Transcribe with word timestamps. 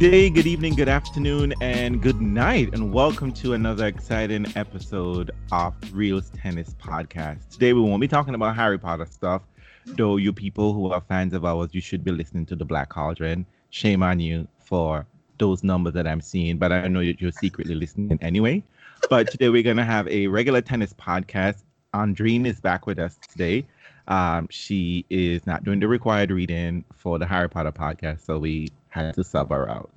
Good 0.00 0.12
day, 0.12 0.30
good 0.30 0.46
evening, 0.46 0.76
good 0.76 0.88
afternoon, 0.88 1.52
and 1.60 2.00
good 2.00 2.22
night, 2.22 2.70
and 2.72 2.90
welcome 2.90 3.32
to 3.32 3.52
another 3.52 3.86
exciting 3.86 4.46
episode 4.56 5.30
of 5.52 5.74
Reels 5.92 6.30
Tennis 6.30 6.74
Podcast. 6.82 7.50
Today, 7.50 7.74
we 7.74 7.82
won't 7.82 8.00
be 8.00 8.08
talking 8.08 8.34
about 8.34 8.56
Harry 8.56 8.78
Potter 8.78 9.04
stuff, 9.04 9.42
though 9.84 10.16
you 10.16 10.32
people 10.32 10.72
who 10.72 10.90
are 10.90 11.02
fans 11.02 11.34
of 11.34 11.44
ours, 11.44 11.68
you 11.72 11.82
should 11.82 12.02
be 12.02 12.12
listening 12.12 12.46
to 12.46 12.56
the 12.56 12.64
Black 12.64 12.88
Cauldron. 12.88 13.44
Shame 13.68 14.02
on 14.02 14.20
you 14.20 14.48
for 14.58 15.04
those 15.36 15.62
numbers 15.62 15.92
that 15.92 16.06
I'm 16.06 16.22
seeing, 16.22 16.56
but 16.56 16.72
I 16.72 16.88
know 16.88 17.04
that 17.04 17.20
you're 17.20 17.30
secretly 17.30 17.74
listening 17.74 18.18
anyway. 18.22 18.64
But 19.10 19.30
today, 19.30 19.50
we're 19.50 19.62
going 19.62 19.76
to 19.76 19.84
have 19.84 20.08
a 20.08 20.28
regular 20.28 20.62
tennis 20.62 20.94
podcast. 20.94 21.62
Andreen 21.92 22.46
is 22.46 22.58
back 22.58 22.86
with 22.86 22.98
us 22.98 23.18
today. 23.28 23.66
Um, 24.08 24.48
she 24.50 25.04
is 25.10 25.46
not 25.46 25.62
doing 25.62 25.78
the 25.78 25.88
required 25.88 26.30
reading 26.30 26.86
for 26.96 27.18
the 27.18 27.26
Harry 27.26 27.50
Potter 27.50 27.70
podcast, 27.70 28.24
so 28.24 28.38
we 28.38 28.70
had 28.90 29.14
to 29.14 29.24
sub 29.24 29.50
her 29.50 29.68
out. 29.68 29.90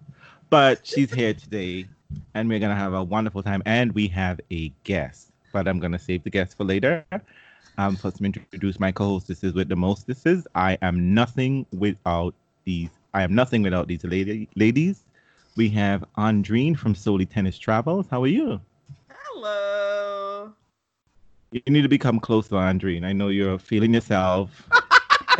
But 0.50 0.86
she's 0.86 1.12
here 1.12 1.34
today, 1.34 1.88
and 2.34 2.48
we're 2.48 2.60
gonna 2.60 2.76
have 2.76 2.94
a 2.94 3.04
wonderful 3.04 3.44
time. 3.44 3.62
And 3.66 3.92
we 3.94 4.08
have 4.10 4.40
a 4.52 4.70
guest, 4.84 5.32
but 5.52 5.68
I'm 5.68 5.80
gonna 5.80 6.00
save 6.00 6.24
the 6.24 6.30
guest 6.30 6.56
for 6.58 6.64
later. 6.64 7.06
Um, 7.78 7.96
first, 7.96 8.22
me 8.22 8.28
introduce 8.28 8.80
my 8.80 8.92
co-hostesses 8.92 9.54
with 9.54 9.68
the 9.68 9.76
mostesses. 9.76 10.48
I 10.54 10.78
am 10.82 11.14
nothing 11.14 11.66
without 11.72 12.36
these. 12.66 12.90
I 13.14 13.24
am 13.24 13.34
nothing 13.34 13.64
without 13.64 13.88
these 13.88 14.04
lady, 14.04 14.48
ladies. 14.56 15.04
We 15.56 15.70
have 15.70 16.04
Andreen 16.18 16.78
from 16.78 16.96
Solely 16.96 17.26
Tennis 17.26 17.58
Travels. 17.58 18.08
How 18.10 18.24
are 18.24 18.28
you? 18.28 18.62
Hello. 19.10 20.54
You 21.52 21.62
need 21.68 21.82
to 21.82 21.90
become 21.90 22.20
close 22.20 22.48
to 22.50 22.56
Andreen. 22.56 23.04
I 23.04 23.14
know 23.14 23.28
you're 23.28 23.60
feeling 23.60 23.94
yourself. 23.94 24.70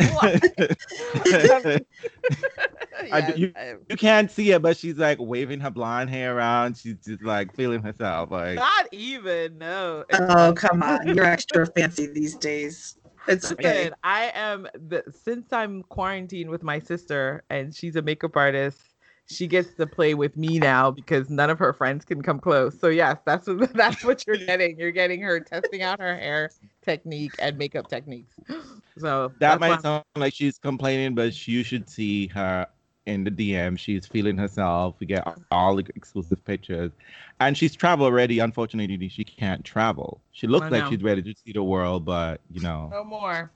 I, 3.12 3.18
Yes, 3.18 3.38
you, 3.38 3.52
I'm 3.56 3.80
you 3.88 3.96
can't 3.96 4.30
see 4.30 4.52
it, 4.52 4.62
but 4.62 4.76
she's 4.76 4.96
like 4.96 5.18
waving 5.20 5.60
her 5.60 5.70
blonde 5.70 6.10
hair 6.10 6.36
around. 6.36 6.76
She's 6.76 6.96
just 7.04 7.22
like 7.22 7.54
feeling 7.54 7.82
herself. 7.82 8.30
Like 8.30 8.56
not 8.56 8.88
even 8.92 9.58
no. 9.58 10.04
Oh, 10.12 10.54
come 10.56 10.82
on. 10.82 11.06
You're 11.06 11.24
extra 11.24 11.66
fancy 11.66 12.06
these 12.06 12.36
days. 12.36 12.96
It's 13.26 13.50
okay. 13.52 13.84
Listen, 13.84 13.94
I 14.02 14.32
am 14.34 14.68
the 14.74 15.02
since 15.24 15.52
I'm 15.52 15.82
quarantined 15.84 16.50
with 16.50 16.62
my 16.62 16.78
sister 16.78 17.42
and 17.50 17.74
she's 17.74 17.96
a 17.96 18.02
makeup 18.02 18.36
artist. 18.36 18.80
She 19.26 19.46
gets 19.46 19.72
to 19.74 19.86
play 19.86 20.14
with 20.14 20.36
me 20.36 20.58
now 20.58 20.90
because 20.90 21.30
none 21.30 21.48
of 21.48 21.58
her 21.58 21.72
friends 21.72 22.04
can 22.04 22.22
come 22.22 22.38
close. 22.38 22.78
So 22.78 22.88
yes, 22.88 23.18
that's 23.24 23.46
what 23.46 23.72
that's 23.74 24.04
what 24.04 24.26
you're 24.26 24.36
getting. 24.46 24.78
You're 24.78 24.90
getting 24.92 25.20
her 25.22 25.40
testing 25.40 25.82
out 25.82 26.00
her 26.00 26.16
hair 26.16 26.50
technique 26.82 27.32
and 27.38 27.56
makeup 27.58 27.88
techniques. 27.88 28.34
So 28.96 29.32
that 29.40 29.58
might 29.58 29.72
I'm- 29.72 29.80
sound 29.80 30.04
like 30.14 30.34
she's 30.34 30.56
complaining, 30.56 31.16
but 31.16 31.48
you 31.48 31.64
should 31.64 31.90
see 31.90 32.28
her 32.28 32.64
in 33.06 33.24
the 33.24 33.30
DM. 33.30 33.78
She's 33.78 34.06
feeling 34.06 34.36
herself. 34.36 34.94
We 35.00 35.06
get 35.06 35.26
all 35.50 35.76
the 35.76 35.84
exclusive 35.94 36.44
pictures, 36.44 36.92
and 37.40 37.56
she's 37.56 37.74
travel 37.74 38.10
ready. 38.12 38.38
Unfortunately, 38.38 39.08
she 39.08 39.24
can't 39.24 39.64
travel. 39.64 40.20
She 40.32 40.46
looks 40.46 40.70
like 40.70 40.84
know. 40.84 40.90
she's 40.90 41.02
ready 41.02 41.22
to 41.22 41.34
see 41.44 41.52
the 41.52 41.62
world, 41.62 42.04
but 42.04 42.40
you 42.50 42.60
know, 42.60 42.88
no 42.92 43.04
more. 43.04 43.50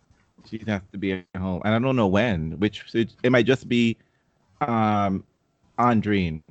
she 0.48 0.61
has 0.66 0.83
to 0.92 0.98
be 0.98 1.12
at 1.12 1.24
home, 1.36 1.62
and 1.64 1.74
I 1.74 1.78
don't 1.78 1.96
know 1.96 2.08
when. 2.08 2.58
Which 2.58 2.84
it, 2.94 3.14
it 3.22 3.30
might 3.30 3.46
just 3.46 3.69
be, 3.69 3.96
um, 4.61 5.24
Andreen. 5.78 6.42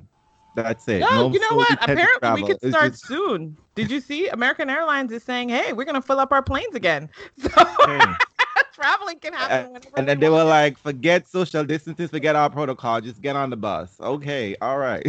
That's 0.56 0.88
it. 0.88 1.00
No, 1.00 1.30
you 1.30 1.38
know 1.38 1.56
what? 1.56 1.72
Apparently 1.82 2.42
we 2.42 2.48
could 2.48 2.58
start 2.72 2.92
just- 2.92 3.06
soon. 3.06 3.56
Did 3.74 3.90
you 3.90 4.00
see 4.00 4.28
American 4.28 4.68
Airlines 4.68 5.12
is 5.12 5.22
saying, 5.22 5.50
"Hey, 5.50 5.72
we're 5.72 5.84
gonna 5.84 6.02
fill 6.02 6.18
up 6.18 6.32
our 6.32 6.42
planes 6.42 6.74
again." 6.74 7.08
So 7.40 7.48
Hey. 7.50 7.98
Hmm. 8.00 8.12
traveling 8.74 9.18
can 9.18 9.32
happen 9.32 9.72
whenever. 9.72 9.88
And 9.96 10.08
then 10.08 10.20
they 10.20 10.28
were 10.28 10.44
like, 10.44 10.78
forget 10.78 11.28
social 11.28 11.64
distancing, 11.64 12.06
forget 12.08 12.36
our 12.36 12.48
protocol, 12.48 13.00
just 13.00 13.20
get 13.20 13.34
on 13.34 13.50
the 13.50 13.56
bus. 13.56 13.96
Okay, 14.00 14.56
all 14.60 14.78
right. 14.78 15.04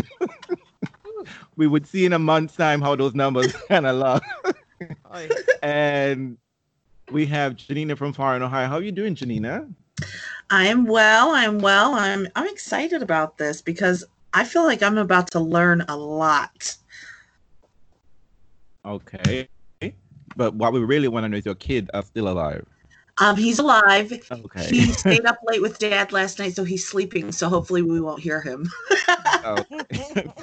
we 1.55 1.67
would 1.67 1.85
see 1.87 2.05
in 2.05 2.13
a 2.13 2.19
month's 2.19 2.55
time 2.55 2.81
how 2.81 2.95
those 2.95 3.13
numbers 3.13 3.53
kind 3.67 3.85
of 3.85 3.95
look. 3.97 4.23
And 5.61 6.37
we 7.11 7.25
have 7.27 7.55
Janina 7.55 7.95
from 7.95 8.13
Far 8.13 8.35
in 8.35 8.41
Ohio. 8.41 8.67
How 8.67 8.75
are 8.77 8.81
you 8.81 8.91
doing, 8.91 9.13
Janina? 9.15 9.67
I'm 10.49 10.85
well. 10.85 11.31
I'm 11.31 11.59
well. 11.59 11.93
I'm 11.93 12.27
I'm 12.35 12.47
excited 12.47 13.01
about 13.03 13.37
this 13.37 13.61
because 13.61 14.03
I 14.33 14.43
feel 14.43 14.63
like 14.63 14.81
I'm 14.83 14.97
about 14.97 15.31
to 15.31 15.39
learn 15.39 15.81
a 15.87 15.95
lot. 15.97 16.75
Okay. 18.85 19.47
But 20.35 20.55
what 20.55 20.73
we 20.73 20.79
really 20.79 21.07
want 21.07 21.25
to 21.25 21.29
know 21.29 21.37
is 21.37 21.45
your 21.45 21.55
kid 21.55 21.89
are 21.93 22.03
still 22.03 22.29
alive. 22.29 22.65
Um, 23.19 23.35
he's 23.35 23.59
alive. 23.59 24.13
Okay. 24.31 24.67
He 24.69 24.93
stayed 24.93 25.25
up 25.25 25.37
late 25.43 25.61
with 25.61 25.77
dad 25.79 26.11
last 26.13 26.39
night, 26.39 26.55
so 26.55 26.63
he's 26.63 26.87
sleeping. 26.87 27.31
So 27.31 27.49
hopefully 27.49 27.81
we 27.81 27.99
won't 27.99 28.21
hear 28.21 28.39
him. 28.41 28.69
Okay. 29.43 30.31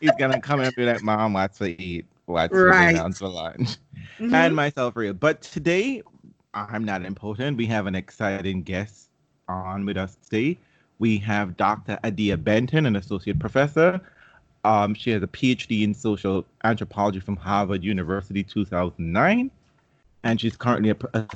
He's 0.00 0.12
gonna 0.18 0.40
come 0.40 0.60
and 0.60 0.74
be 0.74 0.84
like, 0.84 1.02
Mom, 1.02 1.32
what's 1.32 1.58
to 1.58 1.80
eat? 1.80 2.06
What's 2.26 2.52
Right. 2.52 2.96
for 3.16 3.28
lunch? 3.28 3.76
Mhm. 4.20 4.32
and 4.32 4.54
myself 4.54 4.96
real. 4.96 5.14
But 5.14 5.42
today, 5.42 6.02
I'm 6.54 6.84
not 6.84 7.04
important. 7.04 7.56
We 7.56 7.66
have 7.66 7.86
an 7.86 7.94
exciting 7.94 8.62
guest 8.62 9.08
on 9.48 9.84
with 9.84 9.96
us 9.96 10.16
today. 10.16 10.56
We 10.98 11.18
have 11.18 11.56
Dr. 11.56 11.98
Adia 12.04 12.36
Benton, 12.36 12.86
an 12.86 12.96
associate 12.96 13.38
professor. 13.38 14.00
Um, 14.64 14.94
she 14.94 15.10
has 15.10 15.22
a 15.22 15.26
PhD 15.26 15.82
in 15.82 15.92
social 15.92 16.44
anthropology 16.62 17.20
from 17.20 17.36
Harvard 17.36 17.82
University 17.82 18.42
2009, 18.42 19.50
and 20.22 20.40
she's 20.40 20.56
currently 20.56 20.90
a, 20.90 20.96
a- 21.12 21.26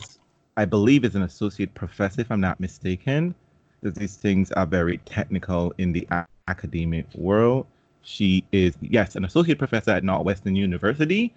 I 0.56 0.64
believe, 0.64 1.04
is 1.04 1.14
an 1.14 1.22
associate 1.22 1.74
professor, 1.74 2.20
if 2.20 2.30
I'm 2.30 2.40
not 2.40 2.58
mistaken. 2.60 3.34
These 3.82 4.16
things 4.16 4.50
are 4.52 4.66
very 4.66 4.98
technical 4.98 5.74
in 5.78 5.92
the 5.92 6.06
a- 6.10 6.26
academic 6.46 7.06
world. 7.14 7.66
She 8.02 8.44
is, 8.52 8.74
yes, 8.80 9.16
an 9.16 9.24
associate 9.24 9.58
professor 9.58 9.90
at 9.90 10.04
Northwestern 10.04 10.56
University 10.56 11.34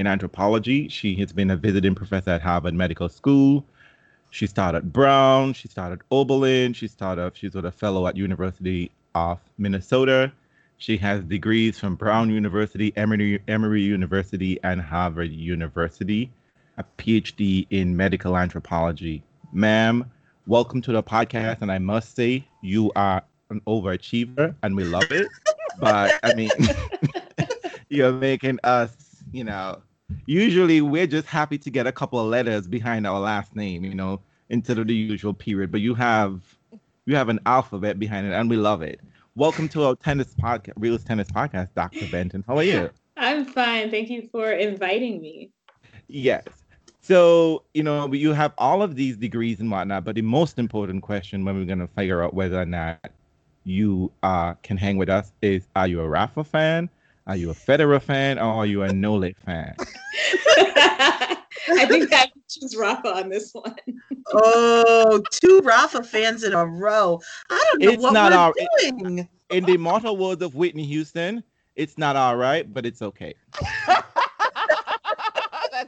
in 0.00 0.06
anthropology. 0.06 0.88
She 0.88 1.14
has 1.16 1.30
been 1.30 1.50
a 1.50 1.56
visiting 1.56 1.94
professor 1.94 2.30
at 2.30 2.40
Harvard 2.40 2.72
Medical 2.72 3.10
School. 3.10 3.62
She 4.30 4.46
started 4.46 4.94
Brown. 4.94 5.52
She 5.52 5.68
started 5.68 6.00
Oberlin. 6.10 6.72
She 6.72 6.88
started. 6.88 7.36
She's 7.36 7.54
with 7.54 7.66
a 7.66 7.70
fellow 7.70 8.06
at 8.06 8.16
University 8.16 8.90
of 9.14 9.38
Minnesota. 9.58 10.32
She 10.78 10.96
has 10.96 11.22
degrees 11.24 11.78
from 11.78 11.96
Brown 11.96 12.30
University, 12.30 12.94
Emory, 12.96 13.42
Emory 13.46 13.82
University, 13.82 14.58
and 14.62 14.80
Harvard 14.80 15.30
University. 15.32 16.30
A 16.78 16.84
PhD 16.96 17.66
in 17.68 17.94
medical 17.94 18.38
anthropology. 18.38 19.22
Ma'am, 19.52 20.10
welcome 20.46 20.80
to 20.80 20.92
the 20.92 21.02
podcast. 21.02 21.60
And 21.60 21.70
I 21.70 21.78
must 21.78 22.16
say, 22.16 22.46
you 22.62 22.90
are 22.96 23.22
an 23.50 23.60
overachiever, 23.66 24.54
and 24.62 24.74
we 24.74 24.84
love 24.84 25.10
it. 25.12 25.28
but 25.78 26.18
I 26.22 26.32
mean, 26.32 26.50
you're 27.90 28.12
making 28.12 28.60
us, 28.64 28.96
you 29.32 29.44
know, 29.44 29.82
usually 30.26 30.80
we're 30.80 31.06
just 31.06 31.26
happy 31.26 31.58
to 31.58 31.70
get 31.70 31.86
a 31.86 31.92
couple 31.92 32.18
of 32.18 32.26
letters 32.26 32.66
behind 32.66 33.06
our 33.06 33.20
last 33.20 33.54
name, 33.56 33.84
you 33.84 33.94
know, 33.94 34.20
instead 34.48 34.78
of 34.78 34.86
the 34.86 34.94
usual 34.94 35.34
period. 35.34 35.70
But 35.70 35.80
you 35.80 35.94
have 35.94 36.42
you 37.06 37.16
have 37.16 37.28
an 37.28 37.40
alphabet 37.46 37.98
behind 37.98 38.26
it, 38.26 38.32
and 38.32 38.48
we 38.48 38.56
love 38.56 38.82
it. 38.82 39.00
Welcome 39.36 39.68
to 39.70 39.84
our 39.84 39.96
tennis 39.96 40.34
podcast, 40.34 40.74
Reels 40.76 41.04
Tennis 41.04 41.28
Podcast, 41.30 41.68
Dr. 41.74 42.06
Benton. 42.10 42.44
How 42.46 42.58
are 42.58 42.62
you? 42.62 42.90
I'm 43.16 43.44
fine. 43.44 43.90
Thank 43.90 44.10
you 44.10 44.28
for 44.30 44.52
inviting 44.52 45.20
me. 45.20 45.50
Yes. 46.08 46.44
So, 47.00 47.64
you 47.74 47.82
know, 47.82 48.12
you 48.12 48.32
have 48.32 48.52
all 48.58 48.82
of 48.82 48.94
these 48.94 49.16
degrees 49.16 49.60
and 49.60 49.70
whatnot, 49.70 50.04
but 50.04 50.14
the 50.14 50.22
most 50.22 50.58
important 50.58 51.02
question 51.02 51.44
when 51.44 51.56
we're 51.56 51.64
going 51.64 51.78
to 51.78 51.86
figure 51.86 52.22
out 52.22 52.34
whether 52.34 52.60
or 52.60 52.66
not 52.66 53.10
you 53.64 54.12
uh, 54.22 54.54
can 54.62 54.76
hang 54.76 54.96
with 54.96 55.08
us 55.08 55.32
is 55.42 55.68
are 55.76 55.86
you 55.86 56.00
a 56.00 56.08
Rafa 56.08 56.44
fan? 56.44 56.90
Are 57.26 57.36
you 57.36 57.50
a 57.50 57.54
Federer 57.54 58.00
fan? 58.02 58.38
Or 58.38 58.44
are 58.52 58.66
you 58.66 58.82
a 58.82 58.92
Nole 58.92 59.30
fan? 59.44 59.74
I 61.72 61.86
think 61.86 62.12
I 62.12 62.26
can 62.26 62.42
choose 62.48 62.76
Rafa 62.76 63.08
on 63.16 63.28
this 63.28 63.50
one. 63.52 63.74
Oh, 64.32 65.22
two 65.30 65.60
Rafa 65.62 66.02
fans 66.02 66.42
in 66.44 66.52
a 66.52 66.64
row. 66.66 67.20
I 67.50 67.64
don't 67.70 67.82
know 67.82 67.90
It's 67.92 68.02
what 68.02 68.12
not 68.12 68.32
we're 68.32 68.38
our- 68.38 68.54
doing. 68.90 69.28
In 69.50 69.64
the 69.64 69.74
immortal 69.74 70.16
words 70.16 70.42
of 70.42 70.54
Whitney 70.54 70.84
Houston, 70.86 71.42
it's 71.76 71.98
not 71.98 72.14
all 72.16 72.36
right, 72.36 72.72
but 72.72 72.86
it's 72.86 73.02
okay. 73.02 73.34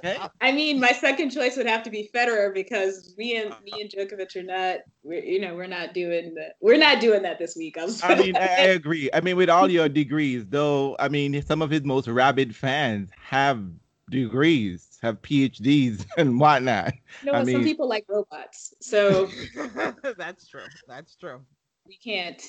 Okay. 0.04 0.18
I 0.40 0.50
mean, 0.50 0.80
my 0.80 0.90
second 0.92 1.30
choice 1.30 1.56
would 1.56 1.66
have 1.66 1.82
to 1.84 1.90
be 1.90 2.10
Federer 2.12 2.52
because 2.52 3.14
me 3.16 3.36
and 3.36 3.52
uh-huh. 3.52 3.60
me 3.64 3.72
and 3.82 3.90
Djokovic 3.90 4.34
are 4.36 4.42
not. 4.42 4.78
We're 5.02 5.22
you 5.22 5.40
know 5.40 5.54
we're 5.54 5.68
not 5.68 5.94
doing 5.94 6.34
that. 6.34 6.56
We're 6.60 6.78
not 6.78 7.00
doing 7.00 7.22
that 7.22 7.38
this 7.38 7.56
week. 7.56 7.76
I'm 7.78 7.90
I 8.02 8.14
mean, 8.16 8.36
I, 8.36 8.40
I 8.40 8.60
agree. 8.68 9.08
I 9.12 9.20
mean, 9.20 9.36
with 9.36 9.48
all 9.48 9.70
your 9.70 9.88
degrees, 9.88 10.44
though, 10.48 10.96
I 10.98 11.08
mean, 11.08 11.40
some 11.42 11.62
of 11.62 11.70
his 11.70 11.82
most 11.82 12.08
rabid 12.08 12.54
fans 12.54 13.10
have 13.16 13.64
degrees, 14.10 14.98
have 15.02 15.22
PhDs 15.22 16.04
and 16.16 16.40
whatnot. 16.40 16.94
no, 17.22 17.34
I 17.34 17.44
some 17.44 17.62
people 17.62 17.88
like 17.88 18.04
robots, 18.08 18.74
so 18.80 19.28
That's 20.18 20.48
true. 20.48 20.62
That's 20.88 21.14
true. 21.14 21.40
we 21.86 21.96
can't 21.96 22.42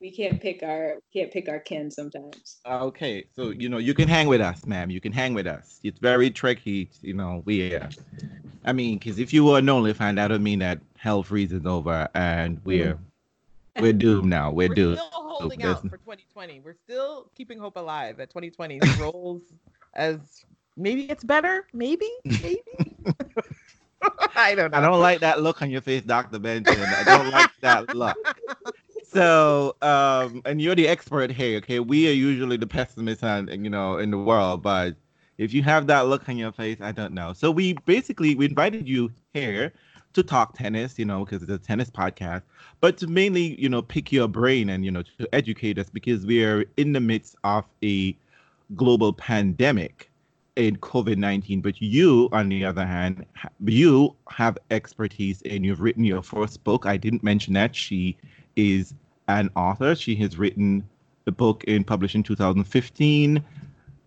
we 0.00 0.10
can't 0.10 0.40
pick 0.40 0.62
our 0.62 0.96
can't 1.12 1.30
pick 1.32 1.48
our 1.48 1.58
kin 1.58 1.90
sometimes. 1.90 2.58
Okay, 2.66 3.24
so 3.34 3.50
you 3.50 3.68
know 3.68 3.78
you 3.78 3.94
can 3.94 4.08
hang 4.08 4.28
with 4.28 4.40
us, 4.40 4.64
ma'am. 4.66 4.90
You 4.90 5.00
can 5.00 5.12
hang 5.12 5.34
with 5.34 5.46
us. 5.46 5.80
It's 5.82 5.98
very 5.98 6.30
tricky, 6.30 6.90
you 7.02 7.14
know. 7.14 7.42
We, 7.44 7.74
uh, 7.74 7.88
I 8.64 8.72
mean, 8.72 8.98
because 8.98 9.18
if 9.18 9.32
you 9.32 9.44
were 9.44 9.58
a 9.58 9.62
Nole 9.62 9.92
fan, 9.94 10.14
that 10.16 10.30
would 10.30 10.42
mean 10.42 10.60
that 10.60 10.80
hell 10.96 11.22
freezes 11.22 11.66
over, 11.66 12.08
and 12.14 12.60
we're 12.64 12.98
we're 13.80 13.92
doomed 13.92 14.28
now. 14.28 14.50
We're, 14.50 14.68
We're 14.68 14.74
doomed. 14.74 14.98
still 14.98 15.10
holding 15.12 15.58
there's- 15.60 15.76
out 15.76 15.82
for 15.90 15.96
2020. 15.98 16.60
We're 16.60 16.76
still 16.84 17.30
keeping 17.36 17.58
hope 17.58 17.76
alive 17.76 18.16
that 18.18 18.30
2020 18.30 18.80
rolls 19.00 19.42
as 19.94 20.18
maybe 20.76 21.08
it's 21.10 21.24
better. 21.24 21.66
Maybe, 21.72 22.08
maybe. 22.24 22.60
I 24.36 24.54
don't 24.54 24.70
know. 24.70 24.78
I 24.78 24.80
don't 24.80 25.00
like 25.00 25.20
that 25.20 25.42
look 25.42 25.60
on 25.60 25.70
your 25.70 25.80
face, 25.80 26.02
Dr. 26.02 26.38
Benton. 26.38 26.78
I 26.80 27.02
don't 27.02 27.30
like 27.30 27.50
that 27.62 27.94
look. 27.96 28.16
So, 29.10 29.74
um, 29.80 30.42
and 30.44 30.60
you're 30.60 30.74
the 30.74 30.86
expert 30.86 31.30
here, 31.30 31.56
okay? 31.58 31.80
We 31.80 32.08
are 32.10 32.12
usually 32.12 32.58
the 32.58 32.66
pessimists, 32.66 33.22
on, 33.22 33.48
you 33.48 33.70
know, 33.70 33.96
in 33.96 34.10
the 34.10 34.18
world, 34.18 34.62
but 34.62 34.96
if 35.38 35.54
you 35.54 35.62
have 35.62 35.86
that 35.86 36.08
look 36.08 36.28
on 36.28 36.36
your 36.36 36.52
face, 36.52 36.76
I 36.82 36.92
don't 36.92 37.14
know. 37.14 37.32
So 37.32 37.50
we 37.50 37.72
basically 37.86 38.34
we 38.34 38.44
invited 38.44 38.86
you 38.86 39.10
here 39.32 39.72
to 40.12 40.22
talk 40.22 40.58
tennis, 40.58 40.98
you 40.98 41.06
know, 41.06 41.24
because 41.24 41.42
it's 41.42 41.50
a 41.50 41.56
tennis 41.58 41.88
podcast, 41.88 42.42
but 42.80 42.98
to 42.98 43.06
mainly, 43.06 43.58
you 43.58 43.70
know, 43.70 43.80
pick 43.80 44.12
your 44.12 44.28
brain 44.28 44.68
and 44.68 44.84
you 44.84 44.90
know 44.90 45.02
to 45.18 45.34
educate 45.34 45.78
us 45.78 45.88
because 45.88 46.26
we 46.26 46.44
are 46.44 46.64
in 46.76 46.92
the 46.92 47.00
midst 47.00 47.36
of 47.44 47.64
a 47.82 48.14
global 48.76 49.14
pandemic 49.14 50.10
in 50.56 50.76
COVID 50.76 51.16
19. 51.16 51.62
But 51.62 51.80
you, 51.80 52.28
on 52.32 52.50
the 52.50 52.64
other 52.64 52.84
hand, 52.84 53.24
you 53.64 54.14
have 54.28 54.58
expertise 54.70 55.40
and 55.46 55.64
you've 55.64 55.80
written 55.80 56.04
your 56.04 56.22
first 56.22 56.62
book. 56.64 56.84
I 56.84 56.98
didn't 56.98 57.22
mention 57.22 57.54
that. 57.54 57.74
She 57.74 58.18
is 58.58 58.92
an 59.28 59.50
author. 59.56 59.94
She 59.94 60.16
has 60.16 60.36
written 60.36 60.86
the 61.24 61.32
book 61.32 61.64
in 61.64 61.84
published 61.84 62.14
in 62.14 62.22
2015 62.22 63.42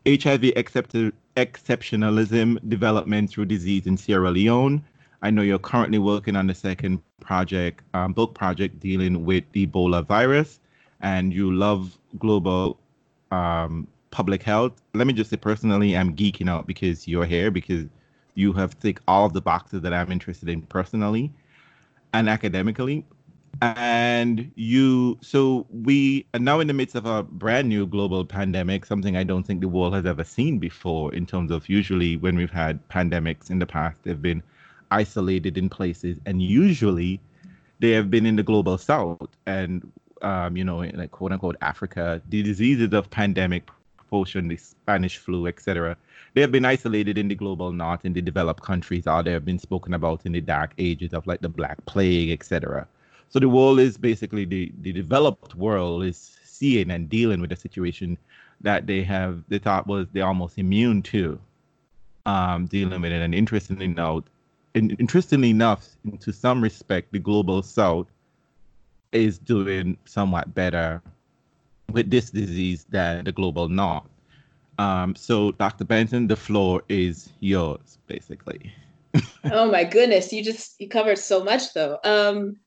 HIV 0.05 0.43
accept- 0.55 1.13
Exceptionalism 1.37 2.57
Development 2.67 3.29
Through 3.29 3.45
Disease 3.45 3.87
in 3.87 3.95
Sierra 3.95 4.31
Leone. 4.31 4.83
I 5.21 5.29
know 5.29 5.41
you're 5.43 5.59
currently 5.59 5.99
working 5.99 6.35
on 6.35 6.47
the 6.47 6.55
second 6.55 7.01
project, 7.21 7.83
um, 7.93 8.11
book 8.11 8.33
project 8.33 8.79
dealing 8.79 9.23
with 9.23 9.43
the 9.53 9.67
Ebola 9.67 10.05
virus, 10.05 10.59
and 10.99 11.31
you 11.31 11.53
love 11.53 11.97
global 12.17 12.79
um, 13.31 13.87
public 14.09 14.43
health. 14.43 14.81
Let 14.93 15.07
me 15.07 15.13
just 15.13 15.29
say 15.29 15.37
personally, 15.37 15.95
I'm 15.95 16.15
geeking 16.15 16.49
out 16.49 16.67
because 16.67 17.07
you're 17.07 17.25
here 17.25 17.51
because 17.51 17.85
you 18.33 18.51
have 18.53 18.77
ticked 18.79 19.03
all 19.07 19.29
the 19.29 19.41
boxes 19.41 19.81
that 19.83 19.93
I'm 19.93 20.11
interested 20.11 20.49
in 20.49 20.63
personally 20.63 21.31
and 22.13 22.27
academically. 22.27 23.05
And 23.61 24.51
you, 24.55 25.19
so 25.21 25.67
we 25.69 26.25
are 26.33 26.39
now 26.39 26.59
in 26.59 26.67
the 26.67 26.73
midst 26.73 26.95
of 26.95 27.05
a 27.05 27.21
brand 27.23 27.69
new 27.69 27.85
global 27.85 28.25
pandemic, 28.25 28.85
something 28.85 29.15
I 29.15 29.23
don't 29.23 29.43
think 29.43 29.61
the 29.61 29.67
world 29.67 29.93
has 29.93 30.05
ever 30.05 30.23
seen 30.23 30.57
before. 30.57 31.13
In 31.13 31.25
terms 31.25 31.51
of 31.51 31.69
usually 31.69 32.17
when 32.17 32.35
we've 32.35 32.51
had 32.51 32.87
pandemics 32.89 33.51
in 33.51 33.59
the 33.59 33.67
past, 33.67 33.97
they've 34.03 34.21
been 34.21 34.41
isolated 34.89 35.57
in 35.57 35.69
places, 35.69 36.17
and 36.25 36.41
usually 36.41 37.19
they 37.79 37.91
have 37.91 38.09
been 38.09 38.25
in 38.25 38.35
the 38.35 38.43
global 38.43 38.77
south 38.77 39.29
and 39.45 39.91
um, 40.21 40.55
you 40.55 40.63
know, 40.63 40.81
in 40.81 40.97
like 40.97 41.11
quote 41.11 41.31
unquote 41.31 41.57
Africa. 41.61 42.21
The 42.29 42.43
diseases 42.43 42.93
of 42.93 43.09
pandemic 43.09 43.69
proportion, 43.97 44.47
the 44.47 44.57
Spanish 44.57 45.17
flu, 45.17 45.47
etc. 45.47 45.97
They 46.33 46.41
have 46.41 46.51
been 46.51 46.65
isolated 46.65 47.17
in 47.17 47.27
the 47.27 47.35
global 47.35 47.71
north, 47.71 48.05
in 48.05 48.13
the 48.13 48.21
developed 48.21 48.63
countries, 48.63 49.07
or 49.07 49.23
they 49.23 49.31
have 49.31 49.45
been 49.45 49.59
spoken 49.59 49.93
about 49.93 50.25
in 50.25 50.31
the 50.31 50.41
dark 50.41 50.73
ages 50.77 51.13
of 51.13 51.27
like 51.27 51.41
the 51.41 51.49
Black 51.49 51.83
Plague, 51.85 52.31
etc. 52.31 52.87
So 53.31 53.39
the 53.39 53.49
world 53.49 53.79
is 53.79 53.97
basically 53.97 54.45
the, 54.45 54.71
the 54.81 54.91
developed 54.91 55.55
world 55.55 56.03
is 56.03 56.37
seeing 56.43 56.91
and 56.91 57.09
dealing 57.09 57.39
with 57.41 57.51
a 57.51 57.55
situation 57.55 58.17
that 58.59 58.85
they 58.85 59.03
have 59.03 59.43
they 59.47 59.57
thought 59.57 59.87
was 59.87 60.07
they 60.11 60.21
almost 60.21 60.57
immune 60.57 61.01
to 61.03 61.39
um, 62.25 62.65
dealing 62.65 63.01
with 63.01 63.11
it. 63.11 63.21
And 63.21 63.33
interestingly 63.33 63.85
enough, 63.85 64.25
in, 64.75 64.91
interestingly 64.91 65.49
enough, 65.49 65.87
in, 66.03 66.17
to 66.19 66.33
some 66.33 66.61
respect, 66.61 67.13
the 67.13 67.19
global 67.19 67.63
south 67.63 68.07
is 69.13 69.37
doing 69.37 69.97
somewhat 70.05 70.53
better 70.53 71.01
with 71.91 72.09
this 72.09 72.29
disease 72.29 72.85
than 72.89 73.23
the 73.23 73.31
global 73.31 73.69
north. 73.69 74.03
Um, 74.77 75.15
so, 75.15 75.51
Dr. 75.53 75.83
Benton, 75.85 76.27
the 76.27 76.35
floor 76.35 76.81
is 76.89 77.29
yours, 77.39 77.97
basically. 78.07 78.73
oh 79.51 79.69
my 79.69 79.83
goodness, 79.83 80.31
you 80.31 80.43
just 80.43 80.79
you 80.79 80.87
covered 80.87 81.17
so 81.17 81.43
much 81.43 81.73
though. 81.73 81.99
Um, 82.03 82.57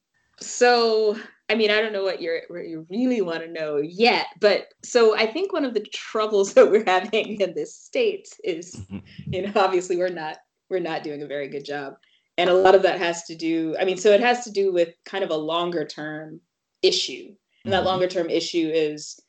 so 0.41 1.17
I 1.51 1.55
mean, 1.57 1.71
I 1.71 1.81
don't 1.81 1.93
know 1.93 2.03
what 2.03 2.23
you're 2.23 2.43
what 2.49 2.67
you 2.67 2.87
really 2.89 3.21
want 3.21 3.43
to 3.43 3.51
know 3.51 3.77
yet, 3.77 4.27
but 4.41 4.69
so 4.83 5.17
I 5.17 5.27
think 5.27 5.53
one 5.53 5.65
of 5.65 5.75
the 5.75 5.87
troubles 5.93 6.55
that 6.55 6.71
we're 6.71 6.85
having 6.85 7.41
in 7.41 7.55
this 7.55 7.77
state 7.77 8.29
is, 8.43 8.87
you 9.31 9.43
know, 9.43 9.53
obviously 9.55 9.97
we're 9.97 10.09
not 10.09 10.39
we're 10.71 10.81
not 10.81 11.03
doing 11.03 11.23
a 11.23 11.27
very 11.27 11.49
good 11.49 11.65
job, 11.65 11.95
and 12.39 12.49
a 12.49 12.55
lot 12.55 12.75
of 12.75 12.83
that 12.83 12.99
has 12.99 13.25
to 13.25 13.35
do. 13.35 13.77
I 13.79 13.85
mean, 13.85 13.99
so 13.99 14.11
it 14.11 14.21
has 14.21 14.45
to 14.45 14.51
do 14.51 14.73
with 14.73 14.95
kind 15.05 15.23
of 15.23 15.31
a 15.31 15.37
longer 15.37 15.85
term 15.85 16.41
issue, 16.83 17.35
and 17.65 17.73
that 17.73 17.83
Mhm. 17.83 17.87
longer 17.87 18.09
term 18.09 18.31
issue 18.31 18.71
is. 18.73 19.21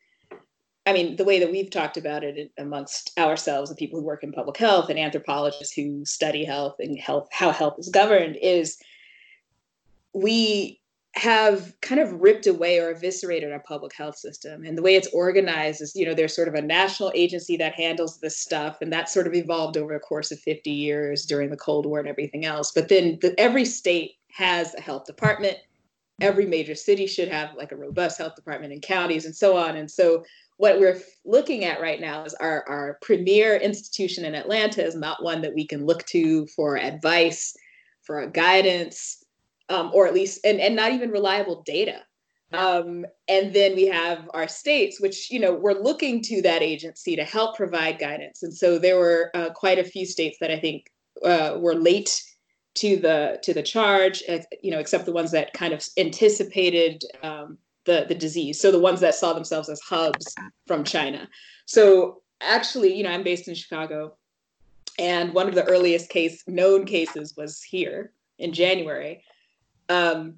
I 0.87 0.93
mean, 0.93 1.15
the 1.15 1.23
way 1.23 1.39
that 1.39 1.51
we've 1.51 1.71
talked 1.71 1.97
about 1.97 2.23
it 2.23 2.51
amongst 2.59 3.11
ourselves, 3.17 3.71
the 3.71 3.75
people 3.75 3.99
who 3.99 4.05
work 4.05 4.23
in 4.23 4.31
public 4.31 4.55
health 4.55 4.87
and 4.91 4.99
anthropologists 4.99 5.73
who 5.73 6.05
study 6.05 6.45
health 6.45 6.75
and 6.77 6.99
health, 6.99 7.27
how 7.31 7.49
health 7.49 7.79
is 7.79 7.89
governed, 7.89 8.35
is 8.35 8.77
we 10.13 10.79
have 11.17 11.73
kind 11.81 12.01
of 12.01 12.21
ripped 12.21 12.45
away 12.45 12.77
or 12.79 12.91
eviscerated 12.91 13.51
our 13.51 13.61
public 13.61 13.95
health 13.95 14.17
system. 14.17 14.65
And 14.65 14.77
the 14.77 14.81
way 14.81 14.95
it's 14.95 15.07
organized 15.13 15.81
is, 15.81 15.95
you 15.95 16.05
know, 16.05 16.13
there's 16.13 16.35
sort 16.35 16.49
of 16.49 16.55
a 16.55 16.61
national 16.61 17.11
agency 17.15 17.55
that 17.57 17.73
handles 17.73 18.19
this 18.19 18.37
stuff. 18.37 18.77
And 18.81 18.91
that 18.91 19.09
sort 19.09 19.25
of 19.25 19.33
evolved 19.33 19.77
over 19.77 19.95
a 19.95 19.99
course 19.99 20.31
of 20.31 20.39
50 20.39 20.69
years 20.69 21.25
during 21.25 21.49
the 21.49 21.57
Cold 21.57 21.85
War 21.85 21.99
and 21.99 22.07
everything 22.07 22.43
else. 22.43 22.73
But 22.73 22.89
then 22.89 23.17
the, 23.21 23.33
every 23.39 23.63
state 23.63 24.15
has 24.33 24.75
a 24.75 24.81
health 24.81 25.05
department. 25.05 25.57
Every 26.19 26.45
major 26.45 26.75
city 26.75 27.07
should 27.07 27.29
have 27.29 27.55
like 27.55 27.71
a 27.71 27.77
robust 27.77 28.17
health 28.17 28.35
department 28.35 28.73
and 28.73 28.81
counties 28.81 29.25
and 29.25 29.35
so 29.35 29.55
on. 29.55 29.77
And 29.77 29.89
so 29.89 30.25
what 30.57 30.79
we're 30.79 31.01
looking 31.23 31.63
at 31.63 31.81
right 31.81 31.99
now 31.99 32.25
is 32.25 32.33
our, 32.35 32.65
our 32.67 32.97
premier 33.01 33.55
institution 33.55 34.25
in 34.25 34.35
Atlanta 34.35 34.85
is 34.85 34.95
not 34.95 35.23
one 35.23 35.41
that 35.41 35.53
we 35.53 35.65
can 35.65 35.85
look 35.85 36.05
to 36.07 36.45
for 36.47 36.77
advice, 36.77 37.55
for 38.03 38.25
guidance, 38.27 39.24
um, 39.69 39.91
or 39.93 40.07
at 40.07 40.13
least 40.13 40.45
and, 40.45 40.59
and 40.59 40.75
not 40.75 40.91
even 40.91 41.11
reliable 41.11 41.61
data. 41.63 42.01
Um, 42.53 43.05
and 43.27 43.53
then 43.53 43.75
we 43.75 43.87
have 43.87 44.29
our 44.33 44.47
states 44.47 45.01
which 45.01 45.31
you 45.31 45.39
know 45.39 45.53
we're 45.53 45.73
looking 45.73 46.21
to 46.23 46.41
that 46.43 46.61
agency 46.61 47.15
to 47.15 47.23
help 47.23 47.57
provide 47.57 47.99
guidance. 47.99 48.43
And 48.43 48.53
so 48.53 48.77
there 48.77 48.97
were 48.97 49.31
uh, 49.33 49.49
quite 49.49 49.79
a 49.79 49.83
few 49.83 50.05
states 50.05 50.37
that 50.39 50.51
i 50.51 50.59
think 50.59 50.91
uh, 51.23 51.57
were 51.57 51.75
late 51.75 52.21
to 52.75 52.97
the 52.97 53.39
to 53.41 53.53
the 53.53 53.63
charge 53.63 54.21
you 54.61 54.71
know 54.71 54.79
except 54.79 55.05
the 55.05 55.11
ones 55.11 55.31
that 55.31 55.53
kind 55.53 55.73
of 55.73 55.83
anticipated 55.97 57.03
um, 57.23 57.57
the 57.85 58.05
the 58.07 58.15
disease. 58.15 58.59
So 58.61 58.71
the 58.71 58.79
ones 58.79 58.99
that 58.99 59.15
saw 59.15 59.33
themselves 59.33 59.69
as 59.69 59.81
hubs 59.81 60.35
from 60.67 60.83
china. 60.83 61.27
So 61.65 62.21
actually 62.41 62.95
you 62.95 63.03
know 63.03 63.11
i'm 63.11 63.23
based 63.23 63.47
in 63.47 63.55
chicago 63.55 64.15
and 64.99 65.33
one 65.33 65.47
of 65.47 65.55
the 65.55 65.63
earliest 65.65 66.09
case 66.09 66.43
known 66.47 66.85
cases 66.85 67.35
was 67.35 67.61
here 67.61 68.11
in 68.39 68.53
january 68.53 69.23
um, 69.89 70.35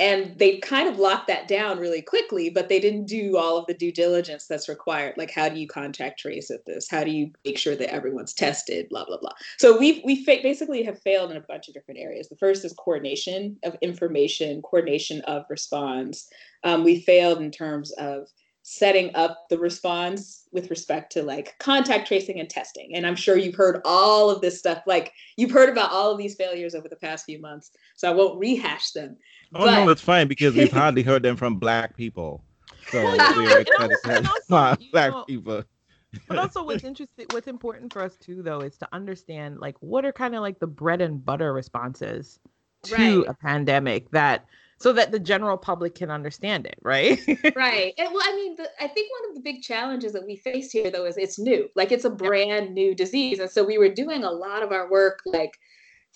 and 0.00 0.36
they 0.38 0.58
kind 0.58 0.88
of 0.88 0.98
locked 0.98 1.28
that 1.28 1.46
down 1.46 1.78
really 1.78 2.02
quickly, 2.02 2.50
but 2.50 2.68
they 2.68 2.80
didn't 2.80 3.06
do 3.06 3.36
all 3.36 3.56
of 3.56 3.66
the 3.66 3.74
due 3.74 3.92
diligence 3.92 4.46
that's 4.48 4.68
required. 4.68 5.14
Like, 5.16 5.30
how 5.30 5.48
do 5.48 5.56
you 5.56 5.68
contact 5.68 6.18
trace 6.18 6.50
at 6.50 6.66
this? 6.66 6.88
How 6.90 7.04
do 7.04 7.12
you 7.12 7.30
make 7.44 7.58
sure 7.58 7.76
that 7.76 7.94
everyone's 7.94 8.34
tested? 8.34 8.88
Blah 8.88 9.04
blah 9.04 9.18
blah. 9.18 9.32
So 9.58 9.78
we 9.78 10.02
we 10.04 10.24
fa- 10.24 10.42
basically 10.42 10.82
have 10.82 11.00
failed 11.02 11.30
in 11.30 11.36
a 11.36 11.40
bunch 11.48 11.68
of 11.68 11.74
different 11.74 12.00
areas. 12.00 12.28
The 12.28 12.36
first 12.36 12.64
is 12.64 12.72
coordination 12.72 13.56
of 13.62 13.76
information, 13.82 14.62
coordination 14.62 15.20
of 15.22 15.44
response. 15.48 16.28
Um, 16.64 16.82
we 16.82 17.00
failed 17.00 17.40
in 17.40 17.52
terms 17.52 17.92
of 17.92 18.28
setting 18.66 19.14
up 19.14 19.44
the 19.50 19.58
response 19.58 20.48
with 20.50 20.70
respect 20.70 21.12
to 21.12 21.22
like 21.22 21.54
contact 21.58 22.08
tracing 22.08 22.40
and 22.40 22.48
testing. 22.48 22.94
And 22.94 23.06
I'm 23.06 23.14
sure 23.14 23.36
you've 23.36 23.54
heard 23.54 23.82
all 23.84 24.30
of 24.30 24.40
this 24.40 24.58
stuff. 24.58 24.82
Like 24.86 25.12
you've 25.36 25.50
heard 25.50 25.68
about 25.68 25.92
all 25.92 26.10
of 26.10 26.16
these 26.16 26.34
failures 26.34 26.74
over 26.74 26.88
the 26.88 26.96
past 26.96 27.26
few 27.26 27.38
months. 27.38 27.72
So 27.94 28.10
I 28.10 28.14
won't 28.14 28.38
rehash 28.38 28.92
them. 28.92 29.18
Oh 29.54 29.66
no, 29.66 29.90
it's 29.90 30.00
fine 30.00 30.28
because 30.28 30.54
we've 30.54 30.72
hardly 30.80 31.02
heard 31.02 31.22
them 31.22 31.36
from 31.36 31.56
black 31.56 31.94
people. 31.94 32.42
So 32.90 33.04
Well, 33.04 33.16
you 33.36 33.42
we're 33.42 33.60
excited 33.60 33.98
to 34.02 34.10
have 34.10 34.24
also, 34.50 34.82
black 34.92 35.12
know, 35.12 35.24
people. 35.24 35.64
but 36.26 36.38
also 36.38 36.62
what's 36.64 36.84
interesting 36.84 37.26
what's 37.32 37.48
important 37.48 37.92
for 37.92 38.00
us 38.00 38.16
too 38.16 38.42
though 38.42 38.60
is 38.62 38.78
to 38.78 38.88
understand 38.92 39.58
like 39.60 39.76
what 39.80 40.06
are 40.06 40.12
kind 40.12 40.34
of 40.34 40.40
like 40.40 40.58
the 40.58 40.66
bread 40.66 41.02
and 41.02 41.22
butter 41.22 41.52
responses 41.52 42.38
to 42.84 42.92
Right. 42.94 43.28
a 43.28 43.34
pandemic 43.34 44.10
that 44.12 44.46
so 44.84 44.92
that 44.92 45.12
the 45.12 45.18
general 45.18 45.56
public 45.56 45.94
can 45.94 46.10
understand 46.10 46.66
it 46.66 46.78
right? 46.82 47.18
Right. 47.56 47.94
And 47.96 48.12
well 48.12 48.22
i 48.22 48.36
mean 48.36 48.54
the, 48.56 48.68
i 48.78 48.86
think 48.86 49.10
one 49.10 49.30
of 49.30 49.34
the 49.34 49.40
big 49.40 49.62
challenges 49.62 50.12
that 50.12 50.26
we 50.26 50.36
face 50.36 50.70
here 50.70 50.90
though 50.90 51.06
is 51.06 51.16
it's 51.16 51.38
new. 51.38 51.70
Like 51.74 51.90
it's 51.90 52.04
a 52.04 52.10
brand 52.10 52.74
new 52.74 52.94
disease. 52.94 53.38
And 53.38 53.50
so 53.50 53.64
we 53.64 53.78
were 53.78 53.88
doing 53.88 54.24
a 54.24 54.30
lot 54.30 54.62
of 54.62 54.72
our 54.72 54.90
work 54.90 55.20
like 55.24 55.58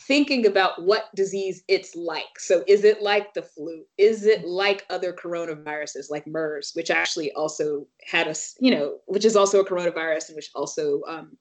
thinking 0.00 0.46
about 0.46 0.84
what 0.84 1.06
disease 1.16 1.64
it's 1.66 1.96
like. 1.96 2.38
So 2.38 2.62
is 2.66 2.84
it 2.84 3.00
like 3.00 3.32
the 3.32 3.40
flu? 3.40 3.84
Is 3.96 4.26
it 4.26 4.44
like 4.44 4.84
other 4.90 5.14
coronaviruses 5.14 6.10
like 6.10 6.26
mers 6.26 6.72
which 6.74 6.90
actually 6.90 7.32
also 7.32 7.86
had 8.04 8.28
us 8.28 8.54
you 8.60 8.70
know 8.70 8.98
which 9.06 9.24
is 9.24 9.34
also 9.34 9.60
a 9.60 9.66
coronavirus 9.66 10.28
and 10.28 10.36
which 10.36 10.50
also 10.54 11.00
um, 11.08 11.38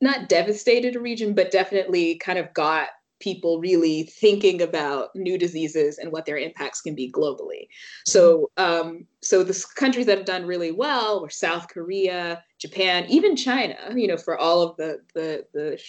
not 0.00 0.28
devastated 0.28 0.94
a 0.94 1.00
region 1.00 1.34
but 1.34 1.50
definitely 1.50 2.14
kind 2.14 2.38
of 2.38 2.54
got 2.54 2.90
people 3.20 3.60
really 3.60 4.04
thinking 4.04 4.62
about 4.62 5.14
new 5.14 5.38
diseases 5.38 5.98
and 5.98 6.12
what 6.12 6.26
their 6.26 6.36
impacts 6.36 6.80
can 6.80 6.94
be 6.94 7.10
globally. 7.10 7.68
So, 8.06 8.50
um, 8.56 9.06
so 9.22 9.42
the 9.42 9.64
countries 9.74 10.06
that 10.06 10.18
have 10.18 10.26
done 10.26 10.46
really 10.46 10.72
well 10.72 11.22
were 11.22 11.30
South 11.30 11.68
Korea, 11.68 12.42
Japan, 12.58 13.06
even 13.08 13.36
China. 13.36 13.76
You 13.94 14.08
know, 14.08 14.16
for 14.16 14.36
all 14.36 14.62
of 14.62 14.76
the 14.76 15.00
the 15.14 15.46
the 15.52 15.80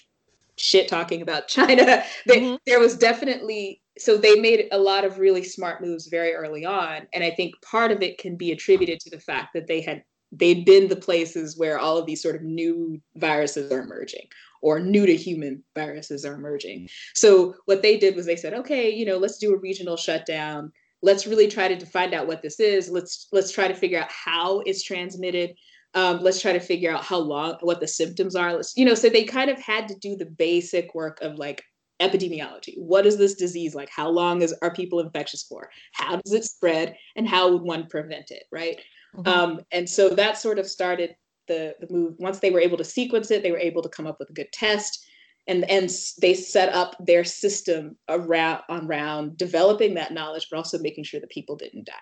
shit 0.57 0.87
talking 0.87 1.21
about 1.21 1.47
China, 1.47 2.03
they, 2.25 2.39
mm-hmm. 2.39 2.55
there 2.65 2.79
was 2.79 2.97
definitely 2.97 3.81
so 3.97 4.15
they 4.15 4.39
made 4.39 4.67
a 4.71 4.77
lot 4.77 5.05
of 5.05 5.17
really 5.17 5.43
smart 5.43 5.81
moves 5.81 6.07
very 6.07 6.33
early 6.33 6.65
on, 6.65 7.07
and 7.13 7.23
I 7.23 7.31
think 7.31 7.55
part 7.61 7.91
of 7.91 8.01
it 8.01 8.17
can 8.17 8.35
be 8.35 8.51
attributed 8.51 8.99
to 9.01 9.09
the 9.09 9.19
fact 9.19 9.53
that 9.53 9.67
they 9.67 9.81
had 9.81 10.03
they'd 10.31 10.65
been 10.65 10.87
the 10.87 10.95
places 10.95 11.57
where 11.57 11.79
all 11.79 11.97
of 11.97 12.05
these 12.05 12.21
sort 12.21 12.35
of 12.35 12.41
new 12.41 12.99
viruses 13.15 13.71
are 13.71 13.81
emerging 13.81 14.27
or 14.67 14.81
new 14.81 15.05
to 15.05 15.15
human 15.15 15.63
viruses 15.75 16.25
are 16.25 16.33
emerging. 16.33 16.89
So 17.15 17.55
what 17.67 17.81
they 17.81 17.97
did 17.97 18.17
was 18.17 18.25
they 18.25 18.35
said, 18.35 18.53
okay, 18.53 18.89
you 18.89 19.05
know, 19.05 19.17
let's 19.17 19.37
do 19.37 19.53
a 19.53 19.57
regional 19.57 19.95
shutdown. 19.95 20.73
Let's 21.01 21.25
really 21.25 21.47
try 21.47 21.73
to 21.73 21.85
find 21.85 22.13
out 22.13 22.27
what 22.27 22.41
this 22.41 22.59
is. 22.59 22.89
Let's 22.89 23.29
let's 23.31 23.53
try 23.53 23.69
to 23.69 23.73
figure 23.73 24.01
out 24.01 24.11
how 24.11 24.59
it's 24.65 24.83
transmitted. 24.83 25.51
Um, 25.93 26.19
let's 26.19 26.41
try 26.41 26.51
to 26.51 26.59
figure 26.59 26.91
out 26.91 27.05
how 27.05 27.17
long, 27.17 27.55
what 27.61 27.79
the 27.79 27.87
symptoms 27.87 28.35
are. 28.35 28.51
Let's, 28.53 28.75
you 28.75 28.83
know, 28.83 28.93
so 28.93 29.07
they 29.07 29.23
kind 29.23 29.49
of 29.49 29.57
had 29.57 29.87
to 29.87 29.95
do 29.99 30.17
the 30.17 30.25
basic 30.25 30.93
work 30.93 31.21
of 31.21 31.39
like 31.39 31.63
epidemiology. 32.01 32.73
What 32.77 33.05
is 33.05 33.17
this 33.17 33.35
disease 33.35 33.73
like? 33.73 33.89
How 33.89 34.09
long 34.09 34.41
is 34.41 34.53
are 34.61 34.73
people 34.73 34.99
infectious 34.99 35.43
for? 35.43 35.69
How 35.93 36.17
does 36.17 36.33
it 36.33 36.43
spread? 36.43 36.97
And 37.15 37.25
how 37.25 37.53
would 37.53 37.61
one 37.61 37.87
prevent 37.87 38.31
it? 38.31 38.43
Right. 38.51 38.81
Mm-hmm. 39.15 39.27
Um, 39.29 39.61
and 39.71 39.89
so 39.89 40.09
that 40.09 40.37
sort 40.37 40.59
of 40.59 40.67
started 40.67 41.15
the, 41.47 41.75
the 41.79 41.91
move. 41.93 42.15
Once 42.19 42.39
they 42.39 42.51
were 42.51 42.59
able 42.59 42.77
to 42.77 42.83
sequence 42.83 43.31
it, 43.31 43.43
they 43.43 43.51
were 43.51 43.57
able 43.57 43.81
to 43.81 43.89
come 43.89 44.07
up 44.07 44.19
with 44.19 44.29
a 44.29 44.33
good 44.33 44.51
test. 44.51 45.05
And, 45.47 45.69
and 45.69 45.89
they 46.21 46.33
set 46.33 46.73
up 46.73 46.95
their 46.99 47.23
system 47.23 47.95
around 48.09 48.63
around 48.69 49.37
developing 49.37 49.93
that 49.93 50.11
knowledge, 50.11 50.47
but 50.51 50.57
also 50.57 50.77
making 50.77 51.05
sure 51.05 51.21
that 51.21 51.29
people 51.29 51.55
didn't 51.55 51.85
die. 51.85 51.93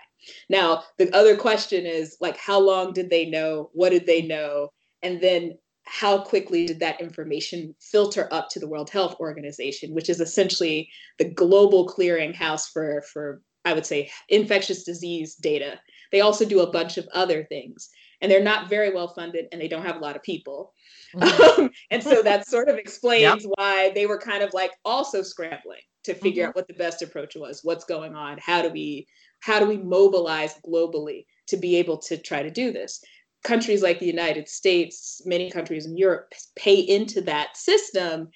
Now, 0.49 0.83
the 0.97 1.15
other 1.15 1.37
question 1.37 1.85
is 1.85 2.17
like, 2.19 2.37
how 2.37 2.59
long 2.59 2.91
did 2.91 3.11
they 3.11 3.25
know? 3.29 3.69
What 3.73 3.91
did 3.91 4.07
they 4.07 4.23
know? 4.23 4.71
And 5.03 5.21
then 5.21 5.59
how 5.85 6.17
quickly 6.17 6.65
did 6.65 6.79
that 6.79 6.99
information 6.99 7.75
filter 7.79 8.27
up 8.31 8.49
to 8.49 8.59
the 8.59 8.67
World 8.67 8.89
Health 8.89 9.15
Organization, 9.19 9.93
which 9.93 10.09
is 10.09 10.19
essentially 10.19 10.89
the 11.19 11.29
global 11.29 11.87
clearinghouse 11.87 12.71
for, 12.73 13.03
for 13.13 13.41
I 13.63 13.73
would 13.73 13.85
say, 13.85 14.09
infectious 14.29 14.83
disease 14.83 15.35
data. 15.35 15.79
They 16.11 16.21
also 16.21 16.45
do 16.45 16.61
a 16.61 16.71
bunch 16.71 16.97
of 16.97 17.07
other 17.13 17.43
things 17.43 17.89
and 18.21 18.31
they're 18.31 18.43
not 18.43 18.69
very 18.69 18.93
well 18.93 19.07
funded 19.07 19.45
and 19.51 19.61
they 19.61 19.67
don't 19.67 19.85
have 19.85 19.97
a 19.97 19.99
lot 19.99 20.15
of 20.15 20.23
people. 20.23 20.73
Mm-hmm. 21.15 21.61
Um, 21.61 21.69
and 21.91 22.03
so 22.03 22.21
that 22.21 22.47
sort 22.47 22.69
of 22.69 22.77
explains 22.77 23.43
yep. 23.43 23.51
why 23.55 23.91
they 23.93 24.05
were 24.05 24.19
kind 24.19 24.43
of 24.43 24.53
like 24.53 24.71
also 24.83 25.21
scrambling 25.21 25.81
to 26.03 26.13
figure 26.13 26.43
mm-hmm. 26.43 26.49
out 26.49 26.55
what 26.55 26.67
the 26.67 26.73
best 26.73 27.01
approach 27.01 27.35
was, 27.35 27.61
what's 27.63 27.85
going 27.85 28.15
on, 28.15 28.37
how 28.39 28.61
do 28.61 28.69
we 28.69 29.07
how 29.41 29.59
do 29.59 29.65
we 29.65 29.77
mobilize 29.77 30.55
globally 30.65 31.25
to 31.47 31.57
be 31.57 31.75
able 31.75 31.97
to 31.97 32.17
try 32.17 32.41
to 32.41 32.49
do 32.49 32.71
this? 32.71 33.01
Countries 33.43 33.83
like 33.83 33.99
the 33.99 34.05
United 34.07 34.49
States, 34.49 35.21
many 35.25 35.51
countries 35.51 35.85
in 35.85 35.97
Europe 35.97 36.33
pay 36.55 36.79
into 36.79 37.21
that 37.21 37.55
system 37.55 38.29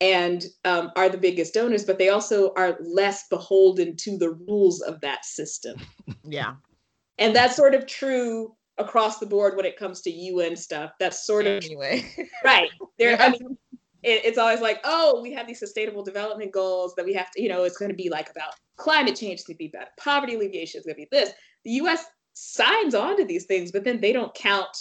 and 0.00 0.46
um, 0.64 0.90
are 0.96 1.08
the 1.08 1.18
biggest 1.18 1.54
donors, 1.54 1.84
but 1.84 1.98
they 1.98 2.08
also 2.08 2.52
are 2.56 2.76
less 2.80 3.26
beholden 3.28 3.96
to 3.96 4.18
the 4.18 4.30
rules 4.48 4.80
of 4.82 5.00
that 5.00 5.24
system. 5.24 5.80
Yeah. 6.24 6.54
And 7.18 7.34
that's 7.34 7.56
sort 7.56 7.74
of 7.74 7.86
true 7.86 8.54
across 8.78 9.18
the 9.18 9.26
board 9.26 9.56
when 9.56 9.66
it 9.66 9.76
comes 9.76 10.00
to 10.02 10.10
UN 10.10 10.56
stuff. 10.56 10.92
That's 10.98 11.26
sort 11.26 11.46
of 11.46 11.62
anyway. 11.64 12.04
right. 12.44 12.70
There 12.98 13.20
I 13.20 13.30
mean 13.30 13.56
it, 14.02 14.24
it's 14.24 14.38
always 14.38 14.60
like, 14.60 14.80
oh, 14.84 15.20
we 15.22 15.32
have 15.32 15.46
these 15.46 15.58
sustainable 15.58 16.02
development 16.02 16.52
goals 16.52 16.94
that 16.96 17.04
we 17.04 17.14
have 17.14 17.30
to, 17.32 17.42
you 17.42 17.48
know, 17.48 17.64
it's 17.64 17.78
going 17.78 17.90
to 17.90 17.96
be 17.96 18.08
like 18.08 18.30
about 18.30 18.54
climate 18.76 19.16
change, 19.16 19.34
it's 19.34 19.44
going 19.44 19.54
to 19.54 19.58
be 19.58 19.70
about 19.72 19.88
poverty 19.96 20.34
alleviation, 20.34 20.78
it's 20.78 20.86
going 20.86 20.96
to 20.96 21.02
be 21.02 21.08
this. 21.10 21.32
The 21.64 21.72
US 21.72 22.04
signs 22.34 22.94
on 22.94 23.16
to 23.18 23.24
these 23.24 23.44
things, 23.44 23.70
but 23.70 23.84
then 23.84 24.00
they 24.00 24.12
don't 24.12 24.34
count 24.34 24.76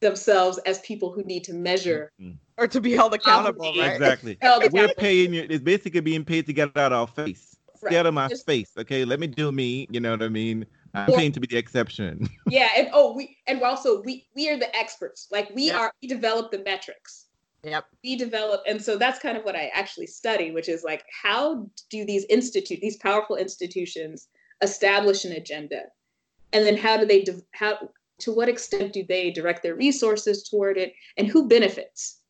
themselves 0.00 0.58
as 0.58 0.80
people 0.80 1.12
who 1.12 1.22
need 1.22 1.44
to 1.44 1.54
measure 1.54 2.10
mm-hmm. 2.20 2.32
or 2.58 2.66
to 2.66 2.80
be 2.80 2.92
held 2.92 3.14
accountable, 3.14 3.72
right? 3.76 3.94
Exactly. 3.94 4.36
We're 4.72 4.88
paying 4.94 5.32
you, 5.32 5.46
it's 5.48 5.62
basically 5.62 6.00
being 6.00 6.24
paid 6.24 6.46
to 6.46 6.52
get 6.52 6.76
out 6.76 6.92
of 6.92 7.00
our 7.00 7.06
face. 7.06 7.56
Right. 7.82 7.90
Get 7.90 8.00
out 8.00 8.06
of 8.06 8.14
my 8.14 8.28
Just, 8.28 8.46
face. 8.46 8.70
Okay. 8.78 9.04
Let 9.04 9.20
me 9.20 9.26
do 9.26 9.52
me. 9.52 9.86
You 9.90 10.00
know 10.00 10.12
what 10.12 10.22
I 10.22 10.28
mean? 10.28 10.66
I'm 10.96 11.10
yeah. 11.10 11.28
to 11.28 11.40
be 11.40 11.46
the 11.46 11.58
exception. 11.58 12.28
yeah, 12.48 12.70
and 12.74 12.88
oh, 12.92 13.14
we 13.14 13.36
and 13.46 13.62
also 13.62 14.02
we 14.02 14.26
we 14.34 14.48
are 14.48 14.58
the 14.58 14.74
experts. 14.74 15.28
Like 15.30 15.50
we 15.54 15.66
yep. 15.66 15.76
are, 15.76 15.92
we 16.00 16.08
develop 16.08 16.50
the 16.50 16.62
metrics. 16.64 17.26
Yep. 17.64 17.84
We 18.02 18.16
develop, 18.16 18.62
and 18.66 18.80
so 18.80 18.96
that's 18.96 19.18
kind 19.18 19.36
of 19.36 19.44
what 19.44 19.56
I 19.56 19.70
actually 19.74 20.06
study, 20.06 20.52
which 20.52 20.68
is 20.68 20.84
like 20.84 21.04
how 21.22 21.68
do 21.90 22.06
these 22.06 22.24
institute 22.30 22.80
these 22.80 22.96
powerful 22.96 23.36
institutions 23.36 24.28
establish 24.62 25.24
an 25.26 25.32
agenda, 25.32 25.82
and 26.54 26.64
then 26.64 26.78
how 26.78 26.96
do 26.96 27.04
they 27.04 27.22
de- 27.22 27.42
how 27.52 27.90
to 28.20 28.32
what 28.32 28.48
extent 28.48 28.94
do 28.94 29.04
they 29.06 29.30
direct 29.30 29.62
their 29.62 29.74
resources 29.74 30.48
toward 30.48 30.78
it, 30.78 30.94
and 31.18 31.28
who 31.28 31.46
benefits? 31.46 32.20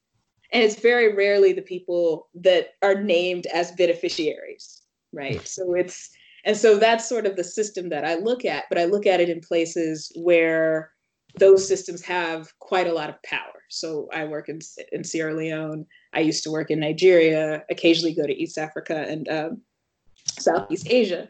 And 0.53 0.63
it's 0.63 0.81
very 0.81 1.15
rarely 1.15 1.53
the 1.53 1.63
people 1.63 2.29
that 2.35 2.71
are 2.83 3.01
named 3.01 3.47
as 3.47 3.73
beneficiaries, 3.73 4.83
right? 5.13 5.47
so 5.47 5.75
it's 5.75 6.11
and 6.47 6.57
so 6.57 6.79
that's 6.79 7.09
sort 7.09 7.27
of 7.27 7.37
the 7.37 7.45
system 7.45 7.89
that 7.91 8.05
I 8.05 8.15
look 8.15 8.45
at, 8.45 8.65
but 8.69 8.79
I 8.79 8.85
look 8.85 9.05
at 9.05 9.21
it 9.21 9.29
in 9.29 9.41
places 9.41 10.11
where 10.15 10.93
those 11.39 11.67
systems 11.67 12.03
have 12.03 12.57
quite 12.61 12.87
a 12.87 12.93
lot 12.93 13.11
of 13.11 13.23
power. 13.25 13.53
So 13.69 14.09
I 14.13 14.25
work 14.25 14.49
in, 14.49 14.61
in 14.93 15.03
Sierra 15.03 15.35
Leone. 15.35 15.85
I 16.15 16.21
used 16.21 16.45
to 16.45 16.53
work 16.53 16.71
in 16.71 16.81
Nigeria, 16.81 17.65
occasionally 17.69 18.15
go 18.15 18.27
to 18.27 18.33
East 18.33 18.59
Africa 18.59 19.05
and 19.09 19.29
um, 19.29 19.61
Southeast 20.25 20.87
Asia 20.89 21.29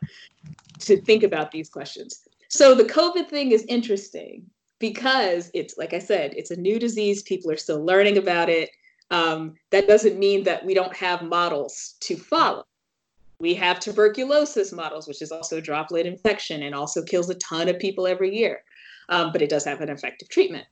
to 0.80 1.00
think 1.00 1.22
about 1.22 1.50
these 1.50 1.70
questions. 1.70 2.20
So 2.48 2.74
the 2.74 2.84
COVID 2.84 3.28
thing 3.28 3.52
is 3.52 3.64
interesting 3.68 4.44
because 4.78 5.50
it's, 5.54 5.78
like 5.78 5.94
I 5.94 5.98
said, 5.98 6.34
it's 6.36 6.50
a 6.50 6.60
new 6.60 6.78
disease. 6.78 7.22
People 7.22 7.50
are 7.50 7.56
still 7.56 7.84
learning 7.84 8.18
about 8.18 8.50
it. 8.50 8.68
Um, 9.10 9.54
that 9.70 9.88
doesn't 9.88 10.18
mean 10.18 10.44
that 10.44 10.64
we 10.64 10.74
don't 10.74 10.94
have 10.94 11.22
models 11.22 11.94
to 12.00 12.16
follow. 12.16 12.64
We 13.38 13.54
have 13.54 13.80
tuberculosis 13.80 14.72
models, 14.72 15.06
which 15.06 15.20
is 15.20 15.30
also 15.30 15.58
a 15.58 15.62
droplet 15.62 16.06
infection 16.06 16.62
and 16.62 16.74
also 16.74 17.02
kills 17.02 17.28
a 17.28 17.34
ton 17.34 17.68
of 17.68 17.78
people 17.78 18.06
every 18.06 18.34
year, 18.34 18.62
um, 19.08 19.32
but 19.32 19.42
it 19.42 19.50
does 19.50 19.64
have 19.64 19.80
an 19.80 19.90
effective 19.90 20.28
treatment. 20.28 20.66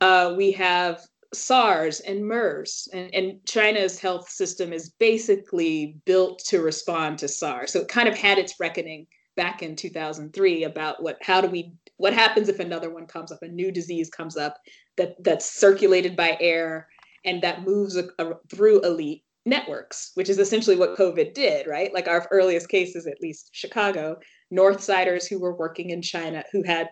Uh, 0.00 0.34
we 0.36 0.52
have 0.52 1.00
SARS 1.32 2.00
and 2.00 2.26
MERS, 2.26 2.88
and, 2.92 3.14
and, 3.14 3.46
China's 3.46 4.00
health 4.00 4.28
system 4.28 4.72
is 4.72 4.90
basically 4.98 5.96
built 6.04 6.40
to 6.46 6.60
respond 6.60 7.18
to 7.18 7.28
SARS. 7.28 7.72
So 7.72 7.80
it 7.80 7.88
kind 7.88 8.08
of 8.08 8.16
had 8.16 8.38
its 8.38 8.58
reckoning 8.58 9.06
back 9.36 9.62
in 9.62 9.76
2003 9.76 10.64
about 10.64 11.02
what 11.02 11.18
how 11.22 11.40
do 11.40 11.48
we 11.48 11.72
what 11.98 12.12
happens 12.12 12.48
if 12.48 12.58
another 12.58 12.90
one 12.90 13.06
comes 13.06 13.30
up, 13.30 13.42
a 13.42 13.48
new 13.48 13.70
disease 13.70 14.10
comes 14.10 14.36
up 14.36 14.56
that 14.96 15.22
that's 15.22 15.50
circulated 15.50 16.16
by 16.16 16.36
air 16.40 16.88
and 17.24 17.42
that 17.42 17.62
moves 17.62 17.96
a, 17.96 18.08
a, 18.18 18.34
through 18.48 18.80
elite 18.80 19.22
networks, 19.46 20.12
which 20.14 20.28
is 20.28 20.38
essentially 20.38 20.76
what 20.76 20.96
COVID 20.96 21.34
did, 21.34 21.66
right? 21.66 21.92
Like 21.92 22.08
our 22.08 22.26
earliest 22.30 22.68
cases, 22.68 23.06
at 23.06 23.20
least 23.20 23.50
Chicago, 23.52 24.18
Northsiders 24.52 25.28
who 25.28 25.38
were 25.38 25.54
working 25.54 25.90
in 25.90 26.02
China, 26.02 26.44
who 26.52 26.62
had 26.62 26.90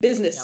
business 0.00 0.36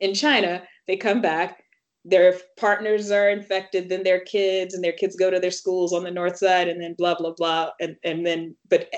yep. 0.00 0.10
in 0.10 0.14
China, 0.14 0.62
they 0.86 0.96
come 0.96 1.20
back, 1.20 1.62
their 2.04 2.36
partners 2.58 3.10
are 3.10 3.30
infected, 3.30 3.88
then 3.88 4.02
their 4.02 4.20
kids, 4.20 4.74
and 4.74 4.82
their 4.82 4.92
kids 4.92 5.16
go 5.16 5.30
to 5.30 5.40
their 5.40 5.50
schools 5.50 5.92
on 5.92 6.04
the 6.04 6.10
north 6.10 6.38
side, 6.38 6.68
and 6.68 6.80
then 6.80 6.94
blah, 6.96 7.14
blah, 7.14 7.32
blah. 7.36 7.70
And, 7.80 7.96
and 8.04 8.26
then, 8.26 8.56
but 8.68 8.90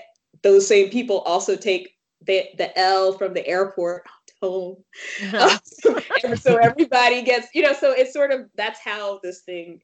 those 0.43 0.67
same 0.67 0.89
people 0.91 1.21
also 1.21 1.57
take 1.57 1.91
the, 2.25 2.45
the 2.59 2.77
L 2.79 3.13
from 3.13 3.35
the 3.35 3.47
airport 3.47 4.05
home. 4.41 4.77
so 6.37 6.57
everybody 6.57 7.23
gets, 7.23 7.49
you 7.55 7.63
know, 7.63 7.73
so 7.73 7.93
it's 7.93 8.13
sort 8.13 8.33
of 8.33 8.43
that's 8.57 8.81
how 8.85 9.21
this 9.23 9.43
thing 9.43 9.81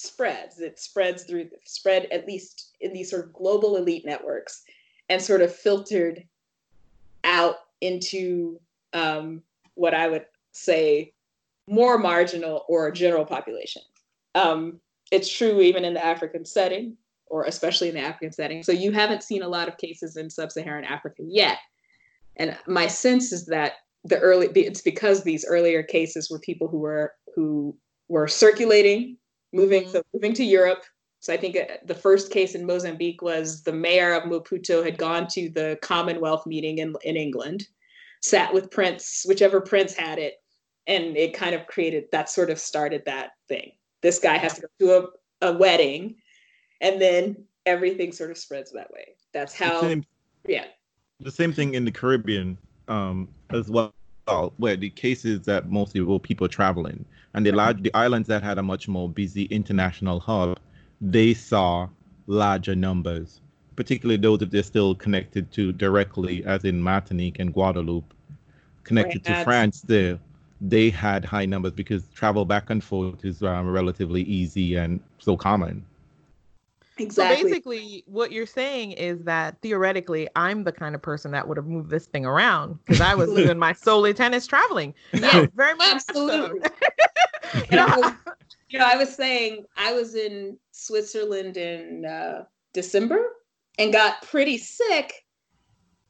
spreads. 0.00 0.60
It 0.60 0.78
spreads 0.78 1.24
through 1.24 1.50
spread 1.64 2.06
at 2.10 2.26
least 2.26 2.72
in 2.80 2.92
these 2.92 3.10
sort 3.10 3.24
of 3.24 3.32
global 3.32 3.76
elite 3.76 4.04
networks, 4.04 4.62
and 5.08 5.20
sort 5.20 5.42
of 5.42 5.54
filtered 5.54 6.24
out 7.24 7.56
into 7.80 8.60
um, 8.92 9.42
what 9.74 9.94
I 9.94 10.08
would 10.08 10.26
say 10.52 11.12
more 11.66 11.98
marginal 11.98 12.64
or 12.68 12.90
general 12.90 13.24
population. 13.24 13.82
Um, 14.34 14.80
it's 15.12 15.32
true 15.32 15.60
even 15.60 15.84
in 15.84 15.94
the 15.94 16.04
African 16.04 16.44
setting, 16.44 16.96
or 17.26 17.44
especially 17.44 17.88
in 17.88 17.94
the 17.94 18.00
African 18.00 18.32
setting. 18.32 18.62
So 18.62 18.72
you 18.72 18.92
haven't 18.92 19.22
seen 19.22 19.42
a 19.42 19.48
lot 19.48 19.68
of 19.68 19.76
cases 19.76 20.16
in 20.16 20.30
sub-Saharan 20.30 20.84
Africa 20.84 21.22
yet, 21.26 21.58
and 22.36 22.56
my 22.66 22.86
sense 22.86 23.32
is 23.32 23.46
that 23.46 23.74
the 24.04 24.18
early 24.18 24.48
it's 24.54 24.80
because 24.80 25.22
these 25.22 25.44
earlier 25.44 25.82
cases 25.82 26.30
were 26.30 26.38
people 26.38 26.68
who 26.68 26.78
were 26.78 27.12
who 27.34 27.76
were 28.08 28.26
circulating 28.26 29.16
moving 29.52 29.82
mm-hmm. 29.84 29.92
so 29.92 30.02
moving 30.14 30.34
to 30.34 30.44
Europe. 30.44 30.84
So 31.20 31.34
I 31.34 31.36
think 31.36 31.56
uh, 31.56 31.76
the 31.84 31.94
first 31.94 32.32
case 32.32 32.54
in 32.54 32.64
Mozambique 32.64 33.20
was 33.20 33.62
the 33.62 33.72
mayor 33.72 34.14
of 34.14 34.22
Maputo 34.24 34.82
had 34.82 34.96
gone 34.96 35.26
to 35.28 35.50
the 35.50 35.78
Commonwealth 35.82 36.46
meeting 36.46 36.78
in 36.78 36.94
in 37.04 37.16
England, 37.16 37.66
sat 38.22 38.52
with 38.52 38.70
Prince, 38.70 39.24
whichever 39.26 39.60
Prince 39.60 39.94
had 39.94 40.18
it, 40.18 40.34
and 40.86 41.16
it 41.16 41.34
kind 41.34 41.54
of 41.54 41.66
created 41.66 42.04
that 42.12 42.30
sort 42.30 42.50
of 42.50 42.58
started 42.58 43.02
that 43.06 43.32
thing. 43.48 43.72
This 44.02 44.18
guy 44.18 44.38
has 44.38 44.54
to 44.54 44.62
go 44.62 44.68
to 44.78 45.10
a, 45.42 45.50
a 45.50 45.56
wedding, 45.56 46.16
and 46.80 47.00
then 47.00 47.44
everything 47.66 48.12
sort 48.12 48.30
of 48.30 48.38
spreads 48.38 48.72
that 48.72 48.90
way. 48.90 49.08
That's 49.32 49.54
how. 49.54 49.82
The 49.82 49.88
same, 49.88 50.04
yeah. 50.48 50.64
The 51.20 51.30
same 51.30 51.52
thing 51.52 51.74
in 51.74 51.84
the 51.84 51.92
Caribbean 51.92 52.56
um, 52.88 53.28
as 53.50 53.70
well, 53.70 53.92
where 54.56 54.76
the 54.76 54.88
cases 54.90 55.42
that 55.42 55.70
mostly 55.70 56.00
were 56.00 56.18
people 56.18 56.48
traveling, 56.48 57.04
and 57.34 57.46
the 57.46 57.52
large 57.52 57.82
the 57.82 57.94
islands 57.94 58.28
that 58.28 58.42
had 58.42 58.58
a 58.58 58.62
much 58.62 58.88
more 58.88 59.08
busy 59.08 59.44
international 59.44 60.20
hub, 60.20 60.58
they 61.00 61.34
saw 61.34 61.88
larger 62.26 62.74
numbers, 62.74 63.40
particularly 63.76 64.20
those 64.20 64.42
if 64.42 64.50
they're 64.50 64.62
still 64.62 64.94
connected 64.94 65.50
to 65.52 65.72
directly, 65.72 66.44
as 66.44 66.64
in 66.64 66.80
Martinique 66.80 67.38
and 67.38 67.52
Guadeloupe, 67.52 68.14
connected 68.84 69.24
to 69.24 69.44
France. 69.44 69.82
There, 69.82 70.18
they 70.60 70.90
had 70.90 71.24
high 71.24 71.46
numbers 71.46 71.72
because 71.72 72.08
travel 72.14 72.44
back 72.44 72.70
and 72.70 72.82
forth 72.82 73.24
is 73.24 73.42
um, 73.42 73.68
relatively 73.68 74.22
easy 74.22 74.74
and 74.74 75.00
so 75.18 75.36
common. 75.36 75.84
Exactly. 77.00 77.36
So 77.36 77.44
basically, 77.44 78.04
what 78.06 78.32
you're 78.32 78.46
saying 78.46 78.92
is 78.92 79.22
that 79.24 79.60
theoretically, 79.62 80.28
I'm 80.36 80.64
the 80.64 80.72
kind 80.72 80.94
of 80.94 81.02
person 81.02 81.30
that 81.32 81.48
would 81.48 81.56
have 81.56 81.66
moved 81.66 81.90
this 81.90 82.06
thing 82.06 82.26
around 82.26 82.78
because 82.84 83.00
I 83.00 83.14
was 83.14 83.30
doing 83.32 83.58
my 83.58 83.72
solely 83.72 84.12
tennis 84.12 84.46
traveling. 84.46 84.94
Yeah, 85.12 85.46
very 85.54 85.74
much. 85.74 85.94
Absolutely. 85.94 86.60
So. 86.60 87.62
you, 87.70 87.76
know, 87.76 88.14
you 88.68 88.78
know, 88.78 88.86
I 88.86 88.96
was 88.96 89.14
saying 89.14 89.64
I 89.76 89.92
was 89.92 90.14
in 90.14 90.58
Switzerland 90.72 91.56
in 91.56 92.04
uh, 92.04 92.44
December 92.72 93.24
and 93.78 93.92
got 93.92 94.22
pretty 94.22 94.58
sick. 94.58 95.24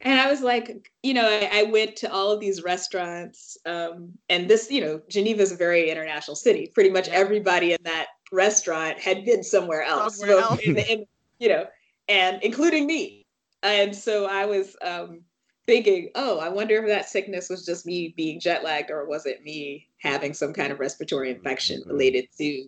And 0.02 0.18
I 0.18 0.30
was 0.30 0.40
like, 0.40 0.90
you 1.02 1.12
know, 1.12 1.28
I, 1.28 1.60
I 1.60 1.62
went 1.64 1.94
to 1.96 2.10
all 2.10 2.30
of 2.30 2.40
these 2.40 2.62
restaurants. 2.62 3.58
Um, 3.66 4.12
and 4.30 4.48
this, 4.48 4.70
you 4.70 4.80
know, 4.80 5.02
Geneva 5.10 5.42
is 5.42 5.52
a 5.52 5.56
very 5.56 5.90
international 5.90 6.36
city. 6.36 6.70
Pretty 6.74 6.88
much 6.88 7.08
everybody 7.08 7.72
in 7.72 7.78
that 7.82 8.06
restaurant 8.32 8.98
had 8.98 9.24
been 9.24 9.42
somewhere 9.42 9.82
else, 9.82 10.18
somewhere 10.18 10.38
else. 10.40 10.60
In 10.60 10.76
in, 10.78 11.06
you 11.38 11.48
know, 11.48 11.66
and 12.08 12.42
including 12.42 12.86
me. 12.86 13.26
And 13.62 13.94
so 13.94 14.26
I 14.26 14.46
was 14.46 14.76
um, 14.82 15.20
thinking, 15.66 16.10
oh, 16.14 16.38
I 16.38 16.48
wonder 16.48 16.76
if 16.76 16.88
that 16.88 17.08
sickness 17.08 17.48
was 17.48 17.64
just 17.64 17.86
me 17.86 18.14
being 18.16 18.40
jet 18.40 18.64
lagged 18.64 18.90
or 18.90 19.06
was 19.06 19.26
it 19.26 19.42
me 19.42 19.88
having 19.98 20.32
some 20.32 20.52
kind 20.52 20.72
of 20.72 20.80
respiratory 20.80 21.30
infection 21.30 21.80
mm-hmm. 21.80 21.90
related 21.90 22.26
to 22.38 22.66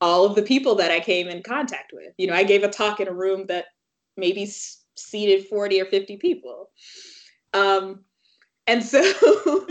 all 0.00 0.26
of 0.26 0.34
the 0.34 0.42
people 0.42 0.74
that 0.74 0.90
I 0.90 1.00
came 1.00 1.28
in 1.28 1.42
contact 1.42 1.92
with. 1.92 2.12
You 2.18 2.26
know, 2.26 2.34
I 2.34 2.44
gave 2.44 2.62
a 2.62 2.68
talk 2.68 3.00
in 3.00 3.08
a 3.08 3.12
room 3.12 3.46
that 3.46 3.66
maybe 4.16 4.46
seated 4.96 5.46
40 5.46 5.80
or 5.80 5.86
50 5.86 6.16
people. 6.18 6.70
Um, 7.52 8.04
and 8.66 8.82
so 8.82 9.00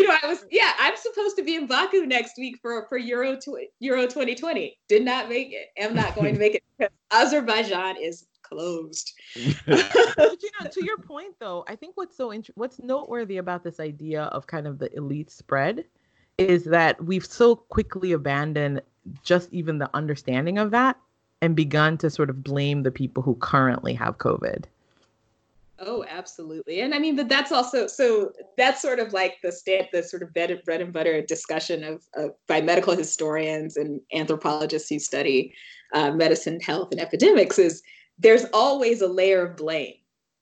you 0.00 0.08
know, 0.08 0.16
I 0.22 0.26
was 0.26 0.44
yeah, 0.50 0.72
I'm 0.78 0.96
supposed 0.96 1.36
to 1.36 1.42
be 1.42 1.56
in 1.56 1.66
Baku 1.66 2.06
next 2.06 2.38
week 2.38 2.56
for 2.62 2.86
for 2.88 2.98
Euro 2.98 3.36
tw- 3.36 3.70
Euro 3.80 4.02
2020. 4.02 4.78
Did 4.88 5.04
not 5.04 5.28
make 5.28 5.52
it. 5.52 5.68
I'm 5.82 5.94
not 5.94 6.14
going 6.14 6.34
to 6.34 6.40
make 6.40 6.54
it 6.54 6.62
because 6.78 6.92
Azerbaijan 7.10 7.96
is 8.00 8.26
closed. 8.42 9.12
but 9.66 10.42
you 10.42 10.50
know, 10.60 10.70
to 10.70 10.84
your 10.84 10.98
point 10.98 11.34
though, 11.38 11.64
I 11.68 11.76
think 11.76 11.96
what's 11.96 12.16
so 12.16 12.30
int- 12.30 12.50
what's 12.54 12.78
noteworthy 12.80 13.36
about 13.36 13.62
this 13.62 13.80
idea 13.80 14.24
of 14.24 14.46
kind 14.46 14.66
of 14.66 14.78
the 14.78 14.94
elite 14.96 15.30
spread 15.30 15.84
is 16.38 16.64
that 16.64 17.02
we've 17.04 17.26
so 17.26 17.54
quickly 17.54 18.12
abandoned 18.12 18.80
just 19.22 19.52
even 19.52 19.78
the 19.78 19.90
understanding 19.94 20.58
of 20.58 20.70
that 20.70 20.96
and 21.42 21.54
begun 21.54 21.98
to 21.98 22.10
sort 22.10 22.30
of 22.30 22.42
blame 22.42 22.82
the 22.82 22.90
people 22.90 23.22
who 23.22 23.34
currently 23.36 23.94
have 23.94 24.18
COVID. 24.18 24.64
Oh, 25.82 26.04
absolutely. 26.08 26.82
And 26.82 26.94
I 26.94 26.98
mean, 26.98 27.16
but 27.16 27.28
that's 27.28 27.52
also 27.52 27.86
so 27.86 28.32
that's 28.58 28.82
sort 28.82 28.98
of 28.98 29.14
like 29.14 29.36
the 29.42 29.50
stand, 29.50 29.88
the 29.92 30.02
sort 30.02 30.22
of 30.22 30.32
bread, 30.34 30.56
bread 30.66 30.82
and 30.82 30.92
butter 30.92 31.22
discussion 31.22 31.82
of, 31.84 32.02
of 32.14 32.32
by 32.46 32.60
medical 32.60 32.94
historians 32.94 33.78
and 33.78 33.98
anthropologists 34.12 34.90
who 34.90 34.98
study 34.98 35.54
uh, 35.94 36.10
medicine, 36.10 36.60
health, 36.60 36.88
and 36.92 37.00
epidemics 37.00 37.58
is 37.58 37.82
there's 38.18 38.44
always 38.52 39.00
a 39.00 39.06
layer 39.06 39.46
of 39.46 39.56
blame. 39.56 39.94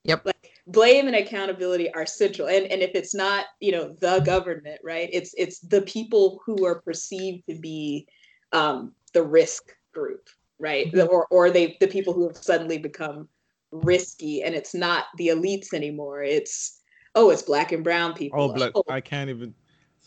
Yep. 0.05 0.27
Like 0.27 0.51
blame 0.67 1.07
and 1.07 1.15
accountability 1.15 1.93
are 1.95 2.05
central. 2.05 2.49
And 2.49 2.67
and 2.67 2.83
if 2.83 2.91
it's 2.95 3.15
not, 3.15 3.47
you 3.61 3.71
know, 3.71 3.95
the 4.01 4.19
government, 4.21 4.81
right? 4.83 5.09
It's 5.13 5.35
it's 5.39 5.61
the 5.61 5.83
people 5.83 6.41
who 6.45 6.67
are 6.67 6.81
perceived 6.81 7.45
to 7.49 7.57
be 7.57 8.09
um, 8.53 8.93
the 9.15 9.23
risk 9.23 9.73
group, 9.95 10.29
right? 10.59 10.93
Mm-hmm. 10.93 11.09
Or 11.15 11.29
or 11.31 11.51
they 11.51 11.77
the 11.81 11.87
people 11.87 12.13
who 12.13 12.27
have 12.27 12.37
suddenly 12.37 12.79
become 12.79 13.29
risky 13.71 14.43
and 14.43 14.55
it's 14.55 14.75
not 14.75 15.07
the 15.17 15.29
elites 15.29 15.73
anymore. 15.73 16.23
It's 16.23 16.81
oh, 17.15 17.31
it's 17.31 17.43
black 17.43 17.73
and 17.73 17.85
brown 17.85 18.15
people. 18.15 18.41
Oh, 18.41 18.53
black, 18.53 18.73
oh. 18.75 18.85
I 18.89 19.01
can't 19.01 19.31
even 19.31 19.55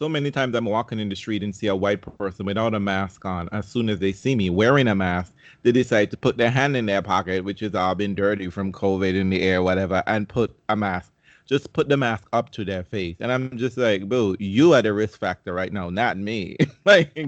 so 0.02 0.10
many 0.10 0.32
times 0.32 0.56
I'm 0.56 0.65
walking 0.65 1.00
in 1.00 1.10
the 1.10 1.15
street 1.15 1.43
and 1.43 1.56
see 1.56 1.67
a 1.67 1.76
white 1.76 2.02
person 2.17 2.47
without 2.47 2.74
a 2.74 2.80
mask 2.80 3.24
on. 3.24 3.47
As 3.52 3.67
soon 3.67 3.88
as 3.88 4.00
they 4.00 4.12
see 4.12 4.36
me 4.36 4.50
wearing 4.50 4.88
a 4.88 4.95
mask, 4.95 5.32
they 5.62 5.71
decide 5.71 6.10
to 6.10 6.17
put 6.17 6.38
their 6.38 6.50
hand 6.50 6.76
in 6.76 6.88
their 6.88 7.04
pocket, 7.04 7.43
which 7.43 7.60
has 7.60 7.76
all 7.76 7.93
been 7.93 8.15
dirty 8.15 8.50
from 8.50 8.71
COVID 8.71 9.13
in 9.13 9.30
the 9.30 9.43
air, 9.43 9.62
whatever, 9.62 10.02
and 10.08 10.28
put 10.28 10.58
a 10.69 10.76
mask. 10.76 11.13
Just 11.45 11.71
put 11.74 11.88
the 11.88 11.97
mask 11.97 12.28
up 12.34 12.50
to 12.54 12.65
their 12.65 12.84
face. 12.84 13.17
And 13.19 13.32
I'm 13.32 13.56
just 13.60 13.78
like, 13.78 14.10
boo, 14.10 14.36
you 14.39 14.74
are 14.74 14.82
the 14.82 14.91
risk 14.91 15.19
factor 15.19 15.54
right 15.54 15.71
now, 15.71 15.91
not 15.91 16.17
me. 16.17 16.58
like 16.86 17.13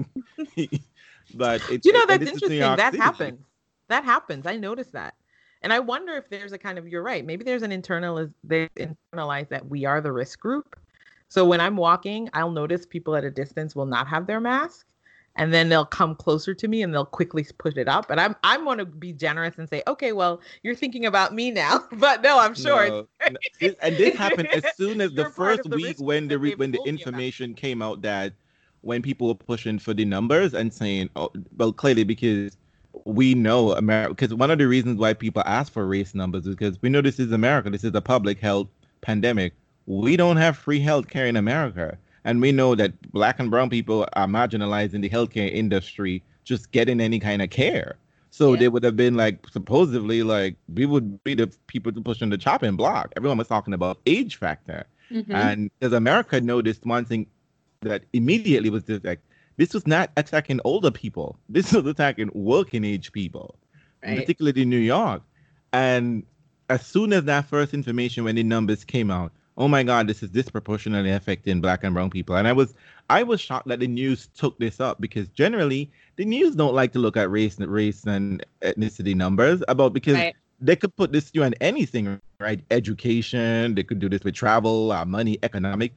but 1.34 1.62
it's 1.70 1.86
you 1.86 1.92
know 1.92 2.06
that's 2.06 2.26
interesting. 2.26 2.58
That 2.58 2.96
happens. 2.96 3.38
That 3.88 4.04
happens. 4.04 4.46
I 4.46 4.56
noticed 4.56 4.92
that. 4.94 5.14
And 5.64 5.72
I 5.72 5.80
wonder 5.80 6.14
if 6.14 6.28
there's 6.28 6.52
a 6.52 6.58
kind 6.58 6.78
of 6.78 6.86
you're 6.86 7.02
right. 7.02 7.24
Maybe 7.24 7.42
there's 7.42 7.62
an 7.62 7.72
internal 7.72 8.28
they 8.44 8.68
internalize 8.76 9.48
that 9.48 9.66
we 9.66 9.86
are 9.86 10.02
the 10.02 10.12
risk 10.12 10.38
group. 10.38 10.78
So 11.28 11.42
when 11.44 11.58
I'm 11.58 11.76
walking, 11.76 12.28
I'll 12.34 12.50
notice 12.50 12.84
people 12.84 13.16
at 13.16 13.24
a 13.24 13.30
distance 13.30 13.74
will 13.74 13.86
not 13.86 14.06
have 14.06 14.26
their 14.26 14.40
mask, 14.40 14.86
and 15.36 15.54
then 15.54 15.70
they'll 15.70 15.86
come 15.86 16.16
closer 16.16 16.52
to 16.54 16.68
me 16.68 16.82
and 16.82 16.92
they'll 16.92 17.06
quickly 17.06 17.46
put 17.56 17.78
it 17.78 17.88
up. 17.88 18.10
And 18.10 18.20
I'm 18.20 18.36
I'm 18.44 18.64
going 18.64 18.76
to 18.76 18.84
be 18.84 19.14
generous 19.14 19.56
and 19.56 19.66
say, 19.66 19.82
okay, 19.86 20.12
well, 20.12 20.42
you're 20.62 20.74
thinking 20.74 21.06
about 21.06 21.34
me 21.34 21.50
now. 21.50 21.80
but 21.92 22.22
no, 22.22 22.38
I'm 22.38 22.54
sure. 22.54 22.86
No, 22.90 23.06
and 23.82 23.96
this 23.96 24.14
happened 24.16 24.48
as 24.52 24.64
soon 24.76 25.00
as 25.00 25.14
the 25.14 25.30
first 25.30 25.62
the 25.62 25.76
week 25.76 25.96
when 25.98 26.28
the 26.28 26.38
re- 26.38 26.54
when 26.56 26.72
the 26.72 26.80
information 26.84 27.54
came 27.54 27.80
out 27.80 28.02
that 28.02 28.34
when 28.82 29.00
people 29.00 29.28
were 29.28 29.34
pushing 29.34 29.78
for 29.78 29.94
the 29.94 30.04
numbers 30.04 30.52
and 30.52 30.72
saying, 30.72 31.08
oh, 31.16 31.32
well, 31.56 31.72
clearly 31.72 32.04
because 32.04 32.58
we 33.04 33.34
know 33.34 33.72
America 33.72 34.14
because 34.14 34.34
one 34.34 34.50
of 34.50 34.58
the 34.58 34.66
reasons 34.66 34.98
why 34.98 35.14
people 35.14 35.42
ask 35.46 35.72
for 35.72 35.86
race 35.86 36.14
numbers 36.14 36.46
is 36.46 36.54
because 36.54 36.80
we 36.82 36.88
know 36.88 37.00
this 37.00 37.18
is 37.18 37.32
America. 37.32 37.70
This 37.70 37.84
is 37.84 37.94
a 37.94 38.00
public 38.00 38.38
health 38.38 38.68
pandemic. 39.00 39.54
We 39.86 40.16
don't 40.16 40.36
have 40.36 40.56
free 40.56 40.80
health 40.80 41.08
care 41.08 41.26
in 41.26 41.36
America. 41.36 41.98
And 42.24 42.40
we 42.40 42.52
know 42.52 42.74
that 42.74 43.00
black 43.12 43.38
and 43.38 43.50
brown 43.50 43.68
people 43.68 44.08
are 44.14 44.26
marginalized 44.26 44.94
in 44.94 45.02
the 45.02 45.10
healthcare 45.10 45.52
industry 45.52 46.22
just 46.44 46.72
getting 46.72 47.00
any 47.00 47.20
kind 47.20 47.42
of 47.42 47.50
care. 47.50 47.96
So 48.30 48.54
yeah. 48.54 48.60
they 48.60 48.68
would 48.68 48.82
have 48.82 48.96
been 48.96 49.14
like 49.14 49.46
supposedly 49.50 50.22
like 50.22 50.56
we 50.74 50.86
would 50.86 51.22
be 51.22 51.34
the 51.34 51.52
people 51.66 51.92
pushing 51.92 52.30
the 52.30 52.38
chopping 52.38 52.76
block. 52.76 53.12
Everyone 53.16 53.38
was 53.38 53.48
talking 53.48 53.74
about 53.74 53.98
age 54.06 54.36
factor. 54.36 54.84
Mm-hmm. 55.10 55.32
And 55.34 55.70
as 55.82 55.92
America 55.92 56.40
noticed 56.40 56.86
one 56.86 57.04
thing 57.04 57.26
that 57.82 58.04
immediately 58.12 58.70
was 58.70 58.82
just 58.84 59.04
like 59.04 59.20
this 59.56 59.74
was 59.74 59.86
not 59.86 60.10
attacking 60.16 60.60
older 60.64 60.90
people. 60.90 61.38
This 61.48 61.72
was 61.72 61.86
attacking 61.86 62.30
working 62.34 62.84
age 62.84 63.12
people, 63.12 63.56
right. 64.04 64.18
particularly 64.18 64.62
in 64.62 64.70
New 64.70 64.78
York. 64.78 65.22
And 65.72 66.24
as 66.68 66.86
soon 66.86 67.12
as 67.12 67.24
that 67.24 67.46
first 67.46 67.74
information, 67.74 68.24
when 68.24 68.36
the 68.36 68.42
numbers 68.42 68.84
came 68.84 69.10
out, 69.10 69.32
oh 69.56 69.68
my 69.68 69.82
God, 69.82 70.06
this 70.06 70.22
is 70.22 70.30
disproportionately 70.30 71.10
affecting 71.10 71.60
black 71.60 71.84
and 71.84 71.94
brown 71.94 72.10
people. 72.10 72.36
And 72.36 72.48
I 72.48 72.52
was 72.52 72.74
I 73.10 73.22
was 73.22 73.40
shocked 73.40 73.68
that 73.68 73.80
the 73.80 73.86
news 73.86 74.28
took 74.34 74.58
this 74.58 74.80
up 74.80 75.00
because 75.00 75.28
generally 75.28 75.90
the 76.16 76.24
news 76.24 76.56
don't 76.56 76.74
like 76.74 76.92
to 76.92 76.98
look 76.98 77.16
at 77.16 77.30
race 77.30 77.58
and 77.58 77.70
race 77.70 78.04
and 78.04 78.44
ethnicity 78.62 79.14
numbers 79.14 79.62
about 79.68 79.92
because 79.92 80.14
right. 80.14 80.36
they 80.60 80.76
could 80.76 80.94
put 80.96 81.12
this 81.12 81.30
on 81.38 81.54
anything, 81.60 82.20
right? 82.40 82.60
Education, 82.70 83.74
they 83.74 83.82
could 83.82 83.98
do 83.98 84.08
this 84.08 84.24
with 84.24 84.34
travel, 84.34 84.92
uh, 84.92 85.04
money, 85.04 85.38
economic. 85.42 85.94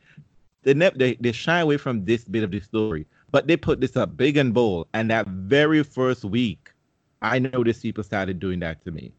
They, 0.63 0.73
ne- 0.73 0.91
they 0.95 1.15
they 1.15 1.31
shy 1.31 1.59
away 1.59 1.77
from 1.77 2.05
this 2.05 2.25
bit 2.25 2.43
of 2.43 2.51
the 2.51 2.59
story. 2.59 3.05
But 3.31 3.47
they 3.47 3.57
put 3.57 3.81
this 3.81 3.97
up 3.97 4.15
big 4.15 4.37
and 4.37 4.53
bold. 4.53 4.87
And 4.93 5.11
that 5.11 5.27
very 5.27 5.83
first 5.83 6.23
week, 6.23 6.71
I 7.21 7.39
noticed 7.39 7.81
people 7.81 8.03
started 8.03 8.39
doing 8.39 8.59
that 8.59 8.83
to 8.85 8.91
me. 8.91 9.11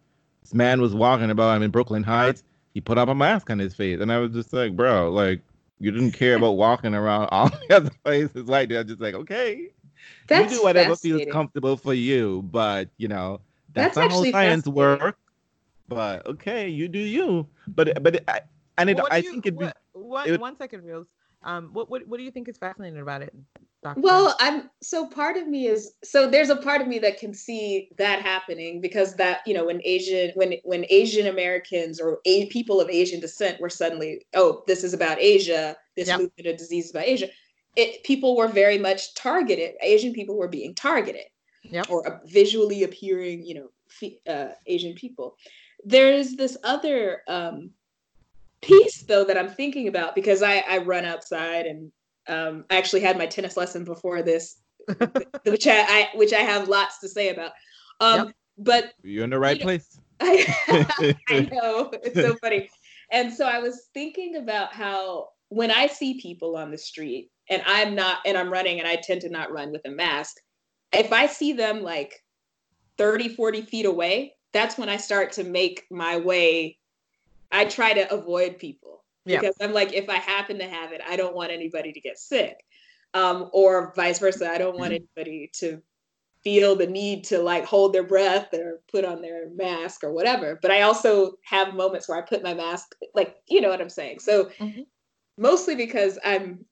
This 0.43 0.55
man 0.55 0.81
was 0.81 0.95
walking 0.95 1.31
about, 1.31 1.51
I'm 1.51 1.63
in 1.63 1.71
Brooklyn 1.71 2.03
Heights. 2.03 2.43
He 2.73 2.81
put 2.81 2.97
up 2.97 3.09
a 3.09 3.15
mask 3.15 3.51
on 3.51 3.59
his 3.59 3.75
face. 3.75 4.01
And 4.01 4.11
I 4.13 4.19
was 4.19 4.33
just 4.33 4.53
like, 4.53 4.75
bro, 4.75 5.11
like, 5.11 5.43
you 5.79 5.91
didn't 5.91 6.13
care 6.13 6.37
about 6.37 6.53
walking 6.57 6.95
around 6.95 7.29
all 7.31 7.49
the 7.51 7.77
other 7.77 7.91
places 8.05 8.49
like 8.49 8.71
that. 8.71 8.87
Just 8.87 9.01
like, 9.01 9.15
okay. 9.15 9.71
That's 10.27 10.53
you 10.53 10.59
do 10.59 10.65
whatever 10.65 10.97
feels 10.97 11.23
comfortable 11.31 11.77
for 11.77 11.93
you. 11.93 12.43
But, 12.51 12.89
you 12.97 13.09
know, 13.09 13.41
that's, 13.75 13.95
that's 13.95 14.13
how 14.13 14.31
science 14.31 14.67
works. 14.67 15.19
But 15.89 16.27
okay, 16.27 16.69
you 16.69 16.89
do 16.89 16.99
you. 16.99 17.47
But, 17.67 18.03
but, 18.03 18.23
I, 18.29 18.41
and 18.77 18.91
it, 18.91 19.01
I 19.11 19.19
you, 19.19 19.31
think 19.31 19.47
it'd 19.47 19.59
be. 19.59 19.69
What, 19.93 20.29
it, 20.29 20.41
one 20.41 20.57
second, 20.57 20.85
Reels. 20.85 21.09
Um, 21.43 21.71
what, 21.73 21.91
what, 21.91 22.07
what 22.07 22.19
do 22.19 22.25
you 22.25 22.31
think 22.31 22.49
is 22.49 22.59
fascinating 22.59 23.01
about 23.01 23.23
it? 23.23 23.35
Doctor? 23.83 24.01
Well, 24.01 24.35
I'm 24.41 24.71
so 24.83 25.07
part 25.07 25.37
of 25.37 25.47
me 25.47 25.69
is 25.69 25.93
so 26.03 26.29
there's 26.29 26.51
a 26.51 26.57
part 26.57 26.81
of 26.81 26.89
me 26.89 26.99
that 26.99 27.19
can 27.19 27.33
see 27.33 27.91
that 27.97 28.23
happening 28.23 28.81
because 28.81 29.15
that 29.17 29.41
you 29.47 29.55
know 29.55 29.67
when 29.67 29.81
Asian 29.85 30.33
when 30.35 30.55
when 30.65 30.85
Asian 30.91 31.29
Americans 31.29 32.01
or 32.01 32.19
a, 32.27 32.47
people 32.47 32.81
of 32.81 32.91
Asian 32.91 33.21
descent 33.21 33.61
were 33.61 33.71
suddenly 33.71 34.27
oh 34.35 34.65
this 34.67 34.83
is 34.83 34.95
about 34.95 35.21
Asia 35.21 35.77
this 35.97 36.09
yep. 36.09 36.19
movement 36.19 36.47
of 36.49 36.57
disease 36.57 36.87
is 36.87 36.91
about 36.91 37.07
Asia 37.07 37.29
it 37.77 38.03
people 38.03 38.37
were 38.37 38.49
very 38.49 38.79
much 38.79 39.15
targeted 39.15 39.75
Asian 39.81 40.13
people 40.13 40.37
were 40.37 40.49
being 40.49 40.75
targeted 40.75 41.27
yep. 41.63 41.89
or 41.89 42.21
visually 42.27 42.83
appearing 42.83 43.45
you 43.45 43.55
know 43.55 43.69
uh, 44.29 44.49
Asian 44.67 44.95
people. 44.95 45.37
There's 45.85 46.37
this 46.37 46.57
other 46.65 47.23
um, 47.29 47.71
piece 48.61 49.03
though 49.03 49.25
that 49.25 49.39
I'm 49.39 49.49
thinking 49.49 49.89
about 49.89 50.15
because 50.15 50.43
I, 50.43 50.65
I 50.69 50.79
run 50.79 51.05
outside 51.05 51.67
and 51.67 51.91
um, 52.29 52.65
I 52.71 52.77
actually 52.77 53.01
had 53.01 53.19
my 53.19 53.27
tennis 53.27 53.57
lesson 53.57 53.85
before 53.85 54.23
this, 54.23 54.61
which 55.45 55.67
I, 55.67 55.81
I, 55.81 56.09
which 56.15 56.33
I 56.33 56.41
have 56.41 56.69
lots 56.69 56.99
to 57.01 57.09
say 57.09 57.31
about. 57.31 57.53
Um, 58.01 58.27
yep. 58.27 58.35
But 58.59 58.93
you're 59.03 59.25
in 59.25 59.31
the 59.31 59.39
right 59.39 59.57
you 59.57 59.61
know, 59.61 59.67
place. 59.67 60.01
I, 60.21 61.15
I 61.29 61.41
know 61.53 61.91
it's 61.93 62.17
so 62.17 62.35
funny, 62.37 62.69
and 63.13 63.33
so 63.33 63.47
I 63.47 63.59
was 63.59 63.89
thinking 63.95 64.37
about 64.37 64.73
how 64.73 65.29
when 65.49 65.71
I 65.71 65.87
see 65.87 66.21
people 66.21 66.57
on 66.57 66.71
the 66.71 66.79
street 66.79 67.31
and 67.49 67.63
I'm 67.67 67.95
not 67.95 68.19
and 68.27 68.37
I'm 68.37 68.53
running 68.53 68.81
and 68.81 68.89
I 68.89 68.97
tend 68.97 69.21
to 69.23 69.29
not 69.29 69.53
run 69.53 69.73
with 69.73 69.83
a 69.87 69.91
mask, 69.91 70.37
if 70.93 71.13
I 71.13 71.27
see 71.27 71.53
them 71.53 71.83
like 71.83 72.15
30, 72.99 73.31
40 73.31 73.63
feet 73.63 73.87
away, 73.87 74.35
that's 74.53 74.77
when 74.77 74.89
I 74.89 74.97
start 74.97 75.33
to 75.33 75.45
make 75.45 75.85
my 75.91 76.17
way. 76.17 76.79
I 77.51 77.65
try 77.65 77.95
to 77.95 78.13
avoid 78.13 78.59
people 78.59 78.88
yeah. 79.29 79.41
because 79.41 79.57
I'm 79.61 79.73
like, 79.73 79.93
if 79.93 80.09
I 80.09 80.17
happen 80.17 80.59
to 80.59 80.69
have 80.69 80.93
it, 80.93 81.01
I 81.07 81.17
don't 81.17 81.35
want 81.35 81.53
anybody 81.53 81.93
to 81.93 82.01
get 82.01 82.19
sick. 82.19 82.65
Um, 83.15 83.49
or 83.53 83.95
vice 83.97 84.19
versa. 84.19 84.51
I 84.51 84.59
don't 84.59 84.77
want 84.77 84.93
mm-hmm. 84.93 85.05
anybody 85.17 85.51
to 85.55 85.83
feel 86.45 86.77
the 86.77 86.87
need 86.87 87.25
to 87.25 87.39
like 87.39 87.65
hold 87.65 87.93
their 87.93 88.03
breath 88.03 88.53
or 88.55 88.81
put 88.91 89.05
on 89.05 89.23
their 89.23 89.51
mask 89.51 90.05
or 90.05 90.13
whatever. 90.13 90.59
But 90.61 90.71
I 90.71 90.83
also 90.83 91.33
have 91.43 91.75
moments 91.75 92.09
where 92.09 92.19
I 92.19 92.23
put 92.23 92.43
my 92.43 92.55
mask, 92.55 92.95
like, 93.15 93.37
you 93.49 93.61
know 93.61 93.69
what 93.69 93.81
I'm 93.81 93.89
saying? 93.89 94.21
So 94.21 94.47
mm-hmm. 94.59 94.83
mostly 95.37 95.75
because 95.75 96.19
I'm, 96.25 96.65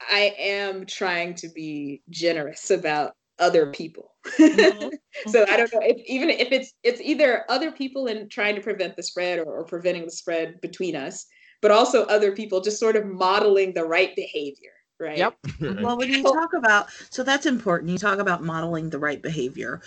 I 0.00 0.34
am 0.38 0.86
trying 0.86 1.34
to 1.36 1.48
be 1.48 2.02
generous 2.10 2.70
about 2.70 3.14
other 3.38 3.72
people. 3.72 4.12
Mm-hmm. 4.38 4.88
so 5.30 5.44
I 5.48 5.56
don't 5.56 5.72
know 5.72 5.80
if 5.82 5.98
even 6.06 6.30
if 6.30 6.52
it's 6.52 6.74
it's 6.82 7.00
either 7.00 7.44
other 7.48 7.72
people 7.72 8.06
and 8.06 8.30
trying 8.30 8.54
to 8.54 8.60
prevent 8.60 8.96
the 8.96 9.02
spread 9.02 9.38
or, 9.38 9.46
or 9.46 9.64
preventing 9.64 10.04
the 10.04 10.10
spread 10.10 10.60
between 10.60 10.96
us, 10.96 11.26
but 11.60 11.70
also 11.70 12.04
other 12.06 12.32
people 12.32 12.60
just 12.60 12.78
sort 12.78 12.96
of 12.96 13.06
modeling 13.06 13.72
the 13.74 13.84
right 13.84 14.14
behavior 14.16 14.70
right? 14.98 15.18
Yep. 15.18 15.36
well, 15.80 15.98
when 15.98 16.10
you 16.10 16.22
talk 16.22 16.52
about, 16.54 16.88
so 17.10 17.22
that's 17.22 17.46
important. 17.46 17.90
You 17.90 17.98
talk 17.98 18.18
about 18.18 18.42
modeling 18.42 18.90
the 18.90 18.98
right 18.98 19.20
behavior. 19.20 19.80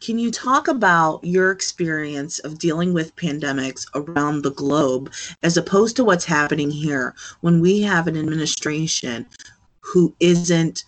Can 0.00 0.18
you 0.18 0.30
talk 0.30 0.66
about 0.66 1.22
your 1.22 1.50
experience 1.50 2.38
of 2.38 2.58
dealing 2.58 2.94
with 2.94 3.14
pandemics 3.16 3.86
around 3.94 4.42
the 4.42 4.52
globe 4.52 5.12
as 5.42 5.58
opposed 5.58 5.94
to 5.96 6.04
what's 6.04 6.24
happening 6.24 6.70
here 6.70 7.14
when 7.42 7.60
we 7.60 7.82
have 7.82 8.06
an 8.06 8.16
administration 8.16 9.26
who 9.80 10.14
isn't 10.18 10.84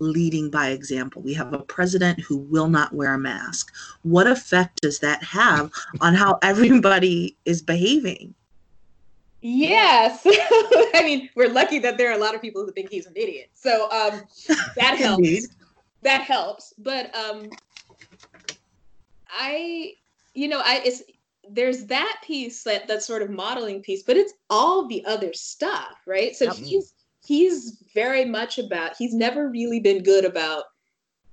leading 0.00 0.50
by 0.50 0.70
example? 0.70 1.22
We 1.22 1.34
have 1.34 1.52
a 1.52 1.60
president 1.60 2.18
who 2.18 2.38
will 2.38 2.68
not 2.68 2.92
wear 2.92 3.14
a 3.14 3.18
mask. 3.18 3.72
What 4.02 4.26
effect 4.26 4.80
does 4.80 4.98
that 4.98 5.22
have 5.22 5.70
on 6.00 6.14
how 6.14 6.38
everybody 6.42 7.36
is 7.44 7.62
behaving? 7.62 8.34
Yes. 9.46 10.22
I 10.94 11.02
mean, 11.04 11.28
we're 11.34 11.50
lucky 11.50 11.78
that 11.80 11.98
there 11.98 12.08
are 12.08 12.14
a 12.14 12.18
lot 12.18 12.34
of 12.34 12.40
people 12.40 12.64
who 12.64 12.72
think 12.72 12.88
he's 12.90 13.04
an 13.04 13.12
idiot. 13.14 13.50
So 13.52 13.90
um, 13.90 14.22
that 14.74 14.96
helps. 14.98 15.48
that 16.00 16.22
helps. 16.22 16.72
But 16.78 17.14
um, 17.14 17.50
I, 19.28 19.92
you 20.32 20.48
know, 20.48 20.62
I 20.64 20.80
it's 20.86 21.02
there's 21.46 21.84
that 21.86 22.22
piece 22.24 22.62
that 22.62 22.88
that 22.88 23.02
sort 23.02 23.20
of 23.20 23.28
modeling 23.28 23.82
piece, 23.82 24.02
but 24.02 24.16
it's 24.16 24.32
all 24.48 24.88
the 24.88 25.04
other 25.04 25.34
stuff, 25.34 26.00
right? 26.06 26.34
So 26.34 26.46
yep. 26.46 26.54
he's 26.54 26.94
he's 27.22 27.84
very 27.94 28.24
much 28.24 28.58
about 28.58 28.96
he's 28.96 29.12
never 29.12 29.50
really 29.50 29.78
been 29.78 30.02
good 30.02 30.24
about 30.24 30.64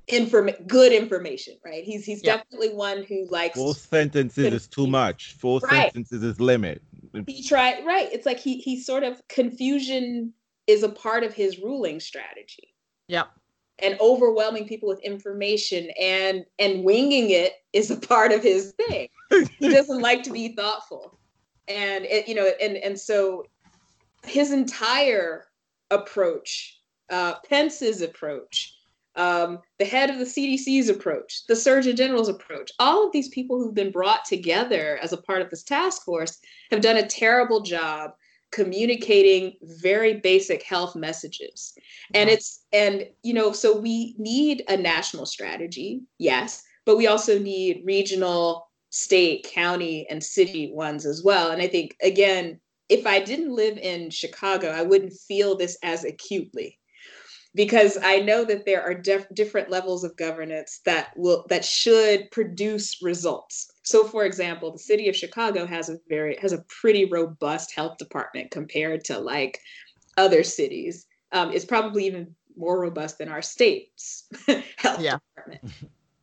inform 0.10 0.50
good 0.67 0.91
information, 0.91 1.56
right? 1.63 1.86
He's 1.86 2.04
he's 2.04 2.21
yep. 2.26 2.39
definitely 2.39 2.76
one 2.76 3.04
who 3.04 3.26
likes 3.30 3.58
four 3.58 3.74
sentences 3.74 4.54
is 4.54 4.67
too 4.67 4.88
much. 4.88 5.38
Four 5.39 5.62
right. 5.62 5.84
sentences 5.84 6.24
is 6.24 6.41
limit 6.41 6.82
he 7.28 7.43
tried 7.43 7.86
right. 7.86 8.10
It's 8.12 8.26
like 8.26 8.39
he 8.39 8.58
he 8.58 8.80
sort 8.80 9.04
of 9.04 9.21
confusion 9.28 10.34
is 10.67 10.84
a 10.84 10.89
part 10.89 11.24
of 11.24 11.34
his 11.34 11.60
ruling 11.60 12.00
strategy. 12.00 12.76
Yeah 13.08 13.26
and 13.82 13.97
overwhelming 14.00 14.67
people 14.67 14.88
with 14.88 15.00
information 15.04 15.89
and 16.00 16.45
and 16.60 16.84
winging 16.84 17.32
it 17.32 17.54
is 17.74 17.91
a 17.91 17.97
part 17.97 18.32
of 18.32 18.43
his 18.43 18.74
thing. 18.74 19.08
He 19.60 19.69
doesn't 19.69 20.02
like 20.02 20.24
to 20.24 20.32
be 20.32 20.56
thoughtful. 20.56 21.19
And 21.67 22.06
it, 22.06 22.28
you 22.28 22.36
know 22.36 22.50
and 22.62 22.78
and 22.78 23.00
so 23.00 23.45
his 24.26 24.52
entire 24.52 25.45
approach 25.89 26.80
uh 27.10 27.36
pence's 27.50 28.02
approach 28.02 28.78
um, 29.15 29.60
the 29.80 29.86
head 29.86 30.10
of 30.10 30.19
the 30.19 30.26
CDC's 30.26 30.89
approach, 30.89 31.45
the 31.47 31.56
Surgeon 31.56 31.95
General's 31.95 32.30
approach, 32.30 32.71
all 32.80 33.06
of 33.06 33.12
these 33.12 33.30
people 33.30 33.58
who've 33.58 33.74
been 33.74 33.91
brought 33.91 34.26
together 34.26 35.00
as 35.02 35.13
a 35.13 35.17
part 35.17 35.41
of 35.41 35.50
this 35.50 35.63
task 35.63 36.04
force 36.04 36.38
have 36.71 36.82
done 36.82 36.97
a 36.97 37.08
terrible 37.08 37.62
job 37.62 38.12
communicating 38.52 39.54
very 39.62 40.15
basic 40.15 40.63
health 40.63 40.95
messages. 40.95 41.74
And 42.13 42.30
it's, 42.30 42.65
and, 42.74 43.06
you 43.24 43.34
know, 43.34 43.54
so 43.54 43.78
we 43.78 44.15
need 44.17 44.63
a 44.67 44.76
national 44.76 45.26
strategy, 45.26 46.02
yes, 46.17 46.62
but 46.86 46.97
we 46.97 47.08
also 47.08 47.39
need 47.39 47.84
regional, 47.86 48.67
state, 48.89 49.47
county, 49.54 50.06
and 50.10 50.21
city 50.21 50.71
ones 50.74 51.06
as 51.06 51.24
well. 51.24 51.52
And 51.52 51.62
I 51.62 51.67
think, 51.67 51.95
again, 52.02 52.60
if 52.89 53.08
I 53.08 53.19
didn't 53.19 53.56
live 53.56 53.78
in 53.78 54.10
Chicago, 54.10 54.69
I 54.69 54.82
wouldn't 54.82 55.13
feel 55.13 55.56
this 55.56 55.78
as 55.82 56.04
acutely 56.04 56.78
because 57.54 57.98
I 58.02 58.20
know 58.20 58.46
that 58.46 58.66
there 58.66 58.82
are 58.82 58.94
def- 58.94 59.28
different 59.34 59.70
levels 59.70 60.04
of 60.04 60.16
governance 60.16 60.80
that 60.86 61.12
will 61.18 61.46
that 61.50 61.66
should 61.66 62.32
produce 62.32 63.02
results. 63.02 63.72
So, 63.84 64.06
for 64.06 64.26
example, 64.26 64.72
the 64.72 64.80
city 64.80 65.10
of 65.10 65.16
Chicago 65.16 65.66
has 65.66 65.90
a 65.90 65.98
very 66.08 66.38
has 66.38 66.54
a 66.54 66.64
pretty 66.82 67.06
robust 67.06 67.74
health 67.74 67.98
department 67.98 68.52
compared 68.52 69.04
to 69.06 69.20
like 69.20 69.60
other 70.18 70.44
cities. 70.44 71.06
Um, 71.34 71.52
it's 71.52 71.66
probably 71.66 72.06
even 72.06 72.36
more 72.56 72.80
robust 72.80 73.18
than 73.18 73.30
our 73.30 73.42
state's 73.42 74.28
health 74.78 75.02
yeah. 75.02 75.18
department. 75.36 75.74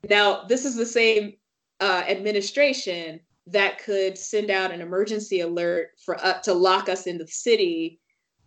Now, 0.09 0.45
this 0.45 0.65
is 0.65 0.77
the 0.77 0.87
same 0.87 1.35
uh, 1.81 2.05
administration 2.09 3.21
that 3.47 3.83
could 3.83 4.19
send 4.19 4.51
out 4.51 4.71
an 4.71 4.81
emergency 4.81 5.41
alert 5.41 5.91
for 6.05 6.23
uh, 6.25 6.39
to 6.41 6.53
lock 6.53 6.89
us 6.89 7.07
in 7.07 7.19
the 7.19 7.27
city 7.27 7.99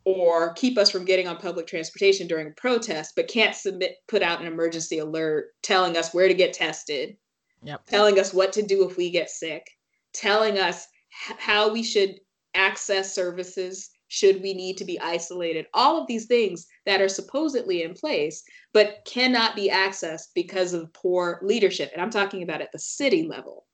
or 0.04 0.54
keep 0.54 0.78
us 0.78 0.90
from 0.90 1.06
getting 1.06 1.28
on 1.28 1.38
public 1.38 1.68
transportation 1.68 2.28
during 2.28 2.48
a 2.48 2.52
protest, 2.52 3.14
but 3.16 3.28
can't 3.28 3.56
submit 3.56 3.96
put 4.08 4.22
out 4.22 4.42
an 4.42 4.48
emergency 4.48 5.00
alert 5.00 5.50
telling 5.62 5.96
us 5.98 6.14
where 6.14 6.28
to 6.28 6.34
get 6.34 6.54
tested, 6.54 7.16
yep. 7.64 7.86
telling 7.86 8.20
us 8.20 8.34
what 8.34 8.54
to 8.54 8.62
do 8.62 8.88
if 8.88 8.98
we 8.98 9.12
get 9.12 9.30
sick, 9.30 9.66
telling 10.14 10.58
us 10.58 10.88
h- 11.30 11.38
how 11.38 11.72
we 11.72 11.84
should 11.84 12.16
access 12.56 13.14
services 13.14 13.90
should 14.08 14.42
we 14.42 14.54
need 14.54 14.76
to 14.78 14.84
be 14.84 15.00
isolated. 15.00 15.68
All 15.74 15.98
of 16.02 16.08
these 16.08 16.26
things 16.26 16.68
that 16.86 17.00
are 17.00 17.08
supposedly 17.08 17.84
in 17.84 17.94
place, 17.94 18.44
but 18.74 19.00
cannot 19.06 19.56
be 19.56 19.70
accessed 19.70 20.34
because 20.36 20.74
of 20.74 20.92
poor 20.92 21.40
leadership. 21.42 21.92
And 21.94 22.02
I'm 22.02 22.10
talking 22.10 22.44
about 22.44 22.62
at 22.62 22.74
the 22.74 22.80
city 22.80 23.26
level. 23.26 23.66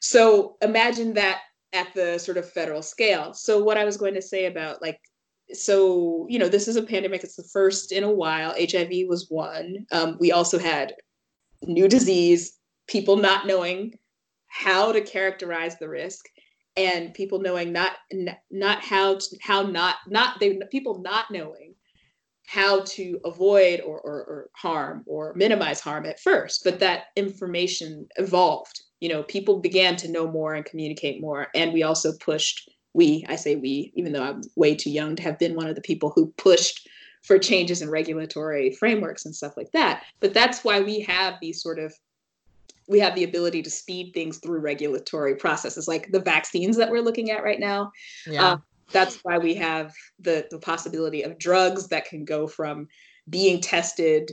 So 0.00 0.56
imagine 0.62 1.14
that 1.14 1.42
at 1.72 1.94
the 1.94 2.18
sort 2.18 2.38
of 2.38 2.50
federal 2.50 2.82
scale. 2.82 3.34
So 3.34 3.62
what 3.62 3.76
I 3.76 3.84
was 3.84 3.96
going 3.96 4.14
to 4.14 4.22
say 4.22 4.46
about 4.46 4.82
like 4.82 4.98
so 5.52 6.26
you 6.28 6.38
know 6.38 6.48
this 6.48 6.68
is 6.68 6.76
a 6.76 6.82
pandemic. 6.82 7.24
It's 7.24 7.36
the 7.36 7.48
first 7.52 7.92
in 7.92 8.04
a 8.04 8.10
while. 8.10 8.54
Hiv 8.58 8.90
was 9.08 9.26
one. 9.28 9.86
Um, 9.92 10.16
we 10.18 10.32
also 10.32 10.58
had 10.58 10.94
new 11.66 11.88
disease 11.88 12.56
people 12.86 13.16
not 13.16 13.46
knowing 13.46 13.94
how 14.48 14.92
to 14.92 15.00
characterize 15.00 15.78
the 15.78 15.88
risk 15.88 16.24
and 16.76 17.14
people 17.14 17.40
knowing 17.40 17.72
not 17.72 17.92
not 18.50 18.80
how 18.80 19.16
to, 19.16 19.38
how 19.42 19.62
not 19.62 19.96
not 20.06 20.38
they 20.40 20.58
people 20.70 21.00
not 21.00 21.30
knowing 21.30 21.74
how 22.48 22.80
to 22.82 23.18
avoid 23.24 23.80
or, 23.80 24.00
or, 24.00 24.20
or 24.24 24.50
harm 24.54 25.02
or 25.06 25.34
minimize 25.34 25.80
harm 25.80 26.06
at 26.06 26.20
first. 26.20 26.62
But 26.62 26.78
that 26.78 27.06
information 27.16 28.06
evolved. 28.16 28.82
You 29.00 29.08
know 29.10 29.22
people 29.24 29.60
began 29.60 29.96
to 29.96 30.08
know 30.08 30.30
more 30.30 30.54
and 30.54 30.64
communicate 30.64 31.20
more 31.20 31.48
and 31.54 31.72
we 31.72 31.82
also 31.82 32.12
pushed 32.18 32.70
we, 32.96 33.26
I 33.28 33.36
say 33.36 33.56
we, 33.56 33.92
even 33.94 34.12
though 34.12 34.22
I'm 34.22 34.40
way 34.56 34.74
too 34.74 34.90
young 34.90 35.16
to 35.16 35.22
have 35.22 35.38
been 35.38 35.54
one 35.54 35.68
of 35.68 35.74
the 35.74 35.82
people 35.82 36.12
who 36.14 36.32
pushed 36.38 36.88
for 37.22 37.38
changes 37.38 37.82
in 37.82 37.90
regulatory 37.90 38.72
frameworks 38.72 39.26
and 39.26 39.34
stuff 39.34 39.56
like 39.56 39.70
that. 39.72 40.04
But 40.20 40.32
that's 40.32 40.64
why 40.64 40.80
we 40.80 41.00
have 41.00 41.34
these 41.40 41.62
sort 41.62 41.78
of 41.78 41.92
we 42.88 43.00
have 43.00 43.16
the 43.16 43.24
ability 43.24 43.62
to 43.62 43.70
speed 43.70 44.12
things 44.14 44.38
through 44.38 44.60
regulatory 44.60 45.34
processes 45.34 45.88
like 45.88 46.10
the 46.12 46.20
vaccines 46.20 46.76
that 46.76 46.88
we're 46.88 47.02
looking 47.02 47.32
at 47.32 47.42
right 47.42 47.58
now. 47.58 47.90
Yeah. 48.26 48.44
Uh, 48.44 48.56
that's 48.92 49.18
why 49.24 49.38
we 49.38 49.54
have 49.54 49.92
the 50.20 50.46
the 50.50 50.58
possibility 50.58 51.22
of 51.22 51.38
drugs 51.38 51.88
that 51.88 52.06
can 52.06 52.24
go 52.24 52.46
from 52.46 52.88
being 53.28 53.60
tested 53.60 54.30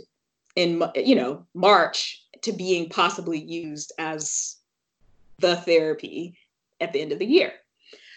in 0.55 0.83
you 0.95 1.15
know 1.15 1.45
March 1.53 2.23
to 2.43 2.53
being 2.53 2.87
possibly 2.89 3.43
used 3.43 3.91
as 3.97 4.57
the 5.39 5.55
therapy 5.57 6.37
at 6.79 6.93
the 6.93 7.01
end 7.01 7.11
of 7.11 7.19
the 7.19 7.25
year. 7.25 7.53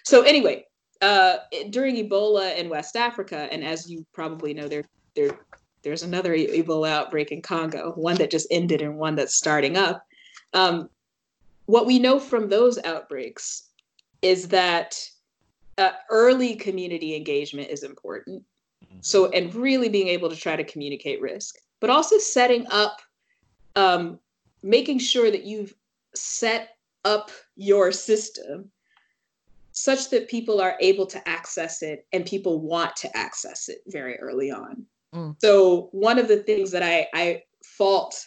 So 0.07 0.23
anyway, 0.23 0.64
uh, 1.03 1.38
during 1.71 1.97
Ebola 1.97 2.57
in 2.57 2.69
West 2.69 2.95
Africa, 2.95 3.49
and 3.51 3.64
as 3.64 3.90
you 3.90 4.07
probably 4.12 4.55
know, 4.55 4.69
there 4.69 4.85
there 5.16 5.37
there's 5.83 6.05
another 6.05 6.33
Ebola 6.33 6.90
outbreak 6.90 7.33
in 7.33 7.42
Congo, 7.42 7.90
one 7.97 8.14
that 8.19 8.31
just 8.31 8.47
ended 8.53 8.83
and 8.83 8.97
one 8.99 9.16
that's 9.16 9.35
starting 9.35 9.77
up. 9.77 10.07
Um, 10.55 10.88
what 11.64 11.87
we 11.87 11.99
know 11.99 12.21
from 12.21 12.49
those 12.49 12.79
outbreaks 12.85 13.71
is 14.23 14.47
that 14.49 14.97
uh, 15.77 15.90
early 16.09 16.55
community 16.55 17.16
engagement 17.16 17.69
is 17.71 17.83
important. 17.83 18.45
So, 19.01 19.29
and 19.31 19.53
really 19.57 19.88
being 19.88 20.07
able 20.07 20.31
to 20.31 20.37
try 20.37 20.55
to 20.55 20.64
communicate 20.64 21.21
risk, 21.21 21.57
but 21.81 21.90
also 21.90 22.19
setting 22.19 22.64
up, 22.71 23.01
um, 23.75 24.21
making 24.62 25.01
sure 25.01 25.33
that 25.33 25.42
you've 25.42 25.75
set 26.14 26.77
up 27.05 27.33
your 27.57 27.90
system 27.90 28.71
such 29.76 30.08
that 30.08 30.28
people 30.28 30.60
are 30.60 30.74
able 30.80 31.06
to 31.06 31.28
access 31.28 31.82
it 31.82 32.06
and 32.12 32.24
people 32.24 32.60
want 32.60 32.96
to 32.96 33.14
access 33.16 33.68
it 33.68 33.78
very 33.88 34.16
early 34.18 34.50
on. 34.50 34.84
Mm. 35.14 35.36
So, 35.38 35.90
one 35.92 36.18
of 36.18 36.28
the 36.28 36.38
things 36.38 36.72
that 36.72 36.82
I, 36.82 37.06
I 37.14 37.42
fault 37.62 38.18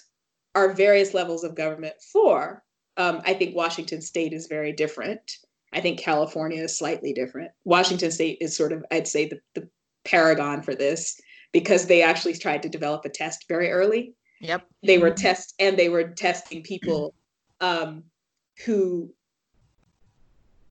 our 0.54 0.74
various 0.74 1.14
levels 1.14 1.44
of 1.44 1.56
government 1.56 1.96
for, 2.14 2.64
um, 2.98 3.22
I 3.26 3.34
think 3.34 3.56
Washington 3.56 4.02
state 4.02 4.32
is 4.32 4.48
very 4.48 4.72
different. 4.72 5.22
I 5.74 5.82
think 5.82 6.00
California 6.00 6.64
is 6.64 6.78
slightly 6.78 7.14
different. 7.14 7.52
Washington 7.66 8.12
state 8.12 8.38
is 8.42 8.56
sort 8.56 8.72
of, 8.72 8.86
I'd 8.92 9.08
say, 9.08 9.28
the, 9.28 9.40
the 9.56 9.70
paragon 10.06 10.62
for 10.62 10.76
this 10.76 11.20
because 11.52 11.88
they 11.88 12.04
actually 12.04 12.36
tried 12.36 12.62
to 12.64 12.70
develop 12.70 13.06
a 13.06 13.10
test 13.10 13.46
very 13.48 13.72
early. 13.72 14.14
Yep. 14.42 14.68
They 14.84 15.00
were 15.00 15.12
test 15.12 15.56
and 15.60 15.78
they 15.78 15.90
were 15.90 16.10
testing 16.10 16.64
people 16.64 17.14
um, 17.60 18.04
who 18.66 19.14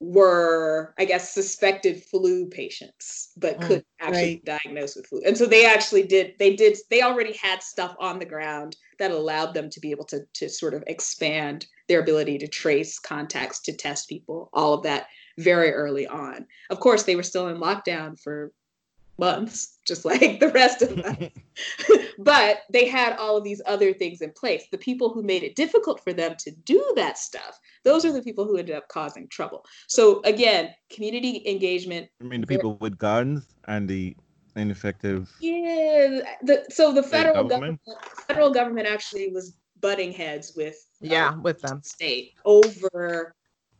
were, 0.01 0.95
I 0.99 1.05
guess, 1.05 1.33
suspected 1.33 2.03
flu 2.05 2.47
patients, 2.47 3.33
but 3.37 3.59
mm, 3.59 3.67
couldn't 3.67 3.87
actually 4.01 4.43
right. 4.47 4.61
diagnose 4.63 4.97
with 4.97 5.07
flu. 5.07 5.23
And 5.27 5.37
so 5.37 5.47
they 5.47 5.67
actually 5.67 6.05
did, 6.05 6.35
they 6.39 6.55
did, 6.55 6.77
they 6.91 7.03
already 7.03 7.33
had 7.33 7.63
stuff 7.63 7.97
on 7.99 8.19
the 8.19 8.25
ground 8.25 8.77
that 8.99 9.11
allowed 9.11 9.55
them 9.55 9.71
to 9.71 9.81
be 9.81 9.91
able 9.91 10.05
to, 10.07 10.21
to 10.35 10.49
sort 10.49 10.75
of 10.75 10.85
expand 10.87 11.67
their 11.89 12.01
ability 12.01 12.39
to 12.39 12.47
trace 12.47 12.99
contacts, 12.99 13.61
to 13.63 13.73
test 13.73 14.09
people, 14.09 14.51
all 14.53 14.75
of 14.75 14.83
that 14.85 15.07
very 15.39 15.73
early 15.73 16.07
on. 16.07 16.47
Of 16.71 16.81
course, 16.81 17.05
they 17.05 17.17
were 17.17 17.23
still 17.23 17.49
in 17.49 17.59
lockdown 17.59 18.21
for 18.21 18.53
months, 19.19 19.79
just 19.87 20.05
like 20.05 20.41
the 20.41 20.51
rest 20.51 20.83
of 20.83 20.99
us. 20.99 21.31
but 22.19 22.61
they 22.71 22.87
had 22.87 23.17
all 23.17 23.37
of 23.37 23.45
these 23.45 23.61
other 23.67 23.93
things 23.93 24.21
in 24.21 24.33
place. 24.33 24.65
The 24.71 24.79
people 24.79 25.11
who 25.11 25.23
made 25.23 25.43
it 25.43 25.57
difficult 25.57 26.03
for 26.03 26.13
them 26.13 26.37
to 26.39 26.51
do 26.51 26.93
that 26.97 27.19
stuff, 27.19 27.59
those 27.85 28.05
are 28.05 28.13
the 28.13 28.23
people 28.23 28.45
who 28.45 28.57
ended 28.57 28.77
up 28.77 28.89
causing 28.89 29.29
trouble. 29.29 29.65
So 29.89 30.21
again, 30.25 30.75
community 30.91 31.43
engagement. 31.47 32.09
I 32.21 32.25
mean, 32.25 32.41
the 32.41 32.47
people 32.47 32.77
with 32.81 32.99
guns 32.99 33.47
and 33.67 33.89
the 33.89 34.17
ineffective. 34.57 35.31
Yeah. 35.41 36.21
The, 36.43 36.65
so 36.71 36.93
the 36.93 37.03
federal 37.03 37.45
government? 37.45 37.81
government, 37.85 38.27
federal 38.27 38.51
government 38.53 38.89
actually 38.89 39.29
was 39.29 39.57
butting 39.81 40.13
heads 40.13 40.55
with 40.57 40.77
yeah 41.01 41.29
uh, 41.29 41.41
with 41.41 41.61
them 41.61 41.81
state 41.85 42.33
over 42.45 43.33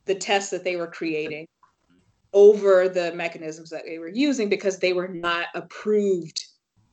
the 0.05 0.15
tests 0.15 0.51
that 0.51 0.65
they 0.65 0.77
were 0.77 0.87
creating 0.87 1.47
over 2.33 2.89
the 2.89 3.13
mechanisms 3.15 3.71
that 3.71 3.85
they 3.87 3.99
were 3.99 4.09
using 4.09 4.49
because 4.49 4.79
they 4.79 4.93
were 4.93 5.09
not 5.09 5.47
approved 5.55 6.45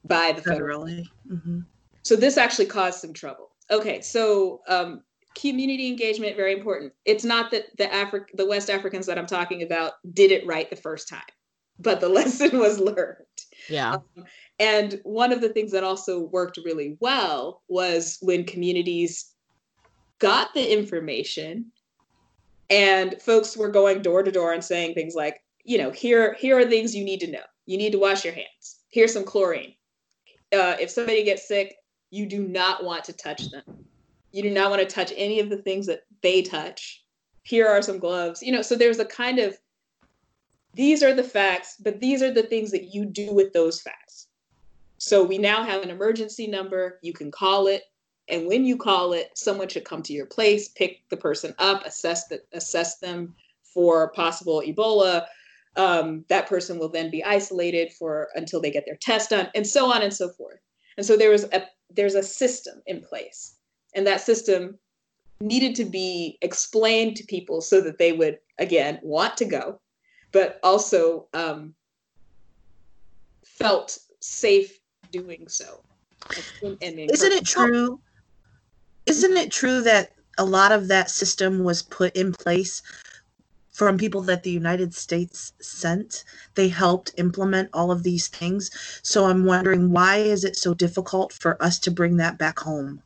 by 0.05 0.31
the 0.31 0.41
federal. 0.41 0.85
Mm-hmm. 0.85 1.59
So 2.03 2.15
this 2.15 2.37
actually 2.37 2.67
caused 2.67 2.99
some 2.99 3.13
trouble. 3.13 3.51
Okay, 3.71 4.01
so 4.01 4.61
um, 4.67 5.01
community 5.35 5.87
engagement 5.87 6.35
very 6.35 6.53
important. 6.53 6.93
It's 7.03 7.23
not 7.23 7.51
that 7.51 7.65
the 7.77 7.85
Afri- 7.85 8.25
the 8.35 8.45
West 8.45 8.69
Africans 8.69 9.05
that 9.07 9.17
I'm 9.17 9.25
talking 9.25 9.63
about 9.63 9.93
did 10.13 10.31
it 10.31 10.45
right 10.45 10.69
the 10.69 10.75
first 10.75 11.09
time, 11.09 11.21
but 11.79 11.99
the 11.99 12.09
lesson 12.19 12.57
was 12.59 12.79
learned. 12.79 13.25
Yeah. 13.69 13.95
Um, 13.95 14.25
and 14.59 15.01
one 15.03 15.33
of 15.33 15.41
the 15.41 15.49
things 15.49 15.71
that 15.71 15.83
also 15.83 16.21
worked 16.21 16.59
really 16.63 16.95
well 16.99 17.61
was 17.67 18.17
when 18.21 18.45
communities 18.45 19.33
got 20.19 20.53
the 20.53 20.71
information 20.71 21.71
and 22.69 23.21
folks 23.21 23.55
were 23.55 23.69
going 23.69 24.01
door 24.01 24.23
to 24.23 24.31
door 24.31 24.53
and 24.53 24.63
saying 24.63 24.93
things 24.93 25.15
like 25.15 25.41
you 25.63 25.77
know 25.77 25.91
here 25.91 26.35
here 26.39 26.57
are 26.57 26.65
things 26.65 26.95
you 26.95 27.03
need 27.03 27.19
to 27.19 27.31
know. 27.31 27.43
You 27.65 27.77
need 27.77 27.91
to 27.91 27.99
wash 27.99 28.23
your 28.23 28.33
hands. 28.33 28.79
Here's 28.89 29.13
some 29.13 29.23
chlorine. 29.23 29.73
Uh, 30.53 30.75
if 30.79 30.89
somebody 30.89 31.23
gets 31.23 31.47
sick 31.47 31.75
you 32.11 32.25
do 32.25 32.47
not 32.47 32.83
want 32.83 33.03
to 33.03 33.13
touch 33.13 33.49
them. 33.49 33.63
You 34.31 34.43
do 34.43 34.51
not 34.51 34.69
want 34.69 34.81
to 34.81 34.95
touch 34.95 35.11
any 35.15 35.39
of 35.39 35.49
the 35.49 35.57
things 35.57 35.87
that 35.87 36.01
they 36.21 36.41
touch. 36.41 37.03
Here 37.43 37.67
are 37.67 37.81
some 37.81 37.99
gloves. 37.99 38.41
You 38.41 38.51
know 38.51 38.61
so 38.61 38.75
there's 38.75 38.99
a 38.99 39.05
kind 39.05 39.39
of 39.39 39.57
these 40.73 41.03
are 41.03 41.13
the 41.13 41.23
facts 41.23 41.77
but 41.81 41.99
these 42.01 42.21
are 42.21 42.33
the 42.33 42.43
things 42.43 42.71
that 42.71 42.93
you 42.93 43.05
do 43.05 43.33
with 43.33 43.53
those 43.53 43.81
facts. 43.81 44.27
So 44.97 45.23
we 45.23 45.37
now 45.37 45.63
have 45.63 45.83
an 45.83 45.89
emergency 45.89 46.47
number. 46.47 46.99
You 47.01 47.13
can 47.13 47.31
call 47.31 47.67
it 47.67 47.83
and 48.27 48.47
when 48.47 48.65
you 48.65 48.77
call 48.77 49.13
it, 49.13 49.31
someone 49.37 49.67
should 49.67 49.85
come 49.85 50.01
to 50.03 50.13
your 50.13 50.25
place, 50.25 50.69
pick 50.69 51.07
the 51.09 51.17
person 51.17 51.53
up, 51.59 51.85
assess 51.85 52.27
the, 52.27 52.41
assess 52.53 52.97
them 52.97 53.35
for 53.63 54.11
possible 54.11 54.63
Ebola. 54.65 55.25
Um, 55.75 56.25
that 56.29 56.47
person 56.47 56.79
will 56.79 56.89
then 56.89 57.11
be 57.11 57.23
isolated 57.23 57.91
for 57.91 58.29
until 58.35 58.61
they 58.61 58.71
get 58.71 58.85
their 58.85 58.97
test 58.97 59.31
done, 59.31 59.49
and 59.53 59.67
so 59.67 59.91
on 59.91 60.01
and 60.01 60.13
so 60.13 60.29
forth. 60.29 60.59
And 60.97 61.05
so 61.05 61.17
there 61.17 61.29
was 61.29 61.43
a 61.51 61.65
there's 61.93 62.15
a 62.15 62.23
system 62.23 62.81
in 62.87 63.01
place, 63.01 63.57
and 63.93 64.07
that 64.07 64.21
system 64.21 64.79
needed 65.41 65.75
to 65.75 65.85
be 65.85 66.37
explained 66.41 67.17
to 67.17 67.25
people 67.25 67.59
so 67.61 67.81
that 67.81 67.97
they 67.97 68.13
would 68.13 68.39
again 68.57 68.99
want 69.03 69.35
to 69.37 69.45
go, 69.45 69.81
but 70.31 70.59
also 70.63 71.27
um, 71.33 71.75
felt 73.43 73.97
safe 74.21 74.79
doing 75.11 75.47
so. 75.49 75.81
Isn't 77.11 77.33
it 77.33 77.45
true 77.45 77.99
isn't 79.05 79.37
it 79.37 79.51
true 79.51 79.81
that 79.81 80.11
a 80.37 80.45
lot 80.45 80.71
of 80.71 80.87
that 80.87 81.09
system 81.09 81.63
was 81.63 81.81
put 81.81 82.15
in 82.15 82.33
place 82.33 82.81
from 83.71 83.97
people 83.97 84.21
that 84.21 84.43
the 84.43 84.51
United 84.51 84.93
States 84.93 85.53
sent? 85.61 86.23
They 86.55 86.69
helped 86.69 87.13
implement 87.17 87.69
all 87.73 87.91
of 87.91 88.03
these 88.03 88.27
things. 88.27 88.71
So 89.03 89.25
I'm 89.25 89.45
wondering 89.45 89.91
why 89.91 90.17
is 90.17 90.43
it 90.43 90.55
so 90.55 90.73
difficult 90.73 91.33
for 91.33 91.61
us 91.61 91.79
to 91.79 91.91
bring 91.91 92.17
that 92.17 92.37
back 92.37 92.59
home? 92.59 93.01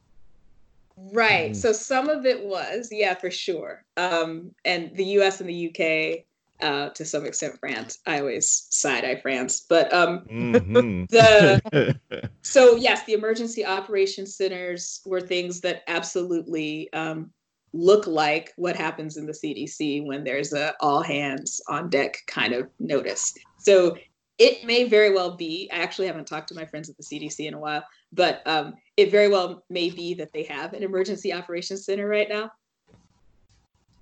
Right. 1.14 1.52
Mm. 1.52 1.56
So 1.56 1.72
some 1.72 2.10
of 2.10 2.26
it 2.26 2.44
was, 2.44 2.90
yeah, 2.92 3.16
for 3.16 3.32
sure. 3.32 3.84
Um, 3.98 4.52
and 4.66 4.96
the 4.96 5.06
US 5.06 5.40
and 5.42 5.50
the 5.50 5.70
UK 5.70 6.26
uh, 6.62 6.90
to 6.90 7.06
some 7.06 7.26
extent 7.26 7.58
France. 7.60 8.00
I 8.06 8.20
always 8.20 8.68
side 8.72 9.06
eye 9.06 9.20
France, 9.22 9.66
but 9.68 9.92
um, 9.94 10.22
mm-hmm. 10.30 11.06
the 11.10 12.00
so 12.42 12.76
yes, 12.76 13.06
the 13.06 13.14
emergency 13.14 13.66
operations 13.66 14.36
centers 14.36 15.02
were 15.06 15.22
things 15.22 15.62
that 15.62 15.84
absolutely 15.88 16.92
um, 16.94 17.32
look 17.74 18.08
like 18.08 18.52
what 18.56 18.76
happens 18.76 19.18
in 19.18 19.26
the 19.26 19.34
CDC 19.34 20.06
when 20.06 20.24
there's 20.24 20.54
a 20.54 20.74
all 20.82 21.02
hands 21.02 21.62
on 21.68 21.90
deck 21.90 22.18
kind 22.28 22.54
of 22.54 22.70
notice. 22.80 23.34
So 23.60 23.98
it 24.38 24.66
may 24.66 24.86
very 24.86 25.14
well 25.14 25.36
be. 25.36 25.70
I 25.72 25.78
actually 25.78 26.08
haven't 26.08 26.28
talked 26.28 26.48
to 26.50 26.56
my 26.56 26.66
friends 26.66 26.90
at 26.90 26.96
the 26.96 27.04
CDC 27.04 27.46
in 27.46 27.54
a 27.54 27.60
while, 27.60 27.84
but 28.14 28.42
um, 28.46 28.76
it 28.96 29.12
very 29.12 29.28
well 29.28 29.66
may 29.70 29.90
be 29.90 30.14
that 30.16 30.32
they 30.34 30.44
have 30.44 30.74
an 30.74 30.82
emergency 30.82 31.34
operations 31.34 31.86
center 31.86 32.08
right 32.08 32.30
now 32.30 32.50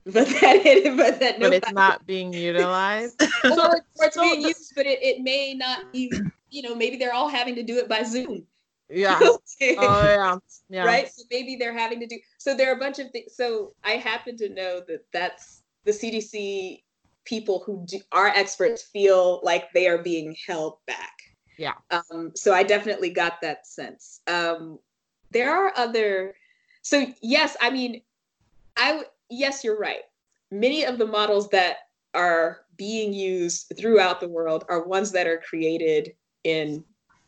but 0.14 0.26
that 0.26 0.66
it, 0.66 0.96
but 0.96 1.20
that 1.20 1.38
but 1.38 1.54
it's 1.54 1.72
not 1.74 2.08
being 2.08 2.32
utilized. 2.32 3.22
or, 3.44 3.82
it's 3.98 4.18
being 4.18 4.42
used, 4.42 4.72
but 4.74 4.86
it, 4.86 5.00
it 5.02 5.22
may 5.22 5.54
not 5.54 5.92
be. 5.92 6.10
You 6.50 6.62
know, 6.62 6.74
maybe 6.74 6.96
they're 6.96 7.14
all 7.14 7.28
having 7.28 7.56
to 7.56 7.64
do 7.64 7.78
it 7.78 7.90
by 7.90 8.04
Zoom. 8.04 8.48
Yeah. 8.90 9.20
oh 9.22 9.40
yeah. 9.62 10.38
Yeah. 10.70 10.86
Right. 10.86 11.12
So 11.12 11.24
maybe 11.30 11.58
they're 11.58 11.78
having 11.78 12.00
to 12.00 12.08
do. 12.08 12.18
So 12.38 12.56
there 12.56 12.72
are 12.72 12.76
a 12.78 12.80
bunch 12.80 13.00
of 13.00 13.12
things. 13.12 13.36
So 13.36 13.74
I 13.84 13.98
happen 13.98 14.38
to 14.38 14.48
know 14.48 14.82
that 14.88 15.04
that's 15.12 15.64
the 15.84 15.92
CDC 15.92 16.84
people 17.26 17.64
who 17.66 17.84
do, 17.86 18.00
are 18.14 18.28
experts 18.28 18.84
feel 18.84 19.42
like 19.44 19.74
they 19.74 19.90
are 19.90 19.98
being 19.98 20.38
held 20.48 20.78
back. 20.88 21.18
Yeah. 21.58 21.74
Um, 21.92 22.32
so 22.34 22.54
I 22.54 22.64
definitely 22.64 23.10
got 23.10 23.42
that 23.42 23.68
sense. 23.68 24.22
Um, 24.28 24.80
there 25.32 25.54
are 25.54 25.74
other. 25.76 26.34
So 26.82 27.08
yes, 27.22 27.58
I 27.60 27.72
mean, 27.72 28.02
I 28.78 29.04
yes, 29.30 29.64
you're 29.64 29.80
right. 29.80 30.02
Many 30.52 30.86
of 30.86 30.98
the 30.98 31.06
models 31.06 31.50
that 31.50 31.78
are 32.14 32.60
being 32.78 33.14
used 33.14 33.74
throughout 33.78 34.20
the 34.20 34.30
world 34.30 34.66
are 34.70 34.88
ones 34.88 35.12
that 35.12 35.28
are 35.28 35.42
created 35.48 36.14
in 36.44 36.84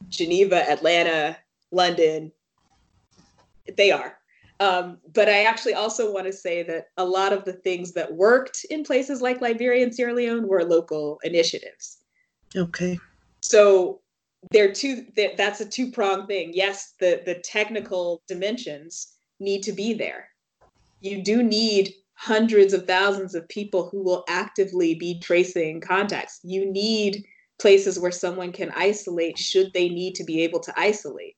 Geneva, 0.08 0.70
Atlanta, 0.70 1.38
London. 1.72 2.32
They 3.78 3.92
are. 3.92 4.18
Um, 4.62 4.98
but 5.14 5.30
I 5.30 5.44
actually 5.44 5.74
also 5.74 6.12
want 6.12 6.28
to 6.28 6.34
say 6.34 6.64
that 6.64 6.88
a 6.98 7.06
lot 7.06 7.32
of 7.32 7.46
the 7.46 7.54
things 7.54 7.94
that 7.94 8.14
worked 8.14 8.66
in 8.70 8.84
places 8.84 9.22
like 9.22 9.42
Liberia 9.42 9.84
and 9.84 9.94
Sierra 9.94 10.14
Leone 10.14 10.48
were 10.48 10.64
local 10.64 11.20
initiatives. 11.24 12.00
Okay. 12.56 13.00
So 13.42 14.02
they're 14.52 14.74
two. 14.74 15.06
That's 15.16 15.62
a 15.62 15.66
two 15.66 15.92
pronged 15.92 16.28
thing. 16.28 16.52
Yes, 16.54 16.94
the 17.00 17.22
the 17.26 17.36
technical 17.36 18.22
dimensions 18.28 19.14
need 19.40 19.64
to 19.64 19.72
be 19.72 19.94
there, 19.94 20.29
you 21.02 21.24
do 21.24 21.44
need 21.44 21.94
hundreds 22.14 22.74
of 22.74 22.86
thousands 22.86 23.34
of 23.34 23.48
people 23.48 23.90
who 23.90 24.04
will 24.04 24.26
actively 24.28 24.96
be 24.96 25.20
tracing 25.20 25.80
contacts. 25.80 26.40
You 26.44 26.70
need 26.70 27.24
places 27.60 28.00
where 28.00 28.12
someone 28.12 28.52
can 28.52 28.72
isolate 28.76 29.38
should 29.38 29.72
they 29.74 29.90
need 29.90 30.16
to 30.16 30.24
be 30.24 30.42
able 30.44 30.60
to 30.62 30.74
isolate. 30.78 31.36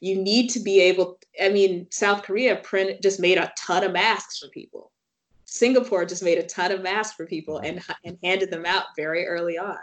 You 0.00 0.20
need 0.22 0.48
to 0.50 0.60
be 0.60 0.80
able, 0.80 1.18
I 1.42 1.48
mean, 1.48 1.86
South 1.90 2.22
Korea 2.22 2.56
print 2.56 3.02
just 3.02 3.20
made 3.20 3.38
a 3.38 3.52
ton 3.58 3.84
of 3.84 3.92
masks 3.92 4.38
for 4.38 4.48
people. 4.48 4.92
Singapore 5.44 6.04
just 6.04 6.22
made 6.22 6.38
a 6.38 6.46
ton 6.46 6.70
of 6.70 6.80
masks 6.80 7.16
for 7.16 7.26
people 7.26 7.58
and, 7.58 7.82
and 8.04 8.16
handed 8.22 8.50
them 8.50 8.64
out 8.64 8.84
very 8.96 9.26
early 9.26 9.58
on. 9.58 9.78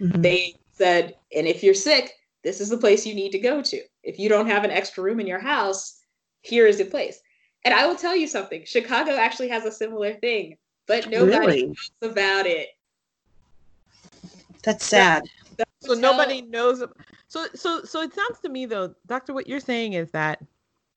Mm-hmm. 0.00 0.20
They 0.20 0.56
said, 0.72 1.14
and 1.34 1.46
if 1.46 1.62
you're 1.62 1.74
sick, 1.74 2.12
this 2.42 2.60
is 2.60 2.68
the 2.68 2.78
place 2.78 3.06
you 3.06 3.14
need 3.14 3.30
to 3.30 3.38
go 3.38 3.62
to. 3.62 3.80
If 4.02 4.18
you 4.18 4.28
don't 4.28 4.48
have 4.48 4.64
an 4.64 4.72
extra 4.72 5.04
room 5.04 5.20
in 5.20 5.28
your 5.28 5.38
house, 5.38 6.00
here 6.40 6.66
is 6.66 6.78
the 6.78 6.84
place. 6.84 7.20
And 7.64 7.74
I 7.74 7.86
will 7.86 7.96
tell 7.96 8.16
you 8.16 8.26
something 8.26 8.64
Chicago 8.64 9.12
actually 9.12 9.48
has 9.48 9.64
a 9.64 9.72
similar 9.72 10.14
thing, 10.14 10.56
but 10.86 11.08
nobody 11.08 11.38
really? 11.38 11.66
knows 11.66 11.90
about 12.02 12.46
it. 12.46 12.68
That's 14.64 14.84
sad. 14.84 15.24
so 15.80 15.94
nobody 15.94 16.42
knows. 16.42 16.82
So, 17.28 17.46
so, 17.54 17.82
so 17.84 18.02
it 18.02 18.14
sounds 18.14 18.40
to 18.42 18.48
me 18.48 18.66
though, 18.66 18.94
Doctor, 19.06 19.32
what 19.32 19.46
you're 19.46 19.60
saying 19.60 19.94
is 19.94 20.10
that 20.10 20.42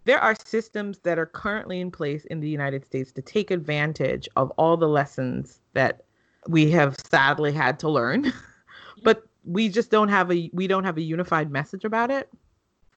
there 0.05 0.19
are 0.19 0.35
systems 0.43 0.99
that 0.99 1.17
are 1.17 1.25
currently 1.25 1.79
in 1.79 1.91
place 1.91 2.25
in 2.25 2.39
the 2.39 2.49
United 2.49 2.85
States 2.85 3.11
to 3.13 3.21
take 3.21 3.49
advantage 3.51 4.27
of 4.35 4.51
all 4.51 4.77
the 4.77 4.87
lessons 4.87 5.61
that 5.73 6.03
we 6.47 6.69
have 6.71 6.95
sadly 7.09 7.51
had 7.51 7.79
to 7.79 7.89
learn, 7.89 8.31
but 9.03 9.23
we 9.45 9.69
just 9.69 9.91
don't 9.91 10.09
have 10.09 10.31
a 10.31 10.49
we 10.53 10.67
don't 10.67 10.83
have 10.83 10.97
a 10.97 11.01
unified 11.01 11.51
message 11.51 11.85
about 11.85 12.09
it 12.09 12.29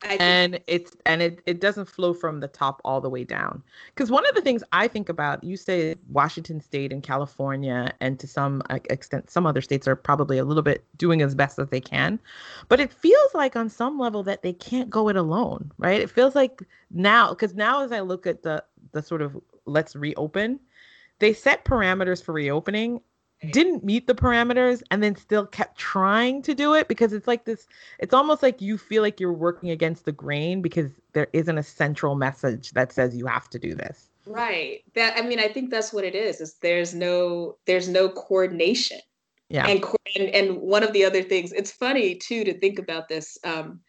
and 0.02 0.61
it's 0.66 0.96
and 1.06 1.20
it, 1.22 1.40
it 1.46 1.61
doesn't 1.61 1.87
flow 1.87 2.14
from 2.14 2.40
the 2.40 2.48
top 2.48 2.80
all 2.84 3.00
the 3.00 3.08
way 3.08 3.24
down. 3.24 3.62
Because 3.94 4.11
one 4.11 4.26
of 4.28 4.34
the 4.34 4.40
things 4.40 4.62
i 4.72 4.87
think 4.88 5.08
about 5.08 5.42
you 5.42 5.56
say 5.56 5.96
washington 6.08 6.61
state 6.61 6.92
and 6.92 7.02
california 7.02 7.92
and 8.00 8.18
to 8.20 8.26
some 8.26 8.62
extent 8.90 9.30
some 9.30 9.46
other 9.46 9.61
states 9.61 9.88
are 9.88 9.96
probably 9.96 10.38
a 10.38 10.44
little 10.44 10.62
bit 10.62 10.84
doing 10.96 11.22
as 11.22 11.34
best 11.34 11.58
as 11.58 11.68
they 11.68 11.80
can 11.80 12.18
but 12.68 12.80
it 12.80 12.92
feels 12.92 13.34
like 13.34 13.56
on 13.56 13.68
some 13.68 13.98
level 13.98 14.22
that 14.22 14.42
they 14.42 14.52
can't 14.52 14.90
go 14.90 15.08
it 15.08 15.16
alone 15.16 15.70
right? 15.78 16.00
It 16.00 16.11
feels 16.11 16.34
like 16.34 16.62
now 16.90 17.30
because 17.30 17.54
now 17.54 17.82
as 17.84 17.92
i 17.92 18.00
look 18.00 18.26
at 18.26 18.42
the 18.42 18.62
the 18.92 19.02
sort 19.02 19.22
of 19.22 19.37
let's 19.66 19.96
reopen 19.96 20.61
they 21.18 21.32
set 21.32 21.64
parameters 21.64 22.22
for 22.22 22.32
reopening 22.32 23.00
didn't 23.46 23.85
meet 23.85 24.07
the 24.07 24.14
parameters 24.14 24.83
and 24.90 25.03
then 25.03 25.14
still 25.14 25.46
kept 25.46 25.79
trying 25.79 26.42
to 26.42 26.55
do 26.55 26.74
it 26.74 26.88
because 26.88 27.12
it's 27.12 27.29
like 27.29 27.44
this 27.44 27.68
it's 28.01 28.12
almost 28.12 28.42
like 28.42 28.61
you 28.61 28.77
feel 28.77 29.03
like 29.03 29.20
you're 29.20 29.33
working 29.33 29.70
against 29.70 30.05
the 30.05 30.12
grain 30.12 30.61
because 30.61 30.90
there 31.12 31.29
isn't 31.33 31.57
a 31.57 31.62
central 31.62 32.16
message 32.16 32.72
that 32.72 32.92
says 32.92 33.16
you 33.16 33.27
have 33.27 33.48
to 33.48 33.59
do 33.59 33.74
this. 33.74 34.11
Right. 34.27 34.81
That 34.94 35.16
i 35.16 35.22
mean 35.22 35.38
i 35.38 35.48
think 35.48 35.70
that's 35.70 35.92
what 35.92 36.05
it 36.05 36.14
is 36.14 36.40
is 36.40 36.55
there's 36.55 36.94
no 36.94 37.57
there's 37.66 37.88
no 37.88 38.09
coordination. 38.09 38.98
Yeah. 39.48 39.66
And 39.66 39.85
and, 40.16 40.29
and 40.31 40.57
one 40.61 40.83
of 40.83 40.92
the 40.92 41.05
other 41.05 41.22
things 41.22 41.53
it's 41.53 41.70
funny 41.70 42.16
too 42.16 42.42
to 42.44 42.59
think 42.59 42.79
about 42.79 43.09
this 43.09 43.38
um 43.44 43.81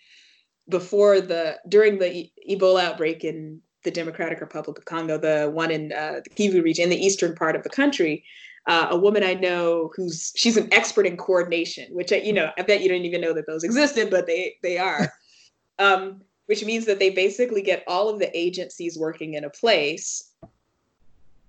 before 0.69 1.21
the 1.21 1.57
during 1.67 1.97
the 1.97 2.29
ebola 2.47 2.83
outbreak 2.83 3.23
in 3.23 3.61
the 3.83 3.89
democratic 3.89 4.41
republic 4.41 4.77
of 4.77 4.85
congo 4.85 5.17
the 5.17 5.49
one 5.51 5.71
in 5.71 5.91
uh, 5.91 6.19
the 6.23 6.29
kivu 6.29 6.63
region 6.63 6.83
in 6.83 6.89
the 6.89 7.03
eastern 7.03 7.33
part 7.33 7.55
of 7.55 7.63
the 7.63 7.69
country 7.69 8.23
uh, 8.67 8.87
a 8.91 8.97
woman 8.97 9.23
I 9.23 9.33
know 9.33 9.91
who's 9.95 10.31
she's 10.35 10.57
an 10.57 10.71
expert 10.73 11.05
in 11.05 11.17
coordination, 11.17 11.93
which 11.93 12.11
I, 12.11 12.17
you 12.17 12.33
know 12.33 12.51
I 12.57 12.61
bet 12.61 12.81
you 12.81 12.89
didn't 12.89 13.05
even 13.05 13.21
know 13.21 13.33
that 13.33 13.47
those 13.47 13.63
existed, 13.63 14.09
but 14.09 14.27
they 14.27 14.55
they 14.61 14.77
are. 14.77 15.13
um, 15.79 16.21
which 16.49 16.65
means 16.65 16.85
that 16.85 16.97
they 16.97 17.11
basically 17.11 17.61
get 17.61 17.83
all 17.87 18.09
of 18.09 18.17
the 18.17 18.35
agencies 18.35 18.97
working 18.97 19.35
in 19.35 19.43
a 19.43 19.49
place 19.51 20.33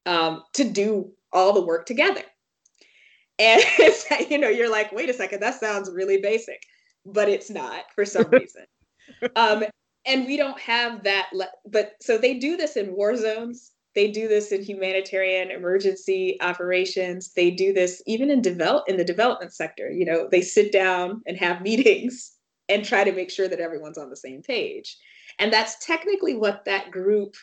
um, 0.04 0.42
to 0.52 0.62
do 0.62 1.10
all 1.32 1.54
the 1.54 1.64
work 1.64 1.86
together. 1.86 2.22
And 3.38 3.62
you 4.28 4.36
know, 4.36 4.50
you're 4.50 4.70
like, 4.70 4.92
wait 4.92 5.08
a 5.08 5.14
second, 5.14 5.40
that 5.40 5.58
sounds 5.58 5.90
really 5.90 6.20
basic, 6.20 6.62
but 7.06 7.30
it's 7.30 7.48
not 7.48 7.84
for 7.94 8.04
some 8.04 8.28
reason. 8.30 8.66
um, 9.36 9.64
and 10.04 10.26
we 10.26 10.36
don't 10.36 10.60
have 10.60 11.02
that. 11.04 11.30
Le- 11.32 11.48
but 11.66 11.94
so 12.02 12.18
they 12.18 12.34
do 12.34 12.58
this 12.58 12.76
in 12.76 12.94
war 12.94 13.16
zones 13.16 13.72
they 13.94 14.10
do 14.10 14.28
this 14.28 14.52
in 14.52 14.62
humanitarian 14.62 15.50
emergency 15.50 16.38
operations. 16.40 17.32
They 17.32 17.50
do 17.50 17.72
this 17.72 18.02
even 18.06 18.30
in 18.30 18.40
develop 18.40 18.88
in 18.88 18.96
the 18.96 19.04
development 19.04 19.52
sector. 19.52 19.90
You 19.90 20.04
know 20.04 20.28
they 20.30 20.42
sit 20.42 20.72
down 20.72 21.22
and 21.26 21.36
have 21.36 21.62
meetings 21.70 22.32
and 22.68 22.84
try 22.84 23.02
to 23.04 23.12
make 23.12 23.30
sure 23.30 23.48
that 23.48 23.60
everyone's 23.60 23.98
on 23.98 24.10
the 24.10 24.16
same 24.16 24.42
page. 24.42 24.96
And 25.38 25.52
that's 25.52 25.84
technically 25.84 26.36
what 26.36 26.64
that 26.66 26.90
group 26.90 27.34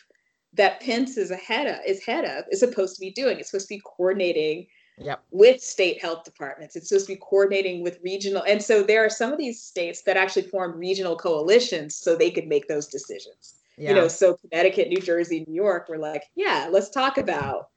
that 0.54 0.80
pence 0.80 1.18
is 1.18 1.30
ahead 1.30 1.66
of 1.66 1.76
is 1.86 2.02
head 2.02 2.24
of 2.24 2.44
is 2.50 2.60
supposed 2.60 2.94
to 2.96 3.00
be 3.00 3.10
doing. 3.10 3.38
It's 3.38 3.50
supposed 3.50 3.68
to 3.68 3.74
be 3.74 3.82
coordinating 3.84 4.66
yep. 4.96 5.22
with 5.30 5.60
state 5.60 6.00
health 6.00 6.24
departments. 6.24 6.76
It's 6.76 6.88
supposed 6.88 7.06
to 7.08 7.12
be 7.12 7.20
coordinating 7.20 7.82
with 7.82 7.98
regional 8.02 8.42
and 8.48 8.62
so 8.62 8.82
there 8.82 9.04
are 9.04 9.10
some 9.10 9.32
of 9.32 9.38
these 9.38 9.62
states 9.62 10.02
that 10.02 10.16
actually 10.16 10.48
form 10.48 10.78
regional 10.78 11.16
coalitions 11.16 11.94
so 11.94 12.16
they 12.16 12.30
could 12.30 12.46
make 12.46 12.68
those 12.68 12.86
decisions 12.86 13.58
yeah. 13.78 13.90
You 13.90 13.94
know, 13.94 14.08
so 14.08 14.34
Connecticut, 14.34 14.88
New 14.88 15.00
Jersey, 15.00 15.44
New 15.46 15.54
York 15.54 15.88
were 15.88 15.98
like, 15.98 16.24
yeah, 16.34 16.68
let's 16.70 16.90
talk 16.90 17.18
about 17.18 17.68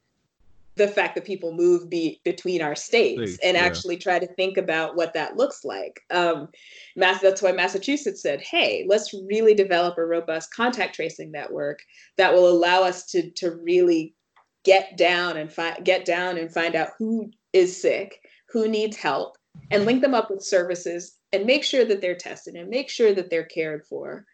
the 0.76 0.88
fact 0.88 1.16
that 1.16 1.26
people 1.26 1.54
move 1.54 1.90
be, 1.90 2.22
between 2.24 2.62
our 2.62 2.76
states 2.76 3.38
and 3.44 3.56
yeah. 3.56 3.64
actually 3.64 3.98
try 3.98 4.18
to 4.18 4.28
think 4.36 4.58
about 4.58 4.96
what 4.96 5.14
that 5.14 5.36
looks 5.36 5.66
like. 5.66 6.02
Um, 6.10 6.48
Mass, 6.96 7.22
that's 7.22 7.42
why 7.42 7.52
Massachusetts 7.52 8.22
said, 8.22 8.42
hey, 8.42 8.86
let's 8.88 9.14
really 9.14 9.54
develop 9.54 9.98
a 9.98 10.06
robust 10.06 10.54
contact 10.54 10.96
tracing 10.96 11.32
network 11.32 11.80
that 12.18 12.34
will 12.34 12.48
allow 12.48 12.84
us 12.84 13.06
to, 13.08 13.30
to 13.32 13.52
really 13.64 14.16
get 14.64 14.98
down 14.98 15.38
and 15.38 15.52
find 15.52 15.84
get 15.84 16.06
down 16.06 16.38
and 16.38 16.54
find 16.54 16.76
out 16.76 16.90
who 16.98 17.32
is 17.52 17.82
sick, 17.82 18.22
who 18.48 18.68
needs 18.68 18.96
help, 18.96 19.38
and 19.72 19.86
link 19.86 20.02
them 20.02 20.14
up 20.14 20.30
with 20.30 20.44
services 20.44 21.18
and 21.34 21.46
make 21.46 21.64
sure 21.64 21.86
that 21.86 22.02
they're 22.02 22.16
tested 22.16 22.56
and 22.56 22.70
make 22.70 22.90
sure 22.90 23.14
that 23.14 23.30
they're 23.30 23.44
cared 23.44 23.86
for. 23.86 24.26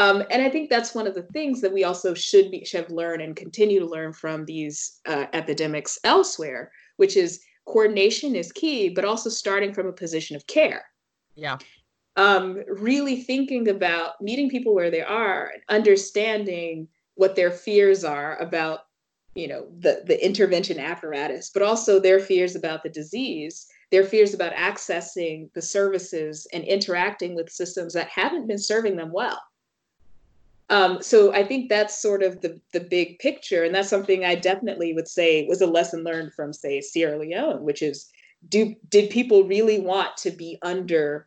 Um, 0.00 0.24
and 0.30 0.40
I 0.40 0.48
think 0.48 0.70
that's 0.70 0.94
one 0.94 1.06
of 1.06 1.14
the 1.14 1.24
things 1.24 1.60
that 1.60 1.74
we 1.74 1.84
also 1.84 2.14
should 2.14 2.50
be 2.50 2.64
should 2.64 2.80
have 2.84 2.90
learned 2.90 3.20
and 3.20 3.36
continue 3.36 3.80
to 3.80 3.86
learn 3.86 4.14
from 4.14 4.46
these 4.46 4.98
uh, 5.06 5.26
epidemics 5.34 5.98
elsewhere, 6.04 6.72
which 6.96 7.18
is 7.18 7.42
coordination 7.66 8.34
is 8.34 8.50
key, 8.50 8.88
but 8.88 9.04
also 9.04 9.28
starting 9.28 9.74
from 9.74 9.86
a 9.86 9.92
position 9.92 10.36
of 10.36 10.46
care. 10.46 10.86
Yeah. 11.34 11.58
Um, 12.16 12.62
really 12.66 13.20
thinking 13.20 13.68
about 13.68 14.18
meeting 14.22 14.48
people 14.48 14.74
where 14.74 14.90
they 14.90 15.02
are 15.02 15.50
and 15.52 15.62
understanding 15.68 16.88
what 17.16 17.36
their 17.36 17.50
fears 17.50 18.02
are 18.02 18.38
about, 18.38 18.86
you 19.34 19.48
know, 19.48 19.66
the, 19.80 20.02
the 20.06 20.24
intervention 20.24 20.80
apparatus, 20.80 21.50
but 21.52 21.62
also 21.62 22.00
their 22.00 22.20
fears 22.20 22.56
about 22.56 22.82
the 22.82 22.88
disease, 22.88 23.66
their 23.90 24.04
fears 24.04 24.32
about 24.32 24.54
accessing 24.54 25.52
the 25.52 25.60
services 25.60 26.46
and 26.54 26.64
interacting 26.64 27.34
with 27.34 27.50
systems 27.50 27.92
that 27.92 28.08
haven't 28.08 28.46
been 28.46 28.58
serving 28.58 28.96
them 28.96 29.12
well. 29.12 29.38
Um, 30.70 31.02
so 31.02 31.32
I 31.34 31.44
think 31.44 31.68
that's 31.68 32.00
sort 32.00 32.22
of 32.22 32.40
the 32.40 32.60
the 32.72 32.80
big 32.80 33.18
picture, 33.18 33.64
and 33.64 33.74
that's 33.74 33.88
something 33.88 34.24
I 34.24 34.36
definitely 34.36 34.94
would 34.94 35.08
say 35.08 35.44
was 35.46 35.60
a 35.60 35.66
lesson 35.66 36.04
learned 36.04 36.32
from, 36.32 36.52
say, 36.52 36.80
Sierra 36.80 37.18
Leone, 37.18 37.62
which 37.62 37.82
is 37.82 38.08
do 38.48 38.74
did 38.88 39.10
people 39.10 39.44
really 39.44 39.80
want 39.80 40.16
to 40.18 40.30
be 40.30 40.58
under 40.62 41.26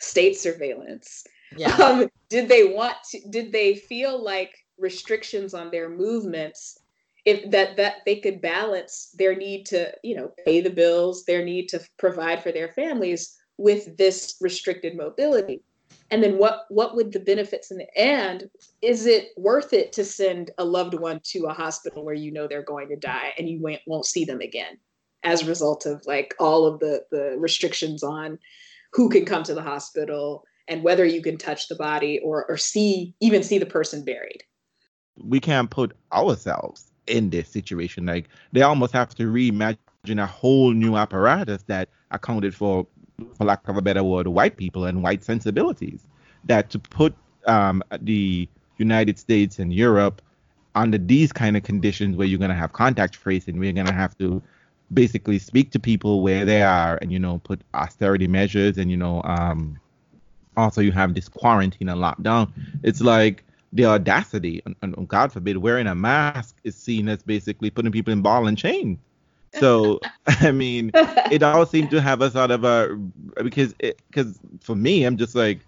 state 0.00 0.36
surveillance? 0.36 1.24
Yeah. 1.56 1.74
Um, 1.82 2.08
did 2.28 2.48
they 2.48 2.64
want 2.64 2.96
to, 3.10 3.20
did 3.30 3.52
they 3.52 3.74
feel 3.74 4.22
like 4.22 4.54
restrictions 4.76 5.54
on 5.54 5.70
their 5.70 5.88
movements 5.88 6.80
if 7.24 7.50
that 7.50 7.76
that 7.76 7.96
they 8.04 8.16
could 8.16 8.40
balance 8.40 9.14
their 9.18 9.34
need 9.34 9.64
to 9.66 9.92
you 10.02 10.14
know 10.14 10.30
pay 10.44 10.60
the 10.60 10.70
bills 10.70 11.24
their 11.24 11.44
need 11.44 11.68
to 11.68 11.80
provide 11.98 12.42
for 12.42 12.52
their 12.52 12.68
families 12.68 13.36
with 13.56 13.96
this 13.96 14.36
restricted 14.40 14.96
mobility 14.96 15.62
and 16.10 16.22
then 16.22 16.38
what 16.38 16.64
what 16.68 16.96
would 16.96 17.12
the 17.12 17.20
benefits 17.20 17.70
in 17.70 17.78
the 17.78 17.98
end 17.98 18.48
is 18.82 19.06
it 19.06 19.28
worth 19.36 19.72
it 19.72 19.92
to 19.92 20.04
send 20.04 20.50
a 20.58 20.64
loved 20.64 20.94
one 20.94 21.20
to 21.24 21.46
a 21.46 21.52
hospital 21.52 22.04
where 22.04 22.14
you 22.14 22.32
know 22.32 22.46
they're 22.46 22.62
going 22.62 22.88
to 22.88 22.96
die 22.96 23.32
and 23.38 23.48
you 23.48 23.60
won't, 23.60 23.80
won't 23.86 24.06
see 24.06 24.24
them 24.24 24.40
again? 24.40 24.78
As 25.24 25.42
a 25.42 25.46
result 25.46 25.84
of 25.84 26.02
like 26.06 26.34
all 26.38 26.66
of 26.66 26.80
the 26.80 27.04
the 27.10 27.36
restrictions 27.38 28.02
on 28.02 28.38
who 28.92 29.08
can 29.08 29.24
come 29.24 29.42
to 29.42 29.54
the 29.54 29.62
hospital 29.62 30.44
and 30.68 30.82
whether 30.82 31.04
you 31.04 31.22
can 31.22 31.36
touch 31.36 31.68
the 31.68 31.74
body 31.74 32.20
or 32.20 32.46
or 32.48 32.56
see 32.56 33.14
even 33.20 33.42
see 33.42 33.58
the 33.58 33.66
person 33.66 34.04
buried. 34.04 34.42
We 35.16 35.40
can't 35.40 35.70
put 35.70 35.96
ourselves 36.12 36.90
in 37.06 37.30
this 37.30 37.48
situation. 37.48 38.06
Like 38.06 38.28
they 38.52 38.62
almost 38.62 38.92
have 38.92 39.14
to 39.16 39.24
reimagine 39.24 40.22
a 40.22 40.26
whole 40.26 40.72
new 40.72 40.96
apparatus 40.96 41.64
that 41.64 41.88
accounted 42.10 42.54
for 42.54 42.86
for 43.36 43.44
lack 43.44 43.66
of 43.68 43.76
a 43.76 43.82
better 43.82 44.02
word, 44.02 44.26
white 44.28 44.56
people 44.56 44.84
and 44.84 45.02
white 45.02 45.24
sensibilities. 45.24 46.06
That 46.44 46.70
to 46.70 46.78
put 46.78 47.14
um, 47.46 47.82
the 48.00 48.48
United 48.78 49.18
States 49.18 49.58
and 49.58 49.72
Europe 49.72 50.22
under 50.74 50.98
these 50.98 51.32
kind 51.32 51.56
of 51.56 51.62
conditions 51.62 52.16
where 52.16 52.26
you're 52.26 52.38
going 52.38 52.50
to 52.50 52.56
have 52.56 52.72
contact 52.72 53.14
tracing, 53.14 53.58
we're 53.58 53.72
going 53.72 53.86
to 53.86 53.92
have 53.92 54.16
to 54.18 54.42
basically 54.92 55.38
speak 55.38 55.70
to 55.72 55.78
people 55.78 56.22
where 56.22 56.44
they 56.44 56.62
are 56.62 56.98
and, 57.02 57.12
you 57.12 57.18
know, 57.18 57.38
put 57.38 57.60
austerity 57.74 58.28
measures 58.28 58.78
and, 58.78 58.90
you 58.90 58.96
know, 58.96 59.20
um, 59.24 59.78
also 60.56 60.80
you 60.80 60.92
have 60.92 61.14
this 61.14 61.28
quarantine 61.28 61.88
and 61.88 62.00
lockdown. 62.00 62.50
It's 62.82 63.00
like 63.00 63.44
the 63.72 63.84
audacity, 63.84 64.62
and, 64.64 64.74
and 64.82 65.08
God 65.08 65.32
forbid, 65.32 65.58
wearing 65.58 65.86
a 65.86 65.94
mask 65.94 66.56
is 66.64 66.74
seen 66.74 67.08
as 67.08 67.22
basically 67.22 67.70
putting 67.70 67.92
people 67.92 68.12
in 68.12 68.22
ball 68.22 68.46
and 68.46 68.56
chain. 68.56 68.98
So 69.54 70.00
I 70.26 70.52
mean, 70.52 70.90
it 70.94 71.42
all 71.42 71.66
seemed 71.74 71.90
to 71.90 72.00
have 72.00 72.20
a 72.20 72.30
sort 72.30 72.50
of 72.50 72.64
a 72.64 72.96
because 73.42 73.74
it 73.78 74.00
because 74.08 74.38
for 74.60 74.76
me, 74.76 75.04
I'm 75.04 75.16
just 75.16 75.34
like 75.34 75.60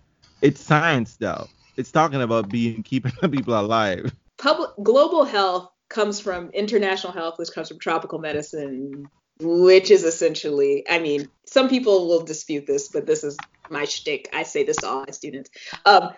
it's 0.42 0.60
science 0.60 1.16
though. 1.16 1.46
It's 1.76 1.90
talking 1.90 2.22
about 2.22 2.48
being 2.48 2.82
keeping 2.82 3.12
people 3.30 3.58
alive. 3.58 4.12
Public 4.38 4.70
global 4.82 5.24
health 5.24 5.70
comes 5.88 6.20
from 6.20 6.50
international 6.50 7.12
health, 7.12 7.38
which 7.38 7.50
comes 7.52 7.68
from 7.68 7.78
tropical 7.78 8.18
medicine, 8.18 9.08
which 9.40 9.90
is 9.90 10.04
essentially, 10.04 10.84
I 10.88 10.98
mean, 10.98 11.28
some 11.46 11.68
people 11.68 12.08
will 12.08 12.22
dispute 12.22 12.66
this, 12.66 12.88
but 12.88 13.06
this 13.06 13.24
is 13.24 13.36
my 13.68 13.84
shtick. 13.84 14.28
I 14.32 14.44
say 14.44 14.64
this 14.64 14.78
to 14.78 14.88
all 14.88 15.04
my 15.04 15.12
students. 15.12 15.50
Um, 15.84 16.10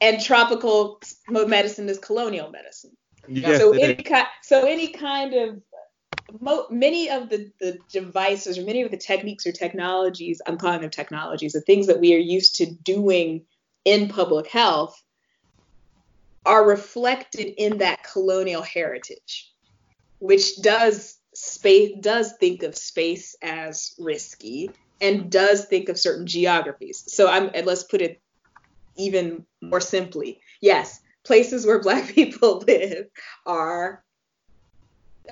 and 0.00 0.22
tropical 0.22 1.00
medicine 1.28 1.88
is 1.88 1.98
colonial 1.98 2.50
medicine. 2.50 2.92
Yes, 3.28 3.60
so 3.60 3.72
any 3.72 3.94
kind, 3.94 4.26
so 4.42 4.66
any 4.66 4.88
kind 4.88 5.34
of 5.34 5.60
mo- 6.40 6.66
many 6.70 7.10
of 7.10 7.28
the, 7.28 7.50
the 7.60 7.78
devices 7.90 8.58
or 8.58 8.62
many 8.62 8.82
of 8.82 8.90
the 8.90 8.96
techniques 8.96 9.46
or 9.46 9.52
technologies, 9.52 10.40
I'm 10.46 10.58
calling 10.58 10.80
them 10.80 10.90
technologies, 10.90 11.52
the 11.52 11.60
things 11.60 11.86
that 11.86 12.00
we 12.00 12.14
are 12.14 12.18
used 12.18 12.56
to 12.56 12.66
doing 12.66 13.44
in 13.84 14.08
public 14.08 14.48
health 14.48 15.00
are 16.44 16.66
reflected 16.66 17.54
in 17.56 17.78
that 17.78 18.04
colonial 18.04 18.62
heritage, 18.62 19.52
which 20.18 20.60
does 20.62 21.18
space 21.34 21.92
does 22.00 22.32
think 22.40 22.62
of 22.62 22.74
space 22.76 23.36
as 23.42 23.94
risky 23.98 24.70
and 25.00 25.30
does 25.30 25.66
think 25.66 25.88
of 25.88 25.98
certain 25.98 26.26
geographies. 26.26 27.04
So 27.08 27.28
I'm 27.28 27.50
let's 27.64 27.84
put 27.84 28.00
it 28.00 28.22
even 28.96 29.44
more 29.60 29.80
simply. 29.80 30.40
Yes, 30.60 31.00
places 31.24 31.66
where 31.66 31.82
black 31.82 32.08
people 32.08 32.58
live 32.66 33.06
are 33.44 34.02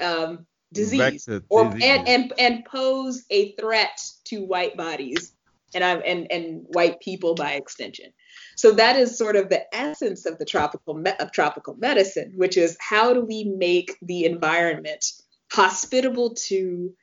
um, 0.01 0.47
disease 0.75 1.29
or 1.49 1.65
disease. 1.65 1.83
and, 1.85 2.09
and 2.09 2.33
and 2.39 2.65
pose 2.65 3.25
a 3.31 3.53
threat 3.53 4.01
to 4.25 4.45
white 4.45 4.77
bodies 4.77 5.33
and 5.75 5.83
I'm 5.83 6.03
and 6.05 6.31
and 6.31 6.67
white 6.69 7.01
people 7.01 7.35
by 7.35 7.53
extension. 7.53 8.13
So 8.57 8.73
that 8.73 8.97
is 8.97 9.19
sort 9.19 9.37
of 9.37 9.49
the 9.49 9.75
essence 9.75 10.27
of 10.27 10.39
the 10.39 10.45
tropical 10.45 10.95
me- 10.95 11.13
of 11.19 11.33
tropical 11.33 11.75
medicine, 11.75 12.33
which 12.37 12.57
is 12.57 12.77
how 12.81 13.13
do 13.13 13.25
we 13.25 13.45
make 13.45 13.97
the 14.03 14.25
environment 14.25 15.05
hospitable 15.53 16.35
to 16.35 16.95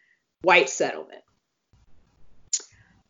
white 0.41 0.69
settlement? 0.69 1.23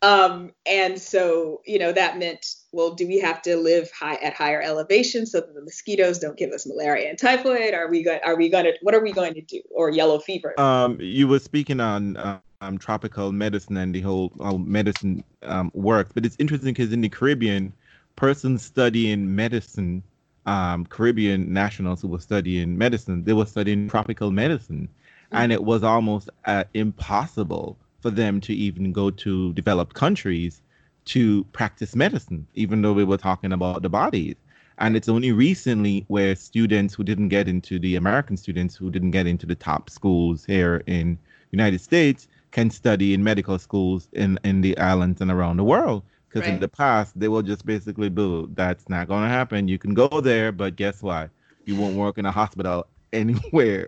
Um, 0.02 0.52
and 0.66 1.00
so, 1.00 1.62
you 1.64 1.78
know, 1.78 1.92
that 1.92 2.18
meant, 2.18 2.44
well, 2.72 2.94
do 2.94 3.06
we 3.06 3.18
have 3.20 3.42
to 3.42 3.56
live 3.56 3.90
high 3.92 4.14
at 4.14 4.32
higher 4.32 4.60
elevations 4.62 5.32
so 5.32 5.40
that 5.40 5.54
the 5.54 5.60
mosquitoes 5.60 6.18
don't 6.18 6.38
give 6.38 6.50
us 6.52 6.66
malaria 6.66 7.10
and 7.10 7.18
typhoid? 7.18 7.74
Are 7.74 7.88
we 7.88 8.02
going? 8.02 8.20
Are 8.24 8.36
we 8.36 8.48
going 8.48 8.64
to? 8.64 8.72
What 8.80 8.94
are 8.94 9.02
we 9.02 9.12
going 9.12 9.34
to 9.34 9.42
do? 9.42 9.60
Or 9.70 9.90
yellow 9.90 10.18
fever? 10.18 10.58
Um, 10.58 10.98
you 10.98 11.28
were 11.28 11.38
speaking 11.38 11.80
on 11.80 12.16
um, 12.62 12.78
tropical 12.78 13.30
medicine 13.30 13.76
and 13.76 13.94
the 13.94 14.00
whole 14.00 14.32
how 14.42 14.56
medicine 14.56 15.22
um, 15.42 15.70
works, 15.74 16.12
but 16.14 16.24
it's 16.24 16.36
interesting 16.38 16.72
because 16.72 16.92
in 16.92 17.02
the 17.02 17.10
Caribbean, 17.10 17.74
persons 18.16 18.64
studying 18.64 19.34
medicine, 19.34 20.02
um, 20.46 20.86
Caribbean 20.86 21.52
nationals 21.52 22.00
who 22.00 22.08
were 22.08 22.20
studying 22.20 22.78
medicine, 22.78 23.22
they 23.24 23.34
were 23.34 23.46
studying 23.46 23.88
tropical 23.88 24.30
medicine, 24.30 24.88
and 25.30 25.52
it 25.52 25.62
was 25.62 25.82
almost 25.82 26.30
uh, 26.46 26.64
impossible 26.72 27.76
for 28.00 28.10
them 28.10 28.40
to 28.40 28.54
even 28.54 28.92
go 28.92 29.10
to 29.10 29.52
developed 29.52 29.94
countries 29.94 30.62
to 31.06 31.44
practice 31.52 31.96
medicine, 31.96 32.46
even 32.54 32.82
though 32.82 32.92
we 32.92 33.04
were 33.04 33.16
talking 33.16 33.52
about 33.52 33.82
the 33.82 33.88
bodies. 33.88 34.36
And 34.78 34.96
it's 34.96 35.08
only 35.08 35.32
recently 35.32 36.04
where 36.08 36.34
students 36.34 36.94
who 36.94 37.04
didn't 37.04 37.28
get 37.28 37.48
into 37.48 37.78
the 37.78 37.96
American 37.96 38.36
students 38.36 38.74
who 38.74 38.90
didn't 38.90 39.10
get 39.10 39.26
into 39.26 39.46
the 39.46 39.54
top 39.54 39.90
schools 39.90 40.44
here 40.44 40.82
in 40.86 41.18
United 41.50 41.80
States 41.80 42.26
can 42.50 42.70
study 42.70 43.14
in 43.14 43.22
medical 43.22 43.58
schools 43.58 44.08
in, 44.12 44.38
in 44.44 44.60
the 44.60 44.76
islands 44.78 45.20
and 45.20 45.30
around 45.30 45.56
the 45.56 45.64
world. 45.64 46.02
Because 46.28 46.48
in 46.48 46.60
the 46.60 46.68
past, 46.68 47.18
they 47.18 47.28
will 47.28 47.42
just 47.42 47.66
basically 47.66 48.08
boo, 48.08 48.48
that's 48.54 48.88
not 48.88 49.06
going 49.06 49.22
to 49.22 49.28
happen. 49.28 49.68
You 49.68 49.78
can 49.78 49.92
go 49.92 50.08
there, 50.08 50.50
but 50.50 50.76
guess 50.76 51.02
what? 51.02 51.28
You 51.66 51.76
won't 51.76 51.94
work 51.94 52.16
in 52.16 52.24
a 52.24 52.32
hospital 52.32 52.86
anywhere 53.12 53.86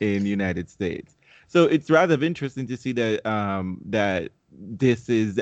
in 0.00 0.22
the 0.24 0.30
United 0.30 0.70
States. 0.70 1.16
So 1.48 1.64
it's 1.64 1.90
rather 1.90 2.22
interesting 2.22 2.66
to 2.68 2.76
see 2.76 2.92
that 2.92 3.26
um, 3.26 3.80
that 3.86 4.30
this 4.50 5.08
is 5.08 5.40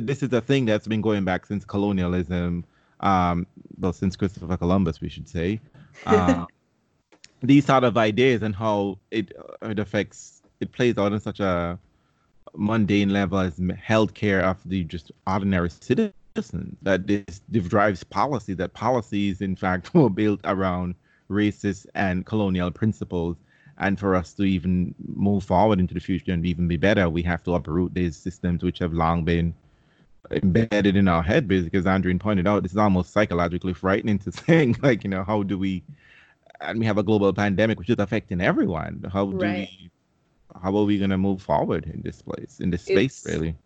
this 0.00 0.22
is 0.22 0.32
a 0.32 0.40
thing 0.40 0.64
that's 0.64 0.86
been 0.86 1.00
going 1.00 1.24
back 1.24 1.46
since 1.46 1.64
colonialism, 1.64 2.64
um, 3.00 3.46
well, 3.78 3.92
since 3.92 4.16
Christopher 4.16 4.56
Columbus, 4.56 5.00
we 5.00 5.08
should 5.08 5.28
say. 5.28 5.60
Uh, 6.04 6.44
these 7.42 7.66
sort 7.66 7.84
of 7.84 7.96
ideas 7.96 8.42
and 8.42 8.54
how 8.54 8.98
it 9.10 9.32
uh, 9.38 9.68
it 9.68 9.78
affects 9.78 10.42
it 10.60 10.72
plays 10.72 10.96
out 10.98 11.12
on 11.12 11.20
such 11.20 11.40
a 11.40 11.78
mundane 12.54 13.10
level 13.10 13.38
as 13.38 13.58
healthcare 13.58 14.42
of 14.42 14.58
the 14.64 14.84
just 14.84 15.12
ordinary 15.26 15.70
citizen 15.70 16.76
that 16.82 17.06
this 17.06 17.40
drives 17.68 18.04
policy 18.04 18.54
that 18.54 18.72
policies 18.74 19.40
in 19.40 19.54
fact 19.56 19.94
were 19.94 20.10
built 20.10 20.40
around 20.44 20.94
racist 21.30 21.86
and 21.94 22.24
colonial 22.24 22.70
principles 22.70 23.36
and 23.78 23.98
for 23.98 24.14
us 24.14 24.32
to 24.32 24.44
even 24.44 24.94
move 24.98 25.44
forward 25.44 25.78
into 25.78 25.92
the 25.92 26.00
future 26.00 26.32
and 26.32 26.46
even 26.46 26.66
be 26.66 26.76
better 26.76 27.08
we 27.10 27.22
have 27.22 27.42
to 27.42 27.54
uproot 27.54 27.92
these 27.92 28.16
systems 28.16 28.62
which 28.62 28.78
have 28.78 28.92
long 28.92 29.24
been 29.24 29.54
embedded 30.30 30.96
in 30.96 31.08
our 31.08 31.22
head 31.22 31.46
basically 31.48 31.78
as 31.78 31.84
Andreen 31.84 32.18
pointed 32.20 32.46
out 32.46 32.62
this 32.62 32.72
is 32.72 32.78
almost 32.78 33.12
psychologically 33.12 33.72
frightening 33.74 34.18
to 34.20 34.30
think 34.46 34.82
like 34.82 35.04
you 35.04 35.10
know 35.10 35.24
how 35.24 35.42
do 35.42 35.58
we 35.58 35.82
and 36.60 36.78
we 36.78 36.86
have 36.86 36.98
a 36.98 37.02
global 37.02 37.32
pandemic 37.32 37.78
which 37.78 37.90
is 37.90 37.96
affecting 37.98 38.40
everyone 38.40 39.04
how 39.12 39.26
do 39.26 39.36
Right. 39.36 39.68
we 39.80 39.90
how 40.62 40.76
are 40.76 40.84
we 40.84 40.98
going 40.98 41.10
to 41.10 41.18
move 41.18 41.42
forward 41.42 41.86
in 41.92 42.02
this 42.02 42.22
place 42.22 42.60
in 42.60 42.70
this 42.70 42.82
space 42.82 43.24
It's- 43.26 43.38
really 43.38 43.56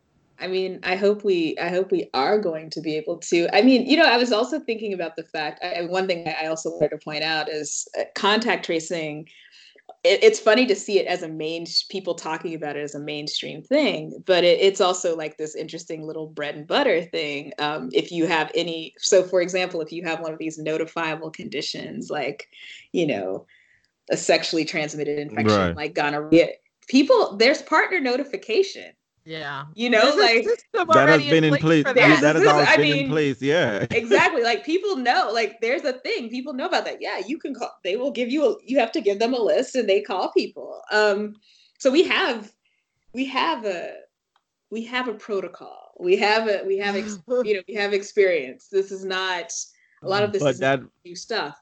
I 0.43 0.47
mean, 0.47 0.81
I 0.83 0.97
hope 0.97 1.23
we, 1.23 1.55
I 1.59 1.69
hope 1.69 1.93
we 1.93 2.09
are 2.15 2.39
going 2.39 2.71
to 2.71 2.81
be 2.81 2.97
able 2.97 3.19
to. 3.19 3.47
I 3.55 3.61
mean, 3.61 3.85
you 3.87 3.99
know, 3.99 4.07
I 4.07 4.17
was 4.17 4.33
also 4.33 4.59
thinking 4.59 4.95
about 4.95 5.15
the 5.15 5.23
fact. 5.23 5.63
I, 5.63 5.83
one 5.83 6.07
thing 6.07 6.27
I 6.29 6.47
also 6.47 6.71
wanted 6.71 6.93
to 6.93 6.97
point 6.97 7.23
out 7.23 7.51
is 7.51 7.87
uh, 7.99 8.05
contact 8.15 8.65
tracing. 8.65 9.29
It, 10.05 10.23
it's 10.23 10.41
funny 10.41 10.67
to 10.67 10.75
see 10.75 10.99
it 10.99 11.07
as 11.07 11.23
a 11.23 11.29
main 11.29 11.67
people 11.89 12.15
talking 12.15 12.55
about 12.55 12.77
it 12.77 12.83
as 12.83 12.95
a 12.95 13.01
mainstream 13.01 13.63
thing, 13.63 14.23
but 14.27 14.45
it, 14.45 14.61
it's 14.61 14.81
also 14.81 15.17
like 15.17 15.37
this 15.37 15.55
interesting 15.55 16.07
little 16.07 16.27
bread 16.27 16.55
and 16.55 16.67
butter 16.67 17.03
thing. 17.03 17.53
Um, 17.59 17.89
if 17.93 18.11
you 18.11 18.27
have 18.27 18.51
any, 18.55 18.95
so 18.99 19.23
for 19.23 19.41
example, 19.41 19.81
if 19.81 19.93
you 19.93 20.05
have 20.05 20.21
one 20.21 20.33
of 20.33 20.39
these 20.39 20.59
notifiable 20.59 21.33
conditions, 21.33 22.11
like, 22.11 22.49
you 22.93 23.07
know, 23.07 23.47
a 24.11 24.17
sexually 24.17 24.65
transmitted 24.65 25.19
infection 25.19 25.59
Right. 25.59 25.77
like 25.77 25.95
gonorrhea, 25.95 26.49
people 26.89 27.37
there's 27.37 27.63
partner 27.63 28.01
notification. 28.01 28.93
Yeah. 29.31 29.67
You 29.75 29.91
know, 29.91 30.17
There's 30.17 30.45
like 30.75 30.89
that 30.97 31.09
has 31.09 31.23
been 31.23 31.45
in 31.45 31.55
place. 31.55 31.85
for 31.85 31.97
yeah, 31.97 32.21
that. 32.21 32.35
has 32.35 32.43
this 32.43 32.49
always 32.49 32.67
I 32.67 32.77
been 32.77 33.05
in 33.05 33.09
place. 33.09 33.41
Yeah. 33.41 33.87
Exactly. 33.93 34.43
Like 34.43 34.67
people 34.67 34.97
know 34.97 35.31
like 35.33 35.61
there's 35.61 35.85
a 35.85 35.93
thing. 35.93 36.29
People 36.31 36.53
know 36.53 36.67
about 36.67 36.85
that. 36.87 37.01
Yeah 37.01 37.21
you 37.25 37.39
can 37.39 37.55
call 37.55 37.71
they 37.85 37.97
will 37.97 38.11
give 38.11 38.29
you 38.29 38.45
a 38.45 38.57
you 38.65 38.81
have 38.81 38.91
to 38.93 39.01
give 39.01 39.21
them 39.21 39.33
a 39.33 39.39
list 39.39 39.77
and 39.77 39.89
they 39.89 40.01
call 40.01 40.33
people. 40.33 40.83
Um 40.91 41.37
so 41.79 41.93
we 41.93 42.03
have 42.09 42.53
we 43.13 43.25
have 43.27 43.65
a 43.65 43.95
we 44.73 44.85
have 44.85 45.07
a 45.07 45.15
protocol. 45.15 45.93
We 46.01 46.17
have 46.17 46.49
a 46.49 46.65
we 46.67 46.79
have 46.79 46.97
ex, 46.97 47.17
you 47.29 47.55
know 47.55 47.63
we 47.69 47.75
have 47.75 47.93
experience. 47.93 48.67
This 48.67 48.91
is 48.91 49.05
not 49.05 49.53
a 50.03 50.09
lot 50.09 50.25
of 50.25 50.33
this 50.33 50.43
but 50.43 50.55
is 50.55 50.59
that 50.59 50.81
new 51.05 51.15
stuff 51.15 51.57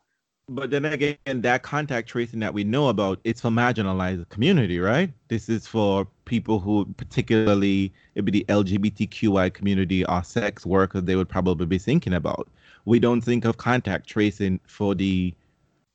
But 0.51 0.71
then 0.71 0.87
again, 0.87 1.19
that 1.27 1.63
contact 1.63 2.09
tracing 2.09 2.41
that 2.41 2.55
we 2.55 2.65
know 2.65 2.89
about, 2.89 3.21
it's 3.23 3.43
for 3.43 3.51
marginalized 3.51 4.29
community, 4.31 4.81
right? 4.81 5.13
This 5.29 5.51
is 5.51 5.67
for 5.67 6.07
people 6.25 6.59
who, 6.59 6.87
particularly, 6.97 7.93
it 8.15 8.23
would 8.23 8.33
be 8.33 8.41
the 8.41 8.47
LGBTQI 8.49 9.53
community 9.53 10.07
or 10.07 10.23
sex 10.23 10.65
workers, 10.65 11.03
they 11.03 11.17
would 11.17 11.29
probably 11.29 11.67
be 11.67 11.77
thinking 11.79 12.15
about. 12.15 12.49
We 12.87 12.99
don't 12.99 13.21
think 13.21 13.45
of 13.45 13.59
contact 13.59 14.09
tracing 14.09 14.59
for 14.67 14.95
the 14.95 15.35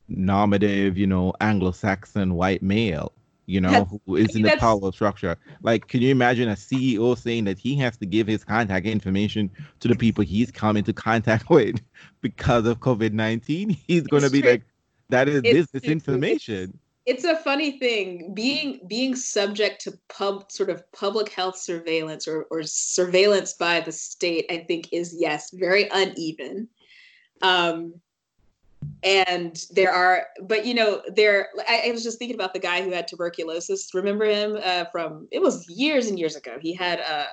normative, 0.08 0.96
you 0.96 1.08
know, 1.08 1.32
Anglo-Saxon 1.40 2.34
white 2.34 2.62
male, 2.62 3.10
you 3.46 3.60
know, 3.60 3.70
That's- 3.70 3.98
who 4.06 4.16
is 4.16 4.34
in 4.36 4.42
the 4.42 4.56
power 4.58 4.90
structure. 4.92 5.36
Like, 5.62 5.88
can 5.88 6.00
you 6.02 6.10
imagine 6.10 6.48
a 6.48 6.56
CEO 6.56 7.16
saying 7.16 7.44
that 7.44 7.58
he 7.58 7.76
has 7.76 7.96
to 7.98 8.06
give 8.06 8.26
his 8.26 8.44
contact 8.44 8.86
information 8.86 9.50
to 9.80 9.88
the 9.88 9.96
people 9.96 10.24
he's 10.24 10.50
come 10.50 10.76
into 10.76 10.92
contact 10.92 11.50
with 11.56 11.80
because 12.20 12.66
of 12.66 12.80
COVID 12.80 13.12
19? 13.12 13.70
He's 13.70 14.02
going 14.06 14.22
to 14.22 14.30
be 14.30 14.40
true. 14.40 14.50
like, 14.52 14.62
that 15.10 15.28
is 15.28 15.42
It's 15.44 15.52
business 15.52 15.82
true. 15.82 15.92
information. 15.92 16.78
it's 17.06 17.24
a 17.24 17.36
funny 17.36 17.78
thing 17.78 18.32
being 18.32 18.80
being 18.88 19.14
subject 19.14 19.82
to 19.82 19.92
pub 20.08 20.50
sort 20.50 20.70
of 20.70 20.82
public 20.92 21.28
health 21.28 21.58
surveillance 21.58 22.26
or, 22.26 22.44
or 22.50 22.62
surveillance 22.62 23.52
by 23.52 23.78
the 23.80 23.92
state 23.92 24.46
i 24.50 24.56
think 24.66 24.88
is 24.90 25.14
yes 25.18 25.50
very 25.52 25.86
uneven 25.92 26.66
um 27.42 27.92
and 29.02 29.64
there 29.70 29.92
are 29.92 30.26
but 30.42 30.64
you 30.64 30.74
know 30.74 31.02
there 31.14 31.48
I, 31.68 31.84
I 31.88 31.92
was 31.92 32.02
just 32.02 32.18
thinking 32.18 32.34
about 32.34 32.52
the 32.52 32.58
guy 32.60 32.82
who 32.82 32.90
had 32.90 33.06
tuberculosis 33.06 33.92
remember 33.94 34.24
him 34.24 34.58
uh, 34.62 34.86
from 34.86 35.28
it 35.30 35.40
was 35.40 35.68
years 35.68 36.08
and 36.08 36.18
years 36.18 36.36
ago 36.36 36.58
he 36.60 36.72
had 36.72 37.00
uh 37.00 37.26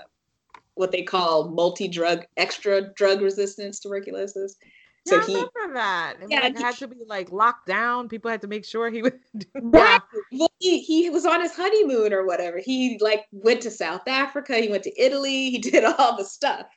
what 0.76 0.92
they 0.92 1.04
call 1.04 1.50
multi-drug 1.50 2.26
extra 2.38 2.94
drug 2.94 3.22
resistance 3.22 3.80
tuberculosis 3.80 4.56
so 5.08 5.16
yeah, 5.16 5.22
I 5.22 5.26
he 5.26 5.34
remember 5.34 5.74
that. 5.74 6.16
Yeah, 6.28 6.40
like, 6.42 6.58
he- 6.58 6.64
had 6.64 6.76
to 6.76 6.88
be 6.88 7.04
like 7.08 7.32
locked 7.32 7.68
down. 7.68 8.08
People 8.08 8.30
had 8.30 8.42
to 8.42 8.48
make 8.48 8.66
sure 8.66 8.90
he 8.90 9.02
was. 9.02 9.14
Right. 9.56 10.00
Well, 10.32 10.52
he, 10.60 10.80
he 10.82 11.10
was 11.10 11.26
on 11.26 11.42
his 11.42 11.56
honeymoon 11.56 12.14
or 12.14 12.26
whatever. 12.26 12.60
He 12.60 13.00
like 13.02 13.26
went 13.32 13.62
to 13.62 13.72
South 13.72 14.08
Africa, 14.08 14.58
he 14.58 14.70
went 14.70 14.84
to 14.84 15.02
Italy, 15.02 15.50
he 15.50 15.58
did 15.60 15.84
all 15.84 16.18
the 16.18 16.26
stuff. 16.26 16.68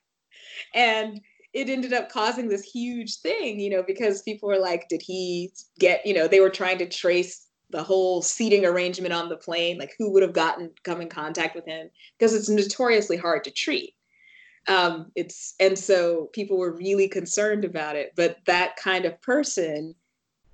And 0.74 1.20
it 1.54 1.70
ended 1.70 1.92
up 1.92 2.10
causing 2.10 2.48
this 2.48 2.64
huge 2.64 3.18
thing, 3.20 3.60
you 3.60 3.70
know, 3.70 3.82
because 3.82 4.22
people 4.22 4.48
were 4.48 4.58
like, 4.58 4.88
did 4.88 5.00
he 5.00 5.52
get, 5.78 6.04
you 6.04 6.12
know, 6.12 6.26
they 6.26 6.40
were 6.40 6.50
trying 6.50 6.78
to 6.78 6.88
trace 6.88 7.46
the 7.70 7.82
whole 7.82 8.20
seating 8.22 8.66
arrangement 8.66 9.14
on 9.14 9.28
the 9.28 9.36
plane, 9.36 9.78
like 9.78 9.94
who 9.96 10.10
would 10.12 10.22
have 10.22 10.32
gotten 10.32 10.70
come 10.82 11.00
in 11.00 11.08
contact 11.08 11.54
with 11.54 11.64
him, 11.64 11.88
because 12.18 12.34
it's 12.34 12.48
notoriously 12.48 13.16
hard 13.16 13.44
to 13.44 13.52
treat. 13.52 13.94
Um, 14.66 15.12
it's 15.14 15.54
and 15.60 15.78
so 15.78 16.28
people 16.32 16.58
were 16.58 16.76
really 16.76 17.08
concerned 17.08 17.64
about 17.64 17.96
it, 17.96 18.12
but 18.16 18.38
that 18.46 18.76
kind 18.76 19.04
of 19.04 19.20
person 19.22 19.94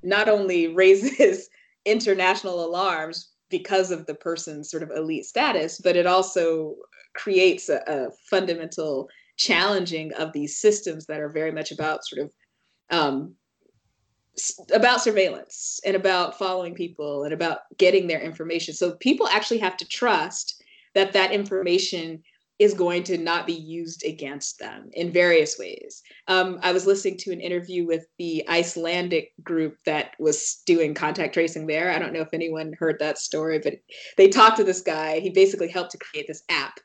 not 0.02 0.28
only 0.28 0.68
raises 0.74 1.48
international 1.86 2.64
alarms 2.64 3.30
because 3.48 3.90
of 3.90 4.04
the 4.06 4.14
person's 4.14 4.70
sort 4.70 4.82
of 4.82 4.90
elite 4.90 5.24
status, 5.24 5.80
but 5.82 5.96
it 5.96 6.06
also 6.06 6.76
creates 7.14 7.68
a, 7.68 7.82
a 7.86 8.10
fundamental 8.28 9.08
challenging 9.40 10.12
of 10.12 10.34
these 10.34 10.58
systems 10.58 11.06
that 11.06 11.18
are 11.18 11.30
very 11.30 11.50
much 11.50 11.72
about 11.72 12.04
sort 12.04 12.26
of 12.26 12.32
um, 12.90 13.34
about 14.74 15.00
surveillance 15.00 15.80
and 15.84 15.96
about 15.96 16.38
following 16.38 16.74
people 16.74 17.24
and 17.24 17.32
about 17.32 17.60
getting 17.78 18.06
their 18.06 18.20
information. 18.20 18.74
So 18.74 18.96
people 18.96 19.26
actually 19.28 19.58
have 19.58 19.78
to 19.78 19.88
trust 19.88 20.62
that 20.94 21.14
that 21.14 21.32
information 21.32 22.22
is 22.58 22.74
going 22.74 23.02
to 23.02 23.16
not 23.16 23.46
be 23.46 23.54
used 23.54 24.04
against 24.04 24.58
them 24.58 24.90
in 24.92 25.10
various 25.10 25.58
ways. 25.58 26.02
Um, 26.28 26.58
I 26.62 26.72
was 26.72 26.86
listening 26.86 27.16
to 27.20 27.32
an 27.32 27.40
interview 27.40 27.86
with 27.86 28.04
the 28.18 28.46
Icelandic 28.46 29.32
group 29.42 29.78
that 29.86 30.10
was 30.18 30.60
doing 30.66 30.92
contact 30.92 31.32
tracing 31.32 31.66
there. 31.66 31.90
I 31.90 31.98
don't 31.98 32.12
know 32.12 32.20
if 32.20 32.34
anyone 32.34 32.74
heard 32.78 32.98
that 32.98 33.16
story, 33.16 33.58
but 33.58 33.76
they 34.18 34.28
talked 34.28 34.58
to 34.58 34.64
this 34.64 34.82
guy. 34.82 35.20
He 35.20 35.30
basically 35.30 35.68
helped 35.68 35.92
to 35.92 35.98
create 35.98 36.26
this 36.28 36.42
app. 36.50 36.78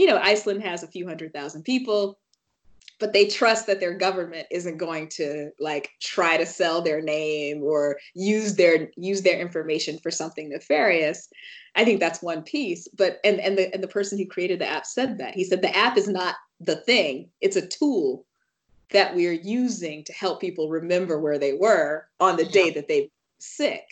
You 0.00 0.06
know, 0.06 0.16
Iceland 0.16 0.62
has 0.62 0.82
a 0.82 0.88
few 0.88 1.06
hundred 1.06 1.34
thousand 1.34 1.64
people 1.64 2.18
but 3.00 3.12
they 3.14 3.26
trust 3.26 3.66
that 3.66 3.80
their 3.80 3.94
government 3.94 4.46
isn't 4.50 4.76
going 4.76 5.08
to 5.08 5.50
like 5.58 5.90
try 6.00 6.36
to 6.36 6.46
sell 6.46 6.82
their 6.82 7.00
name 7.00 7.62
or 7.62 7.98
use 8.14 8.54
their 8.54 8.90
use 8.96 9.22
their 9.22 9.40
information 9.40 9.98
for 9.98 10.10
something 10.10 10.50
nefarious. 10.50 11.28
I 11.74 11.84
think 11.84 11.98
that's 11.98 12.22
one 12.22 12.42
piece 12.42 12.86
but 12.88 13.18
and 13.24 13.40
and 13.40 13.58
the 13.58 13.72
and 13.74 13.82
the 13.82 13.88
person 13.88 14.18
who 14.18 14.26
created 14.26 14.58
the 14.58 14.68
app 14.68 14.86
said 14.86 15.18
that. 15.18 15.34
He 15.34 15.44
said 15.44 15.60
the 15.60 15.76
app 15.76 15.96
is 15.96 16.08
not 16.08 16.36
the 16.60 16.76
thing. 16.76 17.30
It's 17.40 17.56
a 17.56 17.66
tool 17.66 18.26
that 18.92 19.14
we 19.14 19.26
are 19.26 19.32
using 19.32 20.04
to 20.04 20.12
help 20.12 20.40
people 20.40 20.68
remember 20.68 21.20
where 21.20 21.38
they 21.38 21.54
were 21.54 22.06
on 22.20 22.36
the 22.36 22.46
day 22.46 22.70
that 22.70 22.88
they 22.88 23.10
sick. 23.38 23.84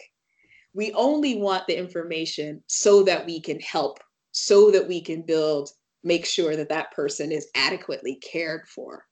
We 0.74 0.92
only 0.92 1.36
want 1.36 1.66
the 1.66 1.78
information 1.78 2.62
so 2.66 3.02
that 3.04 3.26
we 3.26 3.40
can 3.40 3.60
help 3.60 4.00
so 4.32 4.70
that 4.70 4.86
we 4.86 5.00
can 5.00 5.22
build 5.22 5.70
make 6.02 6.26
sure 6.26 6.56
that 6.56 6.68
that 6.68 6.92
person 6.92 7.32
is 7.32 7.48
adequately 7.54 8.16
cared 8.16 8.66
for. 8.68 9.04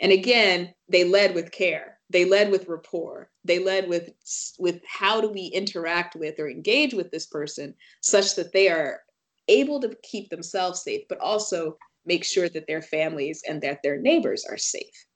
And 0.00 0.12
again, 0.12 0.74
they 0.88 1.04
led 1.04 1.34
with 1.34 1.50
care. 1.50 1.98
They 2.10 2.24
led 2.24 2.50
with 2.50 2.68
rapport. 2.68 3.30
They 3.44 3.58
led 3.58 3.88
with 3.88 4.10
with 4.58 4.80
how 4.86 5.20
do 5.20 5.28
we 5.28 5.46
interact 5.46 6.16
with 6.16 6.38
or 6.38 6.48
engage 6.48 6.94
with 6.94 7.10
this 7.10 7.26
person 7.26 7.74
such 8.00 8.36
that 8.36 8.52
they 8.52 8.68
are 8.68 9.00
able 9.48 9.80
to 9.80 9.96
keep 10.02 10.30
themselves 10.30 10.82
safe, 10.82 11.02
but 11.08 11.18
also 11.20 11.76
make 12.06 12.24
sure 12.24 12.48
that 12.48 12.66
their 12.66 12.82
families 12.82 13.42
and 13.46 13.60
that 13.62 13.82
their 13.82 13.98
neighbors 13.98 14.44
are 14.48 14.56
safe. 14.56 15.06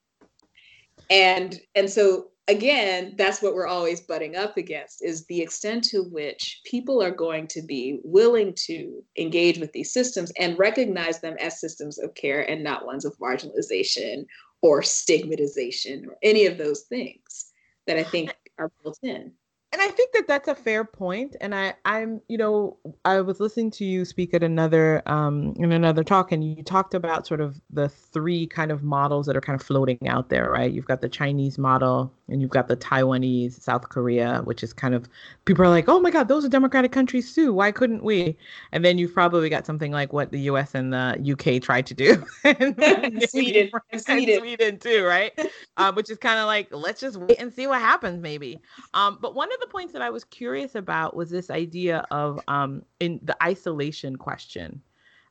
And 1.08 1.58
and 1.74 1.88
so 1.88 2.31
again, 2.48 3.14
that's 3.16 3.42
what 3.42 3.54
we're 3.54 3.66
always 3.66 4.00
butting 4.00 4.36
up 4.36 4.56
against 4.56 5.04
is 5.04 5.24
the 5.26 5.40
extent 5.40 5.84
to 5.84 6.02
which 6.04 6.60
people 6.64 7.02
are 7.02 7.10
going 7.10 7.46
to 7.48 7.62
be 7.62 8.00
willing 8.04 8.52
to 8.54 9.02
engage 9.18 9.58
with 9.58 9.72
these 9.72 9.92
systems 9.92 10.32
and 10.38 10.58
recognize 10.58 11.20
them 11.20 11.36
as 11.40 11.60
systems 11.60 11.98
of 11.98 12.14
care 12.14 12.48
and 12.50 12.62
not 12.62 12.86
ones 12.86 13.04
of 13.04 13.16
marginalization 13.18 14.24
or 14.60 14.82
stigmatization 14.82 16.06
or 16.08 16.16
any 16.22 16.46
of 16.46 16.58
those 16.58 16.82
things 16.82 17.52
that 17.86 17.96
I 17.96 18.02
think 18.02 18.34
are 18.58 18.70
built 18.82 18.98
in 19.02 19.32
and 19.72 19.80
I 19.80 19.88
think 19.88 20.12
that 20.12 20.26
that's 20.28 20.48
a 20.48 20.54
fair 20.54 20.84
point. 20.84 21.34
And 21.40 21.54
I, 21.54 21.74
I'm, 21.84 22.20
you 22.28 22.36
know, 22.36 22.76
I 23.04 23.20
was 23.22 23.40
listening 23.40 23.70
to 23.72 23.84
you 23.84 24.04
speak 24.04 24.34
at 24.34 24.42
another, 24.42 25.02
um, 25.06 25.54
in 25.56 25.72
another 25.72 26.04
talk, 26.04 26.30
and 26.30 26.44
you 26.44 26.62
talked 26.62 26.94
about 26.94 27.26
sort 27.26 27.40
of 27.40 27.60
the 27.70 27.88
three 27.88 28.46
kind 28.46 28.70
of 28.70 28.82
models 28.82 29.26
that 29.26 29.36
are 29.36 29.40
kind 29.40 29.58
of 29.58 29.66
floating 29.66 30.06
out 30.08 30.28
there, 30.28 30.50
right? 30.50 30.70
You've 30.70 30.86
got 30.86 31.00
the 31.00 31.08
Chinese 31.08 31.56
model, 31.56 32.12
and 32.28 32.40
you've 32.40 32.50
got 32.50 32.68
the 32.68 32.76
Taiwanese, 32.76 33.60
South 33.60 33.88
Korea, 33.88 34.42
which 34.44 34.62
is 34.62 34.72
kind 34.72 34.94
of 34.94 35.08
people 35.46 35.64
are 35.64 35.68
like, 35.68 35.88
oh 35.88 36.00
my 36.00 36.10
God, 36.10 36.28
those 36.28 36.44
are 36.44 36.48
democratic 36.48 36.92
countries 36.92 37.34
too. 37.34 37.52
Why 37.52 37.72
couldn't 37.72 38.04
we? 38.04 38.36
And 38.72 38.84
then 38.84 38.98
you've 38.98 39.14
probably 39.14 39.48
got 39.48 39.64
something 39.64 39.92
like 39.92 40.12
what 40.12 40.32
the 40.32 40.40
U.S. 40.40 40.74
and 40.74 40.92
the 40.92 41.16
U.K. 41.20 41.60
tried 41.60 41.86
to 41.86 41.94
do, 41.94 42.24
and 42.44 43.22
Sweden, 43.28 43.70
and 43.90 44.02
Sweden. 44.02 44.40
Sweden 44.40 44.78
too, 44.78 45.04
right? 45.04 45.32
uh, 45.76 45.92
which 45.92 46.10
is 46.10 46.18
kind 46.18 46.38
of 46.38 46.46
like 46.46 46.68
let's 46.70 47.00
just 47.00 47.16
wait 47.16 47.38
and 47.38 47.52
see 47.52 47.66
what 47.66 47.80
happens, 47.80 48.20
maybe. 48.20 48.60
Um, 48.94 49.18
but 49.20 49.34
one 49.34 49.50
of 49.52 49.60
the 49.62 49.68
points 49.68 49.92
that 49.92 50.02
I 50.02 50.10
was 50.10 50.24
curious 50.24 50.74
about 50.74 51.16
was 51.16 51.30
this 51.30 51.50
idea 51.50 52.04
of 52.10 52.40
um, 52.48 52.84
in 53.00 53.20
the 53.22 53.40
isolation 53.42 54.16
question 54.16 54.82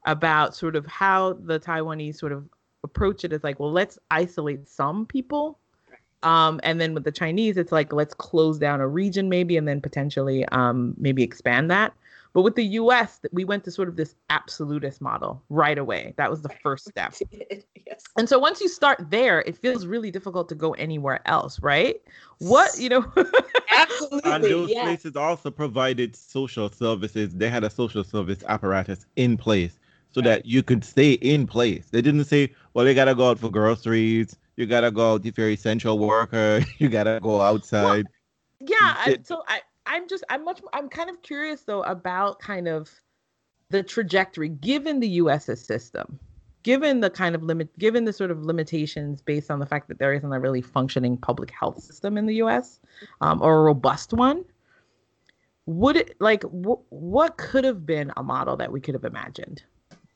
about 0.06 0.56
sort 0.56 0.76
of 0.76 0.86
how 0.88 1.34
the 1.34 1.60
Taiwanese 1.60 2.16
sort 2.16 2.32
of 2.32 2.48
approach 2.84 3.24
it 3.24 3.34
is 3.34 3.44
like, 3.44 3.60
well, 3.60 3.72
let's 3.72 4.00
isolate 4.10 4.68
some 4.68 5.06
people. 5.06 5.60
Um, 6.24 6.60
and 6.64 6.80
then 6.80 6.94
with 6.94 7.04
the 7.04 7.12
Chinese, 7.12 7.58
it's 7.58 7.72
like, 7.72 7.94
let's 7.94 8.14
close 8.14 8.58
down 8.58 8.80
a 8.80 8.88
region 8.88 9.28
maybe, 9.28 9.58
and 9.58 9.68
then 9.68 9.82
potentially 9.82 10.46
um, 10.46 10.96
maybe 10.98 11.24
expand 11.24 11.70
that. 11.72 11.94
But 12.34 12.44
with 12.44 12.56
the 12.56 12.64
US, 12.64 13.20
we 13.32 13.44
went 13.44 13.64
to 13.66 13.72
sort 13.72 13.90
of 13.90 13.96
this 13.96 14.16
absolutist 14.30 15.02
model 15.02 15.44
right 15.50 15.78
away. 15.78 16.14
That 16.18 16.30
was 16.30 16.42
the 16.42 16.50
first 16.64 16.88
step. 16.88 17.14
yes. 17.42 18.04
And 18.18 18.30
so 18.30 18.40
once 18.40 18.62
you 18.62 18.70
start 18.70 19.10
there, 19.10 19.42
it 19.42 19.58
feels 19.58 19.86
really 19.86 20.12
difficult 20.12 20.48
to 20.50 20.56
go 20.56 20.72
anywhere 20.74 21.22
else, 21.26 21.60
right? 21.62 21.96
What, 22.40 22.78
you 22.78 22.90
know? 22.90 23.12
Absolutely. 23.72 24.32
And 24.32 24.44
those 24.44 24.70
yeah. 24.70 24.84
places 24.84 25.16
also 25.16 25.52
provided 25.52 26.16
social 26.16 26.70
services. 26.70 27.34
They 27.34 27.50
had 27.50 27.64
a 27.64 27.70
social 27.70 28.04
service 28.04 28.44
apparatus 28.48 29.06
in 29.16 29.38
place 29.38 29.78
so 30.12 30.22
right. 30.22 30.26
that 30.26 30.46
you 30.46 30.64
could 30.64 30.84
stay 30.84 31.14
in 31.14 31.48
place. 31.48 31.90
They 31.90 32.02
didn't 32.02 32.26
say, 32.26 32.54
well, 32.74 32.88
you 32.88 32.94
got 32.94 33.06
to 33.06 33.16
go 33.16 33.30
out 33.30 33.40
for 33.40 33.50
groceries. 33.50 34.38
You 34.58 34.66
got 34.66 34.82
to 34.82 34.92
go 34.92 35.14
out 35.14 35.26
if 35.26 35.38
you're 35.38 35.50
essential 35.50 36.00
worker. 36.00 36.62
You 36.78 36.90
got 36.90 37.04
to 37.04 37.20
go 37.22 37.42
outside. 37.42 38.08
Well, 38.60 38.70
yeah. 38.70 38.96
I, 38.98 39.18
so 39.24 39.44
I, 39.48 39.62
I'm 39.86 40.08
just 40.08 40.24
I'm 40.30 40.46
much 40.46 40.62
I'm 40.74 40.90
kind 40.90 41.10
of 41.10 41.22
curious 41.22 41.62
though 41.62 41.84
about 41.84 42.40
kind 42.40 42.68
of 42.68 42.90
the 43.70 43.84
trajectory 43.84 44.50
given 44.50 45.00
the 45.00 45.08
US's 45.08 45.64
system, 45.64 46.20
given 46.64 47.00
the 47.00 47.10
kind 47.10 47.36
of 47.36 47.44
limit, 47.44 47.78
given 47.80 48.06
the 48.06 48.14
sort 48.14 48.32
of 48.32 48.44
limitations 48.44 49.22
based 49.22 49.50
on 49.50 49.60
the 49.60 49.66
fact 49.66 49.88
that 49.88 49.98
there 49.98 50.14
isn't 50.14 50.32
a 50.32 50.40
really 50.40 50.62
functioning 50.62 51.18
public 51.18 51.52
health 51.52 51.82
system 51.82 52.18
in 52.18 52.26
the 52.26 52.36
US 52.36 52.80
um, 53.22 53.42
or 53.42 53.60
a 53.60 53.64
robust 53.64 54.14
one. 54.14 54.44
Would 55.68 55.96
it 55.96 56.16
like 56.20 56.44
wh- 56.44 56.92
what 56.92 57.38
could 57.38 57.64
have 57.64 57.86
been 57.86 58.12
a 58.18 58.24
model 58.24 58.58
that 58.58 58.72
we 58.72 58.82
could 58.82 58.94
have 58.94 59.06
imagined? 59.06 59.64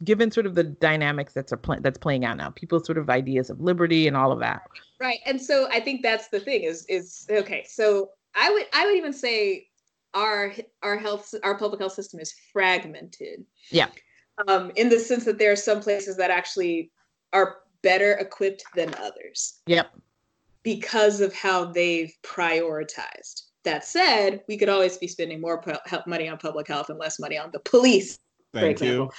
given 0.03 0.30
sort 0.30 0.45
of 0.45 0.55
the 0.55 0.63
dynamics 0.63 1.34
that's 1.34 1.51
a 1.51 1.57
pl- 1.57 1.80
that's 1.80 1.97
playing 1.97 2.26
out 2.26 2.36
now 2.36 2.49
people's 2.49 2.86
sort 2.86 2.97
of 2.97 3.09
ideas 3.09 3.49
of 3.49 3.61
liberty 3.61 4.07
and 4.07 4.18
all 4.18 4.32
of 4.32 4.39
that 4.39 4.61
right 4.99 5.20
and 5.26 5.41
so 5.41 5.70
i 5.72 5.80
think 5.80 6.01
that's 6.01 6.28
the 6.28 6.39
thing 6.39 6.63
is 6.63 6.86
is 6.88 7.26
okay 7.32 7.63
so 7.68 8.09
I 8.36 8.51
would 8.51 8.65
I 8.73 8.86
would 8.86 8.95
even 8.95 9.13
say 9.13 9.67
our 10.13 10.53
our 10.83 10.97
health 10.97 11.33
our 11.43 11.57
public 11.57 11.79
health 11.79 11.93
system 11.93 12.19
is 12.19 12.33
fragmented. 12.51 13.45
Yeah. 13.71 13.88
Um, 14.47 14.71
in 14.75 14.89
the 14.89 14.99
sense 14.99 15.23
that 15.25 15.38
there 15.38 15.51
are 15.51 15.57
some 15.57 15.81
places 15.81 16.17
that 16.17 16.29
actually 16.29 16.91
are 17.31 17.57
better 17.81 18.13
equipped 18.13 18.63
than 18.75 18.93
others. 18.95 19.61
Yep. 19.67 19.91
Because 20.63 21.21
of 21.21 21.33
how 21.33 21.65
they've 21.65 22.13
prioritized. 22.23 23.43
That 23.63 23.83
said, 23.83 24.43
we 24.47 24.57
could 24.57 24.69
always 24.69 24.97
be 24.97 25.07
spending 25.07 25.41
more 25.41 25.63
money 26.05 26.27
on 26.27 26.38
public 26.38 26.67
health 26.67 26.89
and 26.89 26.99
less 26.99 27.19
money 27.19 27.38
on 27.38 27.49
the 27.51 27.59
police, 27.59 28.19
Thank. 28.53 28.81
You. 28.81 29.09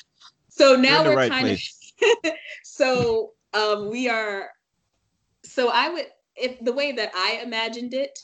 So 0.48 0.76
now 0.76 1.04
we're 1.04 1.16
right 1.16 1.30
kind 1.30 1.46
place. 1.46 1.92
of 2.24 2.32
so 2.64 3.32
um, 3.54 3.90
we 3.90 4.08
are 4.08 4.50
so 5.44 5.70
I 5.72 5.88
would 5.88 6.06
if 6.36 6.58
the 6.64 6.72
way 6.72 6.92
that 6.92 7.10
I 7.14 7.40
imagined 7.44 7.94
it 7.94 8.18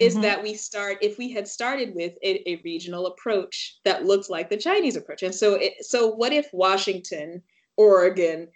is 0.00 0.14
mm-hmm. 0.14 0.22
that 0.22 0.42
we 0.42 0.54
start 0.54 0.98
if 1.02 1.18
we 1.18 1.30
had 1.30 1.46
started 1.46 1.94
with 1.94 2.14
a, 2.22 2.50
a, 2.50 2.60
regional 2.64 3.06
approach 3.06 3.78
that 3.84 4.06
looked 4.06 4.30
like 4.30 4.48
the 4.48 4.56
Chinese 4.56 4.96
approach. 4.96 5.22
And 5.22 5.34
so 5.34 5.54
it, 5.54 5.84
so 5.84 6.08
what 6.08 6.32
if 6.32 6.48
Washington, 6.52 7.42
Oregon, 7.76 8.48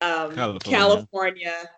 um, 0.00 0.32
California. 0.34 0.60
California. 0.60 1.70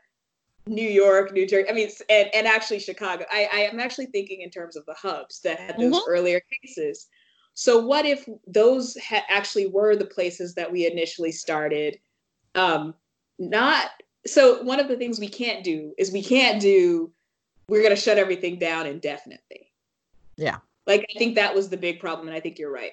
New 0.67 0.87
York, 0.87 1.33
New 1.33 1.47
Jersey, 1.47 1.67
I 1.71 1.73
mean, 1.73 1.89
and, 2.11 2.29
and 2.35 2.47
actually 2.47 2.79
Chicago. 2.79 3.25
I, 3.33 3.49
I 3.51 3.59
am 3.61 3.81
actually 3.81 4.05
thinking 4.05 4.43
in 4.43 4.51
terms 4.51 4.77
of 4.77 4.85
the 4.85 4.93
hubs 4.93 5.41
that 5.41 5.59
had 5.59 5.79
those 5.79 5.95
mm-hmm. 5.95 6.11
earlier 6.11 6.43
cases. 6.63 7.07
So 7.55 7.85
what 7.85 8.05
if 8.05 8.29
those 8.47 8.95
ha- 9.03 9.25
actually 9.31 9.67
were 9.69 9.97
the 9.97 10.05
places 10.05 10.55
that 10.57 10.71
we 10.71 10.87
initially 10.87 11.33
started? 11.33 11.99
Um, 12.55 12.93
not 13.39 13.91
so 14.27 14.63
one 14.63 14.79
of 14.79 14.89
the 14.89 14.97
things 14.97 15.19
we 15.19 15.29
can't 15.29 15.65
do 15.65 15.95
is 15.97 16.13
we 16.13 16.23
can't 16.23 16.61
do 16.61 17.11
we're 17.69 17.83
going 17.83 17.95
to 17.95 18.01
shut 18.01 18.19
everything 18.19 18.59
down 18.59 18.87
indefinitely. 18.87 19.71
Yeah. 20.37 20.59
Like, 20.87 21.07
I 21.15 21.19
think 21.19 21.35
that 21.35 21.55
was 21.55 21.69
the 21.69 21.77
big 21.77 22.01
problem. 22.01 22.29
And 22.29 22.37
I 22.37 22.41
think 22.41 22.59
you're 22.59 22.73
right. 22.73 22.93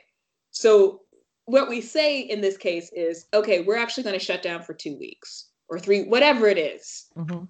So, 0.52 1.02
what 1.46 1.70
we 1.70 1.80
say 1.80 2.22
in 2.22 2.42
this 2.42 2.58
case 2.58 2.92
is 2.94 3.28
okay, 3.34 3.62
we're 3.62 3.78
actually 3.78 4.04
going 4.04 4.18
to 4.18 4.26
shut 4.26 4.42
down 4.42 4.64
for 4.64 4.74
two 4.74 4.98
weeks. 4.98 5.50
or 5.68 5.80
three, 5.80 6.04
whatever 6.04 6.48
it 6.48 6.58
is. 6.58 7.08
Mm-hmm. 7.18 7.46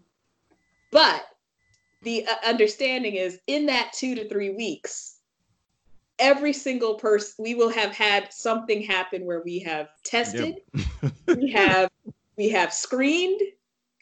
But 0.91 1.25
the 2.03 2.25
uh, 2.25 2.47
understanding 2.47 3.15
is 3.15 3.39
in 3.47 3.65
that 3.67 3.91
two 3.93 4.15
to 4.15 4.27
three 4.29 4.51
weeks, 4.51 5.17
every 6.19 6.53
single 6.53 6.95
person, 6.95 7.43
we 7.43 7.55
will 7.55 7.69
have 7.69 7.91
had 7.91 8.31
something 8.31 8.81
happen 8.81 9.25
where 9.25 9.41
we 9.43 9.59
have 9.59 9.89
tested, 10.03 10.61
we 11.27 11.51
have 11.51 11.89
we 12.37 12.49
have 12.49 12.73
screened, 12.73 13.41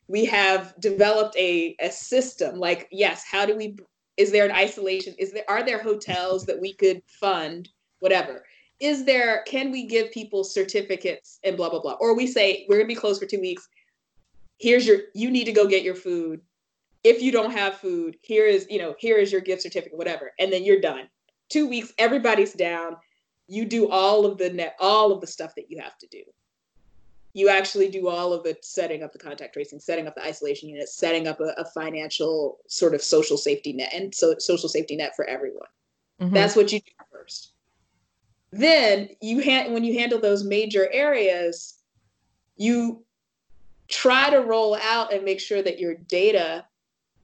we 0.08 0.26
have 0.26 0.74
developed 0.80 1.36
a, 1.38 1.76
a 1.80 1.90
system 1.90 2.60
like 2.60 2.88
yes 2.92 3.24
how 3.30 3.46
do 3.46 3.56
we 3.56 3.76
is 4.18 4.32
there 4.32 4.46
an 4.46 4.52
isolation? 4.52 5.16
Is 5.18 5.32
there 5.32 5.46
are 5.48 5.64
there 5.64 5.82
hotels 5.82 6.46
that 6.46 6.60
we 6.60 6.74
could 6.74 7.02
fund 7.08 7.70
whatever? 8.00 8.46
Is 8.80 9.06
there 9.06 9.44
can 9.48 9.72
we 9.72 9.88
give 9.88 10.12
people 10.12 10.44
certificates 10.44 11.40
and 11.44 11.58
blah 11.58 11.70
blah 11.70 11.82
blah? 11.82 11.98
Or 12.00 12.16
we 12.16 12.28
say 12.28 12.66
we're 12.68 12.78
going 12.78 12.88
to 12.88 12.96
be 12.96 13.00
closed 13.00 13.22
for 13.22 13.28
two 13.28 13.42
weeks. 13.42 13.68
Here's 14.60 14.86
your 14.86 15.00
you 15.16 15.32
need 15.32 15.46
to 15.46 15.52
go 15.52 15.68
get 15.68 15.84
your 15.84 15.96
food. 15.96 16.42
If 17.04 17.22
you 17.22 17.32
don't 17.32 17.52
have 17.52 17.76
food 17.76 18.18
here 18.22 18.46
is 18.46 18.68
you 18.70 18.80
know 18.80 18.96
here 19.00 19.18
is 19.18 19.32
your 19.32 19.42
gift 19.42 19.64
certificate 19.64 19.98
whatever 19.98 20.32
and 20.40 20.52
then 20.52 20.64
you're 20.64 20.82
done. 20.82 21.08
Two 21.50 21.68
weeks 21.68 21.94
everybody's 21.98 22.54
down. 22.54 22.98
You 23.48 23.66
do 23.66 23.90
all 23.90 24.26
of 24.26 24.38
the 24.38 24.52
net 24.52 24.76
all 24.80 25.12
of 25.12 25.22
the 25.22 25.28
stuff 25.28 25.54
that 25.56 25.70
you 25.70 25.82
have 25.82 25.98
to 25.98 26.08
do 26.08 26.24
you 27.34 27.50
actually 27.50 27.90
do 27.90 28.08
all 28.08 28.32
of 28.32 28.44
the 28.44 28.56
setting 28.62 29.02
up 29.04 29.12
the 29.12 29.20
contact 29.20 29.54
tracing, 29.54 29.80
setting 29.80 30.08
up 30.08 30.16
the 30.16 30.24
isolation 30.24 30.70
unit, 30.70 30.88
setting 30.88 31.28
up 31.28 31.40
a, 31.40 31.54
a 31.58 31.66
financial 31.66 32.60
sort 32.68 32.94
of 32.94 33.02
social 33.02 33.38
safety 33.38 33.74
net 33.74 33.92
and 33.94 34.14
so 34.14 34.36
social 34.38 34.70
safety 34.70 34.96
net 34.96 35.16
for 35.16 35.26
everyone. 35.26 35.68
Mm-hmm. 36.22 36.34
That's 36.34 36.56
what 36.56 36.72
you 36.72 36.80
do 36.80 36.92
first. 37.12 37.54
Then 38.52 39.10
you 39.20 39.44
ha- 39.44 39.72
when 39.72 39.84
you 39.84 39.98
handle 39.98 40.20
those 40.20 40.44
major 40.44 40.88
areas, 40.94 41.80
you 42.56 43.04
try 43.88 44.30
to 44.30 44.38
roll 44.38 44.76
out 44.76 45.12
and 45.12 45.26
make 45.26 45.40
sure 45.40 45.64
that 45.64 45.80
your 45.80 45.96
data 45.96 46.66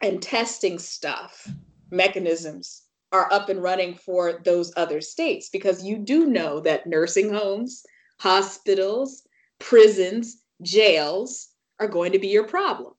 and 0.01 0.22
testing 0.22 0.80
stuff 0.80 1.47
mechanisms 1.91 2.84
are 3.12 3.32
up 3.32 3.49
and 3.49 3.62
running 3.62 3.93
for 3.93 4.41
those 4.43 4.72
other 4.76 5.01
states 5.01 5.49
because 5.49 5.84
you 5.84 5.97
do 5.97 6.28
know 6.28 6.60
that 6.60 6.88
nursing 6.88 7.32
homes, 7.32 7.86
hospitals, 8.18 9.24
prisons, 9.60 10.43
jails 10.62 11.49
are 11.80 11.88
going 11.88 12.12
to 12.12 12.20
be 12.20 12.28
your 12.28 12.45
problem. 12.45 12.93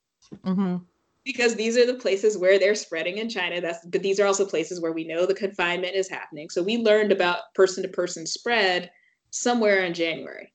Mm-hmm. 0.44 0.76
Because 1.24 1.54
these 1.54 1.76
are 1.76 1.86
the 1.86 1.94
places 1.94 2.38
where 2.38 2.58
they're 2.58 2.74
spreading 2.74 3.18
in 3.18 3.28
China. 3.28 3.60
That's 3.60 3.84
but 3.86 4.02
these 4.02 4.18
are 4.20 4.26
also 4.26 4.46
places 4.46 4.80
where 4.80 4.92
we 4.92 5.06
know 5.06 5.26
the 5.26 5.34
confinement 5.34 5.94
is 5.94 6.08
happening. 6.08 6.48
So 6.48 6.62
we 6.62 6.78
learned 6.78 7.12
about 7.12 7.52
person 7.54 7.82
to 7.82 7.88
person 7.88 8.26
spread 8.26 8.90
somewhere 9.30 9.84
in 9.84 9.92
January. 9.92 10.52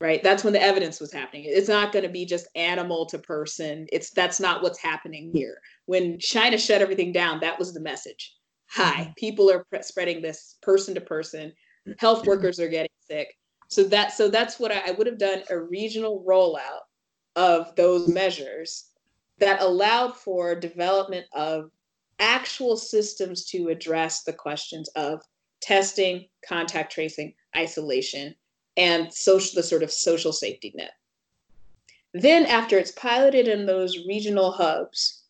Right? 0.00 0.22
That's 0.22 0.44
when 0.44 0.52
the 0.52 0.62
evidence 0.62 1.00
was 1.00 1.12
happening. 1.12 1.44
It's 1.46 1.68
not 1.68 1.92
going 1.92 2.04
to 2.04 2.08
be 2.08 2.24
just 2.24 2.46
animal 2.54 3.06
to 3.06 3.18
person. 3.18 3.88
It's 3.92 4.10
that's 4.10 4.38
not 4.38 4.62
what's 4.62 4.78
happening 4.78 5.32
here. 5.34 5.60
When 5.86 6.20
China 6.20 6.56
shut 6.56 6.80
everything 6.80 7.10
down, 7.10 7.40
that 7.40 7.58
was 7.58 7.74
the 7.74 7.80
message. 7.80 8.36
Hi, 8.70 9.02
mm-hmm. 9.02 9.12
people 9.16 9.50
are 9.50 9.64
pre- 9.64 9.82
spreading 9.82 10.22
this 10.22 10.56
person 10.62 10.94
to 10.94 11.00
person. 11.00 11.52
Health 11.98 12.24
workers 12.26 12.60
are 12.60 12.68
getting 12.68 12.92
sick 13.10 13.34
so 13.68 13.84
that 13.84 14.12
so 14.12 14.28
that's 14.28 14.58
what 14.58 14.72
I, 14.72 14.88
I 14.88 14.90
would 14.92 15.06
have 15.06 15.18
done 15.18 15.42
a 15.50 15.58
regional 15.58 16.24
rollout 16.26 16.86
of 17.36 17.74
those 17.76 18.08
measures 18.08 18.90
that 19.38 19.60
allowed 19.60 20.16
for 20.16 20.54
development 20.54 21.26
of 21.32 21.70
actual 22.18 22.76
systems 22.76 23.44
to 23.46 23.68
address 23.68 24.24
the 24.24 24.32
questions 24.32 24.88
of 24.96 25.22
testing, 25.60 26.26
contact 26.46 26.92
tracing, 26.92 27.34
isolation, 27.56 28.34
and 28.76 29.12
social 29.12 29.54
the 29.54 29.62
sort 29.62 29.82
of 29.82 29.92
social 29.92 30.32
safety 30.32 30.72
net. 30.74 30.92
Then 32.14 32.46
after 32.46 32.78
it's 32.78 32.92
piloted 32.92 33.48
in 33.48 33.66
those 33.66 34.06
regional 34.06 34.50
hubs, 34.50 35.22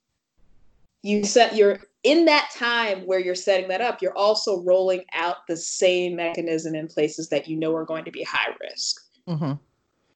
you 1.02 1.24
set 1.24 1.56
your 1.56 1.80
in 2.04 2.24
that 2.26 2.50
time 2.54 3.00
where 3.00 3.18
you're 3.18 3.34
setting 3.34 3.68
that 3.68 3.80
up, 3.80 4.00
you're 4.00 4.16
also 4.16 4.62
rolling 4.62 5.04
out 5.12 5.46
the 5.48 5.56
same 5.56 6.16
mechanism 6.16 6.74
in 6.74 6.86
places 6.86 7.28
that 7.28 7.48
you 7.48 7.56
know 7.56 7.74
are 7.74 7.84
going 7.84 8.04
to 8.04 8.10
be 8.10 8.22
high 8.22 8.54
risk. 8.60 9.00
Mm-hmm. 9.28 9.52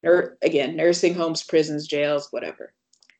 Or 0.04 0.36
again, 0.42 0.76
nursing 0.76 1.14
homes, 1.14 1.42
prisons, 1.42 1.86
jails, 1.86 2.28
whatever. 2.30 2.72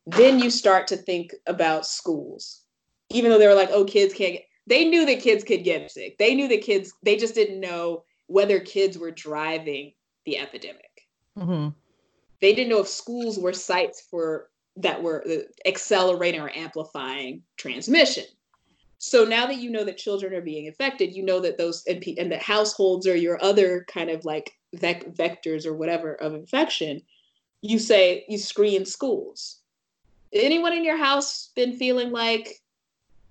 Then 0.06 0.38
you 0.40 0.50
start 0.50 0.88
to 0.88 0.96
think 0.96 1.32
about 1.46 1.86
schools, 1.86 2.62
even 3.10 3.30
though 3.30 3.38
they 3.38 3.46
were 3.46 3.54
like, 3.54 3.70
"Oh, 3.70 3.84
kids 3.84 4.14
can't." 4.14 4.34
Get, 4.34 4.44
they 4.66 4.84
knew 4.84 5.06
that 5.06 5.20
kids 5.20 5.44
could 5.44 5.64
get 5.64 5.90
sick. 5.90 6.18
They 6.18 6.34
knew 6.34 6.48
that 6.48 6.62
kids. 6.62 6.92
They 7.02 7.16
just 7.16 7.34
didn't 7.34 7.60
know 7.60 8.04
whether 8.26 8.58
kids 8.58 8.98
were 8.98 9.12
driving 9.12 9.92
the 10.24 10.38
epidemic. 10.38 11.06
Mm-hmm. 11.38 11.68
They 12.40 12.54
didn't 12.54 12.70
know 12.70 12.80
if 12.80 12.88
schools 12.88 13.38
were 13.38 13.52
sites 13.52 14.02
for 14.10 14.50
that 14.76 15.02
were 15.02 15.24
uh, 15.28 15.68
accelerating 15.68 16.40
or 16.40 16.50
amplifying 16.54 17.42
transmission. 17.56 18.24
So 19.04 19.24
now 19.24 19.46
that 19.46 19.56
you 19.56 19.68
know 19.68 19.82
that 19.82 19.98
children 19.98 20.32
are 20.32 20.40
being 20.40 20.68
affected, 20.68 21.12
you 21.12 21.24
know 21.24 21.40
that 21.40 21.58
those 21.58 21.82
and, 21.88 22.04
and 22.18 22.30
that 22.30 22.40
households 22.40 23.04
are 23.08 23.16
your 23.16 23.42
other 23.42 23.84
kind 23.88 24.10
of 24.10 24.24
like 24.24 24.52
vec- 24.76 25.12
vectors 25.16 25.66
or 25.66 25.74
whatever 25.74 26.14
of 26.14 26.34
infection. 26.34 27.02
You 27.62 27.80
say 27.80 28.24
you 28.28 28.38
screen 28.38 28.86
schools. 28.86 29.58
Anyone 30.32 30.72
in 30.72 30.84
your 30.84 30.96
house 30.96 31.50
been 31.56 31.76
feeling 31.76 32.12
like? 32.12 32.62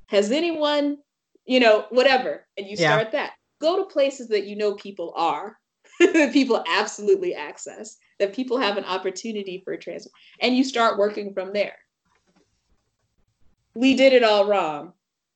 Has 0.07 0.29
anyone, 0.29 0.97
you 1.45 1.61
know, 1.61 1.85
whatever, 1.89 2.45
and 2.57 2.67
you 2.67 2.75
start 2.75 3.07
yeah. 3.13 3.21
that. 3.21 3.31
Go 3.61 3.77
to 3.77 3.85
places 3.85 4.27
that 4.27 4.45
you 4.45 4.57
know 4.57 4.73
people 4.73 5.13
are, 5.15 5.57
people 6.33 6.65
absolutely 6.67 7.33
access, 7.33 7.95
that 8.19 8.33
people 8.33 8.57
have 8.57 8.75
an 8.75 8.83
opportunity 8.83 9.61
for 9.63 9.77
transfer, 9.77 10.11
and 10.41 10.53
you 10.53 10.65
start 10.65 10.99
working 10.99 11.33
from 11.33 11.53
there. 11.53 11.77
We 13.73 13.95
did 13.95 14.11
it 14.11 14.23
all 14.25 14.47
wrong 14.47 14.91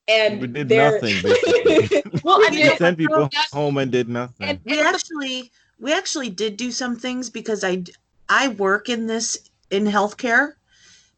and 0.07 0.41
we 0.41 0.47
did 0.47 0.69
nothing. 0.69 1.15
well, 2.23 2.39
I 2.43 2.49
mean, 2.51 2.77
sent 2.77 2.97
people 2.97 3.29
home 3.51 3.77
and 3.77 3.91
did 3.91 4.09
nothing. 4.09 4.47
And 4.47 4.59
we 4.65 4.79
actually 4.79 5.51
we 5.79 5.93
actually 5.93 6.29
did 6.29 6.57
do 6.57 6.71
some 6.71 6.95
things 6.95 7.29
because 7.29 7.63
I 7.63 7.83
I 8.29 8.49
work 8.49 8.89
in 8.89 9.07
this 9.07 9.37
in 9.71 9.85
healthcare, 9.85 10.53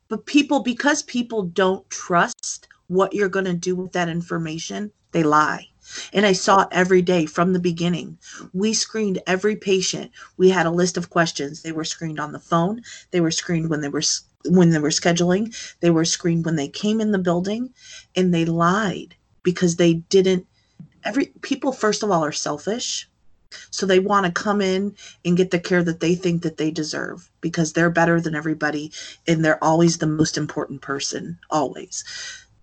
but 0.08 0.26
people 0.26 0.62
because 0.62 1.04
people 1.04 1.44
don't 1.44 1.88
trust 1.90 2.68
what 2.88 3.14
you're 3.14 3.30
going 3.30 3.46
to 3.46 3.54
do 3.54 3.76
with 3.76 3.92
that 3.92 4.10
information, 4.10 4.92
they 5.12 5.24
lie. 5.24 5.68
And 6.12 6.26
I 6.26 6.34
saw 6.34 6.64
it 6.64 6.70
every 6.72 7.02
day 7.02 7.26
from 7.26 7.54
the 7.54 7.60
beginning. 7.60 8.18
We 8.54 8.74
screened 8.74 9.22
every 9.26 9.56
patient. 9.56 10.12
We 10.36 10.50
had 10.50 10.66
a 10.66 10.72
list 10.72 10.98
of 10.98 11.10
questions. 11.10 11.62
They 11.62 11.72
were 11.72 11.86
screened 11.86 12.20
on 12.20 12.34
the 12.34 12.40
phone. 12.40 12.82
They 13.12 13.22
were 13.22 13.32
screened 13.32 13.70
when 13.70 13.80
they 13.82 13.88
were 13.88 14.04
when 14.46 14.70
they 14.70 14.80
were 14.80 14.90
scheduling. 14.90 15.56
They 15.80 15.90
were 15.90 16.06
screened 16.06 16.46
when 16.46 16.56
they 16.56 16.68
came 16.68 17.02
in 17.02 17.12
the 17.12 17.20
building, 17.20 17.74
and 18.16 18.34
they 18.34 18.46
lied 18.46 19.16
because 19.44 19.76
they 19.76 19.96
didn't. 19.96 20.46
Every 21.04 21.28
people, 21.42 21.72
first 21.72 22.04
of 22.04 22.12
all, 22.12 22.24
are 22.24 22.32
selfish. 22.32 23.10
So 23.72 23.86
they 23.86 24.00
want 24.00 24.26
to 24.26 24.32
come 24.32 24.62
in 24.62 24.96
and 25.24 25.38
get 25.38 25.52
the 25.52 25.60
care 25.60 25.84
that 25.84 26.02
they 26.02 26.16
think 26.16 26.44
that 26.44 26.58
they 26.58 26.70
deserve 26.70 27.32
because 27.40 27.72
they're 27.72 27.90
better 27.90 28.20
than 28.20 28.36
everybody 28.36 28.92
and 29.26 29.44
they're 29.44 29.64
always 29.64 29.98
the 29.98 30.08
most 30.08 30.38
important 30.38 30.82
person 30.82 31.40
always. 31.50 32.04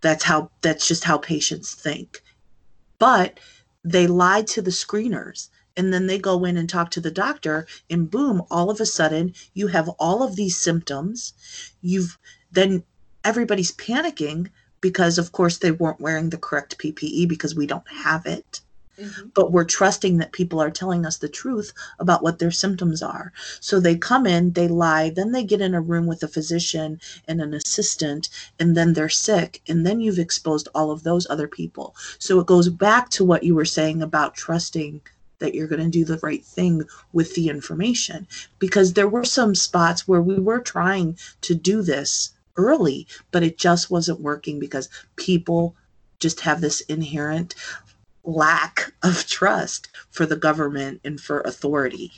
That's 0.03 0.25
how 0.25 0.51
that's 0.61 0.87
just 0.87 1.05
how 1.05 1.17
patients 1.17 1.75
think. 1.75 2.21
But 2.99 3.41
they 3.83 4.07
lied 4.07 4.47
to 4.49 4.63
the 4.63 4.71
screeners 4.71 5.49
and 5.77 5.93
then 5.93 6.07
they 6.07 6.19
go 6.19 6.45
in 6.45 6.57
and 6.57 6.69
talk 6.69 6.91
to 6.91 7.01
the 7.01 7.11
doctor 7.11 7.67
and 7.91 8.11
boom 8.11 8.43
all 8.51 8.71
of 8.71 8.81
a 8.81 8.87
sudden 8.87 9.35
you 9.55 9.67
have 9.69 9.89
all 9.99 10.23
of 10.23 10.37
these 10.37 10.57
symptoms. 10.57 11.33
You've 11.83 12.19
then 12.53 12.85
everybody's 13.25 13.73
panicking 13.73 14.51
because 14.81 15.19
of 15.19 15.33
course 15.33 15.59
they 15.59 15.73
weren't 15.73 16.01
wearing 16.01 16.31
the 16.31 16.39
correct 16.39 16.79
ppe 16.79 17.29
because 17.29 17.55
we 17.55 17.67
don't 17.67 17.89
have 17.89 18.27
it. 18.27 18.61
Mm-hmm. 18.97 19.31
but 19.35 19.51
we're 19.51 19.65
trusting 19.65 20.19
that 20.19 20.31
people 20.31 20.61
are 20.63 20.71
telling 20.71 21.05
us 21.05 21.17
the 21.17 21.29
truth 21.29 21.73
about 21.99 22.23
what 22.23 22.39
their 22.39 22.53
symptoms 22.53 23.03
are. 23.03 23.33
So 23.59 23.81
they 23.81 23.97
come 23.97 24.25
in 24.25 24.53
they 24.53 24.69
lie 24.69 25.11
then 25.11 25.33
they 25.33 25.43
get 25.43 25.61
in 25.61 25.75
a 25.75 25.81
room 25.81 26.07
with 26.07 26.23
a 26.23 26.29
physician 26.29 27.01
and 27.27 27.41
an 27.41 27.55
assistant 27.55 28.29
and 28.61 28.77
then 28.77 28.93
they're 28.93 29.09
sick 29.09 29.63
and 29.67 29.85
then 29.85 29.99
you've 30.01 30.21
exposed 30.21 30.69
all 30.77 30.93
of 30.93 31.03
those 31.03 31.27
other 31.29 31.49
people. 31.49 31.97
So 32.21 32.39
it 32.39 32.47
goes 32.47 32.69
back 32.69 33.11
to 33.11 33.25
what 33.25 33.43
you 33.43 33.57
were 33.57 33.65
saying 33.65 34.01
about 34.01 34.37
trusting 34.37 35.01
that 35.39 35.55
you're 35.55 35.69
going 35.69 35.83
to 35.83 35.91
do 35.91 36.05
the 36.05 36.21
right 36.23 36.45
thing 36.45 36.83
with 37.13 37.35
the 37.35 37.49
information. 37.49 38.27
Because 38.59 38.93
there 38.93 39.09
were 39.09 39.25
some 39.25 39.55
spots 39.55 40.07
where 40.07 40.23
we 40.23 40.39
were 40.39 40.61
trying 40.61 41.19
to 41.43 41.55
do 41.55 41.83
this 41.83 42.35
early 42.57 43.07
but 43.31 43.43
it 43.43 43.59
just 43.59 43.91
wasn't 43.91 44.21
working 44.21 44.59
because 44.59 44.89
people 45.17 45.75
just 46.21 46.41
have 46.41 46.61
this 46.61 46.81
inherent 46.83 47.55
lack 48.25 48.93
of 49.03 49.27
trust 49.27 49.89
for 50.11 50.25
the 50.25 50.37
government 50.37 51.01
and 51.05 51.21
for 51.21 51.41
authority. 51.41 52.13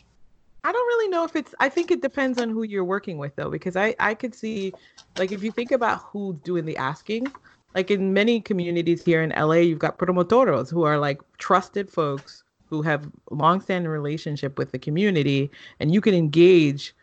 I 0.62 0.72
don't 0.72 0.86
really 0.86 1.08
know 1.08 1.24
if 1.24 1.34
it's 1.36 1.54
I 1.60 1.68
think 1.68 1.90
it 1.90 2.02
depends 2.02 2.40
on 2.40 2.50
who 2.50 2.62
you're 2.64 2.84
working 2.84 3.18
with 3.18 3.34
though 3.36 3.50
because 3.50 3.76
I 3.76 3.94
I 3.98 4.14
could 4.14 4.34
see 4.34 4.72
like 5.16 5.32
if 5.32 5.42
you 5.42 5.50
think 5.50 5.72
about 5.72 6.02
who's 6.02 6.36
doing 6.44 6.64
the 6.64 6.76
asking 6.76 7.26
like 7.74 7.90
in 7.90 8.12
many 8.12 8.40
communities 8.40 9.04
here 9.04 9.22
in 9.22 9.30
LA 9.30 9.54
you've 9.54 9.78
got 9.78 9.98
promotoros 9.98 10.70
who 10.70 10.82
are 10.82 10.98
like 10.98 11.20
trusted 11.38 11.90
folks 11.90 12.42
who 12.68 12.82
have 12.82 13.10
long-standing 13.30 13.90
relationship 13.90 14.58
with 14.58 14.72
the 14.72 14.78
community 14.78 15.50
and 15.80 15.92
you 15.92 16.00
can 16.00 16.14
engage 16.14 16.94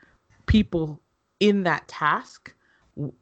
people 0.45 1.01
in 1.39 1.63
that 1.63 1.87
task 1.87 2.53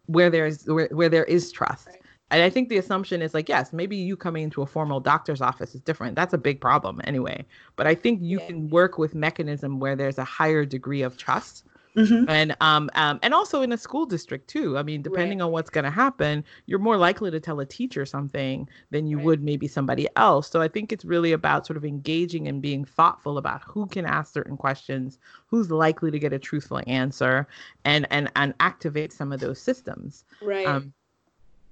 where 0.08 0.30
there's 0.30 0.66
where, 0.66 0.90
where 0.92 1.10
there 1.10 1.26
is 1.26 1.52
trust. 1.52 1.88
Right. 1.88 2.02
And 2.32 2.42
I 2.42 2.50
think 2.50 2.70
the 2.70 2.78
assumption 2.78 3.22
is 3.22 3.34
like, 3.34 3.50
yes, 3.50 3.74
maybe 3.74 3.98
you 3.98 4.16
coming 4.16 4.44
into 4.44 4.62
a 4.62 4.66
formal 4.66 5.02
doctor's 5.02 5.42
office 5.42 5.76
is 5.76 5.82
different. 5.82 6.16
That's 6.16 6.34
a 6.34 6.38
big 6.38 6.62
problem 6.62 7.02
anyway. 7.04 7.46
But 7.76 7.88
I 7.88 7.96
think 7.96 8.22
you 8.22 8.40
yeah. 8.40 8.48
can 8.48 8.70
work 8.70 8.98
with 8.98 9.14
mechanism 9.14 9.80
where 9.80 9.98
there's 9.98 10.18
a 10.18 10.24
higher 10.24 10.64
degree 10.64 11.02
of 11.02 11.18
trust 11.18 11.66
Mm-hmm. 11.96 12.30
And 12.30 12.56
um, 12.62 12.90
um 12.96 13.20
and 13.22 13.34
also 13.34 13.62
in 13.62 13.72
a 13.72 13.78
school 13.78 14.06
district 14.06 14.48
too. 14.48 14.78
I 14.78 14.84
mean, 14.84 15.02
depending 15.02 15.40
right. 15.40 15.46
on 15.46 15.52
what's 15.52 15.70
going 15.70 15.84
to 15.84 15.92
happen, 15.92 16.44
you're 16.66 16.80
more 16.80 16.98
likely 16.98 17.32
to 17.32 17.40
tell 17.40 17.60
a 17.60 17.66
teacher 17.66 18.06
something 18.06 18.68
than 18.92 19.08
you 19.08 19.18
right. 19.18 19.26
would 19.26 19.44
maybe 19.44 19.68
somebody 19.68 20.08
else. 20.16 20.50
So 20.50 20.62
I 20.62 20.68
think 20.68 20.92
it's 20.92 21.06
really 21.06 21.32
about 21.32 21.68
sort 21.68 21.78
of 21.78 21.86
engaging 21.86 22.48
and 22.48 22.62
being 22.62 22.86
thoughtful 22.86 23.38
about 23.38 23.62
who 23.64 23.88
can 23.88 24.06
ask 24.06 24.34
certain 24.34 24.58
questions, 24.58 25.20
who's 25.48 25.70
likely 25.70 26.12
to 26.12 26.20
get 26.20 26.34
a 26.34 26.40
truthful 26.40 26.82
answer, 26.88 27.48
and 27.84 28.08
and 28.10 28.32
and 28.36 28.54
activate 28.60 29.12
some 29.12 29.32
of 29.32 29.40
those 29.40 29.60
systems. 29.60 30.24
Right. 30.42 30.66
Um, 30.66 30.94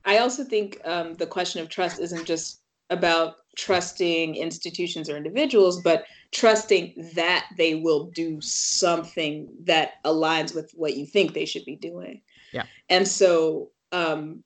I 0.06 0.18
also 0.18 0.44
think 0.44 0.82
um, 0.86 1.16
the 1.16 1.28
question 1.28 1.62
of 1.62 1.70
trust 1.70 2.00
isn't 2.00 2.26
just 2.26 2.60
about 2.90 3.36
trusting 3.58 4.36
institutions 4.36 5.10
or 5.10 5.18
individuals, 5.18 5.82
but 5.82 6.06
trusting 6.32 6.94
that 7.16 7.48
they 7.58 7.76
will 7.76 8.06
do 8.12 8.40
something 8.42 9.50
that 9.64 10.04
aligns 10.06 10.56
with 10.56 10.72
what 10.76 10.96
you 10.96 11.06
think 11.06 11.34
they 11.34 11.46
should 11.46 11.66
be 11.66 11.76
doing. 11.76 12.22
Yeah. 12.54 12.64
And 12.90 13.08
so, 13.08 13.72
um, 13.92 14.44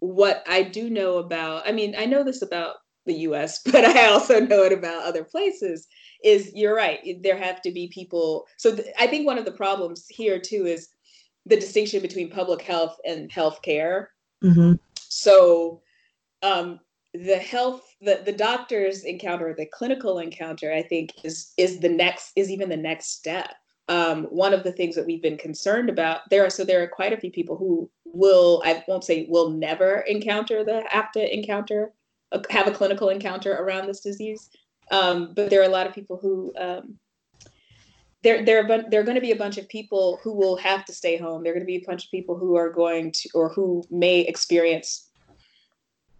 what 0.00 0.44
I 0.46 0.62
do 0.62 0.90
know 0.90 1.18
about, 1.18 1.66
I 1.66 1.72
mean, 1.72 1.94
I 1.96 2.06
know 2.06 2.22
this 2.22 2.42
about 2.42 2.76
the 3.06 3.14
US, 3.14 3.62
but 3.64 3.84
I 3.84 4.06
also 4.06 4.40
know 4.40 4.64
it 4.64 4.72
about 4.72 5.04
other 5.04 5.24
places, 5.24 5.86
is 6.24 6.50
you're 6.54 6.74
right. 6.74 7.22
There 7.22 7.36
have 7.36 7.62
to 7.62 7.70
be 7.70 7.88
people. 7.88 8.46
So 8.56 8.74
th- 8.74 8.88
I 8.98 9.06
think 9.06 9.26
one 9.26 9.38
of 9.38 9.44
the 9.44 9.52
problems 9.52 10.06
here 10.08 10.38
too 10.38 10.66
is 10.66 10.88
the 11.44 11.56
distinction 11.56 12.02
between 12.02 12.30
public 12.30 12.62
health 12.62 12.98
and 13.06 13.30
healthcare. 13.30 14.08
Mm-hmm. 14.42 14.74
So, 14.98 15.82
um, 16.42 16.80
the 17.24 17.36
health 17.38 17.94
the, 18.00 18.20
the 18.24 18.32
doctor's 18.32 19.04
encounter 19.04 19.54
the 19.56 19.66
clinical 19.66 20.18
encounter 20.18 20.72
i 20.72 20.82
think 20.82 21.12
is 21.24 21.52
is 21.56 21.80
the 21.80 21.88
next 21.88 22.32
is 22.36 22.50
even 22.50 22.68
the 22.68 22.76
next 22.76 23.16
step 23.16 23.54
um, 23.88 24.24
one 24.24 24.52
of 24.52 24.64
the 24.64 24.72
things 24.72 24.96
that 24.96 25.06
we've 25.06 25.22
been 25.22 25.36
concerned 25.36 25.88
about 25.88 26.22
there 26.30 26.44
are 26.44 26.50
so 26.50 26.64
there 26.64 26.82
are 26.82 26.88
quite 26.88 27.12
a 27.12 27.16
few 27.16 27.30
people 27.30 27.56
who 27.56 27.88
will 28.04 28.62
i 28.64 28.82
won't 28.88 29.04
say 29.04 29.26
will 29.28 29.50
never 29.50 30.00
encounter 30.00 30.64
the 30.64 30.82
to 31.12 31.34
encounter 31.34 31.92
uh, 32.32 32.40
have 32.50 32.66
a 32.66 32.72
clinical 32.72 33.08
encounter 33.08 33.52
around 33.52 33.86
this 33.86 34.00
disease 34.00 34.50
um, 34.90 35.32
but 35.34 35.50
there 35.50 35.60
are 35.60 35.64
a 35.64 35.68
lot 35.68 35.86
of 35.86 35.94
people 35.94 36.16
who 36.16 36.52
um, 36.58 36.98
there, 38.22 38.44
there, 38.44 38.64
are, 38.64 38.82
there 38.90 39.00
are 39.00 39.04
going 39.04 39.16
to 39.16 39.20
be 39.20 39.30
a 39.30 39.36
bunch 39.36 39.56
of 39.56 39.68
people 39.68 40.18
who 40.22 40.32
will 40.32 40.56
have 40.56 40.84
to 40.86 40.92
stay 40.92 41.16
home. 41.16 41.44
There 41.44 41.52
are 41.52 41.54
going 41.54 41.66
to 41.66 41.72
be 41.72 41.76
a 41.76 41.86
bunch 41.86 42.06
of 42.06 42.10
people 42.10 42.36
who 42.36 42.56
are 42.56 42.70
going 42.70 43.12
to, 43.12 43.28
or 43.34 43.50
who 43.50 43.84
may 43.88 44.20
experience 44.20 45.05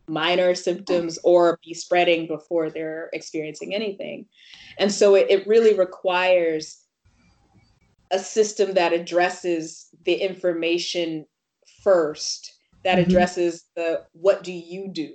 minor 0.08 0.54
symptoms 0.54 1.18
or 1.24 1.58
be 1.64 1.74
spreading 1.74 2.26
before 2.26 2.70
they're 2.70 3.10
experiencing 3.12 3.74
anything. 3.74 4.26
And 4.78 4.92
so 4.92 5.14
it, 5.14 5.26
it 5.30 5.46
really 5.46 5.76
requires 5.76 6.78
a 8.10 8.18
system 8.18 8.74
that 8.74 8.92
addresses 8.92 9.88
the 10.04 10.14
information 10.14 11.26
first, 11.82 12.54
that 12.84 12.98
mm-hmm. 12.98 13.10
addresses 13.10 13.64
the 13.74 14.04
what 14.12 14.44
do 14.44 14.52
you 14.52 14.88
do 14.88 15.14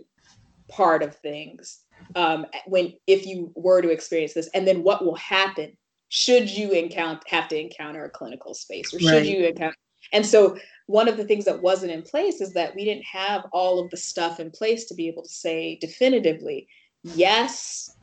part 0.67 1.03
of 1.03 1.15
things 1.17 1.79
um, 2.15 2.45
when 2.65 2.93
if 3.07 3.25
you 3.25 3.51
were 3.55 3.81
to 3.81 3.89
experience 3.89 4.33
this, 4.33 4.49
and 4.53 4.67
then 4.67 4.83
what 4.83 5.03
will 5.05 5.15
happen 5.15 5.77
should 6.09 6.49
you 6.49 6.71
encounter 6.71 7.21
have 7.27 7.47
to 7.47 7.59
encounter 7.59 8.03
a 8.03 8.09
clinical 8.09 8.53
space 8.53 8.93
or 8.93 8.99
should 8.99 9.11
right. 9.11 9.25
you 9.25 9.45
encounter 9.45 9.77
and 10.11 10.25
so 10.25 10.57
one 10.91 11.07
of 11.07 11.15
the 11.15 11.23
things 11.23 11.45
that 11.45 11.61
wasn't 11.61 11.91
in 11.91 12.01
place 12.01 12.41
is 12.41 12.51
that 12.53 12.75
we 12.75 12.83
didn't 12.83 13.05
have 13.05 13.45
all 13.53 13.79
of 13.79 13.89
the 13.91 13.97
stuff 13.97 14.41
in 14.41 14.51
place 14.51 14.85
to 14.85 14.93
be 14.93 15.07
able 15.07 15.23
to 15.23 15.29
say 15.29 15.77
definitively, 15.79 16.67
yes, 17.03 17.95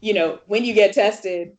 you 0.00 0.12
know, 0.12 0.40
when 0.46 0.64
you 0.64 0.74
get 0.74 0.92
tested, 0.92 1.56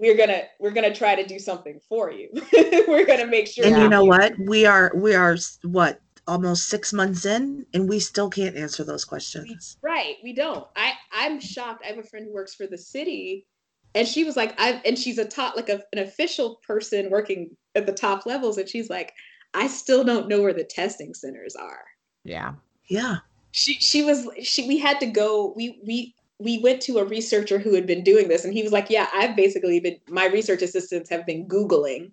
we're 0.00 0.16
gonna 0.16 0.42
we're 0.58 0.72
gonna 0.72 0.92
try 0.92 1.14
to 1.14 1.24
do 1.24 1.38
something 1.38 1.78
for 1.88 2.10
you. 2.10 2.28
we're 2.88 3.06
gonna 3.06 3.28
make 3.28 3.46
sure. 3.46 3.64
And 3.64 3.80
you 3.80 3.88
know 3.88 4.04
what? 4.04 4.34
We 4.40 4.66
are 4.66 4.90
we 4.92 5.14
are 5.14 5.36
what 5.62 6.00
almost 6.26 6.68
six 6.68 6.92
months 6.92 7.24
in, 7.24 7.64
and 7.72 7.88
we 7.88 8.00
still 8.00 8.28
can't 8.28 8.56
answer 8.56 8.82
those 8.82 9.04
questions. 9.04 9.76
right, 9.82 10.16
we 10.24 10.32
don't. 10.32 10.66
I 10.74 10.94
I'm 11.12 11.38
shocked. 11.38 11.84
I 11.84 11.88
have 11.90 11.98
a 11.98 12.02
friend 12.02 12.26
who 12.26 12.34
works 12.34 12.54
for 12.54 12.66
the 12.66 12.78
city 12.78 13.46
and 13.94 14.08
she 14.08 14.24
was 14.24 14.36
like 14.36 14.54
i 14.58 14.82
and 14.84 14.98
she's 14.98 15.18
a 15.18 15.24
top 15.24 15.54
like 15.54 15.68
a, 15.68 15.80
an 15.92 16.00
official 16.00 16.60
person 16.66 17.10
working 17.10 17.56
at 17.76 17.86
the 17.86 17.92
top 17.92 18.26
levels 18.26 18.58
and 18.58 18.68
she's 18.68 18.90
like 18.90 19.12
i 19.54 19.66
still 19.66 20.04
don't 20.04 20.28
know 20.28 20.42
where 20.42 20.52
the 20.52 20.64
testing 20.64 21.14
centers 21.14 21.56
are. 21.56 21.84
Yeah. 22.24 22.54
Yeah. 22.88 23.18
She 23.52 23.74
she 23.74 24.02
was 24.02 24.28
she 24.42 24.66
we 24.66 24.78
had 24.78 24.98
to 25.00 25.06
go 25.06 25.52
we 25.56 25.78
we 25.86 26.14
we 26.38 26.58
went 26.58 26.82
to 26.82 26.98
a 26.98 27.04
researcher 27.04 27.58
who 27.58 27.74
had 27.74 27.86
been 27.86 28.02
doing 28.02 28.28
this 28.28 28.44
and 28.44 28.52
he 28.52 28.62
was 28.62 28.72
like 28.72 28.90
yeah 28.90 29.08
i've 29.14 29.36
basically 29.36 29.78
been 29.78 29.96
my 30.08 30.26
research 30.26 30.62
assistants 30.62 31.08
have 31.08 31.24
been 31.24 31.46
googling 31.46 32.10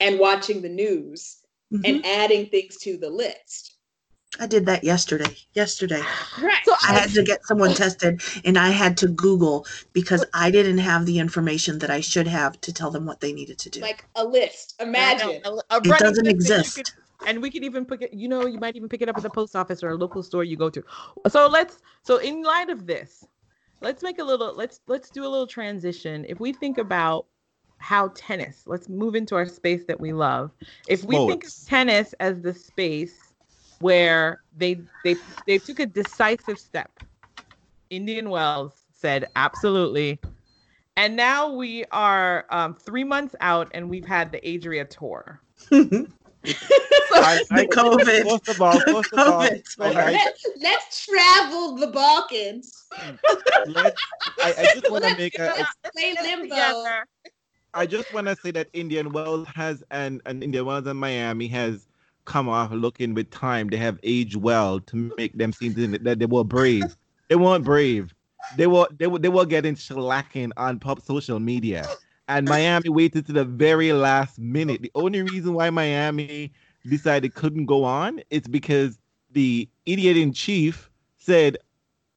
and 0.00 0.18
watching 0.18 0.60
the 0.60 0.68
news 0.68 1.38
mm-hmm. 1.72 1.82
and 1.84 2.04
adding 2.04 2.46
things 2.46 2.76
to 2.78 2.96
the 2.96 3.08
list 3.08 3.75
I 4.38 4.46
did 4.46 4.66
that 4.66 4.84
yesterday. 4.84 5.36
Yesterday. 5.54 6.02
Right. 6.40 6.58
So 6.64 6.74
I 6.86 6.92
had 6.92 7.10
to 7.10 7.22
get 7.22 7.44
someone 7.46 7.74
tested 7.74 8.20
and 8.44 8.58
I 8.58 8.68
had 8.68 8.96
to 8.98 9.08
Google 9.08 9.66
because 9.92 10.24
I 10.34 10.50
didn't 10.50 10.78
have 10.78 11.06
the 11.06 11.18
information 11.18 11.78
that 11.78 11.90
I 11.90 12.00
should 12.00 12.26
have 12.26 12.60
to 12.62 12.72
tell 12.72 12.90
them 12.90 13.06
what 13.06 13.20
they 13.20 13.32
needed 13.32 13.58
to 13.58 13.70
do. 13.70 13.80
Like 13.80 14.04
a 14.14 14.24
list. 14.24 14.74
Imagine. 14.80 15.40
A, 15.44 15.50
a 15.70 15.76
it 15.78 15.98
doesn't 15.98 16.26
exist. 16.26 16.76
Could, 16.76 16.90
and 17.26 17.40
we 17.40 17.50
could 17.50 17.64
even 17.64 17.84
pick 17.86 18.02
it, 18.02 18.12
you 18.12 18.28
know, 18.28 18.46
you 18.46 18.58
might 18.58 18.76
even 18.76 18.88
pick 18.88 19.00
it 19.00 19.08
up 19.08 19.16
at 19.16 19.22
the 19.22 19.30
post 19.30 19.56
office 19.56 19.82
or 19.82 19.90
a 19.90 19.94
local 19.94 20.22
store 20.22 20.44
you 20.44 20.56
go 20.56 20.68
to. 20.70 20.84
So 21.28 21.46
let's 21.46 21.78
so 22.02 22.18
in 22.18 22.42
light 22.42 22.68
of 22.68 22.86
this, 22.86 23.26
let's 23.80 24.02
make 24.02 24.18
a 24.18 24.24
little 24.24 24.54
let's 24.54 24.80
let's 24.86 25.08
do 25.08 25.22
a 25.22 25.28
little 25.28 25.46
transition. 25.46 26.26
If 26.28 26.40
we 26.40 26.52
think 26.52 26.78
about 26.78 27.26
how 27.78 28.08
tennis, 28.14 28.64
let's 28.66 28.88
move 28.88 29.14
into 29.14 29.34
our 29.34 29.46
space 29.46 29.84
that 29.86 29.98
we 29.98 30.12
love. 30.12 30.50
If 30.88 31.04
we 31.04 31.16
Sports. 31.16 31.30
think 31.30 31.44
of 31.44 31.68
tennis 31.68 32.12
as 32.20 32.40
the 32.40 32.52
space 32.52 33.25
where 33.80 34.40
they 34.56 34.80
they 35.04 35.16
they 35.46 35.58
took 35.58 35.80
a 35.80 35.86
decisive 35.86 36.58
step. 36.58 36.90
Indian 37.90 38.30
Wells 38.30 38.72
said 38.92 39.26
absolutely. 39.36 40.18
And 40.96 41.14
now 41.14 41.52
we 41.52 41.84
are 41.92 42.46
um, 42.50 42.74
three 42.74 43.04
months 43.04 43.34
out, 43.40 43.70
and 43.74 43.90
we've 43.90 44.06
had 44.06 44.32
the 44.32 44.38
Adria 44.38 44.86
tour. 44.86 45.40
I, 45.70 45.76
I, 47.12 47.44
the 47.50 47.68
COVID. 47.70 48.22
First 48.22 48.48
of 48.48 48.62
all, 48.62 48.80
first 48.80 49.12
of 49.12 49.18
all, 49.18 49.40
let's, 49.78 50.46
let's 50.58 51.06
travel 51.06 51.76
the 51.76 51.88
Balkans. 51.88 52.86
Let's, 53.66 54.00
I, 54.42 54.54
I 54.56 54.70
just 54.74 54.90
want 54.90 55.04
to 55.04 55.16
make 55.16 55.38
a, 55.38 55.50
a 55.50 55.90
play 55.92 56.16
limbo. 56.22 56.82
I 57.74 57.84
just 57.84 58.12
want 58.14 58.26
to 58.28 58.36
say 58.36 58.50
that 58.52 58.68
Indian 58.72 59.12
Wells 59.12 59.46
has 59.54 59.84
and 59.90 60.22
and 60.24 60.42
Indian 60.42 60.64
Wells 60.64 60.86
and 60.86 60.98
Miami 60.98 61.46
has 61.48 61.86
come 62.26 62.48
off 62.48 62.70
looking 62.70 63.14
with 63.14 63.30
time. 63.30 63.68
They 63.68 63.78
have 63.78 63.98
aged 64.02 64.36
well 64.36 64.80
to 64.80 65.12
make 65.16 65.36
them 65.38 65.52
seem 65.52 65.72
that 65.74 66.18
they 66.18 66.26
were 66.26 66.44
brave. 66.44 66.96
they 67.28 67.36
weren't 67.36 67.64
brave. 67.64 68.14
They 68.56 68.66
were 68.66 68.86
they 68.98 69.06
were 69.06 69.18
they 69.18 69.28
were 69.28 69.46
getting 69.46 69.74
shellacking 69.74 70.52
on 70.56 70.78
pop 70.78 71.00
social 71.00 71.40
media. 71.40 71.88
And 72.28 72.48
Miami 72.48 72.88
waited 72.88 73.26
to 73.26 73.32
the 73.32 73.44
very 73.44 73.92
last 73.92 74.38
minute. 74.38 74.82
The 74.82 74.90
only 74.94 75.22
reason 75.22 75.54
why 75.54 75.70
Miami 75.70 76.52
decided 76.86 77.34
couldn't 77.34 77.66
go 77.66 77.84
on 77.84 78.20
is 78.30 78.42
because 78.42 78.98
the 79.32 79.68
idiot 79.86 80.16
in 80.16 80.32
chief 80.32 80.90
said 81.18 81.56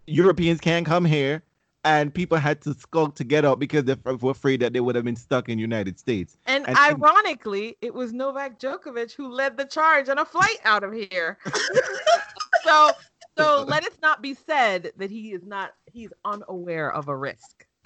Europeans 0.08 0.60
can't 0.60 0.86
come 0.86 1.06
here 1.06 1.44
and 1.86 2.14
people 2.14 2.38
had 2.38 2.62
to 2.62 2.74
skulk 2.74 3.16
to 3.16 3.24
get 3.24 3.46
out 3.46 3.60
because 3.60 3.86
they 3.86 3.96
were 4.04 4.32
afraid 4.32 4.60
that 4.62 4.74
they 4.74 4.82
would 4.82 4.96
have 4.96 5.06
been 5.06 5.16
stuck 5.16 5.48
in 5.50 5.58
United 5.60 5.98
States. 5.98 6.38
And, 6.46 6.68
and 6.68 6.78
ironically, 6.78 7.78
it 7.82 7.94
was 7.94 8.12
Novak 8.12 8.60
Djokovic 8.60 9.14
who 9.14 9.30
led 9.30 9.58
the 9.58 9.66
charge 9.66 10.10
on 10.10 10.18
a 10.20 10.26
flight 10.26 10.58
out 10.66 10.84
of 10.84 10.92
here. 10.94 11.38
so, 12.64 12.92
so 13.38 13.64
let 13.68 13.86
it 13.86 13.94
not 14.02 14.22
be 14.22 14.34
said 14.34 14.92
that 14.98 15.10
he 15.10 15.32
is 15.32 15.46
not 15.46 15.74
he's 15.92 16.12
unaware 16.26 16.92
of 16.92 17.08
a 17.08 17.16
risk 17.16 17.66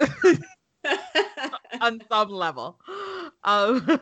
on 1.80 2.00
some 2.08 2.28
level. 2.30 2.80
Um, 3.44 3.86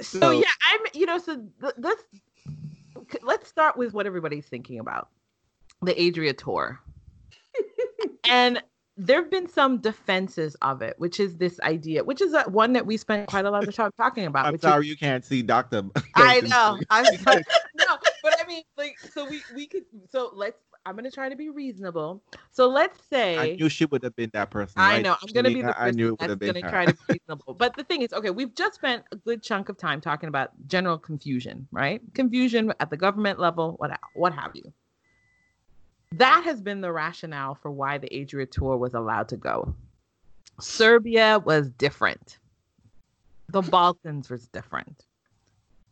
so, 0.00 0.18
so 0.18 0.30
yeah, 0.30 0.46
I'm 0.72 0.80
you 0.94 1.04
know 1.04 1.18
so 1.18 1.36
th- 1.60 1.74
let's 1.76 2.02
let's 3.22 3.48
start 3.48 3.76
with 3.76 3.92
what 3.92 4.06
everybody's 4.06 4.46
thinking 4.46 4.78
about 4.78 5.08
the 5.82 5.92
Adria 6.08 6.32
tour 6.32 6.80
and 8.28 8.62
there 8.96 9.22
have 9.22 9.30
been 9.30 9.48
some 9.48 9.78
defenses 9.78 10.56
of 10.62 10.82
it, 10.82 10.94
which 10.98 11.20
is 11.20 11.36
this 11.38 11.58
idea, 11.60 12.04
which 12.04 12.20
is 12.20 12.34
a, 12.34 12.42
one 12.42 12.72
that 12.74 12.84
we 12.84 12.96
spent 12.96 13.28
quite 13.28 13.44
a 13.46 13.50
lot 13.50 13.66
of 13.66 13.74
time 13.74 13.90
talking 13.96 14.26
about. 14.26 14.46
I'm 14.46 14.58
sorry 14.58 14.84
is, 14.84 14.90
you 14.90 14.96
can't 14.96 15.24
see 15.24 15.42
Doctor. 15.42 15.84
I 16.14 16.40
know. 16.40 16.78
I'm 16.90 17.06
sorry. 17.06 17.42
no, 17.74 17.96
but 18.22 18.38
I 18.40 18.46
mean, 18.46 18.62
like, 18.76 18.98
so 19.12 19.28
we 19.28 19.42
we 19.54 19.66
could 19.66 19.84
so 20.10 20.30
let's 20.34 20.58
I'm 20.86 20.96
gonna 20.96 21.10
try 21.10 21.28
to 21.28 21.36
be 21.36 21.48
reasonable. 21.48 22.22
So 22.50 22.68
let's 22.68 23.02
say 23.08 23.38
I 23.38 23.56
knew 23.58 23.68
she 23.68 23.86
would 23.86 24.02
have 24.02 24.16
been 24.16 24.30
that 24.32 24.50
person. 24.50 24.74
I 24.76 24.94
right? 24.94 25.02
know 25.02 25.16
I'm 25.22 25.32
gonna 25.32 25.50
be 25.50 25.62
the 25.62 25.78
I, 25.78 25.88
I 25.88 25.90
knew 25.92 26.08
it 26.08 26.10
would 26.10 26.18
that's 26.20 26.30
have 26.30 26.38
been 26.38 26.54
gonna 26.54 26.64
her. 26.64 26.70
try 26.70 26.86
to 26.86 26.94
be 26.94 27.00
reasonable. 27.08 27.54
But 27.54 27.76
the 27.76 27.84
thing 27.84 28.02
is, 28.02 28.12
okay, 28.12 28.30
we've 28.30 28.54
just 28.54 28.74
spent 28.74 29.04
a 29.12 29.16
good 29.16 29.42
chunk 29.42 29.68
of 29.68 29.78
time 29.78 30.00
talking 30.00 30.28
about 30.28 30.50
general 30.66 30.98
confusion, 30.98 31.66
right? 31.70 32.00
Confusion 32.14 32.72
at 32.80 32.90
the 32.90 32.96
government 32.96 33.38
level, 33.38 33.74
what 33.78 33.98
what 34.14 34.34
have 34.34 34.52
you. 34.54 34.72
That 36.12 36.42
has 36.44 36.60
been 36.60 36.80
the 36.80 36.92
rationale 36.92 37.54
for 37.54 37.70
why 37.70 37.98
the 37.98 38.20
Adria 38.20 38.46
tour 38.46 38.76
was 38.76 38.94
allowed 38.94 39.28
to 39.28 39.36
go. 39.36 39.74
Serbia 40.60 41.38
was 41.44 41.70
different. 41.70 42.38
The 43.48 43.62
Balkans 43.62 44.28
was 44.28 44.46
different. 44.48 45.06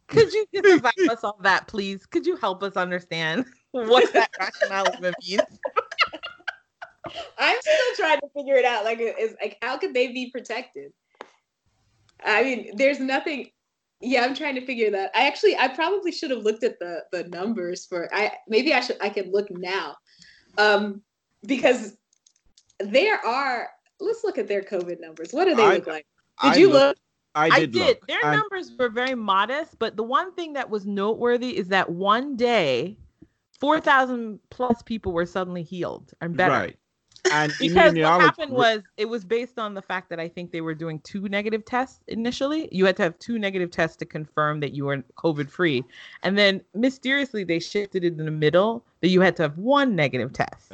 Could 0.09 0.33
you 0.33 0.47
just 0.55 0.67
advise 0.67 1.09
us 1.09 1.25
on 1.25 1.35
that, 1.43 1.67
please? 1.67 2.07
Could 2.07 2.27
you 2.27 2.37
help 2.37 2.63
us 2.63 2.77
understand 2.77 3.47
what 3.71 4.13
that 4.13 4.31
rationale 4.39 4.87
means? 5.01 5.43
I'm 7.39 7.57
still 7.61 7.95
trying 7.97 8.21
to 8.21 8.29
figure 8.35 8.57
it 8.57 8.65
out. 8.65 8.85
Like, 8.85 9.01
is 9.01 9.35
like 9.41 9.57
how 9.63 9.79
could 9.79 9.95
they 9.95 10.09
be 10.09 10.31
protected? 10.31 10.93
I 12.25 12.43
mean, 12.43 12.77
there's 12.77 13.01
nothing. 13.01 13.51
Yeah, 14.01 14.25
I'm 14.25 14.35
trying 14.35 14.55
to 14.55 14.65
figure 14.65 14.91
that. 14.93 15.11
I 15.15 15.27
actually, 15.27 15.57
I 15.57 15.69
probably 15.69 16.13
should 16.13 16.31
have 16.31 16.43
looked 16.43 16.65
at 16.65 16.79
the 16.79 17.05
the 17.13 17.25
numbers 17.25 17.87
for. 17.87 18.09
I 18.15 18.33
maybe 18.49 18.75
I 18.75 18.81
should. 18.81 18.97
I 19.01 19.09
can 19.09 19.31
look 19.33 19.51
now, 19.51 19.97
um, 20.59 21.01
because 21.47 21.97
there 22.81 23.25
are. 23.25 23.69
Let's 24.01 24.23
look 24.23 24.39
at 24.39 24.47
their 24.47 24.63
COVID 24.63 25.01
numbers. 25.01 25.33
What 25.33 25.47
do 25.47 25.55
they 25.57 25.65
I- 25.65 25.75
look 25.75 25.87
like? 25.87 26.07
Did 26.43 26.53
I 26.53 26.57
you 26.57 26.67
looked- 26.69 26.75
look? 26.85 26.97
I 27.35 27.47
I 27.53 27.61
did. 27.61 27.73
did. 27.73 27.87
look, 27.87 28.07
Their 28.07 28.25
and- 28.25 28.37
numbers 28.39 28.73
were 28.79 28.89
very 28.89 29.15
modest, 29.15 29.79
but 29.79 29.97
the 29.97 30.03
one 30.03 30.33
thing 30.35 30.53
that 30.55 30.71
was 30.71 30.87
noteworthy 30.87 31.57
is 31.57 31.69
that 31.69 31.89
one 31.91 32.37
day, 32.37 32.97
four 33.61 33.81
thousand 33.81 34.41
plus 34.51 34.83
people 34.83 35.13
were 35.13 35.27
suddenly 35.27 35.63
healed 35.63 36.13
and 36.21 36.37
better. 36.37 36.53
Right. 36.53 36.77
And 37.33 37.53
Because 37.61 37.95
what 37.95 38.21
happened 38.21 38.53
was 38.53 38.83
it 38.97 39.09
was 39.09 39.25
based 39.25 39.59
on 39.59 39.75
the 39.75 39.83
fact 39.83 40.11
that 40.11 40.21
I 40.21 40.29
think 40.29 40.51
they 40.51 40.61
were 40.61 40.75
doing 40.75 41.01
two 41.01 41.29
negative 41.29 41.65
tests 41.65 42.01
initially. 42.09 42.69
You 42.73 42.87
had 42.87 42.97
to 42.99 43.03
have 43.03 43.19
two 43.19 43.39
negative 43.39 43.71
tests 43.71 43.97
to 43.99 44.07
confirm 44.07 44.61
that 44.61 44.73
you 44.73 44.87
were 44.87 44.99
COVID 45.17 45.51
free. 45.51 45.85
And 46.23 46.39
then 46.39 46.63
mysteriously 46.75 47.45
they 47.45 47.59
shifted 47.59 48.05
it 48.05 48.19
in 48.19 48.25
the 48.25 48.31
middle 48.31 48.85
that 49.01 49.09
you 49.09 49.21
had 49.21 49.37
to 49.37 49.43
have 49.43 49.59
one 49.59 49.95
negative 49.95 50.33
test. 50.33 50.73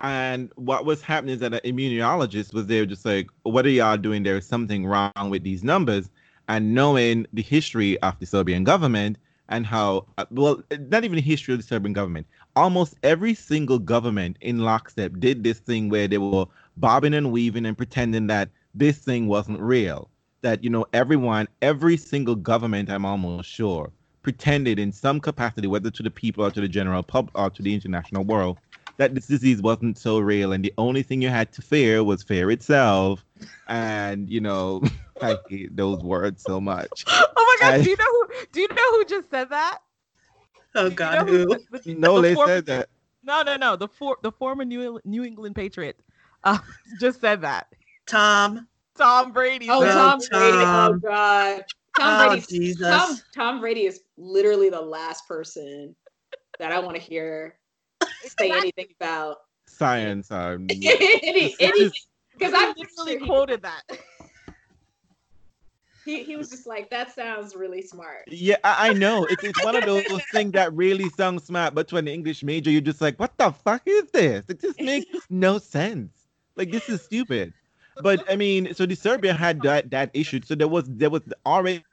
And 0.00 0.50
what 0.56 0.86
was 0.86 1.02
happening 1.02 1.34
is 1.34 1.40
that 1.40 1.52
an 1.52 1.60
immunologist 1.60 2.54
was 2.54 2.66
there, 2.66 2.86
just 2.86 3.04
like, 3.04 3.28
what 3.42 3.66
are 3.66 3.70
y'all 3.70 3.98
doing? 3.98 4.22
There's 4.22 4.46
something 4.46 4.86
wrong 4.86 5.12
with 5.28 5.42
these 5.42 5.62
numbers. 5.62 6.08
And 6.48 6.74
knowing 6.74 7.26
the 7.32 7.42
history 7.42 7.98
of 8.00 8.18
the 8.18 8.26
Serbian 8.26 8.64
government 8.64 9.18
and 9.50 9.66
how, 9.66 10.06
uh, 10.16 10.24
well, 10.30 10.62
not 10.88 11.04
even 11.04 11.16
the 11.16 11.22
history 11.22 11.52
of 11.52 11.60
the 11.60 11.66
Serbian 11.66 11.92
government, 11.92 12.26
almost 12.56 12.94
every 13.02 13.34
single 13.34 13.78
government 13.78 14.36
in 14.40 14.58
lockstep 14.58 15.12
did 15.18 15.42
this 15.44 15.58
thing 15.60 15.88
where 15.88 16.08
they 16.08 16.18
were 16.18 16.46
bobbing 16.76 17.14
and 17.14 17.30
weaving 17.32 17.66
and 17.66 17.76
pretending 17.76 18.26
that 18.28 18.50
this 18.74 18.98
thing 18.98 19.26
wasn't 19.26 19.60
real. 19.60 20.10
That, 20.42 20.62
you 20.64 20.70
know, 20.70 20.86
everyone, 20.92 21.48
every 21.62 21.96
single 21.96 22.34
government, 22.34 22.90
I'm 22.90 23.04
almost 23.04 23.48
sure, 23.50 23.92
pretended 24.22 24.78
in 24.78 24.92
some 24.92 25.20
capacity, 25.20 25.66
whether 25.66 25.90
to 25.90 26.02
the 26.02 26.10
people 26.10 26.44
or 26.44 26.50
to 26.50 26.60
the 26.60 26.68
general 26.68 27.02
pub 27.02 27.30
or 27.34 27.50
to 27.50 27.62
the 27.62 27.74
international 27.74 28.24
world, 28.24 28.58
that 28.96 29.14
this 29.14 29.26
disease 29.26 29.62
wasn't 29.62 29.96
so 29.98 30.18
real 30.18 30.52
and 30.52 30.64
the 30.64 30.72
only 30.76 31.02
thing 31.02 31.22
you 31.22 31.28
had 31.28 31.52
to 31.52 31.62
fear 31.62 32.04
was 32.04 32.22
fear 32.22 32.50
itself 32.50 33.24
and 33.68 34.28
you 34.28 34.40
know 34.40 34.82
i 35.22 35.38
hate 35.48 35.74
those 35.74 35.98
words 36.02 36.42
so 36.42 36.60
much 36.60 37.04
Oh 37.08 37.56
my 37.60 37.66
God. 37.66 37.76
gosh, 37.78 37.84
do 37.84 37.90
you 37.90 37.96
know 37.96 38.04
who 38.10 38.28
do 38.52 38.60
you 38.60 38.68
know 38.68 38.90
who 38.92 39.04
just 39.06 39.30
said 39.30 39.48
that? 39.50 39.78
Oh 40.76 40.84
Do 40.84 40.90
you 40.90 40.96
God, 40.96 41.14
know 41.18 41.24
who? 41.24 41.46
the- 41.46 41.80
the- 41.82 41.94
no 41.94 42.16
the 42.16 42.22
they 42.22 42.34
former- 42.34 42.48
said 42.48 42.66
that 42.66 42.88
No, 43.24 43.42
no, 43.42 43.56
no. 43.56 43.76
The 43.76 43.88
for 43.88 44.16
the 44.22 44.30
former 44.32 44.64
New 44.64 45.00
New 45.04 45.24
England 45.24 45.54
Patriot 45.56 45.98
uh, 46.44 46.58
just 47.00 47.20
said 47.20 47.40
that. 47.42 47.66
Tom. 48.06 48.66
Tom 48.96 49.32
Brady. 49.32 49.68
Oh, 49.68 49.82
said- 49.82 49.94
Tom 49.94 50.18
Brady. 50.30 50.56
Oh 50.58 50.64
Tom. 50.64 51.00
God. 51.00 51.64
Tom 51.98 52.20
Oh 52.24 52.28
Brady. 52.28 52.46
Jesus. 52.48 52.88
Tom, 52.88 53.18
Tom 53.34 53.60
Brady 53.60 53.86
is 53.86 54.00
literally 54.16 54.70
the 54.70 54.80
last 54.80 55.26
person 55.26 55.94
that 56.58 56.72
I 56.72 56.78
want 56.78 56.96
to 56.96 57.02
hear 57.02 57.56
say 58.38 58.50
anything 58.50 58.86
about 59.00 59.38
science 59.66 60.30
any, 60.30 61.56
it's 61.58 62.06
Because 62.32 62.52
I 62.54 62.66
I'm 62.68 62.74
literally 62.76 63.26
quoted 63.26 63.62
that. 63.62 63.82
He, 66.04 66.22
he 66.24 66.36
was 66.36 66.50
just 66.50 66.66
like, 66.66 66.90
that 66.90 67.14
sounds 67.14 67.54
really 67.54 67.82
smart. 67.82 68.24
yeah 68.28 68.56
i, 68.64 68.88
I 68.88 68.92
know 68.92 69.24
it's, 69.24 69.44
it's 69.44 69.64
one 69.64 69.76
of 69.76 69.84
those 69.84 70.04
things 70.32 70.52
that 70.52 70.72
really 70.74 71.08
sounds 71.10 71.44
smart 71.44 71.74
but 71.74 71.88
to 71.88 71.96
an 71.96 72.08
english 72.08 72.42
major 72.42 72.70
you're 72.70 72.80
just 72.80 73.00
like 73.00 73.18
what 73.18 73.36
the 73.38 73.50
fuck 73.50 73.82
is 73.86 74.10
this 74.10 74.44
it 74.48 74.60
just 74.60 74.80
makes 74.80 75.06
no 75.30 75.58
sense 75.58 76.12
like 76.56 76.70
this 76.70 76.88
is 76.88 77.02
stupid 77.02 77.52
but 78.02 78.24
I 78.30 78.36
mean, 78.36 78.74
so 78.74 78.86
the 78.86 78.94
Serbia 78.94 79.34
had 79.34 79.60
that 79.62 79.90
that 79.90 80.10
issue. 80.14 80.40
So 80.44 80.54
there 80.54 80.68
was 80.68 80.84
there 80.88 81.10
was 81.10 81.22
already. 81.46 81.84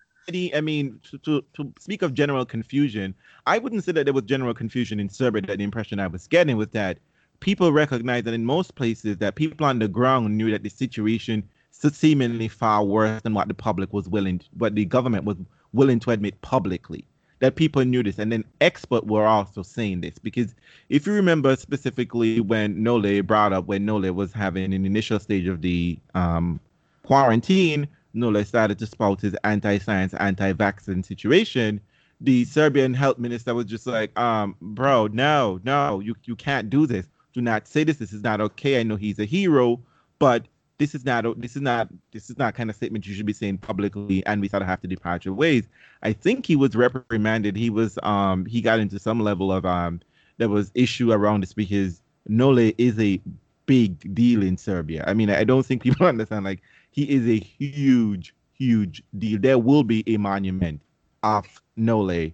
I 0.53 0.59
mean, 0.59 0.99
to, 1.09 1.17
to 1.19 1.43
to 1.53 1.73
speak 1.79 2.01
of 2.01 2.13
general 2.13 2.45
confusion, 2.45 3.15
I 3.45 3.59
wouldn't 3.59 3.83
say 3.85 3.93
that 3.93 4.03
there 4.05 4.13
was 4.13 4.23
general 4.23 4.53
confusion 4.53 4.99
in 4.99 5.09
Serbia. 5.09 5.41
That 5.43 5.57
the 5.57 5.63
impression 5.63 5.99
I 5.99 6.07
was 6.07 6.27
getting 6.27 6.57
was 6.57 6.67
that 6.69 6.99
people 7.39 7.71
recognized 7.71 8.25
that 8.25 8.33
in 8.33 8.43
most 8.43 8.75
places 8.75 9.17
that 9.17 9.35
people 9.35 9.65
on 9.65 9.79
the 9.79 9.87
ground 9.87 10.37
knew 10.37 10.51
that 10.51 10.63
the 10.63 10.69
situation 10.69 11.47
seemingly 11.81 12.47
far 12.47 12.83
worse 12.83 13.21
than 13.21 13.33
what 13.33 13.47
the 13.47 13.53
public 13.53 13.93
was 13.93 14.09
willing, 14.09 14.41
what 14.57 14.75
the 14.75 14.85
government 14.85 15.25
was 15.25 15.37
willing 15.73 15.99
to 16.01 16.11
admit 16.11 16.39
publicly. 16.41 17.05
That 17.39 17.55
people 17.55 17.85
knew 17.85 18.01
this, 18.01 18.17
and 18.17 18.31
then 18.31 18.43
experts 18.61 19.05
were 19.05 19.27
also 19.27 19.61
saying 19.61 20.01
this 20.01 20.17
because 20.17 20.55
if 20.89 21.05
you 21.05 21.13
remember 21.13 21.55
specifically 21.55 22.39
when 22.39 22.81
Nole 22.81 23.21
brought 23.21 23.53
up 23.53 23.67
when 23.67 23.85
Nole 23.85 24.11
was 24.11 24.33
having 24.33 24.73
an 24.73 24.85
initial 24.85 25.19
stage 25.19 25.45
of 25.45 25.61
the 25.61 25.99
um, 26.15 26.59
quarantine, 27.03 27.87
Nole 28.15 28.43
started 28.43 28.79
to 28.79 28.87
spout 28.87 29.21
his 29.21 29.35
anti-science, 29.43 30.15
anti-vaccine 30.15 31.03
situation. 31.03 31.79
The 32.21 32.45
Serbian 32.45 32.95
health 32.95 33.19
minister 33.19 33.53
was 33.53 33.65
just 33.65 33.85
like, 33.85 34.17
um, 34.17 34.55
bro, 34.59 35.05
no, 35.05 35.59
no, 35.63 35.99
you 35.99 36.15
you 36.23 36.35
can't 36.35 36.71
do 36.71 36.87
this. 36.87 37.05
Do 37.33 37.41
not 37.41 37.67
say 37.67 37.83
this. 37.83 37.97
This 37.97 38.13
is 38.13 38.23
not 38.23 38.41
okay. 38.41 38.79
I 38.79 38.83
know 38.83 38.95
he's 38.95 39.19
a 39.19 39.25
hero, 39.25 39.79
but 40.17 40.47
this 40.77 40.93
is 40.93 41.05
not 41.05 41.39
this 41.39 41.55
is 41.55 41.61
not 41.61 41.89
this 42.11 42.29
is 42.29 42.37
not 42.37 42.53
kind 42.53 42.69
of 42.69 42.75
statement 42.75 43.05
you 43.05 43.13
should 43.13 43.25
be 43.25 43.33
saying 43.33 43.57
publicly 43.57 44.25
and 44.25 44.41
we 44.41 44.47
sort 44.47 44.61
of 44.61 44.67
have 44.67 44.81
to 44.81 44.87
depart 44.87 45.25
your 45.25 45.33
ways. 45.33 45.67
I 46.03 46.13
think 46.13 46.45
he 46.45 46.55
was 46.55 46.75
reprimanded. 46.75 47.55
He 47.55 47.69
was 47.69 47.97
um 48.03 48.45
he 48.45 48.61
got 48.61 48.79
into 48.79 48.99
some 48.99 49.19
level 49.19 49.51
of 49.51 49.65
um 49.65 50.01
there 50.37 50.49
was 50.49 50.71
issue 50.75 51.11
around 51.11 51.41
this 51.41 51.53
because 51.53 52.01
nole 52.27 52.57
is 52.59 52.99
a 52.99 53.19
big 53.65 54.13
deal 54.13 54.43
in 54.43 54.57
serbia. 54.57 55.03
I 55.07 55.13
mean 55.13 55.29
i 55.29 55.43
don't 55.43 55.65
think 55.65 55.81
people 55.87 56.05
understand 56.05 56.45
like 56.45 56.61
he 56.91 57.03
is 57.09 57.27
a 57.27 57.39
huge 57.39 58.33
huge 58.53 59.03
deal. 59.17 59.39
There 59.39 59.59
will 59.59 59.83
be 59.83 60.03
a 60.07 60.17
monument 60.17 60.81
of 61.23 61.45
nole 61.75 62.31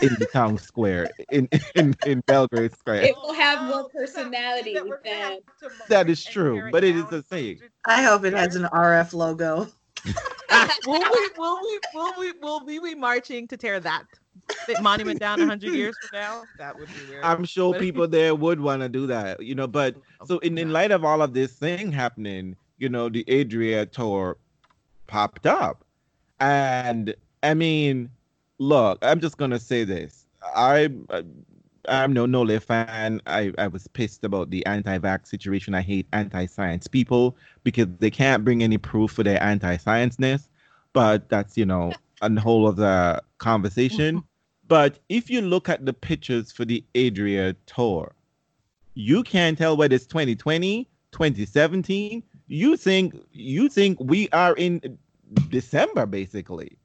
in 0.00 0.14
the 0.18 0.26
town 0.32 0.58
square 0.58 1.10
in 1.30 1.48
in, 1.74 1.94
in 2.06 2.20
belgrade 2.26 2.72
square 2.72 3.02
It 3.02 3.16
will 3.16 3.34
have 3.34 3.64
more 3.68 3.88
personality 3.88 4.74
That 4.74 4.84
than. 5.04 5.38
have 5.62 5.88
That 5.88 6.10
is 6.10 6.24
true, 6.24 6.70
but 6.70 6.84
it 6.84 6.96
is 6.96 7.02
down. 7.02 7.10
the 7.10 7.22
thing. 7.22 7.60
I 7.84 8.02
hope 8.02 8.24
it 8.24 8.32
has 8.32 8.56
an 8.56 8.64
RF 8.64 9.12
logo. 9.12 9.68
will 10.86 11.00
we 11.00 11.28
will 11.38 11.58
we 11.62 11.80
will 11.94 12.12
we 12.18 12.32
will 12.40 12.64
we 12.64 12.78
be 12.80 12.94
marching 12.94 13.46
to 13.48 13.56
tear 13.56 13.78
that 13.80 14.04
monument 14.80 15.20
down 15.20 15.38
100 15.38 15.72
years 15.72 15.96
from 16.00 16.18
now? 16.18 16.42
That 16.58 16.78
would 16.78 16.88
be 16.88 17.08
weird. 17.08 17.24
I'm 17.24 17.44
sure 17.44 17.74
people 17.74 18.08
there 18.08 18.34
would 18.34 18.60
want 18.60 18.82
to 18.82 18.88
do 18.88 19.06
that, 19.06 19.42
you 19.42 19.54
know. 19.54 19.66
But 19.66 19.96
oh, 20.20 20.26
so 20.26 20.38
in, 20.38 20.58
in 20.58 20.72
light 20.72 20.90
of 20.90 21.04
all 21.04 21.22
of 21.22 21.34
this 21.34 21.52
thing 21.52 21.92
happening, 21.92 22.56
you 22.78 22.88
know, 22.88 23.08
the 23.08 23.24
Adria 23.28 23.86
tour 23.86 24.38
popped 25.06 25.46
up. 25.46 25.84
And 26.40 27.14
I 27.42 27.54
mean, 27.54 28.10
look, 28.62 28.98
I'm 29.02 29.20
just 29.20 29.36
gonna 29.36 29.58
say 29.58 29.84
this. 29.84 30.26
I 30.54 30.90
uh, 31.10 31.22
I'm 31.88 32.12
no 32.12 32.26
Nole 32.26 32.58
fan. 32.60 33.20
I, 33.26 33.52
I 33.58 33.66
was 33.66 33.88
pissed 33.88 34.24
about 34.24 34.50
the 34.50 34.64
anti-vax 34.66 35.26
situation. 35.26 35.74
I 35.74 35.82
hate 35.82 36.06
anti-science 36.12 36.86
people 36.86 37.36
because 37.64 37.88
they 37.98 38.10
can't 38.10 38.44
bring 38.44 38.62
any 38.62 38.78
proof 38.78 39.10
for 39.10 39.24
their 39.24 39.42
anti-scienceness. 39.42 40.48
But 40.92 41.28
that's 41.28 41.56
you 41.56 41.66
know 41.66 41.92
a 42.20 42.40
whole 42.40 42.66
other 42.68 43.20
conversation. 43.38 44.16
Mm-hmm. 44.16 44.26
But 44.68 45.00
if 45.08 45.28
you 45.28 45.42
look 45.42 45.68
at 45.68 45.84
the 45.84 45.92
pictures 45.92 46.52
for 46.52 46.64
the 46.64 46.84
Adria 46.96 47.54
tour, 47.66 48.14
you 48.94 49.22
can't 49.22 49.58
tell 49.58 49.76
whether 49.76 49.94
it's 49.94 50.06
2020, 50.06 50.88
2017. 51.10 52.22
You 52.46 52.76
think 52.76 53.16
you 53.32 53.68
think 53.68 53.98
we 54.00 54.28
are 54.30 54.54
in 54.54 54.98
December 55.50 56.06
basically. 56.06 56.78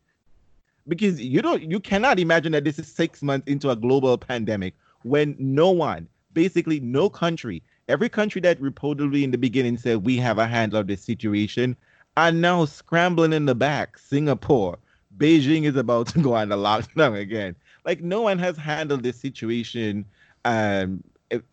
Because 0.88 1.22
you 1.22 1.42
don't 1.42 1.64
you 1.64 1.80
cannot 1.80 2.20
imagine 2.20 2.52
that 2.54 2.64
this 2.64 2.80
is 2.80 2.88
6 2.88 3.22
months 3.22 3.48
into 3.48 3.70
a 3.70 3.76
global 3.76 4.18
pandemic 4.18 4.74
when 5.04 5.36
no 5.38 5.72
one, 5.72 6.08
basically 6.34 6.80
no 6.80 7.10
country, 7.10 7.62
every 7.88 8.10
country 8.10 8.42
that 8.42 8.60
reportedly 8.62 9.24
in 9.24 9.32
the 9.32 9.38
beginning 9.38 9.78
said 9.78 10.06
we 10.06 10.18
have 10.18 10.38
a 10.38 10.48
handle 10.48 10.80
of 10.80 10.88
this 10.88 11.02
situation 11.02 11.76
are 12.16 12.32
now 12.32 12.66
scrambling 12.66 13.34
in 13.34 13.46
the 13.46 13.56
back. 13.56 13.98
Singapore, 13.98 14.78
Beijing 15.18 15.64
is 15.64 15.76
about 15.76 16.08
to 16.08 16.20
go 16.20 16.34
on 16.34 16.50
the 16.50 16.58
lockdown 16.58 17.20
again 17.20 17.56
like 17.88 18.02
no 18.02 18.22
one 18.22 18.38
has 18.38 18.58
handled 18.58 19.02
this 19.02 19.18
situation 19.18 20.06
um, 20.46 21.04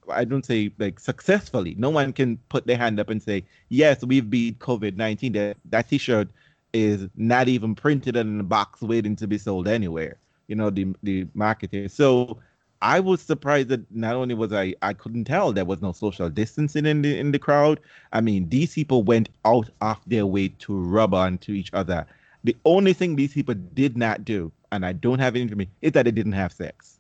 I 0.08 0.24
don't 0.24 0.46
say 0.46 0.70
like 0.78 1.00
successfully. 1.00 1.74
No 1.76 1.90
one 1.90 2.12
can 2.12 2.36
put 2.48 2.66
their 2.66 2.76
hand 2.76 3.00
up 3.00 3.08
and 3.08 3.20
say, 3.20 3.44
"Yes, 3.70 4.04
we've 4.04 4.28
beat 4.30 4.60
COVID 4.60 4.96
nineteen. 4.96 5.32
That 5.32 5.56
that 5.70 5.88
T-shirt 5.88 6.28
is 6.74 7.08
not 7.16 7.48
even 7.48 7.74
printed 7.74 8.16
in 8.16 8.40
a 8.40 8.42
box 8.44 8.82
waiting 8.82 9.16
to 9.16 9.26
be 9.26 9.38
sold 9.38 9.66
anywhere." 9.66 10.18
You 10.48 10.56
know 10.56 10.68
the 10.70 10.94
the 11.02 11.26
marketing. 11.34 11.88
So 11.88 12.38
I 12.82 13.00
was 13.00 13.22
surprised 13.22 13.70
that 13.70 13.90
not 13.90 14.14
only 14.14 14.34
was 14.34 14.52
I 14.52 14.74
I 14.82 14.92
couldn't 14.92 15.24
tell 15.24 15.52
there 15.52 15.64
was 15.64 15.80
no 15.80 15.92
social 15.92 16.28
distancing 16.28 16.84
in 16.84 17.00
the 17.00 17.18
in 17.18 17.32
the 17.32 17.38
crowd. 17.38 17.80
I 18.12 18.20
mean, 18.20 18.48
these 18.50 18.74
people 18.74 19.02
went 19.02 19.30
out 19.46 19.70
of 19.80 19.98
their 20.06 20.26
way 20.26 20.48
to 20.48 20.76
rub 20.78 21.14
onto 21.14 21.52
each 21.52 21.70
other. 21.72 22.04
The 22.44 22.54
only 22.66 22.92
thing 22.92 23.16
these 23.16 23.32
people 23.32 23.54
did 23.54 23.96
not 23.96 24.24
do, 24.26 24.52
and 24.70 24.84
I 24.84 24.92
don't 24.92 25.18
have 25.18 25.34
any 25.34 25.42
information, 25.42 25.72
is 25.80 25.92
that 25.92 26.04
they 26.04 26.10
didn't 26.10 26.32
have 26.32 26.52
sex. 26.52 26.98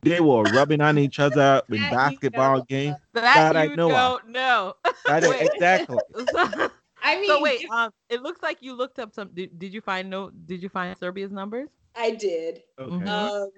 They 0.00 0.20
were 0.20 0.42
rubbing 0.44 0.80
on 0.80 0.96
each 0.98 1.18
other 1.18 1.60
in 1.68 1.82
basketball 1.90 2.62
games. 2.62 2.96
That, 3.12 3.52
That 3.52 3.56
I 3.56 3.66
know 3.74 3.90
of. 3.90 4.22
don't 4.22 4.28
know. 4.30 4.74
That 5.06 5.24
exactly. 5.52 5.98
so, 7.06 7.12
I 7.12 7.20
mean, 7.20 7.26
so 7.28 7.40
wait, 7.42 7.62
if- 7.62 7.70
um, 7.70 7.90
it 8.08 8.22
looks 8.22 8.42
like 8.42 8.58
you 8.60 8.74
looked 8.74 8.98
up 8.98 9.12
some. 9.12 9.30
Did, 9.34 9.58
did 9.58 9.72
you 9.72 9.80
find 9.80 10.10
no? 10.10 10.30
Did 10.30 10.62
you 10.62 10.68
find 10.68 10.96
Serbia's 10.98 11.32
numbers? 11.32 11.68
I 11.94 12.10
did. 12.12 12.62
Okay. 12.78 13.04
Um, 13.04 13.50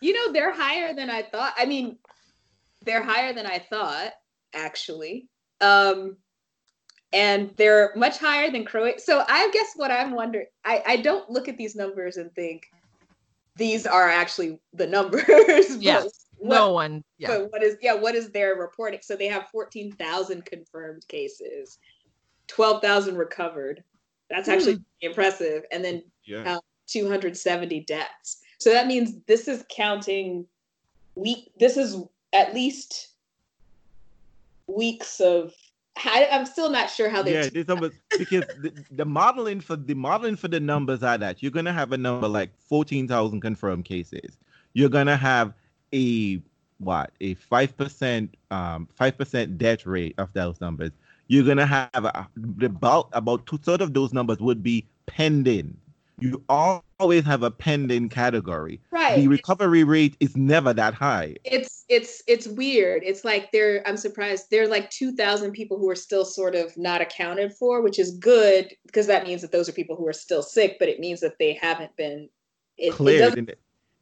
you 0.00 0.12
know, 0.12 0.32
they're 0.32 0.52
higher 0.52 0.94
than 0.94 1.10
I 1.10 1.22
thought. 1.22 1.54
I 1.56 1.64
mean, 1.64 1.98
they're 2.84 3.02
higher 3.02 3.32
than 3.32 3.46
I 3.46 3.58
thought, 3.58 4.12
actually. 4.54 5.28
Um, 5.60 6.16
and 7.12 7.50
they're 7.56 7.92
much 7.96 8.18
higher 8.18 8.50
than 8.50 8.64
Croatia. 8.64 9.00
So 9.00 9.24
I 9.26 9.50
guess 9.52 9.72
what 9.76 9.90
I'm 9.90 10.12
wondering, 10.12 10.46
I, 10.64 10.82
I 10.86 10.96
don't 10.96 11.28
look 11.30 11.48
at 11.48 11.56
these 11.56 11.74
numbers 11.74 12.16
and 12.18 12.32
think 12.34 12.66
these 13.56 13.86
are 13.86 14.08
actually 14.08 14.60
the 14.74 14.86
numbers. 14.86 15.24
but 15.26 15.80
Yes. 15.80 16.26
what- 16.36 16.54
no 16.56 16.72
one. 16.72 17.02
Yeah. 17.16 17.28
But 17.28 17.50
what 17.50 17.62
is 17.62 17.76
yeah? 17.80 17.94
What 17.94 18.14
is 18.14 18.30
their 18.30 18.54
reporting? 18.56 19.00
So 19.02 19.16
they 19.16 19.26
have 19.28 19.48
fourteen 19.50 19.90
thousand 19.92 20.44
confirmed 20.44 21.02
cases, 21.08 21.78
twelve 22.48 22.82
thousand 22.82 23.16
recovered. 23.16 23.84
That's 24.30 24.48
actually 24.48 24.74
Hmm. 24.74 24.82
impressive. 25.02 25.64
And 25.70 25.84
then 25.84 26.02
Yeah. 26.24 26.58
270 26.86 27.80
deaths. 27.80 28.40
So 28.58 28.70
that 28.70 28.86
means 28.86 29.20
this 29.26 29.46
is 29.46 29.64
counting 29.70 30.46
week. 31.14 31.52
This 31.58 31.76
is 31.76 31.96
at 32.32 32.54
least 32.54 33.08
weeks 34.66 35.20
of. 35.20 35.52
I, 36.04 36.28
I'm 36.30 36.46
still 36.46 36.70
not 36.70 36.90
sure 36.90 37.08
how 37.08 37.22
they. 37.22 37.32
Yeah, 37.32 37.48
because 38.18 38.44
the, 38.60 38.72
the 38.92 39.04
modeling 39.04 39.60
for 39.60 39.74
the 39.76 39.94
modeling 39.94 40.36
for 40.36 40.46
the 40.48 40.60
numbers 40.60 41.02
are 41.02 41.18
that 41.18 41.42
you're 41.42 41.50
gonna 41.50 41.72
have 41.72 41.92
a 41.92 41.98
number 41.98 42.28
like 42.28 42.50
fourteen 42.56 43.08
thousand 43.08 43.40
confirmed 43.40 43.84
cases. 43.84 44.38
You're 44.74 44.90
gonna 44.90 45.16
have 45.16 45.54
a 45.92 46.40
what 46.78 47.10
a 47.20 47.34
five 47.34 47.76
percent 47.76 48.36
um 48.52 48.88
five 48.94 49.18
percent 49.18 49.58
death 49.58 49.86
rate 49.86 50.14
of 50.18 50.32
those 50.34 50.60
numbers. 50.60 50.92
You're 51.28 51.44
gonna 51.44 51.66
have 51.66 51.90
a, 51.94 52.26
about 52.62 53.08
about 53.12 53.46
two 53.46 53.58
thirds 53.58 53.82
of 53.82 53.92
those 53.94 54.12
numbers 54.12 54.38
would 54.40 54.62
be 54.62 54.86
pending. 55.06 55.76
You 56.20 56.42
always 56.48 57.24
have 57.26 57.44
a 57.44 57.50
pending 57.50 58.08
category. 58.08 58.80
right. 58.90 59.18
The 59.20 59.28
recovery 59.28 59.84
rate 59.84 60.16
is 60.18 60.36
never 60.36 60.72
that 60.72 60.92
high. 60.94 61.36
it's 61.44 61.84
it's 61.88 62.22
it's 62.26 62.48
weird. 62.48 63.02
It's 63.04 63.24
like 63.24 63.52
there. 63.52 63.86
I'm 63.86 63.96
surprised. 63.96 64.46
There 64.50 64.64
are 64.64 64.68
like 64.68 64.90
2,000 64.90 65.52
people 65.52 65.78
who 65.78 65.88
are 65.88 65.94
still 65.94 66.24
sort 66.24 66.54
of 66.56 66.76
not 66.76 67.00
accounted 67.00 67.52
for, 67.52 67.82
which 67.82 67.98
is 68.00 68.16
good 68.18 68.74
because 68.86 69.06
that 69.06 69.26
means 69.26 69.42
that 69.42 69.52
those 69.52 69.68
are 69.68 69.72
people 69.72 69.94
who 69.96 70.08
are 70.08 70.12
still 70.12 70.42
sick, 70.42 70.76
but 70.80 70.88
it 70.88 70.98
means 70.98 71.20
that 71.20 71.38
they 71.38 71.52
haven't 71.52 71.94
been. 71.96 72.28
It, 72.78 72.86
it 72.88 72.92
Cleared. 72.94 73.20
doesn't- 73.28 73.50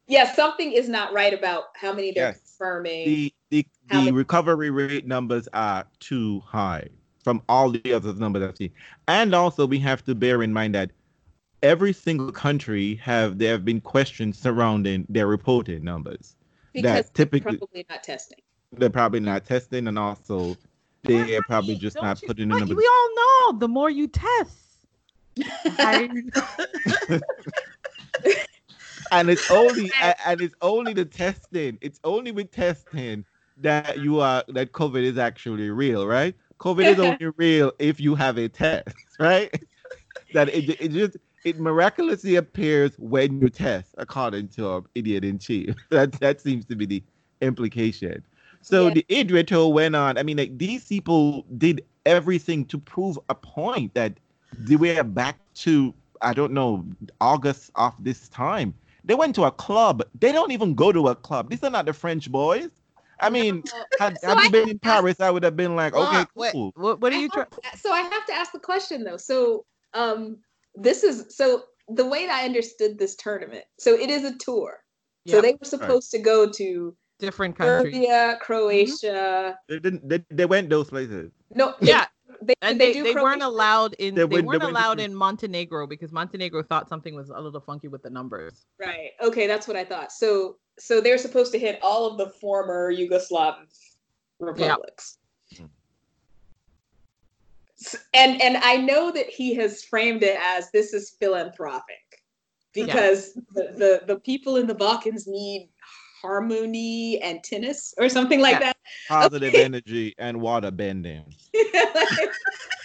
yeah, 0.08 0.32
something 0.32 0.72
is 0.72 0.88
not 0.88 1.12
right 1.12 1.34
about 1.34 1.64
how 1.74 1.92
many 1.92 2.12
they're 2.12 2.28
Yes. 2.28 2.38
confirming. 2.58 3.04
the 3.06 3.34
the, 3.50 3.66
the 3.90 3.94
many- 3.96 4.12
recovery 4.12 4.70
rate 4.70 5.06
numbers 5.06 5.48
are 5.52 5.84
too 6.00 6.40
high 6.46 6.88
from 7.26 7.42
all 7.48 7.70
the 7.70 7.92
other 7.92 8.14
numbers 8.14 8.44
I've 8.44 8.56
seen. 8.56 8.70
And 9.08 9.34
also 9.34 9.66
we 9.66 9.80
have 9.80 10.04
to 10.04 10.14
bear 10.14 10.44
in 10.44 10.52
mind 10.52 10.76
that 10.76 10.92
every 11.60 11.92
single 11.92 12.30
country 12.30 12.94
have 13.02 13.38
there 13.38 13.50
have 13.50 13.64
been 13.64 13.80
questions 13.80 14.38
surrounding 14.38 15.04
their 15.08 15.26
reported 15.26 15.82
numbers. 15.82 16.36
because 16.72 17.06
that 17.06 17.14
typically 17.14 17.56
probably 17.56 17.84
not 17.90 18.04
testing. 18.04 18.38
they're 18.78 18.90
probably 18.90 19.18
not 19.18 19.44
testing 19.44 19.88
and 19.88 19.98
also 19.98 20.56
they're 21.02 21.42
probably 21.42 21.74
Right, 21.74 21.82
just 21.82 21.96
don't 21.96 22.04
not 22.04 22.22
you- 22.22 22.28
putting 22.28 22.48
the 22.48 22.54
but 22.54 22.58
numbers. 22.60 22.76
We 22.76 22.86
all 22.86 23.08
know 23.16 23.58
the 23.58 23.66
more 23.66 23.90
you 23.90 24.06
test. 24.06 24.86
higher 25.80 26.08
you- 26.12 26.30
and 29.10 29.30
it's 29.30 29.50
only 29.50 29.90
and 30.24 30.40
it's 30.40 30.54
only 30.62 30.92
the 30.92 31.04
testing. 31.04 31.76
It's 31.80 31.98
only 32.04 32.30
with 32.30 32.52
testing 32.52 33.24
that 33.56 33.98
you 33.98 34.20
are 34.20 34.44
that 34.48 34.70
COVID 34.72 35.02
is 35.02 35.18
actually 35.18 35.70
real, 35.70 36.06
right? 36.06 36.34
COVID 36.58 36.86
is 36.86 36.98
only 36.98 37.26
real 37.36 37.72
if 37.78 38.00
you 38.00 38.14
have 38.14 38.38
a 38.38 38.48
test, 38.48 38.96
right? 39.18 39.52
that 40.32 40.48
it, 40.48 40.68
it 40.80 40.88
just 40.92 41.16
it 41.44 41.58
miraculously 41.58 42.36
appears 42.36 42.96
when 42.98 43.40
you 43.40 43.48
test, 43.48 43.94
according 43.98 44.48
to 44.48 44.68
our 44.68 44.82
idiot 44.94 45.24
in 45.24 45.38
chief. 45.38 45.74
That 45.90 46.12
that 46.20 46.40
seems 46.40 46.64
to 46.66 46.76
be 46.76 46.86
the 46.86 47.02
implication. 47.40 48.22
So 48.62 48.88
Yeah. 48.88 48.94
the 48.94 49.06
Adria 49.10 49.44
Tour 49.44 49.72
went 49.72 49.94
on. 49.96 50.18
I 50.18 50.22
mean, 50.22 50.36
like 50.38 50.58
these 50.58 50.86
people 50.86 51.44
did 51.58 51.82
everything 52.04 52.64
to 52.66 52.78
prove 52.78 53.18
a 53.28 53.34
point 53.34 53.94
that 53.94 54.18
they 54.58 54.76
were 54.76 55.02
back 55.04 55.38
to 55.56 55.94
I 56.22 56.32
don't 56.32 56.52
know 56.52 56.84
August 57.20 57.70
of 57.74 57.94
this 58.02 58.28
time. 58.28 58.74
They 59.04 59.14
went 59.14 59.34
to 59.36 59.44
a 59.44 59.50
club. 59.52 60.02
They 60.18 60.32
don't 60.32 60.50
even 60.50 60.74
go 60.74 60.90
to 60.92 61.08
a 61.08 61.14
club. 61.14 61.50
These 61.50 61.62
are 61.62 61.70
not 61.70 61.86
the 61.86 61.92
French 61.92 62.30
boys. 62.30 62.70
I 63.20 63.30
mean, 63.30 63.62
had, 63.98 64.18
So 64.20 64.28
had 64.28 64.38
I 64.38 64.44
you 64.44 64.50
been 64.50 64.62
in 64.62 64.68
have 64.68 64.80
to 64.80 64.88
ask- 64.88 64.94
Paris, 65.00 65.20
I 65.20 65.30
would 65.30 65.42
have 65.42 65.56
been 65.56 65.76
like, 65.76 65.94
okay, 65.94 66.24
wait, 66.34 66.52
cool. 66.52 66.72
what, 66.76 67.00
what 67.00 67.12
are 67.12 67.16
you 67.18 67.28
trying? 67.28 67.46
so 67.76 67.92
I 67.92 68.00
have 68.02 68.26
to 68.26 68.32
ask 68.34 68.52
the 68.52 68.58
question 68.60 69.04
though. 69.04 69.16
So 69.16 69.64
um 69.94 70.38
this 70.74 71.02
is 71.04 71.34
so 71.34 71.64
the 71.88 72.04
way 72.04 72.26
that 72.26 72.34
I 72.42 72.44
understood 72.44 72.98
this 72.98 73.14
tournament. 73.16 73.64
So 73.78 73.92
it 73.94 74.10
is 74.10 74.24
a 74.24 74.36
tour. 74.38 74.80
So 75.26 75.40
they 75.40 75.52
were 75.58 75.66
supposed 75.66 76.10
to 76.12 76.18
go 76.18 76.48
to 76.52 76.96
Different 77.18 77.56
countries. 77.56 77.94
Serbia, 77.94 78.38
Croatia. 78.42 79.58
They 79.68 79.78
didn't. 79.78 80.06
They, 80.08 80.22
they 80.30 80.44
went 80.46 80.68
those 80.68 80.90
places. 80.90 81.32
No, 81.54 81.74
Yeah, 81.80 82.04
they, 82.42 82.52
and 82.60 82.78
they, 82.80 82.88
they, 82.88 82.92
do 82.92 83.02
they 83.04 83.14
weren't 83.14 83.42
allowed 83.42 83.94
in 83.94 84.14
They 84.14 84.20
they, 84.20 84.26
went- 84.26 84.46
weren't 84.46 84.62
went 84.62 84.70
allowed 84.76 85.00
in 85.00 85.14
Montenegro 85.14 85.86
because 85.86 86.12
Montenegro 86.12 86.62
thought 86.62 86.88
something 86.88 87.14
was 87.14 87.30
a 87.30 87.40
little 87.40 87.60
funky 87.60 87.88
with 87.88 88.02
the 88.02 88.10
numbers. 88.10 88.66
Right. 88.78 89.10
Okay, 89.22 89.46
that's 89.46 89.66
what 89.66 89.76
I 89.76 89.84
thought. 89.84 90.12
So 90.12 90.56
so 90.78 91.00
they're 91.00 91.18
supposed 91.18 91.52
to 91.52 91.58
hit 91.58 91.78
all 91.82 92.06
of 92.06 92.18
the 92.18 92.28
former 92.28 92.92
Yugoslav 92.92 93.56
republics. 94.40 95.18
S- 97.78 97.96
And 98.14 98.40
and 98.40 98.56
I 98.58 98.76
know 98.78 99.10
that 99.10 99.26
he 99.28 99.54
has 99.56 99.84
framed 99.84 100.22
it 100.22 100.38
as 100.40 100.70
this 100.70 100.94
is 100.94 101.10
philanthropic 101.20 102.22
because 102.72 103.34
the, 103.54 103.72
the 103.76 104.02
the 104.06 104.20
people 104.20 104.56
in 104.56 104.66
the 104.66 104.74
Balkans 104.74 105.26
need 105.26 105.68
harmony 106.22 107.20
and 107.22 107.42
tennis 107.44 107.94
or 107.98 108.08
something 108.08 108.40
like 108.40 108.60
Yeah. 108.60 108.72
Positive 109.08 109.54
Okay. 109.54 109.62
energy 109.64 110.14
and 110.18 110.40
water 110.40 110.70
bending. 110.70 111.24
like, 111.54 112.18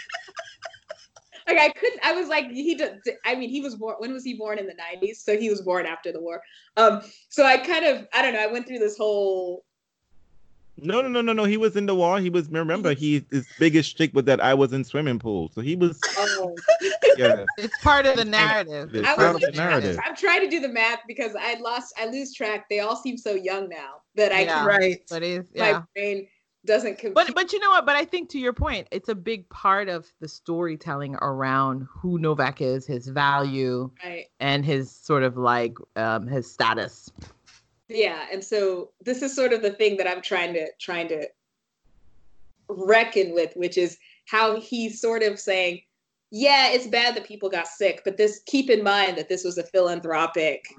like 1.56 1.70
I 1.76 1.80
couldn't. 1.80 2.06
I 2.06 2.14
was 2.14 2.28
like 2.28 2.49
he. 2.52 2.76
Does, 2.76 2.91
I 3.26 3.36
mean, 3.36 3.49
he 3.49 3.62
was 3.62 3.76
born. 3.76 3.95
When 3.99 4.14
was 4.14 4.24
he 4.24 4.34
born 4.36 4.60
in 4.60 4.68
the 4.68 4.74
nineties? 4.76 5.22
So 5.24 5.38
he 5.38 5.49
was 5.49 5.62
born 5.62 5.86
after 5.86 6.12
the 6.12 6.22
war. 6.22 6.41
Um. 6.78 7.02
So 7.30 7.45
I 7.45 7.58
kind 7.58 7.86
of. 7.86 8.08
I 8.14 8.22
don't 8.22 8.34
know. 8.34 8.41
I 8.41 8.47
went 8.47 8.68
through 8.68 8.80
this 8.80 8.97
whole. 8.97 9.64
No, 10.78 11.02
no, 11.02 11.10
no, 11.10 11.22
no, 11.22 11.34
no. 11.34 11.43
He 11.43 11.58
was 11.58 11.76
in 11.76 11.86
the 11.86 11.93
war. 11.95 12.20
He 12.20 12.30
was. 12.30 12.49
Remember, 12.49 12.93
he 12.93 13.26
his 13.30 13.47
biggest 13.60 13.95
trick 13.97 14.14
was 14.14 14.26
that 14.26 14.41
I 14.41 14.54
was 14.54 14.74
in 14.74 14.84
swimming 14.84 15.20
pool. 15.20 15.52
So 15.54 15.62
he 15.62 15.76
was. 15.76 16.02
Oh, 16.18 16.56
Yeah. 17.18 17.45
It's 17.58 17.78
part 17.84 18.06
of 18.06 18.16
the 18.16 18.26
narrative. 18.26 18.95
It's 18.95 19.08
I 19.08 19.16
part 19.16 19.36
was 19.36 19.43
of 19.43 19.52
the 19.52 19.58
narrative. 19.58 19.99
I'm 20.06 20.16
trying 20.16 20.41
to 20.41 20.49
do 20.49 20.60
the 20.60 20.70
math 20.70 20.99
because 21.08 21.36
I 21.39 21.56
lost. 21.60 21.93
I 21.99 22.08
lose 22.08 22.34
track. 22.34 22.68
They 22.70 22.80
all 22.80 22.95
seem 22.95 23.18
so 23.18 23.36
young 23.36 23.70
now 23.70 24.02
that 24.16 24.32
I 24.32 24.41
Yeah. 24.41 24.54
can. 24.56 24.66
right. 24.66 25.02
But 25.10 25.24
it's 25.24 25.47
My 25.56 25.82
brain 25.93 26.28
doesn't 26.66 26.99
compute. 26.99 27.16
But 27.16 27.34
but 27.34 27.53
you 27.53 27.59
know 27.59 27.70
what? 27.70 27.86
But 27.86 27.95
I 27.95 28.05
think 28.05 28.30
to 28.30 28.39
your 28.39 28.53
point, 28.53 28.88
it's 28.91 29.09
a 29.09 29.16
big 29.16 29.49
part 29.49 29.89
of 29.89 30.12
the 30.20 30.28
storytelling 30.28 31.16
around 31.16 31.88
who 31.89 32.20
Novak 32.20 32.62
is, 32.62 32.86
his 32.86 33.07
value, 33.07 33.89
right. 34.03 34.26
and 34.39 34.64
his 34.66 34.91
sort 34.91 35.24
of 35.24 35.38
like 35.38 35.76
um 35.95 36.28
his 36.28 36.51
status. 36.51 37.12
yeah 37.89 38.26
and 38.32 38.43
so 38.43 38.89
this 39.03 39.22
is 39.22 39.36
sort 39.36 39.51
of 39.51 39.62
the 39.62 39.72
thing 39.72 39.97
that 39.97 40.07
i'm 40.07 40.22
trying 40.22 40.53
to 40.53 40.66
trying 40.80 41.09
to 41.09 41.28
reckon 42.70 43.34
with 43.34 43.51
which 43.55 43.78
is 43.78 43.97
how 44.28 44.59
he's 44.59 45.01
sort 45.01 45.24
of 45.24 45.38
saying 45.39 45.82
yeah 46.32 46.70
it's 46.70 46.88
bad 46.88 47.16
that 47.16 47.26
people 47.26 47.49
got 47.49 47.68
sick 47.68 48.01
but 48.05 48.16
this 48.16 48.41
keep 48.45 48.70
in 48.70 48.82
mind 48.82 49.18
that 49.18 49.28
this 49.28 49.43
was 49.43 49.57
a 49.57 49.64
philanthropic 49.64 50.74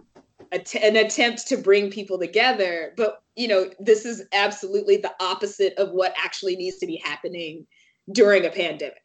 att- 0.53 0.74
an 0.76 0.97
attempt 0.97 1.47
to 1.47 1.57
bring 1.57 1.91
people 1.91 2.18
together 2.18 2.95
but 2.97 3.22
you 3.37 3.49
know 3.49 3.70
this 3.78 4.05
is 4.05 4.26
absolutely 4.33 4.97
the 4.97 5.12
opposite 5.20 5.74
of 5.78 5.91
what 5.93 6.14
actually 6.22 6.57
needs 6.57 6.78
to 6.78 6.87
be 6.87 7.01
happening 7.05 7.66
during 8.12 8.45
a 8.45 8.51
pandemic 8.51 8.99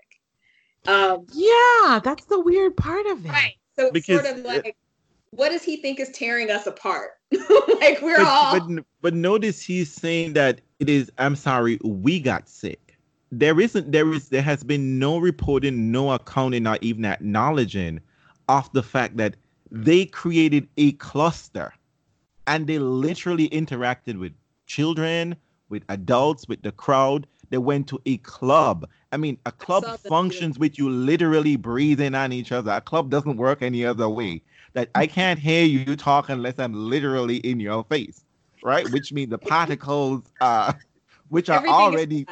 um 0.88 1.26
Yeah, 1.34 2.00
that's 2.04 2.26
the 2.26 2.40
weird 2.40 2.76
part 2.78 3.06
of 3.08 3.26
it. 3.26 3.30
right 3.30 3.56
so 3.78 3.92
Because 3.92 4.22
sort 4.24 4.32
of 4.32 4.40
it- 4.40 4.46
like 4.46 4.76
what 5.32 5.50
does 5.50 5.62
he 5.64 5.78
think 5.78 6.00
is 6.00 6.10
tearing 6.12 6.50
us 6.50 6.68
apart? 6.68 7.12
like 7.82 8.02
we're 8.02 8.16
but, 8.16 8.26
all 8.26 8.60
but 8.60 8.86
but 9.02 9.14
notice 9.14 9.62
he's 9.62 9.92
saying 9.94 10.34
that 10.34 10.62
it 10.80 10.90
is 10.90 11.12
i'm 11.18 11.36
sorry 11.36 11.78
we 11.84 12.20
got 12.20 12.48
sick 12.48 12.98
there 13.32 13.60
isn't 13.60 13.92
there 13.92 14.12
is 14.14 14.30
there 14.30 14.42
has 14.42 14.64
been 14.64 14.98
no 14.98 15.18
reporting 15.18 15.92
no 15.92 16.12
accounting 16.14 16.64
not 16.64 16.82
even 16.82 17.04
acknowledging 17.04 18.00
of 18.48 18.72
the 18.72 18.82
fact 18.82 19.18
that 19.18 19.36
they 19.70 20.06
created 20.06 20.66
a 20.78 20.94
cluster 20.94 21.74
and 22.48 22.68
they 22.68 22.80
literally 22.80 23.50
interacted 23.50 24.20
with 24.20 24.34
children 24.66 25.36
with 25.70 25.84
adults 25.90 26.48
with 26.48 26.62
the 26.64 26.72
crowd 26.72 27.28
they 27.50 27.58
went 27.58 27.88
to 27.88 28.02
a 28.06 28.18
club 28.18 28.90
i 29.12 29.18
mean 29.18 29.38
a 29.46 29.52
club 29.52 29.84
functions 30.00 30.58
with 30.58 30.78
you 30.78 30.90
literally 30.90 31.56
breathing 31.56 32.16
on 32.16 32.32
each 32.32 32.52
other 32.52 32.72
a 32.72 32.82
club 32.82 33.10
doesn't 33.10 33.38
work 33.38 33.62
any 33.62 33.86
other 33.86 34.10
way 34.10 34.42
that 34.78 34.92
I 34.94 35.08
can't 35.08 35.40
hear 35.40 35.66
you 35.66 35.96
talk 35.96 36.30
unless 36.30 36.60
I'm 36.60 36.72
literally 36.72 37.38
in 37.38 37.60
your 37.60 37.84
face, 37.86 38.24
right? 38.64 38.88
Which 38.92 39.12
means 39.12 39.32
the 39.32 39.38
particles, 39.56 40.22
uh, 40.40 40.74
which 41.30 41.50
are 41.50 41.58
everything 41.58 41.74
already. 41.76 42.28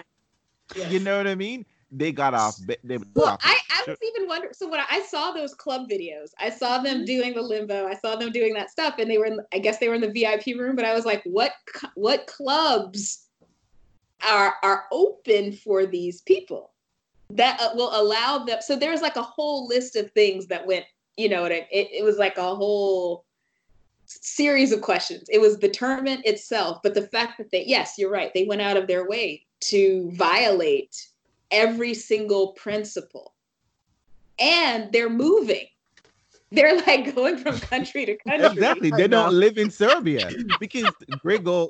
Yes. 0.75 0.91
you 0.91 0.99
know 0.99 1.17
what 1.17 1.25
I 1.25 1.33
mean? 1.33 1.65
They 1.97 2.11
got 2.11 2.33
off. 2.33 2.57
They, 2.57 2.75
they 2.83 2.97
Well, 3.15 3.27
off- 3.27 3.39
I, 3.41 3.57
I 3.71 3.83
was 3.87 3.97
even 4.03 4.27
wondering. 4.27 4.53
So 4.53 4.69
when 4.69 4.81
I, 4.81 4.85
I 4.89 5.01
saw 5.03 5.31
those 5.31 5.53
club 5.53 5.87
videos, 5.89 6.31
I 6.39 6.49
saw 6.49 6.79
them 6.79 7.05
doing 7.05 7.33
the 7.33 7.41
limbo. 7.41 7.87
I 7.87 7.95
saw 7.95 8.17
them 8.17 8.33
doing 8.33 8.53
that 8.55 8.69
stuff, 8.69 8.95
and 8.99 9.09
they 9.09 9.17
were. 9.17 9.25
In, 9.27 9.39
I 9.53 9.59
guess 9.59 9.77
they 9.77 9.87
were 9.87 9.95
in 9.95 10.01
the 10.01 10.11
VIP 10.11 10.59
room. 10.59 10.75
But 10.75 10.83
I 10.85 10.93
was 10.93 11.05
like, 11.05 11.23
what? 11.23 11.53
What 11.95 12.27
clubs 12.27 13.27
are 14.27 14.55
are 14.61 14.85
open 14.91 15.53
for 15.53 15.85
these 15.85 16.21
people 16.21 16.73
that 17.29 17.61
uh, 17.61 17.69
will 17.75 17.91
allow 17.99 18.39
them? 18.39 18.59
So 18.61 18.75
there's 18.75 19.01
like 19.01 19.15
a 19.15 19.21
whole 19.21 19.67
list 19.67 19.95
of 19.95 20.11
things 20.11 20.47
that 20.47 20.67
went. 20.67 20.85
You 21.15 21.29
know 21.29 21.43
what? 21.43 21.53
I, 21.53 21.67
it 21.71 21.87
it 21.93 22.03
was 22.03 22.17
like 22.17 22.37
a 22.37 22.55
whole 22.55 23.23
series 24.07 24.73
of 24.73 24.81
questions. 24.81 25.29
It 25.31 25.39
was 25.39 25.59
the 25.59 25.69
tournament 25.69 26.25
itself, 26.25 26.79
but 26.83 26.93
the 26.93 27.07
fact 27.07 27.37
that 27.37 27.51
they, 27.51 27.63
yes, 27.65 27.93
you're 27.97 28.11
right, 28.11 28.31
they 28.33 28.43
went 28.43 28.61
out 28.61 28.77
of 28.77 28.85
their 28.85 29.07
way 29.07 29.45
to 29.61 30.11
violate 30.13 30.95
every 31.55 31.93
single 31.93 32.53
principle. 32.53 33.33
And 34.39 34.91
they're 34.91 35.09
moving. 35.09 35.65
They're 36.51 36.77
like 36.81 37.15
going 37.15 37.37
from 37.37 37.59
country 37.59 38.05
to 38.05 38.15
country. 38.17 38.45
exactly. 38.47 38.91
They 38.91 39.07
don't 39.07 39.33
live 39.33 39.57
in 39.57 39.71
Serbia 39.71 40.29
because 40.59 40.93
Grigor 41.23 41.69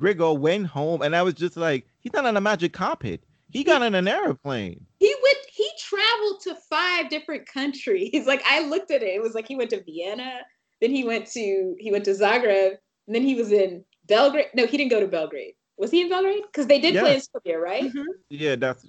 Grigor 0.00 0.38
went 0.38 0.66
home, 0.66 1.02
and 1.02 1.14
I 1.14 1.22
was 1.22 1.34
just 1.34 1.56
like, 1.56 1.86
he's 2.00 2.12
not 2.12 2.24
on 2.24 2.36
a 2.36 2.40
magic 2.40 2.72
carpet. 2.72 3.24
He 3.50 3.64
got 3.64 3.82
on 3.82 3.94
an 3.94 4.06
airplane. 4.06 4.84
He 5.00 5.14
went, 5.22 5.38
he 5.52 5.68
traveled 5.80 6.40
to 6.42 6.54
five 6.68 7.08
different 7.08 7.46
countries. 7.46 8.24
Like 8.26 8.42
I 8.46 8.66
looked 8.68 8.90
at 8.90 9.02
it, 9.02 9.14
it 9.14 9.22
was 9.22 9.34
like 9.34 9.48
he 9.48 9.56
went 9.56 9.70
to 9.70 9.82
Vienna, 9.82 10.40
then 10.80 10.90
he 10.90 11.04
went 11.04 11.26
to 11.32 11.74
he 11.78 11.90
went 11.90 12.04
to 12.06 12.12
Zagreb, 12.12 12.76
and 13.06 13.14
then 13.14 13.22
he 13.22 13.34
was 13.34 13.52
in 13.52 13.84
Belgrade. 14.06 14.46
No, 14.54 14.66
he 14.66 14.76
didn't 14.76 14.90
go 14.90 15.00
to 15.00 15.08
Belgrade. 15.08 15.54
Was 15.78 15.90
he 15.90 16.02
in 16.02 16.08
Belgrade? 16.10 16.42
Because 16.50 16.66
they 16.66 16.80
did 16.80 16.98
play 16.98 17.10
in 17.10 17.16
Yes. 17.16 17.28
Serbia, 17.32 17.58
right? 17.58 17.84
Mhm. 17.84 18.04
Yeah, 18.30 18.56
that's 18.56 18.84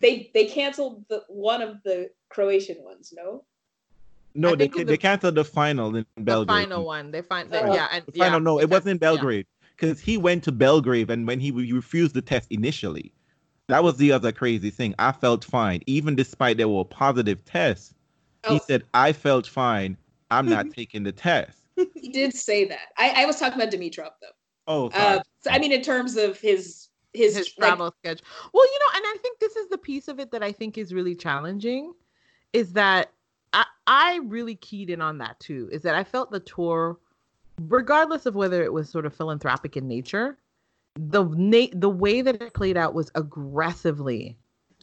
They 0.00 0.30
they 0.34 0.46
canceled 0.46 1.04
the 1.08 1.24
one 1.28 1.62
of 1.62 1.82
the 1.84 2.10
Croatian 2.28 2.82
ones, 2.84 3.12
no? 3.16 3.44
no. 4.34 4.50
I 4.50 4.54
They 4.54 4.68
think 4.68 4.76
they 4.86 4.92
the- 4.94 4.98
canceled 4.98 5.34
the 5.34 5.44
final 5.44 5.94
in 5.96 6.06
The 6.16 6.22
Belgrade. 6.22 6.48
final 6.48 6.84
one. 6.84 7.10
They 7.10 7.22
find 7.22 7.48
Oh. 7.52 7.74
yeah, 7.74 7.88
and 7.92 8.04
The 8.06 8.12
final, 8.12 8.38
yeah, 8.40 8.44
no, 8.44 8.60
it 8.60 8.70
wasn't 8.70 8.92
in. 8.92 8.98
Belgrade 8.98 9.46
because 9.76 10.00
he 10.00 10.16
went 10.16 10.44
to 10.44 10.52
Belgrade 10.52 11.10
and 11.10 11.26
when 11.26 11.40
he, 11.40 11.50
he 11.52 11.72
refused 11.72 12.14
the 12.14 12.22
test 12.22 12.50
initially. 12.50 13.12
That 13.68 13.82
was 13.84 13.96
the 13.98 14.12
other 14.12 14.32
crazy 14.32 14.70
thing. 14.70 14.94
I 14.98 15.12
felt 15.12 15.44
fine, 15.44 15.82
even 15.86 16.16
despite 16.16 16.56
there 16.56 16.68
were 16.68 16.84
positive 16.84 17.44
tests. 17.44 17.94
He 18.48 18.54
Oh. 18.54 18.60
said, 18.66 18.82
"I 18.94 19.12
felt 19.12 19.46
fine. 19.46 19.96
I'm 20.30 20.46
not 20.48 20.70
taking 20.74 21.02
the 21.02 21.12
test." 21.12 21.58
He 21.94 22.08
did 22.08 22.34
say 22.34 22.64
that. 22.66 22.88
I, 22.96 23.22
I 23.22 23.26
was 23.26 23.38
talking 23.38 23.60
about 23.60 23.72
Dimitrov 23.72 24.10
though. 24.20 24.28
Oh. 24.66 24.90
Uh, 24.94 25.20
so, 25.40 25.50
I 25.50 25.58
mean, 25.58 25.72
in 25.72 25.82
terms 25.82 26.16
of 26.16 26.38
his 26.40 26.87
his, 27.12 27.36
his 27.36 27.54
like, 27.58 27.68
travel 27.68 27.94
schedule. 27.98 28.26
Well, 28.52 28.66
you 28.66 28.78
know, 28.78 28.96
and 28.96 29.04
I 29.06 29.16
think 29.20 29.38
this 29.38 29.56
is 29.56 29.68
the 29.68 29.78
piece 29.78 30.08
of 30.08 30.18
it 30.18 30.30
that 30.32 30.42
I 30.42 30.52
think 30.52 30.78
is 30.78 30.94
really 30.94 31.14
challenging, 31.14 31.92
is 32.52 32.72
that 32.74 33.12
I 33.52 33.64
I 33.86 34.20
really 34.24 34.56
keyed 34.56 34.90
in 34.90 35.00
on 35.00 35.18
that 35.18 35.38
too. 35.40 35.68
Is 35.72 35.82
that 35.82 35.94
I 35.94 36.04
felt 36.04 36.30
the 36.30 36.40
tour, 36.40 36.98
regardless 37.60 38.26
of 38.26 38.34
whether 38.34 38.62
it 38.62 38.72
was 38.72 38.88
sort 38.88 39.06
of 39.06 39.14
philanthropic 39.14 39.76
in 39.76 39.88
nature, 39.88 40.38
the 40.96 41.24
na- 41.24 41.72
the 41.72 41.90
way 41.90 42.22
that 42.22 42.40
it 42.40 42.54
played 42.54 42.76
out 42.76 42.94
was 42.94 43.10
aggressively 43.14 44.36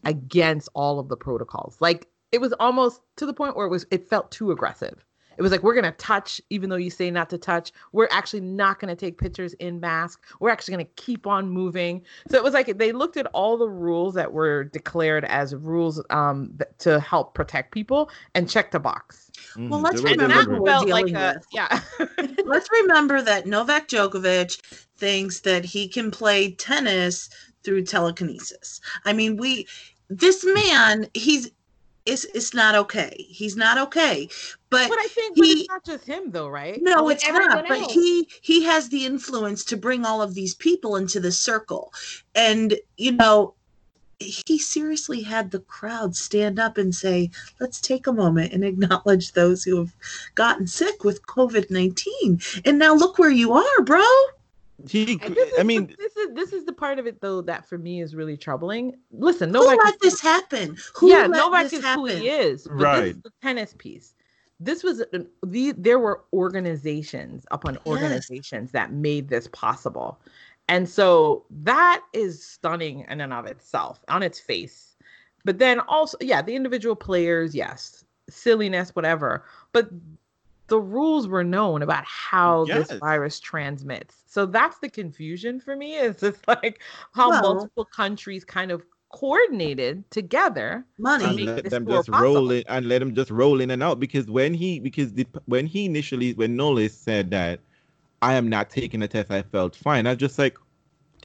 against 0.03 0.69
all 0.73 0.99
of 0.99 1.09
the 1.09 1.17
protocols. 1.17 1.77
Like 1.79 2.07
it 2.31 2.41
was 2.41 2.53
almost 2.59 3.01
to 3.17 3.25
the 3.25 3.33
point 3.33 3.55
where 3.55 3.65
it 3.65 3.71
was 3.71 3.85
it 3.91 4.07
felt 4.07 4.31
too 4.31 4.51
aggressive. 4.51 5.05
It 5.37 5.41
was 5.41 5.51
like 5.51 5.63
we're 5.63 5.75
gonna 5.75 5.91
touch, 5.93 6.39
even 6.49 6.69
though 6.69 6.75
you 6.75 6.89
say 6.89 7.11
not 7.11 7.29
to 7.31 7.37
touch. 7.37 7.71
We're 7.91 8.07
actually 8.11 8.41
not 8.41 8.79
gonna 8.79 8.95
take 8.95 9.17
pictures 9.17 9.53
in 9.53 9.79
mask. 9.79 10.23
We're 10.39 10.49
actually 10.49 10.73
gonna 10.73 10.85
keep 10.95 11.27
on 11.27 11.49
moving. 11.49 12.03
So 12.29 12.37
it 12.37 12.43
was 12.43 12.53
like 12.53 12.77
they 12.77 12.91
looked 12.91 13.17
at 13.17 13.27
all 13.27 13.57
the 13.57 13.69
rules 13.69 14.13
that 14.15 14.31
were 14.31 14.63
declared 14.63 15.25
as 15.25 15.53
rules 15.55 16.01
um, 16.09 16.57
to 16.79 16.99
help 16.99 17.33
protect 17.33 17.71
people 17.71 18.09
and 18.33 18.49
checked 18.49 18.75
a 18.75 18.79
box. 18.79 19.31
well, 19.57 19.79
Mhm. 19.79 19.83
let's 19.83 20.01
They 20.03 20.09
were 20.11 20.15
that 20.17 20.29
remember 20.29 20.61
felt 20.65 20.89
like 20.89 21.07
a 21.13 21.35
with. 21.35 21.45
yeah. 21.51 21.81
Let's 22.45 22.69
remember 22.81 23.21
that 23.21 23.47
Novak 23.47 23.87
Djokovic 23.87 24.61
thinks 24.97 25.41
that 25.41 25.65
he 25.65 25.87
can 25.87 26.11
play 26.11 26.51
tennis 26.51 27.29
through 27.63 27.83
telekinesis. 27.85 28.79
I 29.03 29.13
mean, 29.13 29.37
we 29.37 29.67
this 30.09 30.45
man, 30.45 31.07
he's 31.13 31.49
it's 32.05 32.25
it's 32.25 32.53
not 32.53 32.75
okay. 32.75 33.25
He's 33.29 33.55
not 33.55 33.77
okay. 33.77 34.29
But 34.69 34.89
but 34.89 34.99
I 34.99 35.07
think 35.07 35.35
he- 35.37 35.61
it's 35.61 35.69
not 35.69 35.83
just 35.85 36.05
him 36.05 36.31
though, 36.31 36.47
right? 36.47 36.81
no, 36.81 37.09
it's 37.09 37.27
everyone 37.27 37.49
not. 37.49 37.67
But 37.67 37.91
he 37.91 38.27
he 38.41 38.63
has 38.63 38.89
the 38.89 39.05
influence 39.05 39.63
to 39.65 39.77
bring 39.77 40.05
all 40.05 40.21
of 40.21 40.33
these 40.33 40.55
people 40.55 40.95
into 40.95 41.19
the 41.19 41.31
circle. 41.31 41.93
And 42.35 42.75
you 42.97 43.13
know, 43.13 43.55
he 44.19 44.57
seriously 44.57 45.23
had 45.23 45.51
the 45.51 45.59
crowd 45.59 46.15
stand 46.15 46.59
up 46.59 46.77
and 46.77 46.93
say, 46.95 47.31
let's 47.59 47.81
take 47.81 48.07
a 48.07 48.13
moment 48.13 48.53
and 48.53 48.63
acknowledge 48.63 49.33
those 49.33 49.63
who 49.63 49.77
have 49.77 49.93
gotten 50.35 50.67
sick 50.67 51.03
with 51.03 51.25
COVID 51.25 51.69
19. 51.71 52.39
And 52.65 52.79
now 52.79 52.93
look 52.93 53.17
where 53.17 53.31
you 53.31 53.53
are, 53.53 53.81
bro. 53.83 54.05
He, 54.89 55.17
And 55.21 55.35
this 55.35 55.47
is 55.47 55.53
I 55.53 55.57
the- 55.59 55.63
mean, 55.63 55.95
this 55.97 56.15
is 56.17 56.33
this 56.33 56.53
is 56.53 56.65
the 56.65 56.73
part 56.73 56.99
of 56.99 57.07
it 57.07 57.21
though 57.21 57.41
that 57.41 57.67
for 57.67 57.77
me 57.77 58.01
is 58.01 58.13
really 58.15 58.35
troubling. 58.37 58.95
Listen, 59.11 59.49
Who 59.49 59.53
Novak 59.63 59.77
let 59.83 59.93
is- 59.95 59.99
this 60.01 60.21
happen? 60.21 60.77
Who 60.95 61.09
yeah, 61.09 61.27
let 61.27 61.31
Novak 61.31 61.63
this 61.69 61.73
is 61.73 61.85
who 61.85 62.05
he 62.05 62.29
is. 62.29 62.63
But 62.63 62.73
this 62.73 62.83
Right. 62.83 63.03
is 63.07 63.21
the 63.21 63.31
tennis 63.41 63.73
piece. 63.77 64.15
This 64.59 64.83
was 64.83 64.99
an- 65.13 65.29
the 65.45 65.71
there 65.77 65.99
were 65.99 66.23
organizations 66.33 67.45
upon 67.51 67.77
organizations 67.85 68.71
that 68.71 68.91
made 68.91 69.29
this 69.29 69.47
possible. 69.47 70.19
And 70.67 70.89
so 70.89 71.45
that 71.51 72.03
is 72.13 72.43
stunning 72.43 73.05
in 73.07 73.21
and 73.21 73.31
of 73.33 73.45
itself 73.45 74.03
on 74.09 74.23
its 74.23 74.39
face. 74.39 74.95
But 75.45 75.59
then 75.59 75.79
also, 75.81 76.17
yeah, 76.21 76.41
the 76.41 76.55
individual 76.55 76.95
players, 76.95 77.53
yes, 77.53 78.03
silliness, 78.29 78.95
whatever. 78.95 79.45
But 79.73 79.89
the 80.67 80.79
rules 80.79 81.27
were 81.27 81.43
known 81.43 81.81
about 81.81 82.03
how 82.05 82.65
Yes. 82.65 82.87
this 82.87 82.99
virus 82.99 83.39
transmits. 83.39 84.15
So 84.25 84.45
that's 84.45 84.79
the 84.79 84.89
confusion 84.89 85.59
for 85.59 85.75
me. 85.75 85.95
Is 85.95 86.23
it's 86.23 86.39
like 86.47 86.81
how 87.13 87.29
Well- 87.29 87.41
multiple 87.55 87.85
countries 87.85 88.43
kind 88.43 88.71
of 88.71 88.83
coordinated 89.13 90.09
together. 90.11 90.85
Money. 90.97 91.25
and 91.25 91.35
make 91.35 91.45
let 91.47 91.69
them 91.69 91.85
tour 91.85 91.97
just 91.97 92.09
roll 92.09 92.35
possible. 92.35 92.51
in 92.51 92.63
and 92.67 92.87
let 92.89 92.99
them 92.99 93.15
just 93.15 93.31
roll 93.31 93.61
in 93.61 93.71
and 93.71 93.81
out 93.81 93.99
because 93.99 94.25
when 94.27 94.53
he 94.53 94.79
because 94.79 95.13
the, 95.13 95.25
when 95.45 95.65
he 95.67 95.85
initially 95.85 96.33
when 96.33 96.57
Nolis 96.57 96.91
said 96.91 97.31
that 97.31 97.59
I 98.21 98.33
am 98.33 98.49
not 98.49 98.69
taking 98.69 98.99
the 99.01 99.07
test, 99.07 99.29
I 99.31 99.43
felt 99.43 99.75
fine. 99.75 100.07
I 100.07 100.11
was 100.11 100.17
just 100.19 100.39
like, 100.39 100.57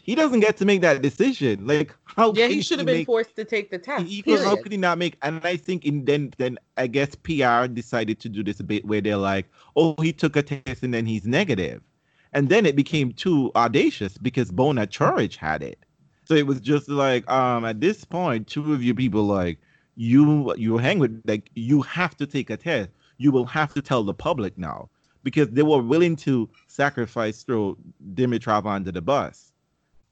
he 0.02 0.14
doesn't 0.14 0.40
get 0.40 0.56
to 0.58 0.64
make 0.64 0.80
that 0.82 1.02
decision. 1.02 1.66
Like 1.66 1.94
how 2.04 2.32
Yeah, 2.32 2.48
he 2.48 2.60
should 2.62 2.78
have 2.78 2.86
been 2.86 2.98
make, 2.98 3.06
forced 3.06 3.36
to 3.36 3.44
take 3.44 3.70
the 3.70 3.78
test. 3.78 4.06
he, 4.06 4.22
could- 4.22 4.40
how 4.40 4.56
could 4.56 4.72
he 4.72 4.78
not 4.78 4.98
make? 4.98 5.16
And 5.22 5.40
I 5.44 5.56
think 5.56 5.84
in 5.84 6.04
then 6.04 6.32
then 6.38 6.58
I 6.76 6.86
guess 6.86 7.14
PR 7.14 7.66
decided 7.66 8.20
to 8.20 8.28
do 8.28 8.42
this 8.42 8.60
a 8.60 8.64
bit 8.64 8.84
where 8.84 9.00
they're 9.00 9.16
like, 9.16 9.46
oh, 9.76 9.94
he 10.00 10.12
took 10.12 10.36
a 10.36 10.42
test 10.42 10.82
and 10.82 10.92
then 10.94 11.06
he's 11.06 11.26
negative, 11.26 11.82
and 12.32 12.48
then 12.48 12.66
it 12.66 12.76
became 12.76 13.12
too 13.12 13.50
audacious 13.56 14.16
because 14.18 14.50
Borna 14.50 14.86
Coric 14.86 15.36
had 15.36 15.62
it. 15.62 15.78
So 16.24 16.34
it 16.34 16.46
was 16.46 16.60
just 16.60 16.88
like, 16.88 17.28
um, 17.30 17.64
at 17.64 17.80
this 17.80 18.04
point, 18.04 18.46
two 18.46 18.72
of 18.72 18.82
you 18.82 18.94
people 18.94 19.24
like 19.24 19.58
you 19.96 20.54
you 20.56 20.76
hang 20.78 20.98
with 20.98 21.22
like 21.26 21.50
you 21.54 21.82
have 21.82 22.16
to 22.18 22.26
take 22.26 22.50
a 22.50 22.56
test. 22.56 22.90
You 23.18 23.32
will 23.32 23.46
have 23.46 23.74
to 23.74 23.82
tell 23.82 24.02
the 24.04 24.14
public 24.14 24.56
now 24.56 24.88
because 25.22 25.50
they 25.50 25.62
were 25.62 25.82
willing 25.82 26.16
to 26.16 26.48
sacrifice 26.68 27.42
throw 27.42 27.76
Dimitrov 28.14 28.64
onto 28.64 28.90
the 28.92 29.02
bus, 29.02 29.49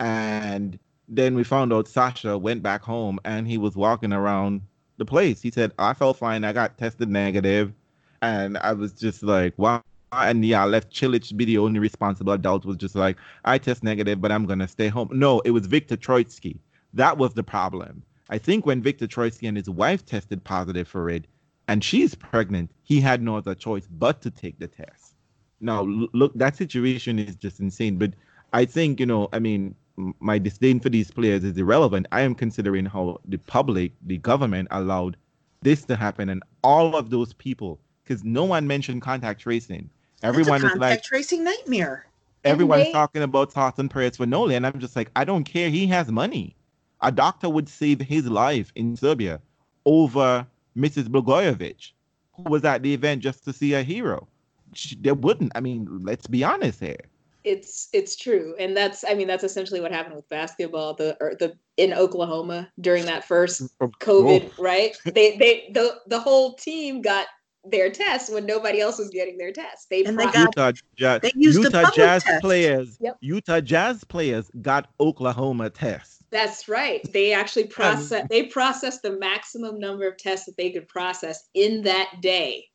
and 0.01 0.79
then 1.09 1.35
we 1.35 1.45
found 1.45 1.73
out 1.73 1.89
Sasha 1.89 2.37
went 2.37 2.63
back 2.63 2.83
home 2.83 3.19
and 3.25 3.49
he 3.49 3.59
was 3.59 3.77
walking 3.77 4.13
around 4.13 4.61
the 4.99 5.05
place. 5.05 5.41
He 5.41 5.51
said, 5.51 5.73
I 5.79 5.95
felt 5.95 6.19
fine. 6.19 6.45
I 6.45 6.53
got 6.53 6.77
tested 6.77 7.09
negative. 7.09 7.73
And 8.21 8.59
I 8.59 8.73
was 8.73 8.93
just 8.93 9.23
like, 9.23 9.55
wow. 9.57 9.83
And 10.13 10.45
yeah, 10.45 10.63
I 10.63 10.67
left 10.67 10.93
Cilic 10.93 11.37
be 11.37 11.45
the 11.45 11.59
only 11.59 11.79
responsible 11.81 12.33
adult 12.33 12.65
was 12.65 12.77
just 12.77 12.95
like, 12.95 13.17
I 13.45 13.59
test 13.59 13.83
negative, 13.83 14.21
but 14.21 14.33
I'm 14.33 14.47
going 14.47 14.59
to 14.59 14.69
stay 14.69 14.89
home. 14.89 15.09
No, 15.13 15.41
it 15.41 15.51
was 15.51 15.67
Viktor 15.67 15.97
Troicki. 15.97 16.59
That 16.95 17.19
was 17.19 17.35
the 17.35 17.43
problem. 17.43 18.03
I 18.31 18.39
think 18.39 18.67
when 18.67 18.83
Viktor 18.83 19.07
Troicki 19.07 19.49
and 19.49 19.57
his 19.57 19.71
wife 19.71 20.05
tested 20.05 20.43
positive 20.45 20.89
for 20.89 21.09
it, 21.11 21.27
and 21.69 21.85
she's 21.85 22.15
pregnant, 22.15 22.71
he 22.83 23.01
had 23.01 23.23
no 23.23 23.37
other 23.37 23.55
choice 23.55 23.87
but 23.91 24.23
to 24.23 24.31
take 24.31 24.59
the 24.59 24.67
test. 24.67 25.15
Now, 25.61 25.83
look, 25.83 26.33
that 26.35 26.57
situation 26.57 27.19
is 27.19 27.37
just 27.37 27.61
insane. 27.61 27.99
But 27.99 28.15
I 28.53 28.65
think, 28.65 29.01
you 29.01 29.07
know, 29.07 29.29
I 29.33 29.39
mean, 29.39 29.75
my 30.21 30.39
disdain 30.39 30.81
for 30.81 30.89
these 30.89 31.11
players 31.11 31.45
is 31.45 31.57
irrelevant. 31.57 32.07
I 32.13 32.21
am 32.23 32.35
considering 32.35 32.87
how 32.87 33.21
the 33.27 33.39
public, 33.39 33.93
the 34.07 34.19
government 34.19 34.69
allowed 34.71 35.17
this 35.63 35.85
to 35.85 35.97
happen, 35.97 36.29
and 36.29 36.43
all 36.63 36.95
of 36.97 37.11
those 37.11 37.33
people, 37.33 37.81
because 38.05 38.25
no 38.25 38.45
one 38.45 38.67
mentioned 38.67 39.03
contact 39.03 39.41
tracing. 39.41 39.91
Everyone 40.23 40.59
is 40.59 40.63
like 40.63 40.73
contact 40.73 41.05
tracing 41.05 41.45
nightmare. 41.45 42.07
Everyone's 42.45 42.85
they... 42.85 42.93
talking 42.93 43.23
about 43.23 43.53
thoughts 43.53 43.79
and 43.79 43.91
prayers 43.91 44.17
for 44.17 44.27
Nole, 44.27 44.53
and 44.53 44.67
I'm 44.67 44.79
just 44.79 44.95
like, 44.95 45.11
I 45.17 45.25
don't 45.25 45.45
care. 45.45 45.69
He 45.69 45.87
has 45.89 46.09
money. 46.09 46.55
A 47.01 47.13
doctor 47.13 47.49
would 47.49 47.69
save 47.69 48.01
his 48.01 48.27
life 48.29 48.73
in 48.75 48.97
Serbia 48.97 49.41
over 49.85 50.47
Mrs. 50.77 51.09
Blagojevich, 51.09 51.93
who 52.33 52.45
was 52.45 52.65
at 52.65 52.83
the 52.83 52.95
event 52.95 53.23
just 53.23 53.45
to 53.45 53.53
see 53.53 53.75
a 53.75 53.83
hero. 53.83 54.29
She, 54.75 54.97
there 54.97 55.15
wouldn't. 55.15 55.53
I 55.55 55.61
mean, 55.61 55.89
let's 56.05 56.27
be 56.27 56.45
honest 56.45 56.81
here. 56.81 57.01
It's 57.49 57.89
it's 57.93 58.15
true, 58.17 58.55
and 58.59 58.77
that's 58.77 59.05
I 59.09 59.15
mean 59.15 59.27
that's 59.27 59.45
essentially 59.45 59.81
what 59.81 59.91
happened 59.91 60.17
with 60.17 60.29
basketball. 60.29 60.95
The 60.95 61.17
or 61.21 61.35
the 61.35 61.55
in 61.77 61.95
Oklahoma 61.95 62.71
during 62.81 63.07
that 63.07 63.25
first 63.25 63.63
COVID, 63.81 64.43
Whoa. 64.43 64.63
right? 64.63 64.97
They 65.05 65.37
they 65.39 65.71
the 65.73 65.97
the 66.07 66.21
whole 66.21 66.55
team 66.55 67.01
got 67.01 67.27
their 67.65 67.91
tests 67.91 68.31
when 68.31 68.47
nobody 68.47 68.81
else 68.81 68.99
was 68.99 69.09
getting 69.11 69.37
their 69.37 69.53
tests. 69.53 69.87
They, 69.91 70.05
and 70.05 70.19
they 70.19 70.25
got, 70.25 70.37
Utah 70.37 70.73
Jazz, 70.97 71.21
they 71.23 71.33
Utah 71.35 71.91
Jazz 71.91 72.23
test. 72.23 72.43
players. 72.43 72.97
Yep. 73.01 73.17
Utah 73.21 73.61
Jazz 73.61 74.05
players 74.05 74.51
got 74.63 74.91
Oklahoma 75.01 75.71
tests. 75.71 76.25
That's 76.31 76.69
right. 76.69 77.01
They 77.13 77.33
actually 77.33 77.67
process. 77.67 78.27
they 78.29 78.45
processed 78.45 79.03
the 79.03 79.19
maximum 79.19 79.79
number 79.79 80.07
of 80.07 80.19
tests 80.19 80.47
that 80.47 80.57
they 80.57 80.71
could 80.71 80.87
process 80.89 81.49
in 81.55 81.83
that 81.83 82.21
day 82.21 82.68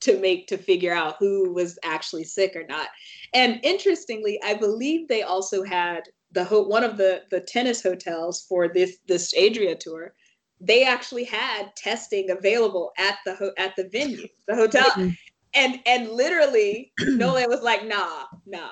to 0.00 0.18
make 0.20 0.46
to 0.48 0.58
figure 0.58 0.92
out 0.92 1.16
who 1.18 1.52
was 1.52 1.78
actually 1.82 2.24
sick 2.24 2.54
or 2.54 2.66
not. 2.66 2.88
And 3.32 3.60
interestingly, 3.62 4.40
I 4.44 4.54
believe 4.54 5.08
they 5.08 5.22
also 5.22 5.62
had 5.62 6.04
the 6.32 6.44
ho- 6.44 6.66
one 6.66 6.84
of 6.84 6.96
the 6.96 7.22
the 7.30 7.40
tennis 7.40 7.82
hotels 7.82 8.44
for 8.48 8.68
this 8.68 8.98
this 9.06 9.34
Adria 9.36 9.74
tour 9.76 10.14
they 10.60 10.84
actually 10.84 11.24
had 11.24 11.74
testing 11.76 12.30
available 12.30 12.92
at 12.98 13.18
the 13.24 13.34
ho- 13.34 13.52
at 13.58 13.76
the 13.76 13.88
venue, 13.88 14.26
the 14.46 14.54
hotel, 14.54 14.88
mm-hmm. 14.90 15.10
and 15.54 15.80
and 15.86 16.08
literally 16.10 16.92
Nolan 17.00 17.48
was 17.48 17.62
like, 17.62 17.86
"Nah, 17.86 18.24
nah, 18.46 18.68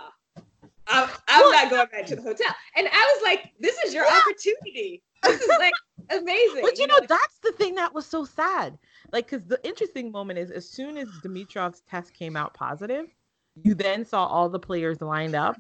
I'm, 0.86 1.09
I'm 1.28 1.51
not 1.51 1.70
going 1.70 1.88
back 1.92 2.06
to 2.06 2.16
the 2.16 2.22
hotel." 2.22 2.55
And 2.76 2.88
I 2.90 3.14
was 3.14 3.22
like, 3.22 3.51
"This 3.60 3.76
is 3.86 3.92
your 3.92 4.06
opportunity. 4.06 5.02
This 5.22 5.40
is 5.40 5.48
like 5.48 5.72
amazing." 6.10 6.62
But 6.62 6.78
you 6.78 6.86
know, 6.86 7.01
that's 7.06 7.38
the 7.42 7.52
thing 7.52 7.74
that 7.74 7.92
was 7.92 8.06
so 8.06 8.24
sad. 8.24 8.78
Like, 9.14 9.30
because 9.30 9.46
the 9.46 9.66
interesting 9.66 10.12
moment 10.12 10.38
is, 10.38 10.50
as 10.50 10.68
soon 10.68 10.98
as 10.98 11.08
Dimitrov's 11.22 11.80
test 11.88 12.12
came 12.12 12.36
out 12.36 12.52
positive, 12.52 13.06
you 13.62 13.74
then 13.74 14.04
saw 14.04 14.26
all 14.26 14.50
the 14.50 14.58
players 14.58 15.00
lined 15.00 15.34
up 15.34 15.56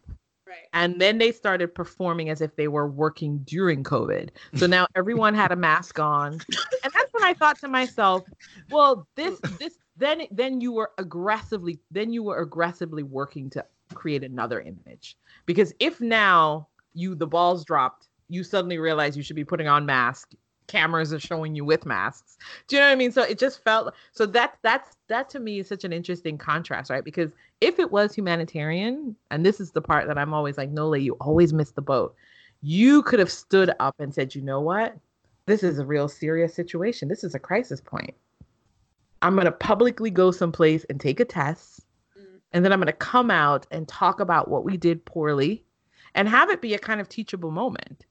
Right. 0.46 0.68
And 0.74 1.00
then 1.00 1.18
they 1.18 1.32
started 1.32 1.74
performing 1.74 2.28
as 2.28 2.40
if 2.40 2.54
they 2.56 2.68
were 2.68 2.86
working 2.86 3.38
during 3.44 3.82
COVID. 3.82 4.28
So 4.54 4.66
now 4.66 4.86
everyone 4.94 5.34
had 5.34 5.52
a 5.52 5.56
mask 5.56 5.98
on. 5.98 6.32
And 6.32 6.92
that's 6.92 7.12
when 7.12 7.24
I 7.24 7.32
thought 7.32 7.58
to 7.60 7.68
myself, 7.68 8.24
well, 8.70 9.06
this 9.16 9.40
this 9.58 9.78
then 9.96 10.22
then 10.30 10.60
you 10.60 10.72
were 10.72 10.90
aggressively 10.98 11.80
then 11.90 12.12
you 12.12 12.22
were 12.22 12.40
aggressively 12.40 13.02
working 13.02 13.48
to 13.50 13.64
create 13.94 14.22
another 14.22 14.60
image. 14.60 15.16
Because 15.46 15.72
if 15.80 16.00
now 16.00 16.68
you 16.92 17.14
the 17.14 17.26
balls 17.26 17.64
dropped, 17.64 18.08
you 18.28 18.44
suddenly 18.44 18.78
realize 18.78 19.16
you 19.16 19.22
should 19.22 19.36
be 19.36 19.44
putting 19.44 19.68
on 19.68 19.86
mask 19.86 20.34
cameras 20.66 21.12
are 21.12 21.20
showing 21.20 21.54
you 21.54 21.64
with 21.64 21.86
masks. 21.86 22.38
Do 22.68 22.76
you 22.76 22.82
know 22.82 22.88
what 22.88 22.92
I 22.92 22.96
mean? 22.96 23.12
So 23.12 23.22
it 23.22 23.38
just 23.38 23.62
felt 23.62 23.94
so 24.12 24.26
that 24.26 24.58
that's 24.62 24.96
that 25.08 25.28
to 25.30 25.40
me 25.40 25.60
is 25.60 25.68
such 25.68 25.84
an 25.84 25.92
interesting 25.92 26.38
contrast, 26.38 26.90
right? 26.90 27.04
Because 27.04 27.30
if 27.60 27.78
it 27.78 27.90
was 27.90 28.14
humanitarian, 28.14 29.16
and 29.30 29.44
this 29.44 29.60
is 29.60 29.72
the 29.72 29.82
part 29.82 30.06
that 30.06 30.18
I'm 30.18 30.34
always 30.34 30.58
like, 30.58 30.70
Nole, 30.70 30.96
you 30.96 31.14
always 31.20 31.52
miss 31.52 31.72
the 31.72 31.82
boat. 31.82 32.14
You 32.62 33.02
could 33.02 33.18
have 33.18 33.30
stood 33.30 33.70
up 33.80 33.94
and 33.98 34.14
said, 34.14 34.34
you 34.34 34.42
know 34.42 34.60
what? 34.60 34.96
This 35.46 35.62
is 35.62 35.78
a 35.78 35.84
real 35.84 36.08
serious 36.08 36.54
situation. 36.54 37.08
This 37.08 37.24
is 37.24 37.34
a 37.34 37.38
crisis 37.38 37.80
point. 37.80 38.14
I'm 39.20 39.34
going 39.34 39.44
to 39.46 39.52
publicly 39.52 40.10
go 40.10 40.30
someplace 40.30 40.84
and 40.88 41.00
take 41.00 41.20
a 41.20 41.24
test. 41.24 41.80
And 42.52 42.64
then 42.64 42.72
I'm 42.72 42.78
going 42.78 42.86
to 42.86 42.92
come 42.92 43.30
out 43.30 43.66
and 43.70 43.88
talk 43.88 44.20
about 44.20 44.48
what 44.48 44.64
we 44.64 44.76
did 44.76 45.04
poorly 45.04 45.64
and 46.14 46.28
have 46.28 46.50
it 46.50 46.62
be 46.62 46.74
a 46.74 46.78
kind 46.78 47.00
of 47.00 47.08
teachable 47.08 47.50
moment 47.50 48.06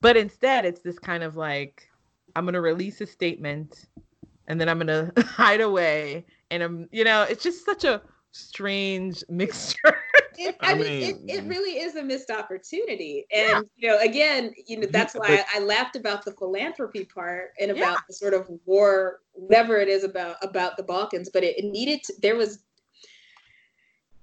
but 0.00 0.16
instead, 0.16 0.64
it's 0.64 0.80
this 0.80 0.98
kind 0.98 1.22
of 1.22 1.36
like, 1.36 1.88
I'm 2.36 2.44
going 2.44 2.54
to 2.54 2.60
release 2.60 3.00
a 3.00 3.06
statement 3.06 3.86
and 4.46 4.60
then 4.60 4.68
I'm 4.68 4.78
going 4.78 5.12
to 5.14 5.22
hide 5.22 5.60
away. 5.60 6.24
And 6.50 6.62
I'm, 6.62 6.88
you 6.90 7.04
know, 7.04 7.22
it's 7.22 7.42
just 7.42 7.64
such 7.64 7.84
a 7.84 8.02
strange 8.32 9.22
mixture. 9.28 9.98
It, 10.40 10.56
I, 10.60 10.70
I 10.70 10.74
mean, 10.74 10.84
mean 10.84 11.28
it, 11.28 11.38
it 11.38 11.44
really 11.48 11.80
is 11.80 11.96
a 11.96 12.02
missed 12.02 12.30
opportunity. 12.30 13.26
And, 13.32 13.48
yeah. 13.48 13.60
you 13.76 13.88
know, 13.88 13.98
again, 13.98 14.54
you 14.66 14.78
know, 14.78 14.86
that's 14.88 15.14
why 15.14 15.44
I, 15.52 15.58
I, 15.58 15.64
laughed 15.64 15.96
about 15.96 16.24
the 16.24 16.30
philanthropy 16.30 17.04
part 17.04 17.54
and 17.58 17.72
about 17.72 17.80
yeah. 17.80 17.96
the 18.06 18.14
sort 18.14 18.34
of 18.34 18.48
war, 18.64 19.18
whatever 19.32 19.78
it 19.78 19.88
is 19.88 20.04
about, 20.04 20.36
about 20.40 20.76
the 20.76 20.84
Balkans, 20.84 21.28
but 21.28 21.42
it, 21.42 21.58
it 21.58 21.64
needed 21.64 22.04
to, 22.04 22.14
there 22.22 22.36
was, 22.36 22.60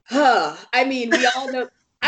huh, 0.06 0.56
I 0.74 0.86
mean, 0.86 1.10
we 1.10 1.28
all 1.36 1.52
know 1.52 1.64
I, 1.64 1.68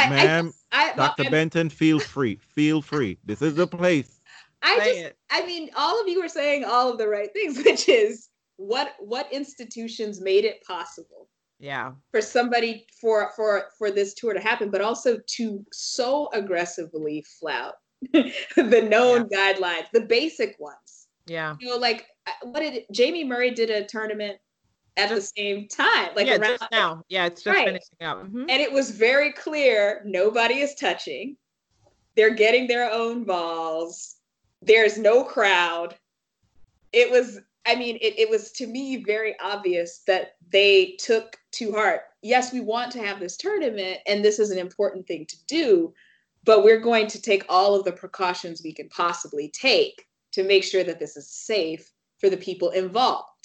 Ma'am, 0.09 0.53
I, 0.71 0.91
I, 0.91 0.95
Dr. 0.95 1.23
I, 1.25 1.29
Benton, 1.29 1.69
feel 1.69 1.99
free. 1.99 2.35
Feel 2.35 2.81
free. 2.81 3.17
This 3.25 3.41
is 3.41 3.55
the 3.55 3.67
place. 3.67 4.19
I 4.61 4.79
Say 4.79 4.85
just, 4.85 5.05
it. 5.05 5.17
I 5.29 5.45
mean, 5.45 5.69
all 5.75 6.01
of 6.01 6.07
you 6.07 6.21
are 6.23 6.29
saying 6.29 6.63
all 6.65 6.91
of 6.91 6.97
the 6.97 7.07
right 7.07 7.31
things, 7.33 7.57
which 7.65 7.87
is 7.89 8.29
what 8.57 8.93
what 8.99 9.31
institutions 9.31 10.21
made 10.21 10.45
it 10.45 10.63
possible. 10.63 11.29
Yeah. 11.59 11.93
For 12.11 12.21
somebody 12.21 12.85
for 12.99 13.31
for 13.35 13.65
for 13.77 13.91
this 13.91 14.13
tour 14.13 14.33
to 14.33 14.39
happen, 14.39 14.69
but 14.69 14.81
also 14.81 15.17
to 15.35 15.65
so 15.71 16.29
aggressively 16.33 17.23
flout 17.39 17.75
the 18.13 18.87
known 18.89 19.27
yeah. 19.31 19.53
guidelines, 19.53 19.85
the 19.93 20.01
basic 20.01 20.55
ones. 20.59 21.07
Yeah. 21.25 21.55
You 21.59 21.69
know, 21.69 21.77
like 21.77 22.05
uh, 22.27 22.31
what 22.43 22.59
did 22.59 22.85
Jamie 22.91 23.23
Murray 23.23 23.51
did 23.51 23.69
a 23.69 23.85
tournament 23.85 24.37
at 24.97 25.09
the 25.09 25.21
same 25.21 25.67
time. 25.67 26.09
Like 26.15 26.27
yeah, 26.27 26.37
around, 26.37 26.57
just 26.59 26.71
now. 26.71 27.03
Yeah, 27.07 27.27
it's 27.27 27.43
just 27.43 27.55
right. 27.55 27.67
finishing 27.67 28.01
up. 28.01 28.23
Mm-hmm. 28.23 28.49
And 28.49 28.61
it 28.61 28.71
was 28.71 28.91
very 28.91 29.31
clear 29.31 30.01
nobody 30.05 30.55
is 30.55 30.75
touching. 30.75 31.37
They're 32.15 32.33
getting 32.33 32.67
their 32.67 32.91
own 32.91 33.23
balls. 33.23 34.15
There's 34.61 34.97
no 34.97 35.23
crowd. 35.23 35.95
It 36.91 37.11
was, 37.11 37.39
I 37.65 37.75
mean, 37.75 37.97
it, 38.01 38.17
it 38.17 38.29
was 38.29 38.51
to 38.53 38.65
me 38.65 39.03
very 39.03 39.35
obvious 39.39 39.99
that 40.07 40.35
they 40.51 40.97
took 40.99 41.37
to 41.53 41.71
heart. 41.71 42.01
Yes, 42.23 42.51
we 42.51 42.59
want 42.59 42.91
to 42.93 43.05
have 43.05 43.19
this 43.19 43.37
tournament, 43.37 43.99
and 44.07 44.25
this 44.25 44.39
is 44.39 44.49
an 44.49 44.57
important 44.57 45.05
thing 45.05 45.27
to 45.27 45.37
do, 45.45 45.93
but 46.43 46.63
we're 46.63 46.79
going 46.79 47.07
to 47.07 47.21
take 47.21 47.45
all 47.49 47.75
of 47.75 47.85
the 47.85 47.91
precautions 47.91 48.61
we 48.63 48.73
can 48.73 48.89
possibly 48.89 49.49
take 49.49 50.07
to 50.31 50.43
make 50.43 50.63
sure 50.63 50.83
that 50.83 50.99
this 50.99 51.15
is 51.17 51.29
safe 51.29 51.91
for 52.19 52.29
the 52.29 52.37
people 52.37 52.71
involved. 52.71 53.36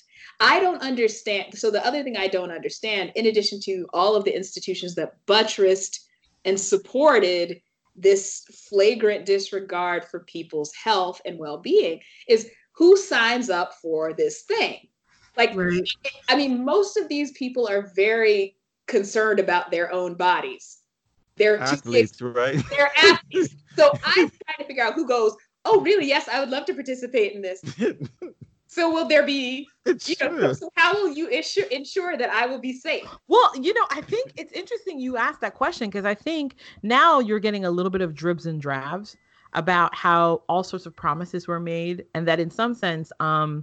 I 0.43 0.59
don't 0.59 0.83
understand. 0.83 1.57
So, 1.57 1.71
the 1.71 1.85
other 1.87 2.03
thing 2.03 2.17
I 2.17 2.27
don't 2.27 2.51
understand, 2.51 3.13
in 3.15 3.27
addition 3.27 3.61
to 3.61 3.87
all 3.93 4.17
of 4.17 4.25
the 4.25 4.35
institutions 4.35 4.97
that 4.97 5.15
buttressed 5.27 6.09
and 6.45 6.59
supported 6.59 7.61
this 7.95 8.43
flagrant 8.69 9.25
disregard 9.25 10.05
for 10.05 10.21
people's 10.21 10.73
health 10.75 11.21
and 11.25 11.39
well 11.39 11.59
being, 11.59 12.01
is 12.29 12.51
who 12.73 12.97
signs 12.97 13.51
up 13.51 13.75
for 13.81 14.13
this 14.13 14.43
thing? 14.43 14.89
Like, 15.37 15.55
right. 15.55 15.89
I 16.29 16.37
mean, 16.37 16.65
most 16.65 16.97
of 16.97 17.09
these 17.09 17.31
people 17.33 17.69
are 17.69 17.93
very 17.95 18.57
concerned 18.87 19.39
about 19.39 19.71
their 19.71 19.93
own 19.93 20.15
bodies. 20.15 20.79
They're 21.37 21.61
athletes, 21.61 22.21
right? 22.21 22.61
They're 22.71 22.91
athletes. 22.97 23.55
so 23.77 23.93
I'm 24.05 24.29
trying 24.45 24.59
to 24.59 24.65
figure 24.65 24.83
out 24.83 24.95
who 24.95 25.07
goes, 25.07 25.35
oh, 25.65 25.81
really? 25.81 26.09
Yes, 26.09 26.29
I 26.29 26.41
would 26.41 26.51
love 26.51 26.67
to 26.67 26.75
participate 26.75 27.33
in 27.33 27.43
this. 27.43 27.63
So 28.73 28.91
will 28.91 29.07
there 29.07 29.27
be? 29.27 29.69
It's 29.85 30.09
you 30.09 30.17
know, 30.21 30.55
so 30.55 30.71
how 30.77 30.95
will 30.95 31.13
you 31.13 31.27
ensure 31.29 31.67
ensure 31.67 32.17
that 32.17 32.31
I 32.31 32.47
will 32.47 32.59
be 32.59 32.73
safe? 32.73 33.05
Well, 33.29 33.53
you 33.61 33.75
know, 33.75 33.85
I 33.91 34.01
think 34.01 34.33
it's 34.39 34.51
interesting 34.55 34.99
you 34.99 35.19
asked 35.19 35.43
that 35.43 35.55
question 35.55 35.91
because 35.91 36.07
I 36.07 36.15
think 36.15 36.55
now 36.83 37.19
you're 37.19 37.39
getting 37.39 37.67
a 37.67 37.71
little 37.71 37.91
bit 37.91 38.01
of 38.01 38.15
dribs 38.15 38.47
and 38.47 38.63
drabs 38.63 39.19
about 39.53 39.95
how 39.95 40.43
all 40.49 40.65
sorts 40.65 40.87
of 40.87 40.97
promises 40.97 41.47
were 41.47 41.61
made, 41.61 42.07
and 42.15 42.27
that 42.27 42.41
in 42.41 42.49
some 42.49 42.73
sense, 42.73 43.13
um, 43.21 43.63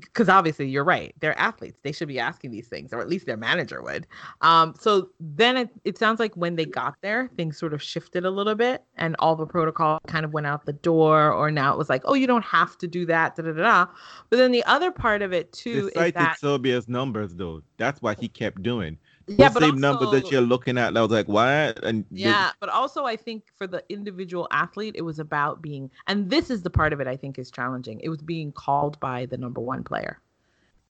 because 0.00 0.28
obviously 0.28 0.68
you're 0.68 0.84
right 0.84 1.14
they're 1.20 1.38
athletes 1.38 1.78
they 1.82 1.92
should 1.92 2.08
be 2.08 2.18
asking 2.18 2.50
these 2.50 2.68
things 2.68 2.92
or 2.92 3.00
at 3.00 3.08
least 3.08 3.26
their 3.26 3.36
manager 3.36 3.82
would 3.82 4.06
um, 4.40 4.74
so 4.78 5.08
then 5.20 5.56
it, 5.56 5.68
it 5.84 5.98
sounds 5.98 6.20
like 6.20 6.34
when 6.34 6.56
they 6.56 6.64
got 6.64 6.96
there 7.00 7.28
things 7.36 7.58
sort 7.58 7.72
of 7.72 7.82
shifted 7.82 8.24
a 8.24 8.30
little 8.30 8.54
bit 8.54 8.82
and 8.96 9.16
all 9.18 9.36
the 9.36 9.46
protocol 9.46 9.98
kind 10.06 10.24
of 10.24 10.32
went 10.32 10.46
out 10.46 10.64
the 10.64 10.72
door 10.72 11.32
or 11.32 11.50
now 11.50 11.72
it 11.72 11.78
was 11.78 11.88
like 11.88 12.02
oh 12.04 12.14
you 12.14 12.26
don't 12.26 12.44
have 12.44 12.76
to 12.78 12.86
do 12.86 13.06
that 13.06 13.36
da, 13.36 13.42
da, 13.42 13.52
da, 13.52 13.62
da. 13.62 13.86
but 14.30 14.36
then 14.36 14.52
the 14.52 14.64
other 14.64 14.90
part 14.90 15.22
of 15.22 15.32
it 15.32 15.52
too 15.52 15.90
is 15.94 16.12
that 16.12 16.38
Serbia's 16.38 16.88
numbers 16.88 17.34
though 17.34 17.62
that's 17.76 18.00
what 18.02 18.18
he 18.18 18.28
kept 18.28 18.62
doing 18.62 18.98
yeah, 19.28 19.48
but 19.48 19.60
same 19.60 19.70
also, 19.72 19.78
number 19.80 20.10
that 20.10 20.30
you're 20.30 20.40
looking 20.40 20.78
at. 20.78 20.96
I 20.96 21.02
was 21.02 21.10
like, 21.10 21.28
what? 21.28 21.84
And 21.84 22.04
yeah, 22.10 22.50
but 22.60 22.68
also 22.68 23.04
I 23.04 23.16
think 23.16 23.44
for 23.56 23.66
the 23.66 23.84
individual 23.88 24.48
athlete, 24.50 24.94
it 24.96 25.02
was 25.02 25.18
about 25.18 25.60
being, 25.62 25.90
and 26.06 26.30
this 26.30 26.50
is 26.50 26.62
the 26.62 26.70
part 26.70 26.92
of 26.92 27.00
it 27.00 27.06
I 27.06 27.16
think 27.16 27.38
is 27.38 27.50
challenging. 27.50 28.00
It 28.00 28.08
was 28.08 28.22
being 28.22 28.52
called 28.52 28.98
by 29.00 29.26
the 29.26 29.36
number 29.36 29.60
one 29.60 29.84
player. 29.84 30.18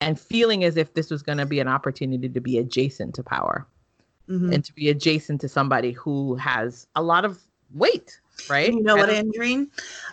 and 0.01 0.21
feeling 0.21 0.63
as 0.63 0.77
if 0.77 0.95
this 0.95 1.11
was 1.11 1.25
going 1.25 1.39
to 1.39 1.45
be 1.47 1.59
an 1.59 1.67
opportunity 1.67 2.29
to 2.29 2.41
be 2.41 2.57
adjacent 2.59 3.17
to 3.17 3.23
power 3.25 3.67
Mhm. 4.29 4.55
and 4.55 4.65
to 4.65 4.73
be 4.73 4.89
adjacent 4.91 5.41
to 5.41 5.49
somebody 5.49 5.91
who 5.91 6.37
has 6.37 6.87
a 6.95 7.03
lot 7.03 7.25
of 7.25 7.41
weight, 7.75 8.21
right? 8.49 8.73
You 8.73 8.81
know 8.81 8.95
what, 8.95 9.11
And- 9.11 9.33
Andreen? 9.35 9.67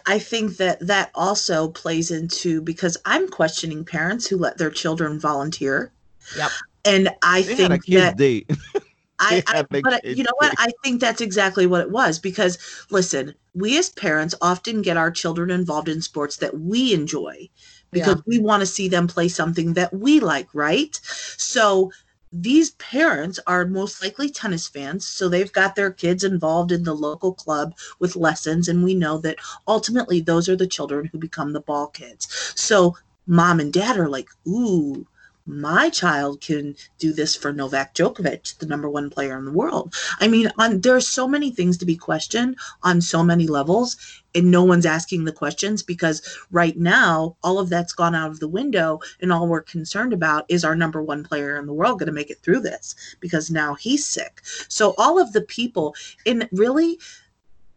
I 0.08 0.18
think 0.18 0.58
that 0.58 0.80
that 0.88 1.12
also 1.14 1.68
plays 1.70 2.10
into 2.10 2.62
because 2.64 2.98
I'm 3.06 3.28
questioning 3.28 3.86
parents 3.86 4.26
who 4.26 4.38
let 4.38 4.58
their 4.58 4.72
children 4.72 5.20
volunteer. 5.20 5.92
Yep. 6.36 6.50
And 6.86 7.10
I 7.24 7.42
They 7.44 7.56
had 7.56 7.72
a 7.72 7.78
think 7.78 7.86
kids 7.86 8.02
that 8.02 8.18
date. 8.18 8.50
I, 9.20 9.44
I 9.48 9.64
but 9.82 10.04
you 10.06 10.24
know 10.24 10.32
what? 10.38 10.52
day. 10.52 10.56
I 10.60 10.72
think 10.84 11.00
that's 11.00 11.22
exactly 11.22 11.66
what 11.66 11.82
it 11.82 11.90
was 11.90 12.20
because 12.20 12.58
listen, 12.90 13.34
we 13.54 13.78
as 13.78 13.90
parents 13.90 14.36
often 14.42 14.82
get 14.82 14.98
our 14.98 15.10
children 15.10 15.50
involved 15.50 15.88
in 15.88 16.02
sports 16.02 16.38
that 16.38 16.60
we 16.60 16.94
enjoy 16.94 17.50
because 17.92 18.22
we 18.26 18.40
want 18.40 18.60
to 18.60 18.68
see 18.68 18.90
them 18.90 19.08
play 19.08 19.30
something 19.30 19.74
that 19.74 19.94
we 19.94 20.20
like, 20.20 20.48
right? 20.54 21.00
So 21.38 21.92
these 22.32 22.72
parents 22.72 23.40
are 23.48 23.66
most 23.66 24.04
likely 24.04 24.30
tennis 24.30 24.68
fans, 24.68 25.08
so 25.08 25.30
they've 25.30 25.54
got 25.54 25.76
their 25.76 25.92
kids 25.92 26.24
involved 26.24 26.74
in 26.74 26.84
the 26.84 26.94
local 26.94 27.34
club 27.34 27.74
with 28.00 28.18
lessons, 28.18 28.68
and 28.68 28.84
we 28.84 28.94
know 28.94 29.18
that 29.20 29.38
ultimately 29.68 30.20
those 30.20 30.50
are 30.50 30.56
the 30.58 30.68
children 30.68 31.06
who 31.06 31.18
become 31.18 31.54
the 31.54 31.62
ball 31.62 31.88
kids. 31.88 32.28
So 32.56 32.98
mom 33.26 33.62
and 33.62 33.72
dad 33.72 33.98
are 33.98 34.10
like, 34.10 34.28
ooh, 34.46 35.08
my 35.46 35.90
child 35.90 36.42
can 36.42 36.76
do 36.98 37.14
this 37.14 37.36
for 37.36 37.54
Novak 37.54 37.94
Djokovic, 37.94 38.58
the 38.58 38.66
number 38.66 38.90
one 38.90 39.10
player 39.10 39.38
in 39.38 39.46
the 39.46 39.52
world. 39.52 39.94
I 40.20 40.28
mean, 40.28 40.52
on 40.58 40.82
there's 40.82 41.08
so 41.08 41.28
many 41.28 41.52
things 41.52 41.78
to 41.78 41.86
be 41.86 41.96
questioned 41.96 42.58
on 42.84 43.02
so 43.02 43.24
many 43.24 43.48
levels, 43.48 43.96
and 44.34 44.50
no 44.50 44.64
one's 44.64 44.86
asking 44.86 45.26
the 45.26 45.32
questions 45.32 45.84
because 45.84 46.22
right 46.52 46.78
now 46.78 47.38
all 47.44 47.60
of 47.60 47.70
that's 47.70 47.94
gone 47.94 48.16
out 48.16 48.32
of 48.32 48.40
the 48.40 48.48
window, 48.48 49.00
and 49.22 49.32
all 49.32 49.48
we're 49.48 49.62
concerned 49.62 50.14
about 50.14 50.46
is 50.50 50.64
our 50.66 50.76
number 50.76 51.02
one 51.02 51.24
player 51.24 51.58
in 51.58 51.68
the 51.68 51.74
world 51.74 52.00
going 52.00 52.08
to 52.08 52.14
make 52.14 52.32
it 52.32 52.40
through 52.40 52.62
this 52.62 52.96
because 53.20 53.52
now 53.52 53.76
he's 53.76 54.08
sick. 54.08 54.42
So 54.68 54.96
all 54.98 55.20
of 55.20 55.34
the 55.34 55.42
people, 55.42 55.96
and 56.26 56.50
really, 56.52 57.00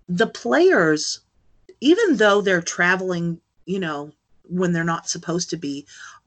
the 0.09 0.27
players, 0.27 1.21
even 1.81 2.17
though 2.17 2.41
they're 2.41 2.63
traveling, 2.63 3.41
you 3.67 3.79
know, 3.79 4.13
when 4.51 4.73
they're 4.73 4.85
not 4.85 5.09
supposed 5.09 5.51
to 5.51 5.57
be, 5.59 5.87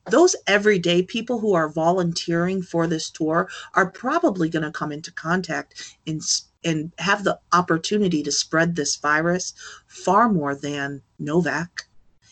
those 0.10 0.36
everyday 0.48 1.04
people 1.04 1.40
who 1.40 1.54
are 1.54 1.70
volunteering 1.70 2.62
for 2.62 2.88
this 2.88 3.10
tour 3.10 3.50
are 3.76 3.92
probably 3.92 4.50
going 4.50 4.64
to 4.64 4.72
come 4.72 4.92
into 4.92 5.12
contact 5.12 5.96
and 6.08 6.22
and 6.64 6.92
have 7.00 7.24
the 7.24 7.40
opportunity 7.54 8.22
to 8.22 8.32
spread 8.32 8.76
this 8.76 8.96
virus 8.96 9.54
far 9.88 10.30
more 10.30 10.54
than 10.56 11.02
Novak. 11.18 11.88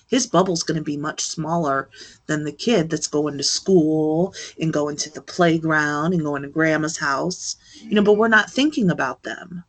His 0.07 0.27
bubble's 0.27 0.63
going 0.63 0.77
to 0.77 0.83
be 0.83 0.97
much 0.97 1.21
smaller 1.21 1.89
than 2.27 2.43
the 2.43 2.51
kid 2.51 2.89
that's 2.89 3.07
going 3.07 3.37
to 3.37 3.43
school 3.43 4.33
and 4.59 4.73
going 4.73 4.97
to 4.97 5.09
the 5.09 5.21
playground 5.21 6.13
and 6.13 6.23
going 6.23 6.41
to 6.43 6.47
grandma's 6.47 6.97
house. 6.97 7.55
You 7.81 7.91
know, 7.91 8.03
but 8.03 8.17
we're 8.17 8.27
not 8.27 8.51
thinking 8.51 8.89
about 8.89 9.23
them. 9.23 9.63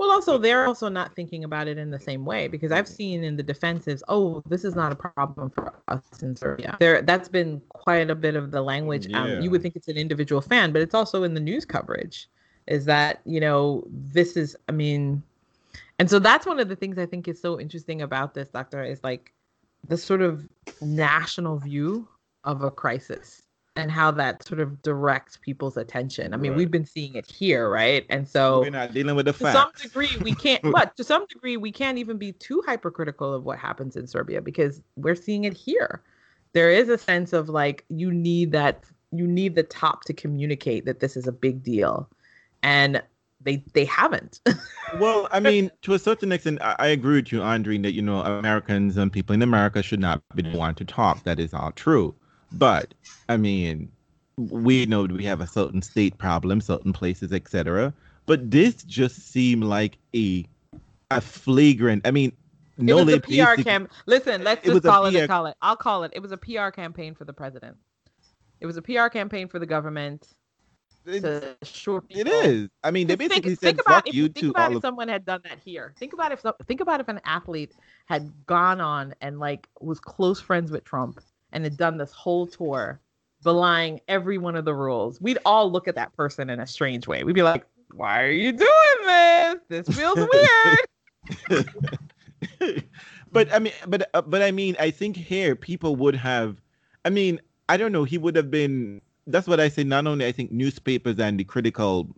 Well, 0.00 0.10
also 0.12 0.38
they're 0.38 0.66
also 0.66 0.88
not 0.88 1.14
thinking 1.14 1.44
about 1.44 1.68
it 1.68 1.76
in 1.76 1.90
the 1.90 2.00
same 2.00 2.24
way 2.24 2.48
because 2.48 2.72
I've 2.72 2.88
seen 2.88 3.22
in 3.22 3.36
the 3.36 3.42
defenses, 3.42 4.02
oh, 4.08 4.42
this 4.48 4.64
is 4.64 4.74
not 4.74 4.92
a 4.92 4.94
problem 4.94 5.50
for 5.50 5.74
us 5.88 6.00
in 6.22 6.34
Serbia. 6.34 6.78
There, 6.80 7.02
that's 7.02 7.28
been 7.28 7.60
quite 7.68 8.08
a 8.08 8.14
bit 8.14 8.34
of 8.34 8.50
the 8.50 8.62
language. 8.62 9.12
Um, 9.12 9.42
you 9.42 9.50
would 9.50 9.60
think 9.60 9.76
it's 9.76 9.88
an 9.88 9.98
individual 9.98 10.40
fan, 10.40 10.72
but 10.72 10.80
it's 10.80 10.94
also 10.94 11.22
in 11.22 11.34
the 11.34 11.40
news 11.40 11.66
coverage. 11.66 12.30
Is 12.66 12.86
that 12.86 13.20
you 13.26 13.40
know 13.40 13.84
this 13.90 14.38
is, 14.38 14.56
I 14.70 14.72
mean, 14.72 15.22
and 15.98 16.08
so 16.08 16.18
that's 16.18 16.46
one 16.46 16.58
of 16.60 16.70
the 16.70 16.76
things 16.76 16.96
I 16.96 17.04
think 17.04 17.28
is 17.28 17.38
so 17.38 17.60
interesting 17.60 18.00
about 18.00 18.32
this, 18.32 18.48
Doctor, 18.48 18.82
is 18.82 19.04
like 19.04 19.34
the 19.86 19.98
sort 19.98 20.22
of 20.22 20.48
national 20.80 21.58
view 21.58 22.08
of 22.44 22.62
a 22.62 22.70
crisis 22.70 23.42
and 23.76 23.90
how 23.90 24.10
that 24.10 24.46
sort 24.46 24.60
of 24.60 24.82
directs 24.82 25.36
people's 25.36 25.76
attention. 25.76 26.34
I 26.34 26.36
mean, 26.36 26.52
Right. 26.52 26.58
we've 26.58 26.70
been 26.70 26.84
seeing 26.84 27.14
it 27.14 27.30
here, 27.30 27.70
right? 27.70 28.04
And 28.10 28.28
so 28.28 28.60
We're 28.60 28.70
not 28.70 28.92
dealing 28.92 29.16
with 29.16 29.26
the 29.26 29.32
to 29.32 29.52
some 29.52 29.70
degree 29.80 30.16
we 30.20 30.32
can't 30.44 30.62
but 30.62 30.96
to 30.96 31.04
some 31.04 31.26
degree 31.26 31.56
we 31.56 31.72
can't 31.72 31.98
even 31.98 32.18
be 32.18 32.32
too 32.32 32.62
hypercritical 32.66 33.32
of 33.32 33.44
what 33.44 33.58
happens 33.58 33.96
in 33.96 34.06
serbia 34.06 34.40
because 34.42 34.82
we're 34.96 35.14
seeing 35.14 35.44
it 35.44 35.54
here 35.54 36.02
there 36.52 36.70
is 36.70 36.88
a 36.88 36.98
sense 36.98 37.32
of 37.32 37.48
like 37.48 37.84
you 37.88 38.10
need 38.10 38.52
that 38.52 38.84
you 39.12 39.26
need 39.26 39.54
the 39.54 39.62
top 39.62 40.04
to 40.04 40.12
communicate 40.12 40.84
that 40.84 41.00
this 41.00 41.16
is 41.16 41.26
a 41.26 41.32
big 41.32 41.62
deal 41.62 42.08
and 42.62 43.02
they 43.40 43.64
they 43.72 43.84
haven't 43.84 44.40
Well, 44.98 45.28
I 45.30 45.38
mean, 45.38 45.70
to 45.82 45.94
a 45.94 46.00
certain 46.00 46.32
extent, 46.32 46.60
I, 46.60 46.74
I 46.80 46.86
agree 46.88 47.14
with 47.14 47.30
you, 47.30 47.42
Andre, 47.42 47.78
that 47.78 47.92
you 47.92 48.02
know 48.02 48.22
Americans 48.22 48.96
and 48.96 49.12
people 49.12 49.34
in 49.34 49.40
America 49.40 49.84
should 49.84 50.00
not 50.00 50.20
be 50.34 50.42
the 50.42 50.58
one 50.58 50.74
to 50.74 50.84
talk. 50.84 51.22
That 51.22 51.38
is 51.38 51.54
all 51.54 51.70
true. 51.70 52.16
But 52.52 52.94
I 53.28 53.36
mean, 53.36 53.90
we 54.36 54.86
know 54.86 55.04
we 55.04 55.24
have 55.24 55.40
a 55.40 55.46
certain 55.46 55.82
state 55.82 56.18
problem, 56.18 56.60
certain 56.60 56.92
places, 56.92 57.32
etc. 57.32 57.92
But 58.26 58.50
this 58.50 58.82
just 58.84 59.30
seemed 59.30 59.64
like 59.64 59.98
a 60.14 60.46
a 61.10 61.20
flagrant. 61.20 62.06
I 62.06 62.10
mean, 62.10 62.32
no, 62.78 62.98
it 62.98 63.04
was 63.04 63.14
a 63.14 63.20
pr 63.20 63.62
cam 63.62 63.88
listen 64.06 64.42
let's 64.42 64.64
just 64.64 64.82
call 64.82 65.06
it 65.06 65.12
PR 65.12 65.26
call 65.26 65.46
it 65.46 65.54
i'll 65.60 65.76
call 65.76 66.02
it 66.02 66.12
it 66.14 66.20
was 66.20 66.32
a 66.32 66.36
pr 66.36 66.70
campaign 66.70 67.14
for 67.14 67.24
the 67.24 67.32
president 67.32 67.76
it 68.60 68.66
was 68.66 68.76
a 68.76 68.82
pr 68.82 69.08
campaign 69.08 69.48
for 69.48 69.58
the 69.58 69.66
government 69.66 70.28
it- 71.06 71.20
to 71.20 71.56
assure 71.62 72.00
people 72.02 72.30
is. 72.32 72.68
I 72.84 72.90
mean, 72.90 73.06
they 73.06 73.16
basically 73.16 73.54
think, 73.54 73.78
said, 73.78 73.80
about 73.80 73.94
"Fuck 74.04 74.08
if, 74.08 74.14
you" 74.14 74.28
think 74.28 74.50
about 74.50 74.70
if 74.70 74.76
of. 74.76 74.82
someone 74.82 75.08
had 75.08 75.24
done 75.24 75.40
that 75.44 75.58
here. 75.64 75.94
Think 75.98 76.12
about 76.12 76.30
if 76.32 76.42
think 76.66 76.80
about 76.80 77.00
if 77.00 77.08
an 77.08 77.20
athlete 77.24 77.72
had 78.06 78.30
gone 78.46 78.80
on 78.80 79.14
and 79.20 79.38
like 79.38 79.66
was 79.80 79.98
close 79.98 80.40
friends 80.40 80.70
with 80.70 80.84
Trump 80.84 81.20
and 81.52 81.64
had 81.64 81.76
done 81.76 81.96
this 81.96 82.12
whole 82.12 82.46
tour, 82.46 83.00
belying 83.42 84.00
every 84.08 84.38
one 84.38 84.56
of 84.56 84.64
the 84.64 84.74
rules. 84.74 85.20
We'd 85.20 85.38
all 85.44 85.70
look 85.70 85.88
at 85.88 85.94
that 85.96 86.14
person 86.16 86.50
in 86.50 86.60
a 86.60 86.66
strange 86.66 87.06
way. 87.06 87.24
We'd 87.24 87.34
be 87.34 87.42
like, 87.42 87.66
"Why 87.92 88.22
are 88.22 88.30
you 88.30 88.52
doing 88.52 89.06
this? 89.06 89.56
This 89.68 89.96
feels 89.96 90.16
weird." 90.32 90.78
but 93.32 93.52
I 93.52 93.58
mean, 93.58 93.72
but 93.86 94.10
uh, 94.14 94.22
but 94.22 94.42
I 94.42 94.50
mean, 94.50 94.76
I 94.78 94.90
think 94.90 95.16
here 95.16 95.54
people 95.56 95.96
would 95.96 96.14
have. 96.14 96.56
I 97.04 97.10
mean, 97.10 97.40
I 97.68 97.76
don't 97.76 97.92
know. 97.92 98.04
He 98.04 98.18
would 98.18 98.36
have 98.36 98.50
been. 98.50 99.00
That's 99.26 99.46
what 99.46 99.60
I 99.60 99.68
say. 99.68 99.84
Not 99.84 100.06
only 100.06 100.26
I 100.26 100.32
think 100.32 100.50
newspapers 100.50 101.18
and 101.18 101.38
the 101.38 101.44
critical 101.44 102.08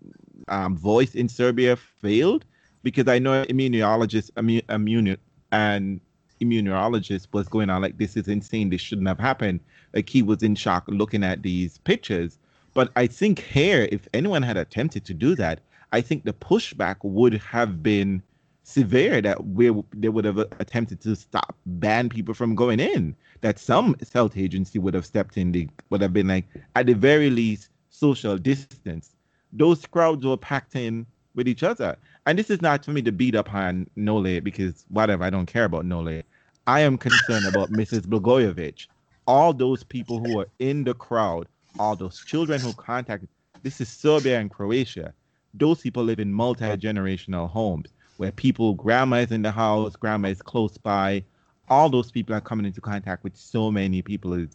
um, 0.49 0.77
voice 0.77 1.15
in 1.15 1.29
Serbia 1.29 1.77
failed 1.77 2.45
because 2.83 3.09
I 3.09 3.19
know 3.19 3.45
immunologists, 3.45 4.31
immune, 4.37 4.63
immune 4.69 5.17
and 5.53 6.01
immunologist 6.44 7.28
was 7.32 7.48
going 7.48 7.70
on 7.70 7.82
like 7.82 7.98
this 7.98 8.16
is 8.16 8.28
insane. 8.28 8.70
This 8.70 8.81
shouldn't 8.81 9.09
have 9.09 9.19
happened. 9.19 9.60
Like 9.94 10.09
he 10.09 10.23
was 10.23 10.43
in 10.43 10.55
shock 10.55 10.85
looking 10.89 11.24
at 11.24 11.43
these 11.43 11.78
pictures. 11.78 12.39
But 12.74 12.90
I 12.97 13.06
think 13.06 13.40
here, 13.40 13.89
if 13.93 14.09
anyone 14.14 14.43
had 14.43 14.56
attempted 14.56 15.05
to 15.05 15.14
do 15.14 15.35
that, 15.36 15.60
I 15.93 16.01
think 16.01 16.24
the 16.24 16.32
pushback 16.32 16.97
would 17.02 17.35
have 17.35 17.82
been 17.82 18.23
severe 18.64 19.20
that 19.20 19.44
we 19.44 19.73
they 19.93 20.09
would 20.09 20.24
have 20.24 20.39
attempted 20.39 21.01
to 21.01 21.16
stop 21.16 21.56
ban 21.66 22.09
people 22.09 22.32
from 22.32 22.55
going 22.55 22.78
in 22.78 23.14
that 23.40 23.59
some 23.59 23.97
health 24.12 24.36
agency 24.36 24.78
would 24.78 24.94
have 24.94 25.05
stepped 25.05 25.36
in 25.36 25.51
they 25.51 25.69
would 25.90 26.01
have 26.01 26.12
been 26.12 26.28
like 26.28 26.47
at 26.77 26.86
the 26.86 26.94
very 26.94 27.28
least 27.28 27.70
social 27.90 28.39
distance 28.39 29.16
those 29.52 29.85
crowds 29.86 30.24
were 30.24 30.36
packed 30.36 30.77
in 30.77 31.05
with 31.35 31.48
each 31.48 31.64
other 31.64 31.97
and 32.27 32.39
this 32.39 32.51
is 32.51 32.62
not 32.62 32.85
for 32.85 32.93
me 32.93 33.03
to 33.03 33.12
beat 33.12 33.35
up 33.35 33.53
on 33.53 33.89
Nole 33.97 34.40
because 34.40 34.85
whatever 34.89 35.24
I 35.24 35.31
don't 35.31 35.47
care 35.47 35.65
about 35.65 35.85
Nole 35.85 36.23
I 36.66 36.81
am 36.81 36.99
concerned 36.99 37.47
about 37.47 37.73
Mrs. 37.73 38.03
Blagojevich 38.03 38.86
all 39.27 39.53
those 39.53 39.85
people 39.85 40.19
who 40.19 40.40
are 40.40 40.49
in 40.59 40.85
the 40.85 40.94
crowd 40.94 41.47
all 41.78 41.97
those 41.97 42.23
children 42.23 42.61
who 42.61 42.73
contacted 42.74 43.28
this 43.62 43.81
is 43.81 43.89
Serbia 43.89 44.40
and 44.40 44.51
Croatia 44.51 45.15
those 45.55 45.81
people 45.81 46.05
live 46.05 46.19
in 46.20 46.32
multi-generational 46.32 47.49
homes 47.51 47.93
where 48.16 48.32
people, 48.32 48.74
grandma 48.74 49.16
is 49.16 49.32
in 49.32 49.43
the 49.43 49.51
house, 49.51 49.97
grandma 49.97 50.28
is 50.28 50.40
close 50.43 50.78
by. 50.78 51.24
All 51.69 51.90
those 51.90 52.11
people 52.11 52.35
are 52.35 52.40
coming 52.40 52.66
into 52.66 52.81
contact 52.81 53.24
with 53.24 53.36
so 53.36 53.70
many 53.70 54.03
people, 54.03 54.35
as 54.35 54.49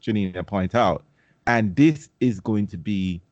Janina 0.00 0.44
points 0.44 0.74
out. 0.74 1.04
And 1.46 1.74
this 1.74 2.10
is 2.20 2.40
going 2.40 2.66
to 2.68 2.76
be, 2.76 3.22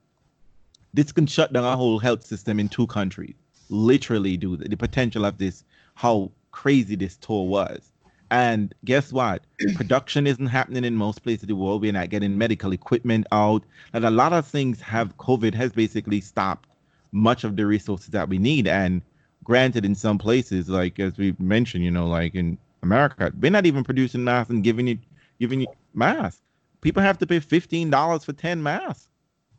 this 0.95 1.13
can 1.13 1.27
shut 1.27 1.53
down 1.53 1.65
our 1.65 1.77
whole 1.77 1.99
health 1.99 2.25
system 2.25 2.59
in 2.59 2.69
two 2.69 2.87
countries. 2.87 3.35
Literally, 3.69 4.37
do 4.37 4.57
the, 4.57 4.69
the 4.69 4.77
potential 4.77 5.25
of 5.25 5.39
this, 5.39 5.65
how 5.95 6.31
crazy 6.51 6.97
this 6.97 7.17
tour 7.17 7.47
was. 7.47 7.93
And 8.31 8.75
guess 8.85 9.13
what? 9.13 9.45
Production 9.77 10.27
isn't 10.27 10.47
happening 10.47 10.85
in 10.85 10.97
most 10.97 11.23
places 11.23 11.45
of 11.45 11.49
the 11.49 11.57
world. 11.57 11.83
We're 11.83 11.93
not 11.93 12.11
getting 12.11 12.37
medical 12.37 12.73
equipment 12.73 13.27
out. 13.33 13.63
And 13.93 14.05
a 14.05 14.11
lot 14.11 14.33
of 14.33 14.47
things 14.47 14.81
have 14.81 15.17
COVID 15.19 15.55
has 15.55 15.73
basically 15.73 16.21
stopped 16.21 16.69
much 17.13 17.45
of 17.45 17.57
the 17.57 17.67
resources 17.67 18.09
that 18.09 18.29
we 18.29 18.39
need. 18.39 18.67
And 18.67 19.03
granted, 19.45 19.85
in 19.85 19.95
some 19.95 20.19
places, 20.19 20.69
like 20.69 20.99
as 20.99 21.17
we 21.17 21.37
mentioned, 21.39 21.85
you 21.85 21.91
know, 21.91 22.07
like 22.07 22.35
in 22.35 22.59
America, 22.83 23.33
they're 23.35 23.51
not 23.51 23.67
even 23.67 23.85
producing 23.85 24.25
masks 24.25 24.51
and 24.51 24.65
giving 24.65 24.89
you 24.89 24.99
giving 25.39 25.61
you 25.61 25.67
masks. 25.95 26.43
People 26.81 27.03
have 27.03 27.19
to 27.19 27.27
pay 27.27 27.41
fifteen 27.41 27.91
dollars 27.91 28.25
for 28.25 28.33
ten 28.33 28.63
masks. 28.63 29.09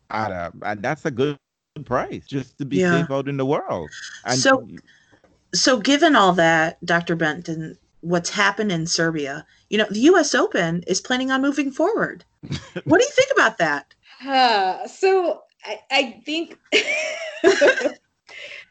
Uh, 0.10 0.52
and 0.64 0.82
that's 0.82 1.06
a 1.06 1.12
good 1.12 1.38
price 1.80 2.26
just 2.26 2.58
to 2.60 2.66
be 2.66 2.78
Yeah. 2.78 3.02
safe 3.02 3.12
out 3.12 3.28
in 3.28 3.38
the 3.38 3.46
world. 3.46 3.90
And 4.26 4.40
So- 4.40 4.68
So, 5.54 5.80
given 5.80 6.16
all 6.16 6.34
that, 6.34 6.78
Dr. 6.86 7.16
Benton, 7.16 7.78
what's 8.02 8.30
happened 8.30 8.70
in 8.72 8.86
Serbia, 8.86 9.46
you 9.70 9.78
know, 9.78 9.88
the 9.90 10.02
U.S. 10.02 10.36
Open 10.36 10.84
is 10.88 11.00
planning 11.00 11.32
on 11.32 11.42
moving 11.42 11.72
forward. 11.72 12.26
what 12.84 13.00
do 13.00 13.04
you 13.06 13.12
think 13.12 13.30
about 13.34 13.58
that? 13.58 13.94
Uh, 14.26 14.86
so 14.88 15.44
I, 15.66 15.80
I 15.90 16.22
think 16.26 16.58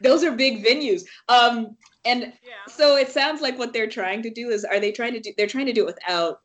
those 0.01 0.23
are 0.23 0.31
big 0.31 0.63
venues. 0.65 1.03
Um, 1.29 1.75
and 2.05 2.21
Yeah. 2.43 2.53
so 2.67 2.95
it 2.95 3.09
sounds 3.09 3.41
like 3.41 3.57
what 3.57 3.73
they're 3.73 3.89
trying 3.89 4.21
to 4.23 4.29
do 4.29 4.49
is 4.49 4.63
are 4.63 4.79
they 4.79 4.91
trying 4.91 5.13
to 5.13 5.19
do 5.19 5.33
they're 5.37 5.47
trying 5.47 5.65
to 5.65 5.73
do 5.73 5.81
it 5.87 5.95
without 5.95 6.41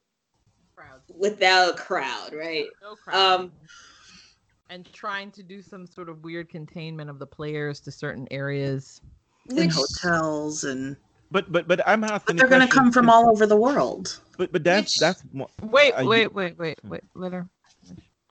without 1.08 1.74
a 1.74 1.76
crowd, 1.76 2.32
right? 2.32 2.66
No 2.80 2.94
crowd. 2.96 3.40
Um, 3.40 3.52
and 4.72 4.90
trying 4.92 5.30
to 5.32 5.42
do 5.42 5.60
some 5.60 5.86
sort 5.86 6.08
of 6.08 6.24
weird 6.24 6.48
containment 6.48 7.10
of 7.10 7.18
the 7.18 7.26
players 7.26 7.78
to 7.80 7.90
certain 7.92 8.26
areas. 8.30 9.00
In 9.50 9.68
hotels 9.68 10.64
and 10.64 10.96
But 11.30 11.52
but 11.52 11.68
but 11.68 11.86
I'm 11.86 12.04
asking. 12.04 12.20
but 12.26 12.36
they're 12.38 12.48
going 12.48 12.66
to 12.66 12.72
come 12.72 12.90
from 12.92 13.10
all 13.10 13.28
over 13.28 13.46
the 13.46 13.56
world. 13.56 14.18
But 14.38 14.50
but 14.52 14.64
that's 14.64 14.94
Which- 14.94 15.00
that's 15.00 15.22
more. 15.32 15.48
Wait, 15.62 15.92
Are 15.94 16.02
you- 16.02 16.08
wait, 16.08 16.34
wait, 16.34 16.58
wait, 16.58 16.78
wait. 16.84 17.02
Let 17.14 17.32
her. 17.32 17.48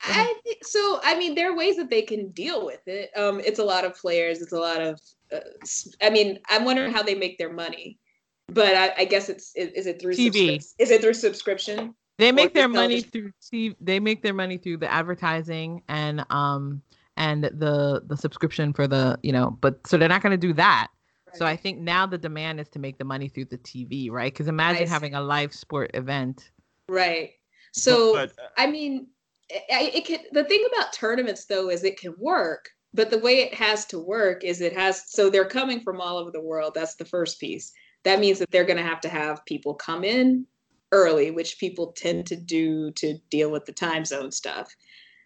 I 0.03 0.33
think 0.43 0.65
so. 0.65 0.99
I 1.03 1.15
mean, 1.19 1.35
there 1.35 1.51
are 1.51 1.55
ways 1.55 1.75
that 1.77 1.91
they 1.91 2.01
can 2.01 2.29
deal 2.29 2.65
with 2.65 2.87
it. 2.87 3.11
Um, 3.15 3.39
it's 3.39 3.59
a 3.59 3.63
lot 3.63 3.85
of 3.85 3.95
players. 3.95 4.41
It's 4.41 4.51
a 4.53 4.59
lot 4.59 4.81
of. 4.81 4.99
Uh, 5.31 5.41
s- 5.61 5.93
I 6.01 6.09
mean, 6.09 6.39
I'm 6.49 6.65
wondering 6.65 6.91
how 6.91 7.03
they 7.03 7.13
make 7.13 7.37
their 7.37 7.53
money, 7.53 7.99
but 8.47 8.75
I, 8.75 8.93
I 8.97 9.05
guess 9.05 9.29
it's 9.29 9.55
is, 9.55 9.69
is 9.73 9.85
it 9.85 10.01
through 10.01 10.13
TV. 10.15 10.55
subscrip- 10.59 10.73
Is 10.79 10.89
it 10.89 11.01
through 11.01 11.13
subscription? 11.13 11.93
They 12.21 12.31
make 12.31 12.49
just 12.49 12.53
their 12.53 12.67
money 12.67 13.01
television. 13.01 13.09
through 13.09 13.31
TV. 13.41 13.75
They 13.81 13.99
make 13.99 14.21
their 14.21 14.33
money 14.35 14.59
through 14.59 14.77
the 14.77 14.91
advertising 14.93 15.81
and 15.89 16.23
um 16.29 16.83
and 17.17 17.45
the 17.45 18.03
the 18.05 18.15
subscription 18.15 18.73
for 18.73 18.87
the 18.87 19.17
you 19.23 19.31
know. 19.31 19.57
But 19.59 19.85
so 19.87 19.97
they're 19.97 20.07
not 20.07 20.21
going 20.21 20.39
to 20.39 20.47
do 20.47 20.53
that. 20.53 20.89
So 21.33 21.45
I 21.45 21.55
think 21.55 21.79
now 21.79 22.05
the 22.05 22.17
demand 22.17 22.59
is 22.59 22.67
to 22.69 22.79
make 22.79 22.97
the 22.97 23.05
money 23.05 23.29
through 23.29 23.45
the 23.45 23.57
TV, 23.57 24.11
right? 24.11 24.31
Because 24.31 24.47
imagine 24.47 24.87
having 24.87 25.15
a 25.15 25.21
live 25.21 25.53
sport 25.53 25.91
event. 25.95 26.51
right. 26.87 27.31
So 27.73 28.13
but, 28.13 28.29
uh, 28.31 28.49
I 28.57 28.67
mean, 28.67 29.07
it, 29.49 29.95
it 29.95 30.05
can. 30.05 30.19
The 30.31 30.43
thing 30.43 30.63
about 30.71 30.93
tournaments, 30.93 31.45
though, 31.45 31.69
is 31.69 31.83
it 31.83 31.97
can 31.97 32.13
work, 32.19 32.69
but 32.93 33.09
the 33.09 33.17
way 33.17 33.39
it 33.39 33.53
has 33.55 33.85
to 33.85 33.97
work 33.97 34.43
is 34.43 34.61
it 34.61 34.73
has. 34.73 35.09
So 35.09 35.31
they're 35.31 35.45
coming 35.45 35.79
from 35.79 35.99
all 35.99 36.17
over 36.17 36.29
the 36.29 36.41
world. 36.41 36.73
That's 36.75 36.95
the 36.95 37.05
first 37.05 37.39
piece. 37.39 37.71
That 38.03 38.19
means 38.19 38.39
that 38.39 38.51
they're 38.51 38.65
going 38.65 38.77
to 38.77 38.83
have 38.83 39.01
to 39.01 39.09
have 39.09 39.43
people 39.45 39.73
come 39.73 40.03
in 40.03 40.45
early, 40.91 41.31
which 41.31 41.59
people 41.59 41.93
tend 41.93 42.25
to 42.27 42.35
do 42.35 42.91
to 42.91 43.17
deal 43.29 43.51
with 43.51 43.65
the 43.65 43.71
time 43.71 44.05
zone 44.05 44.31
stuff. 44.31 44.75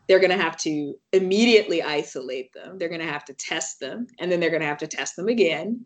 They're 0.08 0.20
going 0.20 0.38
to 0.38 0.44
have 0.44 0.58
to 0.58 0.96
immediately 1.14 1.82
isolate 1.82 2.54
them. 2.54 2.78
They're 2.78 2.90
going 2.90 3.02
to 3.02 3.08
have 3.08 3.26
to 3.26 3.34
test 3.34 3.80
them, 3.80 4.08
and 4.20 4.32
then 4.32 4.40
they're 4.40 4.52
going 4.52 4.62
to 4.62 4.68
have 4.68 4.78
to 4.80 4.88
test 4.88 5.16
them 5.16 5.28
again 5.28 5.86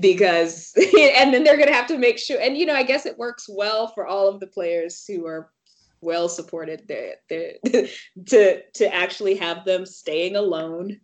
because 0.00 0.72
and 1.16 1.32
then 1.32 1.44
they're 1.44 1.56
going 1.56 1.68
to 1.68 1.74
have 1.74 1.86
to 1.86 1.98
make 1.98 2.18
sure 2.18 2.40
and 2.40 2.56
you 2.56 2.66
know 2.66 2.74
i 2.74 2.82
guess 2.82 3.06
it 3.06 3.18
works 3.18 3.48
well 3.48 3.88
for 3.88 4.06
all 4.06 4.28
of 4.28 4.40
the 4.40 4.46
players 4.46 5.04
who 5.06 5.26
are 5.26 5.50
well 6.00 6.28
supported 6.28 6.82
they 6.88 7.12
they 7.28 7.58
to 8.26 8.60
to 8.72 8.94
actually 8.94 9.34
have 9.34 9.64
them 9.64 9.86
staying 9.86 10.36
alone 10.36 10.98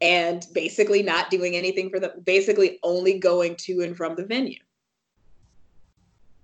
and 0.00 0.46
basically 0.52 1.02
not 1.02 1.30
doing 1.30 1.54
anything 1.54 1.90
for 1.90 2.00
them 2.00 2.10
basically 2.24 2.78
only 2.82 3.18
going 3.18 3.54
to 3.56 3.82
and 3.82 3.96
from 3.96 4.16
the 4.16 4.24
venue 4.24 4.58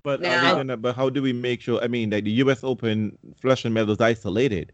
But 0.07 0.21
Now- 0.21 0.77
but 0.77 0.95
how 0.95 1.11
do 1.11 1.21
we 1.21 1.33
make 1.33 1.61
sure? 1.61 1.83
I 1.83 1.89
mean, 1.89 2.11
that 2.11 2.23
the 2.23 2.31
U.S. 2.43 2.63
Open 2.63 3.19
Flushing 3.41 3.73
Meadows 3.73 4.01
isolated. 4.01 4.71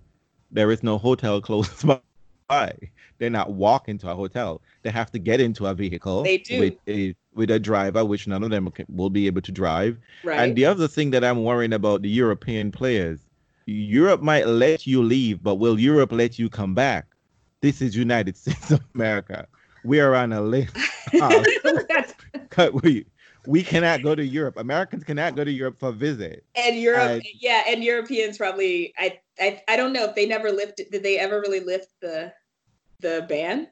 There 0.51 0.71
is 0.71 0.83
no 0.83 0.99
hotel 0.99 1.41
close 1.49 1.83
by. 1.83 2.77
They're 3.17 3.31
not 3.31 3.53
walking 3.53 3.97
to 4.01 4.11
a 4.11 4.15
hotel. 4.15 4.61
They 4.83 4.91
have 4.91 5.11
to 5.13 5.19
get 5.19 5.41
into 5.41 5.65
a 5.67 5.73
vehicle. 5.73 6.23
They 6.23 6.37
do. 6.37 6.61
with 6.61 6.75
a 6.87 7.15
with 7.33 7.51
a 7.51 7.59
driver, 7.59 8.05
which 8.05 8.27
none 8.29 8.43
of 8.43 8.51
them 8.51 8.71
will 8.91 9.09
be 9.09 9.27
able 9.27 9.41
to 9.41 9.51
drive. 9.53 9.97
right 10.23 10.39
And 10.39 10.55
the 10.55 10.67
other 10.67 10.87
thing 10.87 11.13
that 11.13 11.25
I'm 11.25 11.45
worrying 11.45 11.73
about 11.73 12.03
the 12.03 12.11
European 12.11 12.71
players, 12.71 13.21
Europe 13.65 14.21
might 14.21 14.47
let 14.47 14.87
you 14.87 15.03
leave, 15.03 15.43
but 15.43 15.55
will 15.55 15.81
Europe 15.81 16.13
let 16.13 16.39
you 16.39 16.51
come 16.51 16.75
back? 16.75 17.07
This 17.63 17.81
is 17.81 17.97
United 17.97 18.37
States 18.43 18.71
of 18.71 18.81
America. 18.95 19.47
We 19.83 19.99
are 20.01 20.15
on 20.15 20.35
a 20.35 20.43
list. 20.43 20.77
We 22.83 23.07
we 23.47 23.63
cannot 23.63 24.03
go 24.03 24.15
to 24.15 24.25
Europe. 24.25 24.57
Americans 24.59 25.05
cannot 25.05 25.35
go 25.37 25.45
to 25.45 25.51
Europe 25.51 25.79
for 25.79 25.89
a 25.89 25.93
visit. 25.93 26.45
and 26.55 26.77
europe 26.79 27.23
I- 27.25 27.33
yeah 27.41 27.63
and 27.67 27.83
europeans 27.83 28.39
probably 28.39 28.93
I, 28.99 29.19
I 29.41 29.63
i 29.69 29.77
don't 29.77 29.93
know 29.93 30.05
if 30.05 30.15
they 30.15 30.27
never 30.27 30.51
lifted 30.53 30.91
did 30.91 31.03
they 31.03 31.19
ever 31.19 31.41
really 31.41 31.61
lift 31.61 31.89
the 32.01 32.33
the 33.01 33.27
ban 33.29 33.69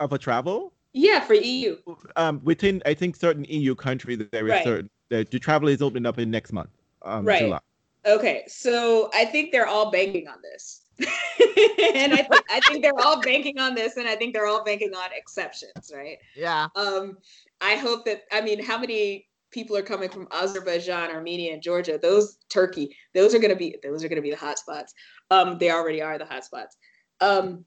Of 0.00 0.12
a 0.12 0.18
travel, 0.18 0.72
yeah 0.92 1.20
for 1.20 1.34
eu 1.34 1.76
um, 2.16 2.40
within 2.44 2.80
I 2.86 2.94
think 2.94 3.16
certain 3.16 3.44
EU 3.48 3.74
countries 3.74 4.18
there 4.30 4.46
is 4.46 4.52
Right. 4.52 4.64
certain 4.64 4.90
that 5.10 5.30
the 5.30 5.38
travel 5.40 5.68
is 5.68 5.82
opening 5.82 6.06
up 6.06 6.18
in 6.18 6.30
next 6.30 6.52
month, 6.52 6.70
um, 7.02 7.24
Right. 7.24 7.40
July. 7.40 7.60
Okay, 8.06 8.44
so 8.46 9.10
I 9.12 9.24
think 9.24 9.50
they're 9.52 9.66
all 9.66 9.90
banking 9.90 10.28
on 10.28 10.38
this. 10.42 10.82
and 11.00 12.12
I, 12.12 12.22
th- 12.30 12.42
I 12.50 12.60
think 12.66 12.82
they're 12.82 12.98
all 12.98 13.20
banking 13.22 13.58
on 13.58 13.74
this, 13.74 13.96
and 13.96 14.06
I 14.06 14.14
think 14.16 14.34
they're 14.34 14.46
all 14.46 14.62
banking 14.64 14.94
on 14.94 15.10
exceptions, 15.16 15.90
right? 15.94 16.18
Yeah. 16.36 16.68
Um, 16.76 17.18
I 17.60 17.76
hope 17.76 18.04
that, 18.04 18.22
I 18.32 18.40
mean, 18.40 18.62
how 18.62 18.78
many 18.78 19.26
people 19.50 19.76
are 19.76 19.82
coming 19.82 20.08
from 20.08 20.28
Azerbaijan, 20.30 21.10
Armenia, 21.10 21.52
and 21.54 21.62
Georgia? 21.62 21.98
Those, 22.00 22.38
Turkey, 22.48 22.96
those 23.14 23.34
are 23.34 23.38
going 23.38 23.50
to 23.50 23.56
be, 23.56 23.76
those 23.82 24.04
are 24.04 24.08
going 24.08 24.16
to 24.16 24.22
be 24.22 24.30
the 24.30 24.36
hot 24.36 24.58
spots. 24.58 24.94
Um, 25.30 25.58
they 25.58 25.70
already 25.70 26.00
are 26.00 26.18
the 26.18 26.24
hot 26.24 26.44
spots. 26.44 26.76
Um, 27.20 27.64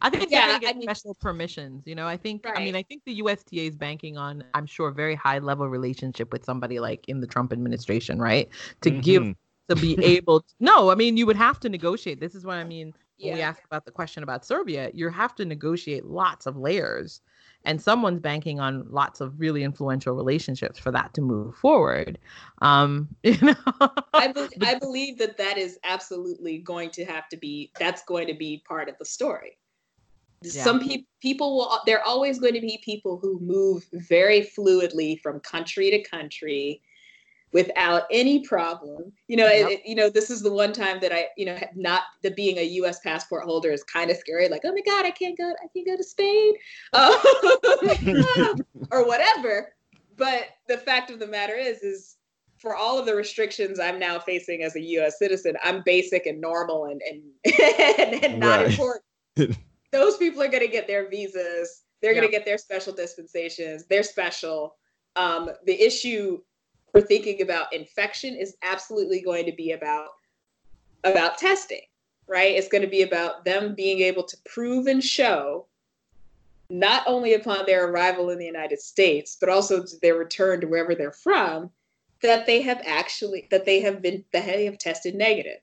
I 0.00 0.08
think 0.10 0.30
Yeah, 0.30 0.40
they're 0.40 0.46
gonna 0.48 0.60
get 0.60 0.74
I 0.74 0.78
mean- 0.78 0.82
special 0.84 1.14
permissions. 1.14 1.82
You 1.86 1.94
know, 1.94 2.06
I 2.06 2.16
think. 2.16 2.44
I 2.46 2.64
mean, 2.64 2.74
I 2.74 2.82
think 2.82 3.02
the 3.04 3.14
USTA 3.14 3.66
is 3.66 3.76
banking 3.76 4.16
on, 4.16 4.42
I'm 4.54 4.66
sure, 4.66 4.90
very 4.90 5.14
high 5.14 5.38
level 5.38 5.68
relationship 5.68 6.32
with 6.32 6.44
somebody 6.44 6.80
like 6.80 7.08
in 7.08 7.20
the 7.20 7.26
Trump 7.26 7.52
administration, 7.52 8.18
right? 8.20 8.48
To 8.80 8.90
give 8.90 9.22
Mhm. 9.22 9.36
to 9.68 9.76
be 9.76 10.02
able. 10.04 10.40
To, 10.40 10.54
no, 10.60 10.90
I 10.90 10.94
mean, 10.94 11.16
you 11.16 11.26
would 11.26 11.36
have 11.36 11.60
to 11.60 11.68
negotiate. 11.68 12.20
This 12.20 12.34
is 12.34 12.44
what 12.44 12.56
I 12.56 12.64
mean 12.64 12.94
when 13.18 13.34
we 13.34 13.38
yeah. 13.40 13.50
ask 13.50 13.62
about 13.64 13.84
the 13.84 13.92
question 13.92 14.22
about 14.22 14.44
Serbia. 14.44 14.90
You 14.94 15.08
have 15.10 15.34
to 15.36 15.44
negotiate 15.44 16.04
lots 16.06 16.46
of 16.46 16.56
layers, 16.56 17.20
and 17.64 17.80
someone's 17.80 18.20
banking 18.20 18.60
on 18.60 18.86
lots 18.90 19.20
of 19.20 19.38
really 19.38 19.62
influential 19.62 20.14
relationships 20.14 20.78
for 20.78 20.90
that 20.90 21.14
to 21.14 21.20
move 21.20 21.54
forward. 21.54 22.18
Um, 22.60 23.08
you 23.22 23.38
know. 23.40 23.54
I, 24.12 24.32
be- 24.32 24.48
I 24.66 24.78
believe 24.78 25.18
that 25.18 25.36
that 25.38 25.58
is 25.58 25.78
absolutely 25.84 26.58
going 26.58 26.90
to 26.90 27.04
have 27.04 27.28
to 27.30 27.36
be 27.36 27.72
that's 27.78 28.02
going 28.04 28.26
to 28.26 28.34
be 28.34 28.62
part 28.66 28.88
of 28.88 28.96
the 28.98 29.04
story 29.04 29.56
Yeah. 30.42 30.64
some 30.64 30.80
people 30.80 31.06
people 31.20 31.56
will 31.56 31.80
there 31.86 31.98
are 31.98 32.04
always 32.04 32.38
going 32.38 32.54
to 32.54 32.60
be 32.60 32.80
people 32.84 33.18
who 33.18 33.38
move 33.40 33.86
very 33.92 34.42
fluidly 34.42 35.20
from 35.20 35.40
country 35.40 35.90
to 35.90 36.02
country 36.02 36.82
without 37.52 38.04
any 38.10 38.40
problem. 38.40 39.12
You 39.28 39.36
know 39.36 39.46
Yep. 39.50 39.70
it- 39.70 39.80
you 39.84 39.94
know 39.94 40.08
this 40.10 40.30
is 40.30 40.42
the 40.42 40.52
one 40.52 40.72
time 40.72 41.00
that 41.00 41.12
i 41.12 41.26
you 41.36 41.44
know 41.46 41.58
not 41.74 42.02
the 42.22 42.30
being 42.30 42.56
a 42.58 42.64
us 42.64 42.98
passport 43.00 43.44
holder 43.44 43.70
is 43.70 43.82
kind 43.84 44.10
of 44.10 44.16
scary 44.16 44.48
like 44.48 44.62
oh 44.64 44.72
my 44.72 44.80
god 44.86 45.04
i 45.06 45.10
can't 45.10 45.36
go 45.38 45.44
i 45.62 45.66
can't 45.74 45.86
go 45.86 45.96
to 45.96 46.04
spain. 46.04 46.54
Um, 46.92 48.60
or 48.90 49.06
whatever. 49.06 49.74
But 50.16 50.44
the 50.68 50.78
fact 50.78 51.10
of 51.10 51.18
the 51.18 51.26
matter 51.26 51.54
is 51.54 51.78
is 51.82 52.16
for 52.58 52.76
all 52.76 52.98
of 52.98 53.06
the 53.06 53.14
restrictions 53.14 53.80
i'm 53.80 53.98
now 53.98 54.18
facing 54.20 54.62
as 54.62 54.76
a 54.76 54.80
us 54.80 55.18
citizen 55.18 55.56
i'm 55.64 55.82
basic 55.84 56.26
and 56.26 56.40
normal 56.40 56.84
and 56.86 57.00
and, 57.10 57.22
and, 57.98 58.24
and 58.24 58.38
not 58.40 58.60
Right. 58.60 58.70
important. 58.70 59.04
Those 59.92 60.16
people 60.16 60.42
are 60.42 60.48
going 60.48 60.62
to 60.64 60.68
get 60.72 60.86
their 60.86 61.08
visas. 61.10 61.82
They're 62.00 62.14
going 62.14 62.26
to 62.26 62.30
get 62.30 62.44
their 62.46 62.56
special 62.58 62.92
dispensations. 62.94 63.84
They're 63.88 64.02
special. 64.02 64.76
Um, 65.16 65.50
the 65.66 65.78
issue 65.80 66.40
for 66.92 67.00
thinking 67.00 67.42
about 67.42 67.72
infection 67.72 68.34
is 68.36 68.56
absolutely 68.62 69.20
going 69.20 69.46
to 69.46 69.52
be 69.52 69.72
about 69.72 70.08
about 71.04 71.38
testing 71.38 71.80
right 72.28 72.54
it's 72.54 72.68
going 72.68 72.82
to 72.82 72.88
be 72.88 73.02
about 73.02 73.44
them 73.44 73.74
being 73.74 74.00
able 74.00 74.22
to 74.22 74.36
prove 74.44 74.86
and 74.86 75.02
show 75.02 75.66
not 76.70 77.02
only 77.06 77.34
upon 77.34 77.66
their 77.66 77.88
arrival 77.88 78.30
in 78.30 78.38
the 78.38 78.46
united 78.46 78.80
states 78.80 79.36
but 79.40 79.48
also 79.48 79.82
to 79.82 79.96
their 80.00 80.14
return 80.14 80.60
to 80.60 80.66
wherever 80.66 80.94
they're 80.94 81.10
from 81.10 81.70
that 82.22 82.46
they 82.46 82.62
have 82.62 82.80
actually 82.86 83.48
that 83.50 83.64
they 83.64 83.80
have 83.80 84.00
been 84.00 84.24
that 84.32 84.46
they 84.46 84.64
have 84.64 84.78
tested 84.78 85.14
negative 85.14 85.58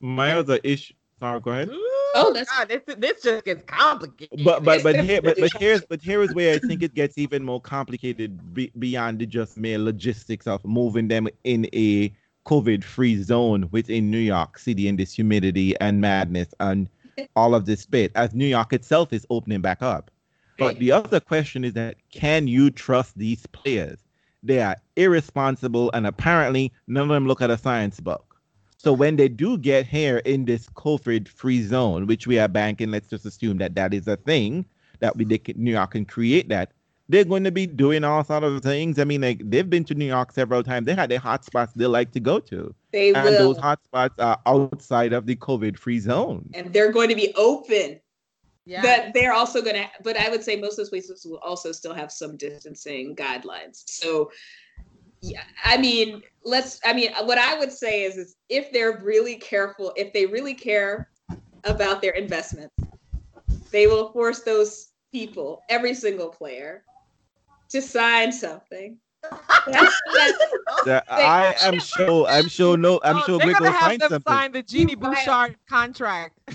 My 0.00 0.32
other 0.32 0.60
issue. 0.62 0.94
Sorry, 1.18 1.40
go 1.40 1.50
ahead. 1.50 1.70
Oh, 2.16 2.28
oh, 2.28 2.32
that's- 2.32 2.48
God, 2.56 2.68
this 2.68 2.96
this 2.96 3.22
just 3.22 3.44
gets 3.44 3.62
complicated. 3.64 4.44
But 4.44 4.64
but 4.64 4.82
but 4.82 5.00
here 5.04 5.22
but, 5.22 5.38
but 5.38 5.52
here's 5.58 5.82
but 5.82 6.00
here 6.00 6.22
is 6.22 6.34
where 6.34 6.54
I 6.54 6.58
think 6.58 6.82
it 6.82 6.94
gets 6.94 7.18
even 7.18 7.44
more 7.44 7.60
complicated 7.60 8.54
be, 8.54 8.72
beyond 8.78 9.18
the 9.18 9.26
just 9.26 9.56
mere 9.56 9.78
logistics 9.78 10.46
of 10.46 10.64
moving 10.64 11.08
them 11.08 11.28
in 11.44 11.68
a 11.72 12.12
COVID-free 12.46 13.22
zone 13.22 13.68
within 13.72 14.10
New 14.10 14.18
York 14.18 14.58
City 14.58 14.88
in 14.88 14.96
this 14.96 15.12
humidity 15.12 15.78
and 15.80 16.00
madness 16.00 16.54
and 16.60 16.88
all 17.36 17.54
of 17.54 17.66
this 17.66 17.86
bit 17.86 18.12
as 18.14 18.34
New 18.34 18.46
York 18.46 18.72
itself 18.72 19.12
is 19.12 19.26
opening 19.30 19.60
back 19.60 19.82
up. 19.82 20.10
But 20.58 20.78
the 20.78 20.92
other 20.92 21.20
question 21.20 21.64
is 21.64 21.74
that 21.74 21.96
can 22.10 22.48
you 22.48 22.70
trust 22.70 23.18
these 23.18 23.46
players? 23.46 23.98
They 24.42 24.60
are 24.62 24.76
irresponsible 24.96 25.90
and 25.92 26.06
apparently 26.06 26.72
none 26.86 27.04
of 27.04 27.08
them 27.08 27.26
look 27.26 27.42
at 27.42 27.50
a 27.50 27.58
science 27.58 28.00
book. 28.00 28.35
So 28.78 28.92
when 28.92 29.16
they 29.16 29.28
do 29.28 29.58
get 29.58 29.86
here 29.86 30.18
in 30.18 30.44
this 30.44 30.68
COVID-free 30.70 31.62
zone, 31.64 32.06
which 32.06 32.26
we 32.26 32.38
are 32.38 32.48
banking, 32.48 32.90
let's 32.90 33.08
just 33.08 33.24
assume 33.26 33.58
that 33.58 33.74
that 33.74 33.92
is 33.94 34.06
a 34.06 34.16
thing 34.16 34.66
that 35.00 35.16
we 35.16 35.24
they 35.24 35.38
can, 35.38 35.62
New 35.62 35.72
York 35.72 35.92
can 35.92 36.04
create 36.04 36.48
that. 36.50 36.72
they're 37.08 37.24
going 37.24 37.44
to 37.44 37.52
be 37.52 37.66
doing 37.66 38.02
all 38.04 38.24
sort 38.24 38.42
of 38.44 38.62
things. 38.62 38.98
I 38.98 39.04
mean, 39.04 39.20
like 39.20 39.40
they've 39.48 39.68
been 39.68 39.84
to 39.84 39.94
New 39.94 40.06
York 40.06 40.32
several 40.32 40.62
times. 40.62 40.86
They 40.86 40.94
had 40.94 41.08
their 41.10 41.20
hotspots 41.20 41.72
they 41.74 41.86
like 41.86 42.10
to 42.12 42.20
go 42.20 42.40
to, 42.40 42.74
They 42.92 43.12
and 43.14 43.24
will. 43.24 43.54
those 43.54 43.58
hotspots 43.58 44.18
are 44.18 44.40
outside 44.46 45.12
of 45.12 45.26
the 45.26 45.36
COVID-free 45.36 46.00
zone. 46.00 46.50
and 46.54 46.72
they're 46.72 46.92
going 46.92 47.08
to 47.08 47.14
be 47.14 47.32
open. 47.36 48.00
Yeah. 48.64 48.82
But 48.82 49.14
they're 49.14 49.32
also 49.32 49.62
going 49.62 49.76
to, 49.76 49.86
but 50.02 50.16
I 50.16 50.28
would 50.28 50.42
say 50.42 50.56
most 50.56 50.72
of 50.72 50.78
those 50.78 50.88
places 50.90 51.24
will 51.24 51.38
also 51.38 51.70
still 51.70 51.94
have 51.94 52.10
some 52.10 52.36
distancing 52.36 53.14
guidelines. 53.14 53.84
So, 53.86 54.32
yeah, 55.20 55.42
I 55.64 55.76
mean, 55.76 56.22
let's, 56.44 56.80
I 56.84 56.92
mean, 56.92 57.10
what 57.24 57.38
I 57.38 57.58
would 57.58 57.72
say 57.72 58.02
is, 58.04 58.16
is 58.16 58.36
if 58.48 58.72
they're 58.72 59.00
really 59.02 59.36
careful, 59.36 59.92
if 59.96 60.12
they 60.12 60.26
really 60.26 60.54
care 60.54 61.08
about 61.64 62.00
their 62.02 62.12
investments, 62.12 62.74
they 63.70 63.86
will 63.86 64.12
force 64.12 64.40
those 64.40 64.88
people, 65.12 65.62
every 65.68 65.94
single 65.94 66.28
player, 66.28 66.84
to 67.70 67.80
sign 67.82 68.30
something. 68.32 68.98
That's, 69.66 70.00
that's, 70.14 70.38
That- 70.84 71.04
I 71.10 71.56
am 71.62 71.78
sure. 71.80 72.26
I'm 72.28 72.48
sure. 72.48 72.76
No, 72.76 73.00
I'm 73.02 73.16
Oh, 73.16 73.22
sure 73.26 73.38
they're 73.38 73.46
Blake 73.46 73.58
gonna 73.58 73.70
will 73.70 73.72
have 73.72 73.88
find 73.88 74.00
them 74.00 74.10
something. 74.10 74.32
sign 74.32 74.52
the 74.52 74.62
Genie 74.62 74.94
Right. 74.94 75.26
Bouchard 75.26 75.56
contract. 75.68 76.38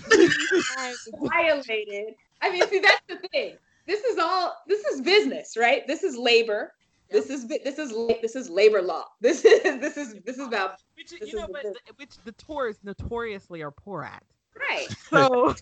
violated. 1.20 2.14
I 2.42 2.52
mean, 2.52 2.68
see, 2.70 2.80
that's 2.80 3.02
the 3.10 3.18
thing. 3.30 3.58
This 3.88 4.04
is 4.04 4.18
all. 4.18 4.56
This 4.68 4.86
is 4.86 5.02
business, 5.02 5.58
right? 5.58 5.86
This 5.88 6.04
is 6.04 6.16
labor. 6.16 6.74
This 7.12 7.30
is 7.30 7.48
this 7.48 7.78
is 7.78 7.92
this 8.22 8.36
is 8.36 8.50
labor 8.50 8.82
law. 8.82 9.04
This 9.22 9.44
is 9.46 9.80
this 9.80 9.98
is 9.98 10.16
this 10.26 10.38
is 10.38 10.48
about 10.48 10.82
which 10.96 11.12
you 11.12 11.40
know, 11.40 11.48
the 11.48 11.54
but 11.54 11.64
the- 11.64 11.94
which 11.98 12.12
the 12.24 12.32
tours 12.34 12.78
notoriously 12.84 13.62
are 13.62 13.72
poor 13.72 14.04
at. 14.04 14.24
right. 14.58 14.88
So 15.10 15.56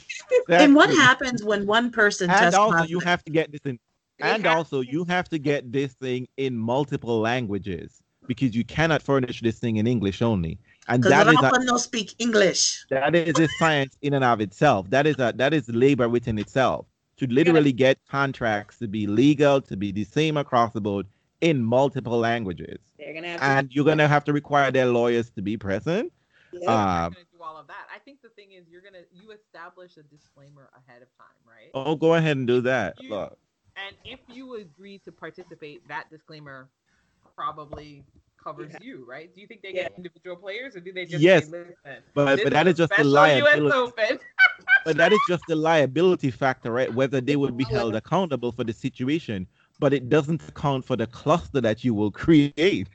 and 0.49 0.75
what 0.75 0.89
happens 0.91 1.43
when 1.43 1.65
one 1.65 1.91
person 1.91 2.29
And 2.29 2.39
tests 2.39 2.55
also, 2.57 2.73
positive? 2.77 2.91
you 2.91 2.99
have 2.99 3.23
to 3.23 3.31
get 3.31 3.51
this 3.51 3.61
in. 3.65 3.79
And 4.21 4.45
have 4.45 4.57
also, 4.57 4.81
you 4.81 5.05
have 5.05 5.29
to 5.29 5.39
get 5.39 5.71
this 5.71 5.93
thing 5.93 6.27
in 6.37 6.55
multiple 6.57 7.19
languages 7.21 8.01
because 8.27 8.53
you 8.55 8.65
cannot 8.65 9.01
furnish 9.01 9.41
this 9.41 9.59
thing 9.59 9.77
in 9.77 9.87
English 9.87 10.21
only. 10.21 10.59
And 10.89 11.01
because 11.01 11.25
that 11.25 11.27
is 11.33 11.41
a, 11.41 11.45
often 11.47 11.65
they'll 11.65 11.79
speak 11.79 12.13
English. 12.19 12.85
that 12.89 13.15
is 13.15 13.39
a 13.39 13.47
science 13.59 13.97
in 14.01 14.13
and 14.13 14.23
of 14.25 14.41
itself. 14.41 14.89
That 14.89 15.07
is 15.07 15.15
a 15.19 15.33
that 15.37 15.53
is 15.53 15.67
labor 15.69 16.09
within 16.09 16.37
itself. 16.37 16.85
To 17.17 17.27
literally 17.27 17.73
get 17.73 17.97
contracts 18.09 18.77
to 18.79 18.87
be 18.87 19.07
legal, 19.07 19.61
to 19.61 19.75
be 19.75 19.91
the 19.91 20.03
same 20.03 20.37
across 20.37 20.73
the 20.73 20.81
board 20.81 21.05
in 21.41 21.63
multiple 21.63 22.17
languages. 22.17 22.79
They're 22.97 23.13
gonna 23.13 23.27
have 23.27 23.39
to. 23.41 23.45
And 23.45 23.73
you're 23.73 23.85
gonna 23.85 24.07
have 24.07 24.23
to 24.25 24.33
require 24.33 24.71
their 24.71 24.87
lawyers 24.87 25.29
to 25.31 25.41
be 25.41 25.57
present. 25.57 26.11
yeah. 26.51 27.05
Um, 27.05 27.13
gonna 27.13 27.25
do 27.31 27.41
all 27.41 27.57
of 27.57 27.67
that. 27.67 27.87
I 27.93 27.99
think 27.99 28.21
the 28.21 28.29
thing 28.29 28.51
is 28.53 28.67
you're 28.69 28.81
gonna 28.81 29.03
you 29.11 29.31
establish 29.31 29.97
a 29.97 30.03
disclaimer 30.03 30.69
ahead 30.75 31.01
of 31.01 31.09
time, 31.17 31.39
right? 31.47 31.71
oh, 31.73 31.95
go 31.95 32.15
ahead 32.15 32.37
and 32.37 32.47
do 32.47 32.61
that. 32.61 32.95
You- 33.01 33.11
Look. 33.11 33.37
And 33.77 33.95
if 34.03 34.19
you 34.27 34.55
agree 34.55 34.97
to 34.99 35.11
participate, 35.11 35.87
that 35.87 36.09
disclaimer 36.09 36.69
probably 37.35 38.03
covers 38.43 38.71
Yeah. 38.73 38.79
you, 38.81 39.05
right? 39.07 39.33
Do 39.33 39.39
you 39.41 39.47
think 39.47 39.61
they 39.61 39.73
Yeah. 39.73 39.83
get 39.83 39.93
individual 39.95 40.35
players, 40.35 40.75
or 40.75 40.81
do 40.81 40.91
they 40.91 41.05
just 41.05 41.23
Yes, 41.23 41.49
say, 41.49 41.67
But 42.13 42.43
but 42.43 42.51
that 42.51 42.67
a 42.67 42.69
is 42.69 42.75
just 42.75 42.95
the 42.95 43.03
liability. 43.03 43.93
But 44.85 44.97
that 44.97 45.11
is 45.13 45.19
just 45.27 45.45
the 45.47 45.55
liability 45.55 46.31
factor, 46.31 46.71
right? 46.71 46.91
Whether 46.93 47.21
they 47.21 47.35
would 47.35 47.57
be 47.57 47.65
held 47.65 47.95
accountable 47.95 48.51
for 48.51 48.63
the 48.63 48.73
situation, 48.73 49.47
but 49.79 49.93
it 49.93 50.09
doesn't 50.09 50.47
account 50.47 50.85
for 50.85 50.95
the 50.95 51.07
cluster 51.07 51.61
that 51.61 51.83
you 51.83 51.93
will 51.93 52.11
create, 52.11 52.89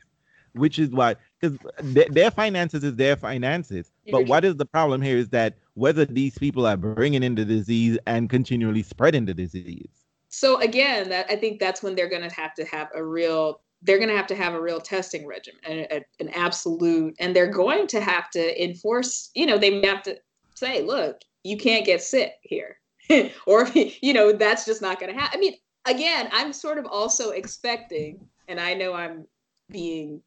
which 0.52 0.78
is 0.78 0.90
why, 0.90 1.16
because 1.40 1.59
their, 1.81 2.06
their 2.11 2.31
finances 2.31 2.85
is 2.85 2.97
their 2.97 3.16
finances. 3.16 3.90
But 4.11 4.27
what 4.27 4.44
is 4.44 4.56
the 4.56 4.66
problem 4.66 5.02
here 5.02 5.16
is 5.16 5.31
that 5.31 5.55
whether 5.74 6.05
these 6.05 6.39
people 6.39 6.66
are 6.66 6.77
bringing 6.77 7.23
in 7.23 7.35
the 7.35 7.44
disease 7.44 7.98
and 8.06 8.31
continually 8.31 8.82
spreading 8.82 9.24
the 9.24 9.35
disease. 9.35 9.89
So 10.28 10.61
again, 10.61 11.09
that 11.11 11.27
I 11.31 11.36
think 11.36 11.61
that's 11.61 11.82
when 11.82 11.94
they're 11.94 12.09
gonna 12.09 12.32
have 12.32 12.55
to 12.55 12.65
have 12.65 12.89
a 12.94 13.05
real. 13.05 13.61
They're 13.82 13.98
gonna 13.98 14.16
have 14.16 14.27
to 14.28 14.35
have 14.35 14.55
a 14.55 14.61
real 14.61 14.81
testing 14.81 15.27
regimen, 15.27 15.86
an, 15.90 16.02
an 16.19 16.28
absolute, 16.31 17.15
and 17.20 17.36
they're 17.36 17.51
going 17.51 17.86
to 17.89 18.01
have 18.01 18.31
to 18.31 18.62
enforce. 18.62 19.31
You 19.35 19.47
know, 19.47 19.59
they 19.59 19.70
may 19.70 19.86
have 19.86 20.02
to 20.05 20.19
say, 20.55 20.82
"Look, 20.82 21.20
you 21.44 21.56
can't 21.56 21.86
get 21.86 22.02
sick 22.02 22.32
here," 22.43 22.78
or 23.47 23.69
you 23.74 24.12
know, 24.12 24.32
that's 24.32 24.65
just 24.65 24.82
not 24.82 24.98
gonna 24.98 25.12
happen. 25.12 25.39
I 25.39 25.40
mean, 25.40 25.55
again, 25.86 26.28
I'm 26.32 26.52
sort 26.52 26.78
of 26.78 26.86
also 26.86 27.31
expecting, 27.31 28.27
and 28.48 28.61
I 28.61 28.74
know 28.74 28.94
I'm 28.94 29.27
being 29.70 30.23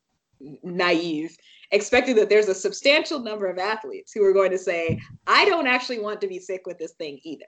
naive, 0.63 1.35
expecting 1.71 2.15
that 2.15 2.29
there's 2.29 2.47
a 2.47 2.55
substantial 2.55 3.19
number 3.19 3.47
of 3.47 3.57
athletes 3.57 4.11
who 4.13 4.23
are 4.23 4.34
going 4.34 4.51
to 4.51 4.57
say, 4.57 4.99
"I 5.25 5.45
don't 5.45 5.67
actually 5.67 5.99
want 5.99 6.21
to 6.21 6.27
be 6.27 6.39
sick 6.39 6.61
with 6.65 6.77
this 6.77 6.93
thing 6.93 7.19
either." 7.23 7.45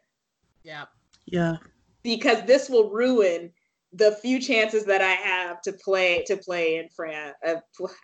Yeah. 0.64 0.86
Yeah. 1.26 1.57
because 2.03 2.44
this 2.45 2.69
will 2.69 2.90
ruin 2.90 3.52
the 3.94 4.14
few 4.22 4.40
chances 4.40 4.86
that 4.86 5.02
I 5.02 5.11
have 5.11 5.61
to 5.64 5.73
play 5.73 6.23
to 6.27 6.38
play 6.38 6.77
in 6.77 6.90
France. 6.95 7.36
Uh, 7.45 7.56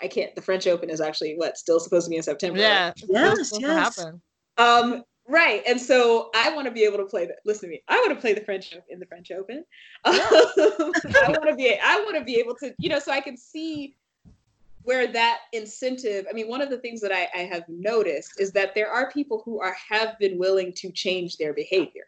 I 0.01 0.07
can't. 0.07 0.35
The 0.35 0.41
French 0.41 0.67
Open 0.67 0.89
is 0.89 1.01
actually 1.01 1.35
what 1.37 1.57
still 1.57 1.79
supposed 1.79 2.05
to 2.05 2.09
be 2.09 2.17
in 2.17 2.23
September. 2.23 2.59
right? 2.59 2.93
Yeah. 3.09 3.33
it's 3.33 3.49
still 3.49 3.61
Yes, 3.61 3.95
yes. 3.97 3.97
Happen. 3.97 4.21
Um. 4.57 5.03
Right. 5.27 5.63
And 5.67 5.81
so 5.81 6.29
I 6.35 6.53
want 6.53 6.65
to 6.65 6.71
be 6.71 6.83
able 6.83 6.97
to 6.97 7.05
play. 7.05 7.25
The, 7.25 7.35
listen 7.45 7.69
to 7.69 7.75
me. 7.75 7.81
I 7.87 7.97
want 7.97 8.11
to 8.11 8.21
play 8.21 8.33
the 8.33 8.41
French 8.41 8.73
Open 8.73 8.83
in 8.89 8.99
the 8.99 9.05
French 9.07 9.31
Open. 9.31 9.65
Um, 10.05 10.13
I 10.13 11.29
want 11.29 11.49
to 11.49 11.55
be. 11.55 11.77
I 11.83 11.95
want 12.05 12.15
to 12.17 12.23
be 12.23 12.35
able 12.35 12.55
to. 12.55 12.73
You 12.77 12.89
know, 12.89 12.99
so 12.99 13.11
I 13.11 13.21
can 13.21 13.35
see 13.37 13.95
where 14.83 15.07
that 15.11 15.39
incentive. 15.51 16.27
I 16.29 16.33
mean, 16.33 16.47
one 16.47 16.61
of 16.61 16.69
the 16.69 16.77
things 16.77 17.01
that 17.01 17.11
I, 17.11 17.27
I 17.33 17.43
have 17.45 17.63
noticed 17.67 18.39
is 18.39 18.51
that 18.51 18.75
there 18.75 18.89
are 18.89 19.11
people 19.11 19.41
who 19.43 19.59
are 19.59 19.75
have 19.89 20.17
been 20.19 20.37
willing 20.37 20.73
to 20.73 20.91
change 20.91 21.37
their 21.37 21.53
behavior 21.53 22.05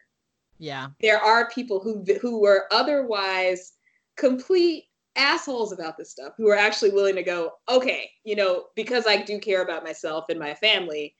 Yeah. 0.58 0.88
there 1.00 1.18
are 1.20 1.50
people 1.50 1.80
who 1.80 2.04
who 2.20 2.40
were 2.40 2.66
otherwise 2.70 3.72
complete 4.16 4.84
assholes 5.16 5.72
about 5.72 5.96
this 5.98 6.10
stuff 6.10 6.34
who 6.36 6.48
are 6.48 6.56
actually 6.56 6.90
willing 6.90 7.16
to 7.16 7.22
go 7.24 7.52
okay 7.68 8.08
you 8.24 8.36
know 8.36 8.66
because 8.76 9.06
i 9.06 9.16
do 9.16 9.38
care 9.40 9.62
about 9.62 9.82
myself 9.84 10.26
and 10.28 10.38
my 10.38 10.54
family 10.54 11.14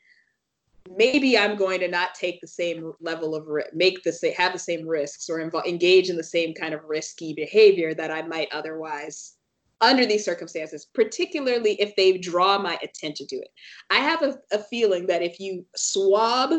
maybe 0.96 1.36
i'm 1.38 1.56
going 1.56 1.80
to 1.80 1.88
not 1.88 2.14
take 2.14 2.40
the 2.40 2.46
same 2.46 2.92
level 3.00 3.34
of 3.34 3.46
make 3.74 4.02
the 4.02 4.12
same 4.12 4.34
have 4.34 4.52
the 4.52 4.58
same 4.58 4.86
risks 4.86 5.28
or 5.28 5.38
invo- 5.38 5.64
engage 5.66 6.08
in 6.10 6.16
the 6.16 6.24
same 6.24 6.54
kind 6.54 6.74
of 6.74 6.80
risky 6.84 7.32
behavior 7.34 7.94
that 7.94 8.10
i 8.10 8.22
might 8.22 8.48
otherwise 8.52 9.34
under 9.80 10.04
these 10.06 10.24
circumstances 10.24 10.86
particularly 10.94 11.80
if 11.80 11.94
they 11.96 12.18
draw 12.18 12.58
my 12.58 12.78
attention 12.82 13.26
to 13.26 13.36
it 13.36 13.48
i 13.90 13.96
have 13.96 14.22
a, 14.22 14.36
a 14.52 14.58
feeling 14.64 15.06
that 15.06 15.22
if 15.22 15.38
you 15.40 15.64
swab 15.76 16.52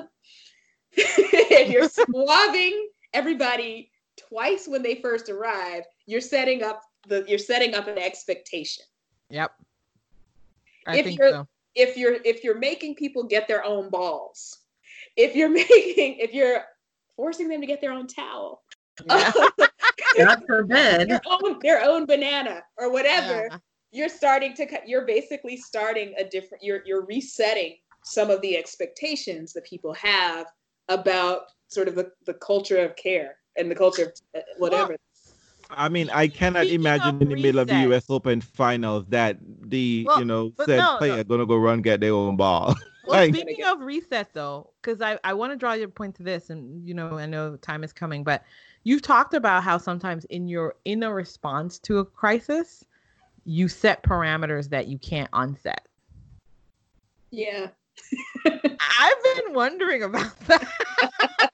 if 0.93 1.69
you're 1.69 1.89
swabbing 1.89 2.89
everybody 3.13 3.91
twice 4.17 4.67
when 4.67 4.81
they 4.83 4.95
first 4.95 5.29
arrive, 5.29 5.83
you're 6.07 6.19
setting 6.19 6.63
up 6.63 6.81
the 7.07 7.23
you're 7.27 7.37
setting 7.37 7.73
up 7.75 7.87
an 7.87 7.97
expectation. 7.97 8.83
Yep. 9.29 9.51
I 10.87 10.97
If 10.97 11.05
think 11.05 11.19
you're- 11.19 11.31
so. 11.31 11.47
If 11.79 11.95
you're 11.97 12.17
if 12.25 12.43
you're 12.43 12.59
making 12.59 12.95
people 12.95 13.23
get 13.23 13.47
their 13.47 13.63
own 13.63 13.89
balls, 13.89 14.59
if 15.15 15.35
you're 15.35 15.49
making 15.63 16.17
if 16.19 16.33
you're 16.33 16.63
forcing 17.15 17.47
them 17.47 17.61
to 17.61 17.67
get 17.67 17.79
their 17.81 17.91
own 17.93 18.07
towel, 18.07 18.63
Yeah. 19.07 19.31
God 20.17 20.43
forbid. 20.47 21.09
their 21.09 21.21
own 21.25 21.59
their 21.61 21.81
own 21.83 22.05
banana 22.05 22.61
or 22.77 22.91
whatever, 22.91 23.47
Yeah. 23.49 23.57
you're 23.91 24.09
starting 24.09 24.53
to 24.55 24.65
cut 24.65 24.87
you're 24.87 25.05
basically 25.05 25.55
starting 25.55 26.13
a 26.17 26.23
different 26.25 26.61
you're 26.63 26.81
you're 26.85 27.05
resetting 27.05 27.77
some 28.03 28.29
of 28.29 28.41
the 28.41 28.57
expectations 28.57 29.53
that 29.53 29.63
people 29.65 29.93
have 29.93 30.47
about 30.89 31.43
sort 31.67 31.87
of 31.87 31.95
the, 31.95 32.11
the 32.25 32.33
culture 32.35 32.77
of 32.77 32.95
care 32.95 33.35
and 33.57 33.69
the 33.69 33.75
culture 33.75 34.03
of 34.03 34.11
uh, 34.35 34.39
whatever 34.57 34.97
I 35.71 35.87
mean, 35.89 36.09
I 36.09 36.27
cannot 36.27 36.63
Speaking 36.63 36.81
imagine 36.81 37.21
in 37.21 37.29
the 37.29 37.35
middle 37.35 37.59
of 37.59 37.67
the 37.67 37.75
U.S. 37.81 38.05
Open 38.09 38.41
finals 38.41 39.05
that 39.09 39.37
the 39.61 40.03
Well, 40.07 40.19
you 40.19 40.25
know 40.25 40.51
said 40.57 40.77
no, 40.77 40.93
no. 40.93 40.97
player 40.97 41.23
gonna 41.23 41.45
go 41.45 41.57
run 41.57 41.81
get 41.81 41.99
their 42.01 42.13
own 42.13 42.35
ball. 42.37 42.75
Well, 43.05 43.17
Like- 43.21 43.33
speaking 43.33 43.63
of 43.65 43.79
reset, 43.79 44.33
though, 44.33 44.69
because 44.81 45.01
I, 45.01 45.17
I 45.23 45.33
want 45.33 45.51
to 45.51 45.57
draw 45.57 45.73
your 45.73 45.87
point 45.87 46.13
to 46.15 46.23
this, 46.23 46.51
and 46.51 46.87
you 46.87 46.93
know, 46.93 47.17
I 47.17 47.25
know 47.25 47.55
time 47.55 47.83
is 47.83 47.91
coming, 47.91 48.23
but 48.23 48.43
you've 48.83 49.01
talked 49.01 49.33
about 49.33 49.63
how 49.63 49.79
sometimes 49.79 50.25
in 50.25 50.47
your 50.47 50.75
in 50.85 51.01
a 51.01 51.11
response 51.11 51.79
to 51.79 51.97
a 51.99 52.05
crisis, 52.05 52.83
you 53.45 53.67
set 53.67 54.03
parameters 54.03 54.69
that 54.69 54.87
you 54.87 54.99
can't 54.99 55.29
unset. 55.33 55.87
yeah 57.31 57.69
I've 58.45 59.23
been 59.23 59.53
wondering 59.53 60.03
about 60.03 60.39
that. 60.41 60.67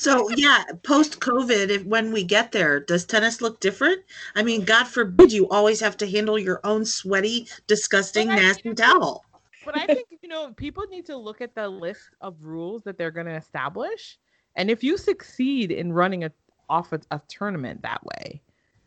So 0.00 0.30
yeah, 0.30 0.64
post 0.82 1.20
COVID, 1.20 1.68
if 1.68 1.84
when 1.84 2.10
we 2.10 2.24
get 2.24 2.52
there, 2.52 2.80
does 2.80 3.04
tennis 3.04 3.42
look 3.42 3.60
different? 3.60 4.00
I 4.34 4.42
mean, 4.42 4.64
God 4.64 4.84
forbid 4.84 5.30
you 5.30 5.46
always 5.50 5.78
have 5.80 5.94
to 5.98 6.10
handle 6.10 6.38
your 6.38 6.58
own 6.64 6.86
sweaty, 6.86 7.48
disgusting, 7.66 8.28
But 8.28 8.36
nasty 8.36 8.62
think- 8.62 8.78
towel. 8.78 9.26
but 9.62 9.76
I 9.78 9.84
think 9.84 10.06
you 10.22 10.28
know 10.30 10.54
people 10.54 10.84
need 10.90 11.04
to 11.04 11.16
look 11.18 11.42
at 11.42 11.54
the 11.54 11.68
list 11.68 12.00
of 12.22 12.42
rules 12.42 12.82
that 12.84 12.96
they're 12.96 13.10
going 13.10 13.26
to 13.26 13.36
establish, 13.36 14.18
and 14.56 14.70
if 14.70 14.82
you 14.82 14.96
succeed 14.96 15.70
in 15.70 15.92
running 15.92 16.24
a 16.24 16.32
off 16.70 16.94
a, 16.94 17.00
a 17.10 17.20
tournament 17.28 17.82
that 17.82 18.00
way, 18.06 18.40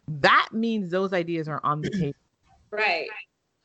that 0.07 0.49
means 0.51 0.89
those 0.89 1.13
ideas 1.13 1.47
are 1.47 1.61
on 1.63 1.81
the 1.81 1.91
table. 1.91 2.17
right 2.71 3.07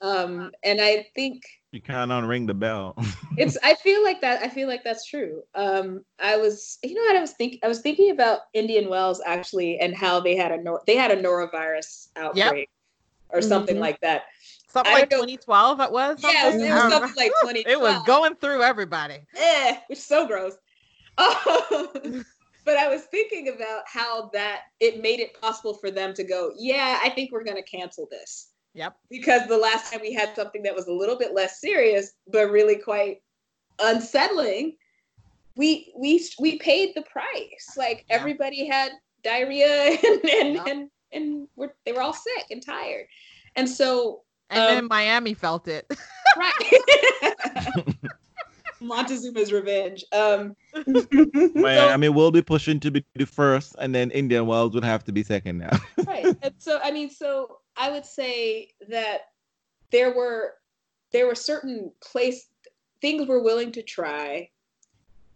um 0.03 0.51
and 0.65 0.81
i 0.83 1.07
think 1.15 1.43
You 1.73 1.83
can't 1.83 2.11
unring 2.11 2.47
the 2.47 2.55
bell. 2.55 2.97
it's 3.37 3.59
I 3.63 3.75
feel 3.75 4.03
like 4.03 4.21
that 4.23 4.43
I 4.43 4.49
feel 4.49 4.69
like 4.69 4.85
that's 4.85 5.05
true. 5.05 5.43
Um 5.55 6.05
I 6.19 6.37
was 6.37 6.79
you 6.83 6.95
know 6.95 7.03
what 7.03 7.17
I 7.17 7.21
was 7.21 7.33
thinking 7.33 7.59
I 7.63 7.69
was 7.69 7.81
thinking 7.81 8.11
about 8.11 8.41
Indian 8.55 8.89
Wells 8.89 9.21
actually 9.27 9.79
and 9.79 9.95
how 9.95 10.19
they 10.21 10.35
had 10.35 10.51
a 10.51 10.63
nor- 10.63 10.83
they 10.87 10.97
had 10.97 11.11
a 11.11 11.23
norovirus 11.23 12.09
outbreak 12.17 12.71
or 13.31 13.43
something 13.43 13.77
Mhm. 13.77 13.81
like 13.81 14.01
that. 14.01 14.23
Something 14.71 14.93
like 14.95 15.11
2012 15.11 15.81
it 15.81 15.93
was. 15.93 16.23
Yeah, 16.23 16.49
it 16.49 16.53
was, 16.53 16.55
something? 16.55 16.67
it 16.69 16.73
was 16.73 16.91
something 16.93 17.17
like 17.17 17.33
know. 17.43 17.53
20. 17.53 17.61
It 17.67 17.81
was 17.81 18.03
going 18.07 18.35
through 18.37 18.63
everybody. 18.63 19.19
eh, 19.37 19.77
which 19.89 19.99
is 19.99 20.05
so 20.07 20.27
gross. 20.27 20.55
Um, 21.19 22.25
but 22.65 22.77
I 22.77 22.89
was 22.89 23.03
thinking 23.05 23.49
about 23.49 23.83
how 23.87 24.31
that 24.33 24.63
it 24.81 25.03
made 25.03 25.21
it 25.21 25.39
possible 25.41 25.75
for 25.75 25.91
them 25.91 26.15
to 26.15 26.25
go, 26.25 26.53
yeah, 26.57 27.01
I 27.03 27.11
think 27.11 27.33
we're 27.33 27.45
going 27.45 27.57
to 27.57 27.63
cancel 27.63 28.07
this 28.11 28.51
Yep. 28.79 28.97
because 29.11 29.49
the 29.49 29.59
last 29.59 29.91
time 29.93 30.01
we 30.01 30.13
had 30.15 30.37
something 30.37 30.63
that 30.63 30.73
was 30.75 30.87
a 30.87 30.93
little 30.93 31.19
bit 31.19 31.35
less 31.35 31.61
serious 31.61 32.13
but 32.33 32.49
really 32.51 32.77
quite 32.77 33.17
unsettling, 33.81 34.77
we 35.57 35.93
we 35.99 36.25
we 36.39 36.59
paid 36.59 36.93
the 36.95 37.03
price. 37.03 37.75
Like 37.77 38.05
Yeah. 38.09 38.17
everybody 38.17 38.67
had 38.69 38.93
diarrhea 39.25 39.99
and 40.07 40.25
and 40.31 40.55
Yeah. 40.55 40.65
and, 40.69 40.91
and 41.13 41.49
we're, 41.57 41.71
they 41.85 41.93
were 41.93 42.03
all 42.03 42.13
sick 42.13 42.45
and 42.53 42.65
tired, 42.65 43.07
and 43.57 43.69
so 43.69 44.23
And 44.51 44.61
Um, 44.61 44.67
then 44.69 44.85
Miami 44.87 45.35
felt 45.35 45.67
it. 45.67 45.85
right. 46.37 47.85
Montezuma's 48.81 49.53
revenge. 49.53 50.05
Um, 50.13 50.55
Miami 51.57 52.09
will 52.11 52.31
be 52.31 52.43
pushing 52.43 52.79
to 52.81 52.93
be 52.93 53.05
the 53.17 53.27
first, 53.27 53.75
and 53.81 53.93
then 53.93 54.13
Indian 54.13 54.47
Wells 54.47 54.73
would 54.75 54.85
have 54.85 55.03
to 55.05 55.13
be 55.13 55.25
second 55.25 55.59
now. 55.59 55.77
right 56.07 56.27
and 56.43 56.55
so 56.59 56.79
i 56.85 56.93
mean 56.93 57.11
so 57.11 57.58
i 57.79 57.91
would 57.91 58.05
say 58.05 58.69
that 58.89 59.29
there 59.91 60.15
were 60.15 60.55
there 61.13 61.27
were 61.27 61.35
certain 61.35 61.91
place 62.03 62.49
things 63.01 63.27
we're 63.27 63.43
willing 63.43 63.73
to 63.73 63.83
try 63.83 64.49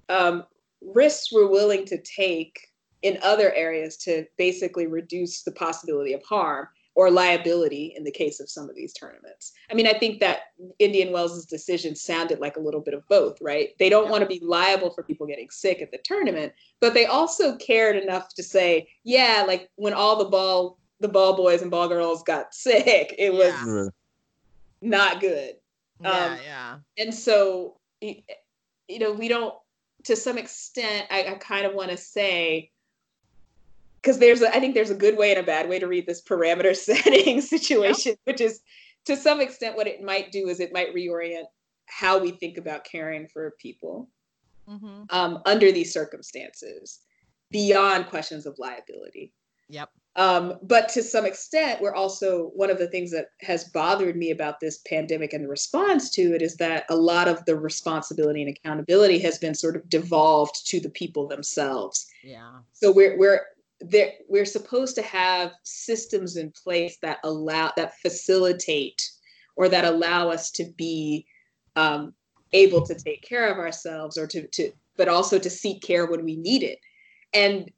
um, 0.09 0.45
risks 0.81 1.33
we're 1.33 1.49
willing 1.49 1.85
to 1.87 1.97
take 2.03 2.69
in 3.03 3.19
other 3.23 3.53
areas 3.53 3.97
to 3.97 4.25
basically 4.37 4.87
reduce 4.87 5.43
the 5.43 5.53
possibility 5.53 6.13
of 6.13 6.23
harm 6.25 6.69
or 6.95 7.11
liability 7.11 7.95
in 7.97 8.05
the 8.05 8.11
case 8.11 8.39
of 8.39 8.51
some 8.51 8.69
of 8.69 8.77
these 8.77 8.93
tournaments. 8.93 9.53
I 9.71 9.75
mean, 9.75 9.87
I 9.87 9.95
think 9.95 10.21
that 10.21 10.53
Indian 10.79 11.11
Wells' 11.11 11.47
decision 11.47 11.97
sounded 11.97 12.39
like 12.39 12.57
a 12.57 12.61
little 12.61 12.81
bit 12.81 12.93
of 12.93 13.07
both, 13.09 13.41
right? 13.41 13.71
They 13.79 13.89
don't 13.89 14.11
want 14.11 14.23
to 14.23 14.29
be 14.29 14.45
liable 14.45 14.91
for 14.91 15.03
people 15.03 15.27
getting 15.27 15.49
sick 15.51 15.81
at 15.81 15.91
the 15.91 15.99
tournament, 16.05 16.53
but 16.81 16.93
they 16.93 17.07
also 17.07 17.57
cared 17.57 17.97
enough 17.97 18.35
to 18.35 18.43
say, 18.43 18.89
yeah, 19.05 19.45
like 19.47 19.71
when 19.77 19.95
all 19.95 20.17
the 20.17 20.27
ball 20.29 20.79
the 21.03 21.09
ball 21.09 21.37
boys 21.37 21.63
and 21.63 21.71
ball 21.71 21.89
girls 21.89 22.23
got 22.23 22.55
sick, 22.55 23.15
it 23.19 23.33
was 23.33 23.55
Yeah. 23.67 23.89
not 24.81 25.21
good. 25.21 25.57
yeah, 26.01 26.11
Um, 26.11 26.39
yeah. 26.45 26.79
And 26.99 27.15
so, 27.15 27.79
you 28.01 28.99
know, 28.99 29.13
we 29.13 29.29
don't, 29.29 29.55
to 30.05 30.17
some 30.17 30.39
extent, 30.39 31.07
I, 31.11 31.25
I 31.25 31.35
kind 31.35 31.67
of 31.67 31.75
want 31.75 31.91
to 31.91 31.97
say, 31.97 32.71
because 34.01 34.19
there's, 34.19 34.43
a, 34.43 34.49
I 34.55 34.59
think 34.59 34.75
there's 34.75 34.91
a 34.91 34.97
good 34.97 35.17
way 35.17 35.31
and 35.31 35.39
a 35.39 35.45
bad 35.45 35.69
way 35.69 35.79
to 35.79 35.87
read 35.87 36.07
this 36.07 36.23
parameter 36.23 36.75
setting 36.77 37.41
situation, 37.41 38.17
which 38.25 38.41
is 38.41 38.61
to 39.05 39.17
some 39.17 39.41
extent 39.41 39.77
what 39.77 39.87
it 39.87 40.03
might 40.03 40.33
do 40.33 40.49
is 40.49 40.61
it 40.61 40.73
might 40.73 40.95
reorient 40.95 41.45
how 41.87 42.19
we 42.19 42.33
think 42.33 42.59
about 42.59 42.85
caring 42.85 43.29
for 43.29 43.55
people 43.61 44.09
mm-hmm. 44.69 45.03
um, 45.11 45.41
under 45.45 45.71
these 45.71 45.93
circumstances 45.93 47.01
beyond 47.51 48.07
questions 48.07 48.47
of 48.47 48.59
liability. 48.59 49.33
Yep. 49.69 49.91
Um, 50.15 50.59
but 50.63 50.91
to 50.91 51.03
some 51.03 51.25
extent, 51.25 51.81
we're 51.81 51.95
also 51.95 52.51
one 52.55 52.71
of 52.71 52.79
the 52.79 52.89
things 52.89 53.11
that 53.13 53.29
has 53.41 53.65
bothered 53.65 54.15
me 54.15 54.31
about 54.31 54.61
this 54.61 54.79
pandemic 54.87 55.33
and 55.33 55.45
the 55.45 55.49
response 55.49 56.11
to 56.11 56.35
it 56.35 56.43
is 56.43 56.57
that 56.57 56.85
a 56.91 56.97
lot 56.97 57.29
of 57.29 57.43
the 57.47 57.57
responsibility 57.57 58.43
and 58.43 58.55
accountability 58.55 59.19
has 59.21 59.39
been 59.39 59.55
sort 59.55 59.75
of 59.75 59.89
devolved 59.89 60.67
to 60.67 60.81
the 60.81 60.91
people 60.91 61.27
themselves. 61.27 62.07
Yeah. 62.23 62.59
So 62.73 62.93
we're 62.93 63.19
we're 63.19 63.41
there 63.81 64.13
we're 64.29 64.45
supposed 64.45 64.95
to 64.97 65.03
have 65.03 65.53
systems 65.63 66.37
in 66.37 66.53
place 66.63 66.99
that 67.01 67.19
allow 67.25 67.73
that 67.77 67.99
facilitate 68.01 69.11
or 69.57 69.69
that 69.71 69.87
allow 69.87 70.29
us 70.29 70.51
to 70.53 70.65
be 70.77 71.27
um, 71.75 72.13
able 72.53 72.85
to 72.85 72.95
take 72.95 73.23
care 73.23 73.51
of 73.51 73.59
ourselves 73.59 74.19
or 74.19 74.27
to 74.27 74.47
to 74.49 74.73
but 74.99 75.09
also 75.09 75.39
to 75.39 75.49
seek 75.49 75.83
care 75.83 76.05
when 76.05 76.23
we 76.23 76.37
need 76.37 76.63
it. 76.63 76.79
And 77.33 77.71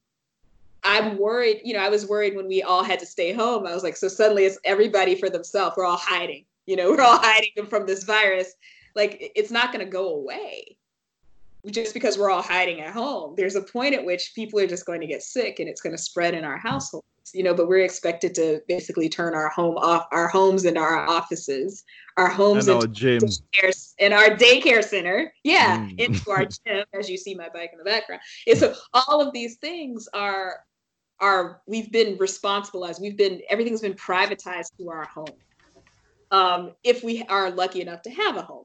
I'm 0.84 1.18
worried, 1.18 1.60
you 1.64 1.72
know, 1.72 1.80
I 1.80 1.88
was 1.88 2.06
worried 2.06 2.36
when 2.36 2.46
we 2.46 2.62
all 2.62 2.84
had 2.84 3.00
to 3.00 3.06
stay 3.06 3.32
home. 3.32 3.66
I 3.66 3.74
was 3.74 3.82
like, 3.82 3.96
so 3.96 4.08
suddenly 4.08 4.44
it's 4.44 4.58
everybody 4.64 5.14
for 5.14 5.30
themselves. 5.30 5.76
We're 5.76 5.86
all 5.86 5.96
hiding, 5.96 6.44
you 6.66 6.76
know, 6.76 6.90
we're 6.96 7.00
all 7.02 7.18
hiding 7.18 7.66
from 7.68 7.86
this 7.86 8.04
virus. 8.04 8.52
Like 8.94 9.32
it's 9.34 9.50
not 9.50 9.72
going 9.72 9.84
to 9.84 9.90
go 9.90 10.14
away 10.14 10.76
just 11.70 11.94
because 11.94 12.18
we're 12.18 12.30
all 12.30 12.42
hiding 12.42 12.80
at 12.82 12.92
home. 12.92 13.34
There's 13.36 13.56
a 13.56 13.62
point 13.62 13.94
at 13.94 14.04
which 14.04 14.32
people 14.34 14.60
are 14.60 14.66
just 14.66 14.84
going 14.84 15.00
to 15.00 15.06
get 15.06 15.22
sick 15.22 15.58
and 15.60 15.68
it's 15.68 15.80
going 15.80 15.96
to 15.96 16.02
spread 16.02 16.34
in 16.34 16.44
our 16.44 16.58
households, 16.58 17.06
you 17.32 17.42
know, 17.42 17.54
but 17.54 17.66
we're 17.68 17.84
expected 17.84 18.34
to 18.34 18.60
basically 18.68 19.08
turn 19.08 19.34
our 19.34 19.48
home 19.48 19.78
off, 19.78 20.06
our 20.12 20.28
homes 20.28 20.66
into 20.66 20.78
our 20.80 21.08
offices, 21.08 21.82
our 22.18 22.28
homes 22.28 22.68
and 22.68 22.76
our 22.76 22.84
into 22.84 22.94
gym. 22.94 23.22
daycare, 23.22 23.94
in 23.98 24.12
our 24.12 24.28
daycare 24.36 24.84
center. 24.84 25.32
Yeah, 25.42 25.78
Mm. 25.78 25.98
into 25.98 26.30
our 26.30 26.44
gym, 26.44 26.84
as 26.92 27.08
you 27.08 27.16
see 27.16 27.34
my 27.34 27.48
bike 27.48 27.70
in 27.72 27.78
the 27.78 27.84
background. 27.84 28.20
And 28.46 28.58
so 28.58 28.74
all 28.92 29.22
of 29.26 29.32
these 29.32 29.56
things 29.56 30.06
are 30.12 30.60
we've 31.66 31.90
been 31.90 32.16
responsible 32.18 32.84
as 32.84 33.00
we've 33.00 33.16
been 33.16 33.40
everything's 33.48 33.80
been 33.80 33.94
privatized 33.94 34.76
to 34.78 34.90
our 34.90 35.04
home. 35.04 35.36
Um, 36.30 36.72
if 36.82 37.04
we 37.04 37.22
are 37.24 37.50
lucky 37.50 37.80
enough 37.80 38.02
to 38.02 38.10
have 38.10 38.36
a 38.36 38.42
home. 38.42 38.64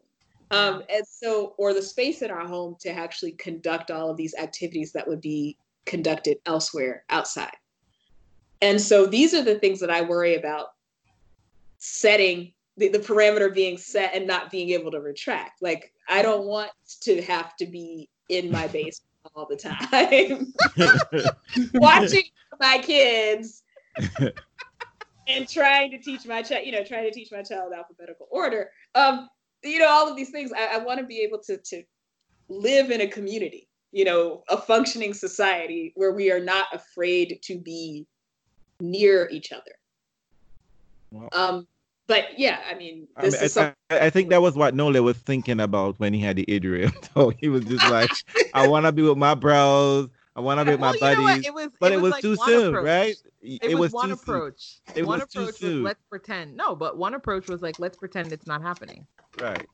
Um, 0.52 0.84
and 0.90 1.06
so, 1.08 1.54
or 1.58 1.74
the 1.76 1.82
space 1.82 2.24
in 2.24 2.32
our 2.32 2.48
home 2.48 2.76
to 2.80 2.90
actually 2.90 3.34
conduct 3.34 3.92
all 3.92 4.10
of 4.10 4.18
these 4.18 4.34
activities 4.34 4.92
that 4.94 5.08
would 5.08 5.22
be 5.22 5.58
conducted 5.86 6.38
elsewhere 6.48 7.04
outside. 7.10 7.56
And 8.62 8.82
so 8.82 9.06
these 9.06 9.34
are 9.34 9.44
the 9.44 9.60
things 9.60 9.80
that 9.80 9.92
I 9.92 10.02
worry 10.02 10.36
about 10.36 10.70
setting 11.78 12.54
the, 12.78 12.88
the 12.88 13.00
parameter 13.00 13.54
being 13.54 13.78
set 13.78 14.16
and 14.16 14.26
not 14.26 14.50
being 14.50 14.70
able 14.72 14.92
to 14.92 15.00
retract. 15.00 15.62
Like 15.62 15.94
I 16.08 16.22
don't 16.22 16.46
want 16.46 16.72
to 17.02 17.22
have 17.22 17.56
to 17.58 17.68
be 17.68 18.10
in 18.30 18.52
my 18.52 18.68
basement 18.68 19.09
all 19.36 19.46
the 19.46 19.56
time 19.56 20.54
watching 21.74 22.24
my 22.60 22.78
kids 22.80 23.64
and 25.28 25.48
trying 25.48 25.92
to 25.92 25.98
teach 25.98 26.26
my 26.26 26.42
child, 26.42 26.66
you 26.66 26.72
know, 26.72 26.84
trying 26.84 27.04
to 27.04 27.12
teach 27.12 27.32
my 27.32 27.42
child 27.42 27.74
alphabetical 27.74 28.28
order. 28.32 28.72
Um, 28.96 29.30
you 29.64 29.80
know, 29.80 29.90
all 29.90 30.10
of 30.10 30.16
these 30.16 30.30
things. 30.30 30.52
I, 30.56 30.76
I 30.76 30.78
want 30.78 31.00
to 31.00 31.06
be 31.06 31.20
able 31.20 31.40
to 31.40 31.58
to 31.58 31.84
live 32.48 32.92
in 32.92 33.02
a 33.02 33.08
community, 33.08 33.68
you 33.92 34.06
know, 34.06 34.44
a 34.50 34.58
functioning 34.58 35.14
society 35.14 35.92
where 35.96 36.14
we 36.14 36.32
are 36.32 36.40
not 36.40 36.68
afraid 36.74 37.40
to 37.44 37.60
be 37.60 38.08
near 38.80 39.30
each 39.32 39.52
other. 39.52 39.76
Well, 41.12 41.30
Um, 41.34 41.68
but 42.10 42.38
yeah, 42.38 42.60
I 42.70 42.74
mean, 42.74 43.08
I, 43.16 43.22
mean, 43.22 43.28
is 43.36 43.42
I, 43.42 43.48
something. 43.48 43.76
I- 43.92 44.00
I 44.08 44.10
think 44.10 44.30
that 44.32 44.42
was 44.42 44.56
what 44.56 44.76
Nole 44.76 45.02
was 45.02 45.18
thinking 45.18 45.60
about 45.60 46.00
when 46.00 46.12
he 46.14 46.20
had 46.20 46.36
the 46.36 46.46
Adria. 46.54 46.92
So 47.14 47.30
he 47.30 47.48
was 47.48 47.64
just 47.66 47.88
like, 47.90 48.10
I 48.54 48.68
want 48.68 48.86
to 48.86 48.92
be 48.92 49.04
with 49.04 49.18
my 49.18 49.36
bros. 49.36 50.10
I 50.36 50.42
want 50.42 50.60
to 50.60 50.66
be 50.66 50.72
with 50.72 50.80
my 50.80 50.96
well, 51.00 51.12
you 51.12 51.28
buddies. 51.28 51.46
It 51.46 51.54
was, 51.54 51.70
but 51.80 51.92
it, 51.92 52.02
was 52.02 52.12
like 52.12 52.22
too 52.22 52.36
soon, 52.36 52.76
approach. 52.76 52.86
right? 52.86 53.16
It, 53.42 53.78
was, 53.78 53.92
one 53.92 54.10
too 54.10 54.16
soon. 54.16 54.36
approach. 54.36 54.80
It 54.96 55.06
one 55.06 55.20
was 55.20 55.30
too 55.30 55.40
approach 55.42 55.48
was 55.48 55.58
soon. 55.60 55.84
let's 55.84 56.04
pretend. 56.10 56.58
No, 56.58 56.76
but 56.76 56.98
one 56.98 57.14
approach 57.14 57.48
was 57.48 57.62
like 57.62 57.80
let's 57.80 57.98
pretend 57.98 58.34
it's 58.34 58.48
not 58.48 58.62
happening. 58.62 59.06
Right. 59.40 59.66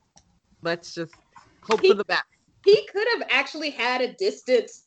Let's 0.62 0.94
just 0.94 1.14
hope 1.62 1.80
He- 1.80 1.88
for 1.88 1.94
the 1.94 2.04
best. 2.04 2.24
He 2.64 2.86
could 2.92 3.06
have 3.14 3.28
actually 3.30 3.70
had 3.70 4.00
a 4.00 4.12
distance 4.14 4.86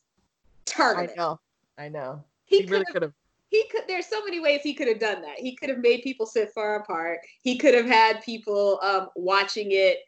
I 0.78 1.08
know. 1.16 1.40
I 1.78 1.88
know. 1.88 2.22
He, 2.44 2.62
He, 2.62 2.66
really 2.66 2.84
could 2.92 3.02
have. 3.02 3.12
He 3.50 3.64
could 3.70 3.82
there's 3.88 4.06
so 4.06 4.24
many 4.24 4.40
ways 4.40 4.60
he 4.62 4.72
could 4.74 4.88
have 4.88 4.98
done 4.98 5.20
that 5.22 5.38
he 5.38 5.54
could 5.56 5.68
have 5.68 5.78
made 5.78 6.02
people 6.02 6.24
sit 6.26 6.50
far 6.54 6.76
apart 6.76 7.18
he 7.42 7.58
could 7.58 7.74
have 7.74 7.86
had 7.86 8.22
people 8.22 8.78
um 8.82 9.08
watching 9.16 9.68
it 9.70 9.98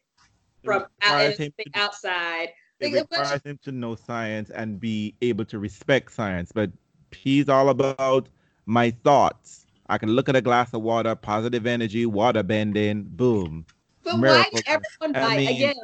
from 0.65 0.83
out, 0.83 0.89
requires 1.03 1.37
him 1.39 1.53
anything 1.59 1.73
to- 1.75 1.79
outside 1.81 2.49
It 2.81 2.93
Like, 2.93 3.09
bunch 3.11 3.21
requires 3.21 3.43
him 3.43 3.59
to 3.65 3.73
know 3.73 3.95
science 3.97 4.51
and 4.51 4.81
be 4.81 5.15
able 5.23 5.45
to 5.47 5.59
respect 5.59 6.11
science. 6.13 6.51
But 6.53 6.71
he's 7.13 7.49
all 7.49 7.69
about 7.69 8.29
my 8.67 8.91
thoughts. 9.05 9.67
I 9.89 9.99
can 9.99 10.09
look 10.11 10.29
at 10.29 10.35
a 10.37 10.41
glass 10.41 10.73
of 10.75 10.83
water, 10.83 11.15
positive 11.15 11.67
energy, 11.67 12.07
water 12.07 12.43
bending, 12.43 13.05
boom. 13.05 13.67
but 14.03 14.19
Miracle. 14.19 14.43
why 14.43 14.51
did 14.53 14.65
everyone 14.67 15.17
I 15.17 15.29
buy 15.29 15.37
mean- 15.37 15.49
again 15.57 15.77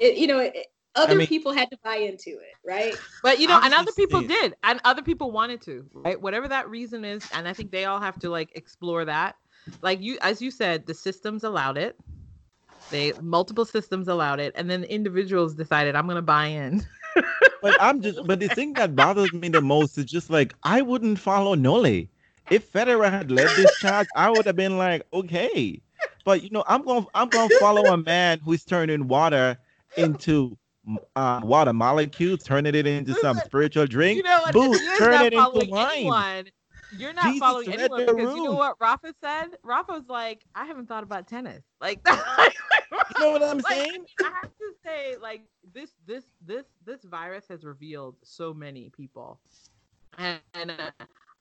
it, 0.00 0.16
you 0.16 0.26
know 0.26 0.38
it, 0.38 0.56
other 0.94 1.14
mean- 1.14 1.26
people 1.26 1.52
had 1.52 1.70
to 1.70 1.78
buy 1.84 1.96
into 1.96 2.30
it 2.30 2.54
right 2.64 2.96
But 3.22 3.38
you 3.38 3.48
know, 3.48 3.56
I'm 3.56 3.64
and 3.64 3.74
other 3.74 3.92
people 3.92 4.22
did, 4.22 4.54
and 4.62 4.80
other 4.84 5.02
people 5.02 5.30
wanted 5.30 5.60
to, 5.62 5.86
right? 5.92 6.20
Whatever 6.20 6.48
that 6.48 6.68
reason 6.68 7.04
is, 7.04 7.28
and 7.32 7.46
I 7.46 7.52
think 7.52 7.70
they 7.70 7.84
all 7.84 8.00
have 8.00 8.18
to 8.20 8.30
like 8.30 8.50
explore 8.54 9.04
that. 9.04 9.36
Like 9.82 10.00
you, 10.00 10.18
as 10.22 10.40
you 10.42 10.50
said, 10.50 10.86
the 10.86 10.94
systems 10.94 11.44
allowed 11.44 11.78
it. 11.78 11.96
They 12.90 13.12
multiple 13.20 13.64
systems 13.64 14.08
allowed 14.08 14.40
it, 14.40 14.52
and 14.56 14.70
then 14.70 14.80
the 14.82 14.92
individuals 14.92 15.54
decided, 15.54 15.94
I'm 15.94 16.06
gonna 16.08 16.22
buy 16.22 16.46
in. 16.46 16.84
But 17.62 17.76
I'm 17.78 18.00
just 18.00 18.26
but 18.26 18.40
the 18.40 18.48
thing 18.48 18.72
that 18.74 18.96
bothers 18.96 19.32
me 19.32 19.48
the 19.50 19.60
most 19.60 19.98
is 19.98 20.06
just 20.06 20.30
like 20.30 20.54
I 20.62 20.80
wouldn't 20.82 21.18
follow 21.18 21.54
Nole. 21.54 22.06
If 22.48 22.72
Federer 22.72 23.10
had 23.10 23.30
led 23.30 23.54
this 23.54 23.76
charge, 23.76 24.08
I 24.16 24.30
would 24.30 24.46
have 24.46 24.56
been 24.56 24.78
like, 24.78 25.06
okay. 25.12 25.82
But 26.24 26.42
you 26.42 26.50
know, 26.50 26.64
I'm 26.66 26.82
going 26.84 27.06
I'm 27.14 27.28
going 27.28 27.50
to 27.50 27.54
follow 27.58 27.90
a 27.92 27.98
man 27.98 28.40
who's 28.44 28.64
turning 28.64 29.08
water 29.08 29.58
into 29.96 30.56
uh, 31.16 31.40
water 31.44 31.72
molecule, 31.72 32.36
turning 32.36 32.74
it 32.74 32.86
into 32.86 33.14
some 33.14 33.38
spiritual 33.38 33.86
drink. 33.86 34.18
You 34.18 34.22
know 34.22 34.40
what? 34.40 34.54
You're 34.54 34.98
turn 34.98 35.10
not 35.12 35.26
it 35.26 35.32
into 35.34 35.42
following 35.42 35.70
wine. 35.70 35.96
anyone. 35.96 36.44
You're 36.92 37.12
not 37.12 37.24
Jesus 37.24 37.38
following 37.40 37.72
anyone 37.72 38.06
because 38.06 38.34
you 38.34 38.42
know 38.42 38.54
what 38.54 38.76
Rafa 38.80 39.14
said? 39.20 39.48
Rafa's 39.62 40.08
like, 40.08 40.44
I 40.54 40.64
haven't 40.66 40.86
thought 40.86 41.02
about 41.04 41.28
tennis. 41.28 41.62
Like, 41.80 42.00
You 42.06 43.26
know 43.26 43.32
what 43.32 43.42
I'm 43.42 43.58
Like, 43.58 43.66
I 43.66 43.74
saying? 43.74 43.92
mean, 43.92 44.06
I 44.20 44.24
have 44.42 44.50
to 44.58 44.72
say, 44.84 45.16
like 45.20 45.42
this, 45.72 45.92
this, 46.06 46.24
this, 46.44 46.64
this 46.84 47.02
virus 47.04 47.46
has 47.48 47.64
revealed 47.64 48.16
so 48.22 48.52
many 48.52 48.90
people, 48.90 49.40
and, 50.18 50.40
and 50.54 50.70
uh, 50.72 50.90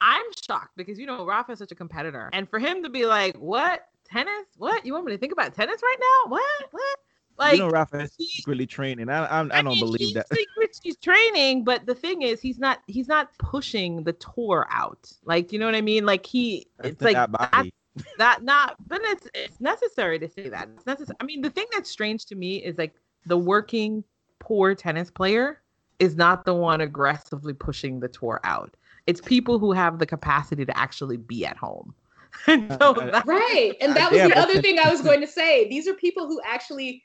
I'm 0.01 0.25
shocked 0.45 0.71
because 0.77 0.99
you 0.99 1.05
know 1.05 1.25
Rafa 1.25 1.53
is 1.53 1.59
such 1.59 1.71
a 1.71 1.75
competitor, 1.75 2.29
and 2.33 2.49
for 2.49 2.59
him 2.59 2.83
to 2.83 2.89
be 2.89 3.05
like, 3.05 3.35
"What 3.37 3.87
tennis? 4.05 4.45
What 4.57 4.85
you 4.85 4.93
want 4.93 5.05
me 5.05 5.11
to 5.13 5.17
think 5.17 5.33
about 5.33 5.53
tennis 5.53 5.81
right 5.81 5.97
now? 5.99 6.31
What? 6.31 6.67
What?" 6.71 6.99
Like, 7.39 7.53
you 7.53 7.59
know, 7.59 7.69
Rafa 7.69 8.01
is 8.01 8.13
he- 8.17 8.25
secretly 8.27 8.65
training. 8.67 9.09
I, 9.09 9.25
I, 9.25 9.39
I 9.39 9.43
don't 9.61 9.65
mean, 9.69 9.79
believe 9.79 9.99
he's 10.01 10.13
that. 10.13 10.27
secret- 10.33 10.79
he's 10.83 10.97
training, 10.97 11.63
but 11.63 11.85
the 11.85 11.95
thing 11.95 12.21
is, 12.21 12.41
he's 12.41 12.59
not. 12.59 12.79
He's 12.87 13.07
not 13.07 13.29
pushing 13.37 14.03
the 14.03 14.13
tour 14.13 14.67
out. 14.69 15.11
Like, 15.23 15.51
you 15.53 15.59
know 15.59 15.65
what 15.65 15.75
I 15.75 15.81
mean? 15.81 16.05
Like 16.05 16.25
he, 16.25 16.67
That's 16.77 16.89
it's 16.91 17.01
like 17.01 17.13
that 17.15 17.31
that, 17.31 17.51
body. 17.51 17.73
that 18.17 18.43
not. 18.43 18.75
But 18.87 19.01
it's 19.03 19.27
it's 19.33 19.59
necessary 19.61 20.19
to 20.19 20.27
say 20.29 20.49
that. 20.49 20.69
It's 20.75 20.85
necessary. 20.85 21.15
I 21.21 21.23
mean, 21.23 21.41
the 21.41 21.49
thing 21.49 21.65
that's 21.73 21.89
strange 21.89 22.25
to 22.27 22.35
me 22.35 22.57
is 22.57 22.77
like 22.77 22.93
the 23.25 23.37
working 23.37 24.03
poor 24.39 24.75
tennis 24.75 25.09
player 25.09 25.61
is 25.99 26.15
not 26.15 26.45
the 26.45 26.53
one 26.53 26.81
aggressively 26.81 27.53
pushing 27.53 27.99
the 27.99 28.07
tour 28.07 28.39
out. 28.43 28.75
It's 29.07 29.21
people 29.21 29.59
who 29.59 29.71
have 29.71 29.97
the 29.99 30.05
capacity 30.05 30.65
to 30.65 30.77
actually 30.77 31.17
be 31.17 31.45
at 31.45 31.57
home. 31.57 31.93
So 32.45 32.55
Uh, 32.55 33.11
that- 33.11 33.25
Right. 33.25 33.73
And 33.81 33.95
that 33.95 34.11
was 34.11 34.17
yeah, 34.19 34.27
the 34.27 34.37
other 34.37 34.61
thing 34.61 34.77
I 34.79 34.89
was 34.89 35.01
going 35.01 35.19
to 35.21 35.27
say. 35.27 35.67
These 35.67 35.87
are 35.87 35.93
people 35.93 36.27
who 36.27 36.39
actually 36.45 37.03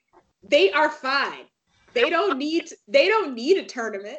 they 0.48 0.72
are 0.72 0.90
fine. 0.90 1.44
They 1.92 2.10
don't 2.10 2.38
need 2.38 2.68
they 2.88 3.08
don't 3.08 3.34
need 3.34 3.58
a 3.58 3.64
tournament. 3.64 4.18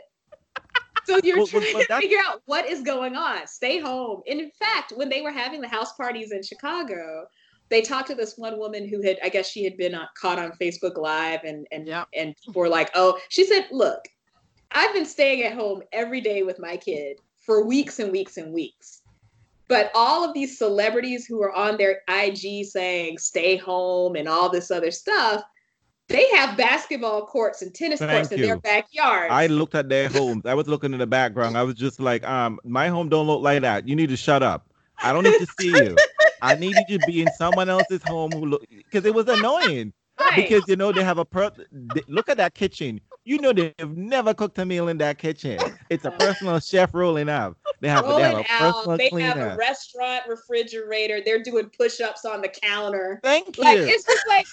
So 1.05 1.19
you're 1.23 1.37
Well, 1.37 1.47
well, 1.53 1.61
trying 1.61 1.73
but 1.73 1.87
to 1.87 1.99
figure 2.01 2.17
out 2.25 2.41
what 2.45 2.65
is 2.65 2.81
going 2.81 3.15
on. 3.15 3.45
Stay 3.47 3.79
home. 3.79 4.21
And 4.27 4.39
in 4.39 4.49
fact, 4.51 4.93
when 4.95 5.09
they 5.09 5.21
were 5.21 5.31
having 5.31 5.61
the 5.61 5.67
house 5.67 5.93
parties 5.93 6.31
in 6.31 6.41
Chicago, 6.41 7.27
they 7.69 7.81
talked 7.81 8.07
to 8.07 8.15
this 8.15 8.37
one 8.37 8.57
woman 8.57 8.87
who 8.87 9.01
had, 9.01 9.17
I 9.23 9.29
guess 9.29 9.47
she 9.47 9.63
had 9.63 9.77
been 9.77 9.93
on, 9.93 10.07
caught 10.19 10.39
on 10.39 10.51
Facebook 10.61 10.97
Live, 10.97 11.43
and 11.43 11.67
and 11.71 11.87
Yep. 11.87 12.07
and 12.15 12.35
people 12.43 12.61
were 12.61 12.69
like, 12.69 12.89
"Oh," 12.95 13.19
she 13.29 13.45
said, 13.45 13.67
"Look, 13.71 14.01
I've 14.71 14.93
been 14.93 15.05
staying 15.05 15.43
at 15.43 15.53
home 15.53 15.83
every 15.91 16.21
day 16.21 16.43
with 16.43 16.59
my 16.59 16.77
kid 16.77 17.19
for 17.45 17.65
weeks 17.65 17.99
and 17.99 18.11
weeks 18.11 18.37
and 18.37 18.53
weeks." 18.53 19.01
But 19.67 19.91
all 19.95 20.23
of 20.23 20.33
these 20.33 20.57
celebrities 20.59 21.25
who 21.25 21.41
are 21.41 21.51
on 21.51 21.77
their 21.77 22.01
IG 22.07 22.65
saying 22.65 23.17
stay 23.17 23.57
home 23.57 24.15
and 24.15 24.27
all 24.29 24.49
this 24.49 24.69
other 24.69 24.91
stuff, 24.91 25.43
they 26.07 26.27
have 26.35 26.55
basketball 26.57 27.25
courts 27.25 27.61
and 27.61 27.73
tennis 27.73 27.99
courts 27.99 28.29
Thank 28.29 28.33
in 28.33 28.41
their 28.41 28.57
backyard. 28.57 29.31
I 29.31 29.47
looked 29.47 29.75
at 29.75 29.89
their 29.89 30.07
homes. 30.09 30.45
I 30.45 30.53
was 30.53 30.67
looking 30.67 30.93
in 30.93 30.99
the 30.99 31.07
background. 31.07 31.57
I 31.57 31.63
was 31.63 31.75
just 31.75 31.99
like, 31.99 32.23
um, 32.27 32.59
my 32.63 32.87
home 32.89 33.09
don't 33.09 33.27
look 33.27 33.41
like 33.41 33.61
that. 33.61 33.87
You 33.87 33.95
need 33.95 34.09
to 34.09 34.17
shut 34.17 34.43
up. 34.43 34.67
I 35.01 35.11
don't 35.13 35.23
need 35.23 35.39
to 35.39 35.47
see 35.59 35.69
you. 35.69 35.95
I 36.41 36.55
need 36.55 36.75
you 36.87 36.99
to 36.99 37.05
be 37.07 37.21
in 37.21 37.27
someone 37.37 37.69
else's 37.69 38.03
home 38.03 38.31
who 38.31 38.45
look 38.45 38.65
because 38.69 39.05
it 39.05 39.13
was 39.13 39.27
annoying. 39.27 39.93
Right. 40.17 40.35
Because 40.37 40.63
you 40.67 40.77
know 40.77 40.93
they 40.93 41.03
have 41.03 41.17
a 41.17 41.25
per 41.25 41.51
they- 41.71 42.01
look 42.07 42.29
at 42.29 42.37
that 42.37 42.53
kitchen. 42.53 43.01
You 43.25 43.39
know 43.39 43.51
they've 43.51 43.73
never 43.89 44.33
cooked 44.33 44.57
a 44.59 44.65
meal 44.65 44.87
in 44.87 44.97
that 44.99 45.17
kitchen. 45.17 45.59
It's 45.89 46.05
a 46.05 46.11
personal 46.11 46.59
chef 46.59 46.93
rolling 46.93 47.27
up. 47.27 47.57
They 47.81 47.89
have, 47.89 48.05
they 48.07 48.21
have 48.21 48.37
a 48.37 48.45
out. 48.49 48.75
personal 48.75 48.97
They 48.97 49.09
cleaner. 49.09 49.27
have 49.27 49.53
a 49.53 49.57
restaurant 49.57 50.23
refrigerator. 50.29 51.19
They're 51.25 51.43
doing 51.43 51.69
push-ups 51.77 52.23
on 52.23 52.41
the 52.41 52.47
counter. 52.47 53.19
Thank 53.23 53.57
you. 53.57 53.63
Like 53.63 53.79
it's 53.79 54.05
just 54.05 54.25
like 54.29 54.45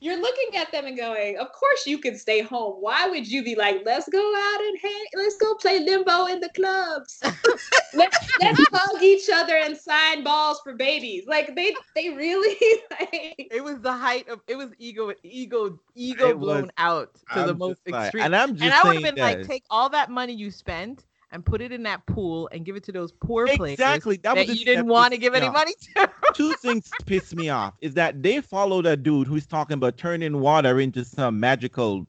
you're 0.00 0.20
looking 0.20 0.56
at 0.56 0.72
them 0.72 0.86
and 0.86 0.96
going, 0.96 1.38
"Of 1.38 1.52
course 1.52 1.86
you 1.86 1.98
can 1.98 2.16
stay 2.16 2.40
home. 2.40 2.76
Why 2.80 3.08
would 3.08 3.26
you 3.30 3.44
be 3.44 3.54
like, 3.54 3.82
let's 3.84 4.08
go 4.08 4.18
out 4.36 4.60
and 4.60 4.78
hang, 4.82 5.04
let's 5.14 5.36
go 5.36 5.54
play 5.56 5.80
limbo 5.80 6.26
in 6.26 6.40
the 6.40 6.48
clubs. 6.54 7.20
let's 7.94 8.16
let's 8.40 8.64
hug 8.72 9.02
each 9.02 9.28
other 9.32 9.56
and 9.56 9.76
sign 9.76 10.24
balls 10.24 10.60
for 10.64 10.74
babies." 10.74 11.24
Like 11.26 11.54
they 11.54 11.74
they 11.94 12.10
really 12.10 12.56
like 12.90 13.34
it 13.38 13.62
was 13.62 13.80
the 13.80 13.92
height 13.92 14.28
of 14.28 14.40
it 14.46 14.56
was 14.56 14.70
ego 14.78 15.12
ego 15.22 15.78
ego 15.94 16.28
It 16.28 16.38
was- 16.38 16.46
blown 16.46 16.72
out 16.78 17.14
to 17.34 17.42
the 17.42 17.50
I'm 17.50 17.58
most 17.58 17.78
just 17.84 17.90
like- 17.90 18.04
extreme 18.06 18.24
and 18.24 18.36
I'm 18.36 18.52
just 18.56 18.62
and 18.64 18.72
i 18.72 18.82
would 18.84 18.94
have 18.96 19.02
saying 19.02 19.14
been 19.14 19.22
like 19.22 19.46
take 19.46 19.64
all 19.70 19.88
that 19.90 20.10
money 20.10 20.32
you 20.32 20.50
spent 20.50 21.04
and 21.32 21.44
put 21.44 21.60
it 21.60 21.72
in 21.72 21.82
that 21.84 22.04
pool 22.06 22.48
and 22.52 22.64
give 22.64 22.76
it 22.76 22.84
to 22.84 22.92
those 22.92 23.12
poor 23.12 23.46
players 23.46 23.74
Exactly. 23.74 24.16
That, 24.16 24.34
that, 24.34 24.48
was 24.48 24.58
you 24.58 24.64
didn't 24.64 24.86
want 24.86 25.12
to 25.12 25.18
give 25.18 25.34
any 25.34 25.46
off. 25.46 25.54
money 25.54 25.72
to 25.94 26.10
two 26.34 26.52
things 26.54 26.90
piss 27.06 27.34
me 27.34 27.48
off 27.48 27.74
is 27.80 27.94
that 27.94 28.22
they 28.22 28.40
followed 28.40 28.86
a 28.86 28.96
dude 28.96 29.26
who's 29.26 29.46
talking 29.46 29.74
about 29.74 29.96
turning 29.96 30.40
water 30.40 30.80
into 30.80 31.04
some 31.04 31.38
magical 31.38 32.06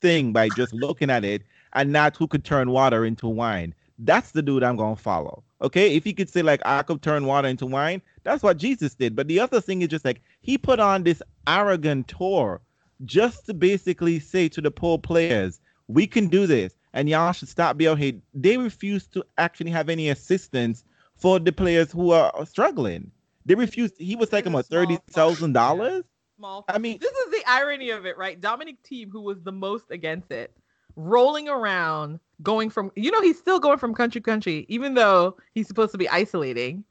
thing 0.00 0.32
by 0.32 0.48
just 0.50 0.72
looking 0.72 1.10
at 1.10 1.24
it 1.24 1.42
and 1.74 1.92
not 1.92 2.16
who 2.16 2.26
could 2.26 2.44
turn 2.44 2.70
water 2.70 3.04
into 3.04 3.28
wine. 3.28 3.74
That's 3.98 4.32
the 4.32 4.42
dude 4.42 4.62
I'm 4.62 4.76
gonna 4.76 4.96
follow. 4.96 5.44
Okay, 5.60 5.94
if 5.94 6.04
he 6.04 6.12
could 6.12 6.28
say 6.28 6.42
like 6.42 6.60
I 6.64 6.82
could 6.82 7.02
turn 7.02 7.26
water 7.26 7.48
into 7.48 7.66
wine, 7.66 8.02
that's 8.24 8.42
what 8.42 8.56
Jesus 8.56 8.94
did. 8.94 9.14
But 9.14 9.28
the 9.28 9.38
other 9.38 9.60
thing 9.60 9.82
is 9.82 9.88
just 9.88 10.04
like 10.04 10.20
he 10.40 10.58
put 10.58 10.80
on 10.80 11.04
this 11.04 11.22
arrogant 11.46 12.08
tour 12.08 12.60
just 13.04 13.46
to 13.46 13.54
basically 13.54 14.18
say 14.20 14.48
to 14.48 14.60
the 14.60 14.70
poor 14.70 14.98
players, 14.98 15.60
we 15.88 16.06
can 16.06 16.28
do 16.28 16.46
this, 16.46 16.74
and 16.92 17.08
y'all 17.08 17.32
should 17.32 17.48
stop 17.48 17.76
being 17.76 17.96
here. 17.96 18.14
They 18.34 18.56
refuse 18.56 19.06
to 19.08 19.24
actually 19.38 19.70
have 19.70 19.88
any 19.88 20.08
assistance 20.10 20.84
for 21.16 21.38
the 21.38 21.52
players 21.52 21.92
who 21.92 22.10
are 22.12 22.46
struggling. 22.46 23.10
They 23.44 23.54
refused. 23.54 23.94
He 23.98 24.16
was 24.16 24.30
taking 24.30 24.52
It's 24.52 24.52
about 24.52 24.66
a 24.66 24.68
thirty 24.68 24.98
thousand 25.10 25.52
dollars. 25.52 26.04
small 26.36 26.64
I 26.68 26.78
mean, 26.78 26.98
this 27.00 27.12
is 27.12 27.30
the 27.32 27.42
irony 27.46 27.90
of 27.90 28.06
it 28.06 28.16
right 28.16 28.40
dominic 28.40 28.76
thiem 28.82 29.10
who 29.10 29.20
was 29.20 29.42
the 29.42 29.52
most 29.52 29.90
against 29.90 30.30
it 30.30 30.54
rolling 30.96 31.48
around 31.48 32.20
going 32.42 32.70
from 32.70 32.90
you 32.96 33.10
know 33.10 33.22
he's 33.22 33.38
still 33.38 33.58
going 33.60 33.78
from 33.78 33.94
country 33.94 34.20
to 34.20 34.24
country 34.24 34.66
even 34.68 34.94
though 34.94 35.36
he's 35.54 35.68
supposed 35.68 35.92
to 35.92 35.98
be 35.98 36.08
isolating 36.08 36.84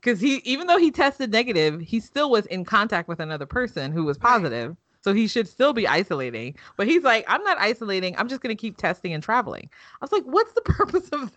because 0.00 0.20
he 0.20 0.36
even 0.44 0.66
though 0.66 0.78
he 0.78 0.90
tested 0.90 1.30
negative 1.30 1.80
he 1.80 2.00
still 2.00 2.30
was 2.30 2.46
in 2.46 2.64
contact 2.64 3.08
with 3.08 3.20
another 3.20 3.46
person 3.46 3.92
who 3.92 4.04
was 4.04 4.18
positive 4.18 4.76
so 5.04 5.12
he 5.12 5.28
should 5.28 5.46
still 5.46 5.74
be 5.74 5.86
isolating 5.86 6.54
but 6.76 6.86
he's 6.86 7.02
like 7.04 7.24
i'm 7.28 7.42
not 7.44 7.58
isolating 7.58 8.16
i'm 8.16 8.28
just 8.28 8.40
going 8.40 8.54
to 8.54 8.60
keep 8.60 8.76
testing 8.78 9.12
and 9.12 9.22
traveling 9.22 9.68
i 10.00 10.04
was 10.04 10.10
like 10.12 10.24
what's 10.24 10.52
the 10.54 10.60
purpose 10.64 11.08
of 11.10 11.30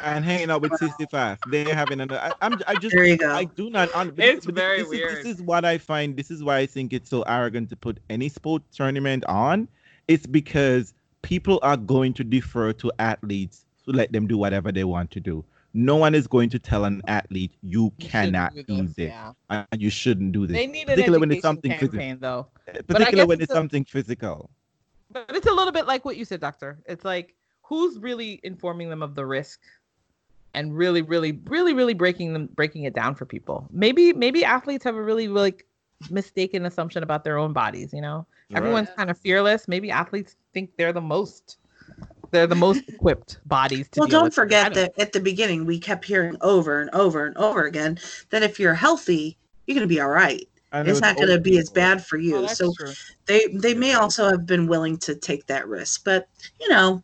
and 0.00 0.24
hanging 0.24 0.50
out 0.50 0.60
with 0.60 0.76
sixty 0.76 1.06
five. 1.06 1.38
They're 1.50 1.74
having 1.74 2.00
another. 2.00 2.20
I, 2.20 2.32
I'm. 2.42 2.60
I 2.66 2.74
just. 2.74 2.94
There 2.94 3.04
you 3.04 3.16
go. 3.16 3.30
I 3.32 3.44
do 3.44 3.70
not. 3.70 3.94
Un- 3.94 4.12
It's 4.18 4.44
but 4.44 4.54
very 4.54 4.78
this 4.78 4.88
weird. 4.88 5.18
Is, 5.18 5.24
this 5.24 5.36
is 5.36 5.42
what 5.42 5.64
I 5.64 5.78
find. 5.78 6.16
This 6.16 6.30
is 6.30 6.42
why 6.42 6.58
I 6.58 6.66
think 6.66 6.92
it's 6.92 7.08
so 7.08 7.22
arrogant 7.22 7.70
to 7.70 7.76
put 7.76 7.98
any 8.10 8.28
sport 8.28 8.62
tournament 8.72 9.24
on. 9.26 9.68
It's 10.08 10.26
because 10.26 10.94
people 11.22 11.58
are 11.62 11.76
going 11.76 12.12
to 12.14 12.24
defer 12.24 12.72
to 12.74 12.92
athletes 12.98 13.64
to 13.86 13.92
let 13.92 14.12
them 14.12 14.26
do 14.26 14.36
whatever 14.36 14.72
they 14.72 14.84
want 14.84 15.10
to 15.12 15.20
do. 15.20 15.44
No 15.74 15.96
one 15.96 16.14
is 16.14 16.28
going 16.28 16.50
to 16.50 16.58
tell 16.58 16.84
an 16.84 17.02
athlete 17.08 17.52
you 17.60 17.92
You 17.98 18.08
cannot 18.08 18.54
do 18.54 18.62
do 18.62 18.82
this, 18.82 18.94
this 18.94 19.08
yeah. 19.10 19.32
and 19.50 19.82
you 19.82 19.90
shouldn't 19.90 20.32
do 20.32 20.46
this. 20.46 20.56
they 20.56 20.66
need 20.68 20.86
particularly 20.86 21.20
when 21.20 21.32
it's 21.32 21.42
something 21.42 21.76
physical. 21.76 22.16
though 22.20 22.46
Particularly 22.86 23.28
when 23.28 23.38
it's 23.40 23.44
it's 23.44 23.52
a- 23.52 23.56
something 23.56 23.84
physical. 23.84 24.50
But 25.10 25.26
it's 25.34 25.46
a 25.46 25.52
little 25.52 25.72
bit 25.72 25.86
like 25.86 26.04
what 26.04 26.16
you 26.16 26.24
said, 26.24 26.40
Doctor. 26.40 26.78
It's 26.86 27.04
like 27.04 27.34
who's 27.62 27.98
really 27.98 28.40
informing 28.44 28.88
them 28.88 29.02
of 29.02 29.14
the 29.14 29.26
risk 29.26 29.60
and 30.54 30.76
really, 30.76 31.02
really, 31.02 31.32
really, 31.46 31.74
really 31.74 31.94
breaking 31.94 32.32
them 32.32 32.48
breaking 32.54 32.84
it 32.84 32.94
down 32.94 33.14
for 33.14 33.26
people. 33.26 33.66
Maybe 33.70 34.12
maybe 34.12 34.44
athletes 34.44 34.84
have 34.84 34.94
a 34.94 35.02
really 35.02 35.28
like 35.28 35.66
mistaken 36.10 36.66
assumption 36.66 37.02
about 37.02 37.24
their 37.24 37.38
own 37.38 37.52
bodies, 37.52 37.92
you 37.92 38.00
know? 38.00 38.26
Everyone's 38.54 38.90
kind 38.96 39.10
of 39.10 39.18
fearless. 39.18 39.66
Maybe 39.66 39.90
athletes 39.90 40.36
think 40.52 40.76
they're 40.76 40.92
the 40.92 41.00
most 41.00 41.58
they're 42.34 42.46
the 42.46 42.54
most 42.54 42.82
equipped 42.88 43.38
bodies 43.46 43.88
to 43.90 44.00
well, 44.00 44.08
deal 44.08 44.18
don't 44.18 44.24
with 44.26 44.34
forget 44.34 44.74
that 44.74 44.92
at 44.98 45.12
the 45.12 45.20
beginning 45.20 45.64
we 45.64 45.78
kept 45.78 46.04
hearing 46.04 46.36
over 46.42 46.80
and 46.80 46.90
over 46.92 47.24
and 47.26 47.36
over 47.38 47.64
again 47.64 47.98
that 48.30 48.42
if 48.42 48.60
you're 48.60 48.74
healthy, 48.74 49.38
you're 49.66 49.74
going 49.74 49.88
to 49.88 49.92
be 49.94 50.00
all 50.00 50.08
right. 50.08 50.46
And 50.72 50.88
It's 50.88 51.00
not 51.00 51.16
going 51.16 51.28
to 51.28 51.40
be 51.40 51.56
as 51.58 51.70
bad 51.70 52.04
for 52.04 52.16
Oh, 52.18 52.22
you. 52.22 52.40
that's 52.42 52.58
so 52.58 52.72
true. 52.76 52.92
they 53.26 53.46
they 53.54 53.74
may 53.74 53.94
also 53.94 54.28
have 54.28 54.44
been 54.44 54.66
willing 54.66 54.98
to 54.98 55.14
take 55.14 55.46
that 55.46 55.68
risk, 55.68 56.02
but 56.04 56.28
you 56.60 56.68
know, 56.68 57.02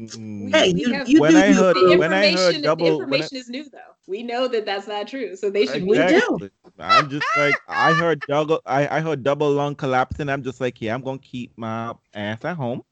Mm. 0.00 0.54
hey, 0.54 0.72
you, 0.76 0.92
have- 0.92 1.08
you 1.08 1.20
When 1.20 1.32
do 1.32 1.38
I 1.38 1.52
heard- 1.52 1.74
the 1.76 1.96
when 1.98 2.12
I 2.12 2.16
heard 2.30 2.54
information, 2.54 2.62
double- 2.62 2.84
the 2.86 2.92
when 2.92 3.00
I- 3.00 3.16
information 3.16 3.36
is 3.36 3.48
new 3.48 3.64
though. 3.68 3.78
We 4.06 4.22
know 4.22 4.46
that 4.48 4.64
that's 4.64 4.86
not 4.86 5.08
true. 5.08 5.34
So 5.36 5.50
they 5.50 5.66
should 5.66 5.84
We 5.84 5.96
do. 5.98 6.48
I'm 6.78 7.10
just 7.10 7.26
like 7.36 7.56
I 7.68 7.92
heard 7.94 8.20
double 8.28 8.60
I, 8.64 8.98
I 8.98 9.00
heard 9.00 9.22
double 9.24 9.50
lung 9.50 9.74
collapsing. 9.74 10.28
I'm 10.28 10.42
just 10.44 10.60
like, 10.60 10.80
yeah, 10.80 10.94
I'm 10.94 11.02
gonna 11.02 11.18
keep 11.18 11.50
my 11.58 11.94
ass 12.14 12.44
at 12.44 12.56
home 12.56 12.82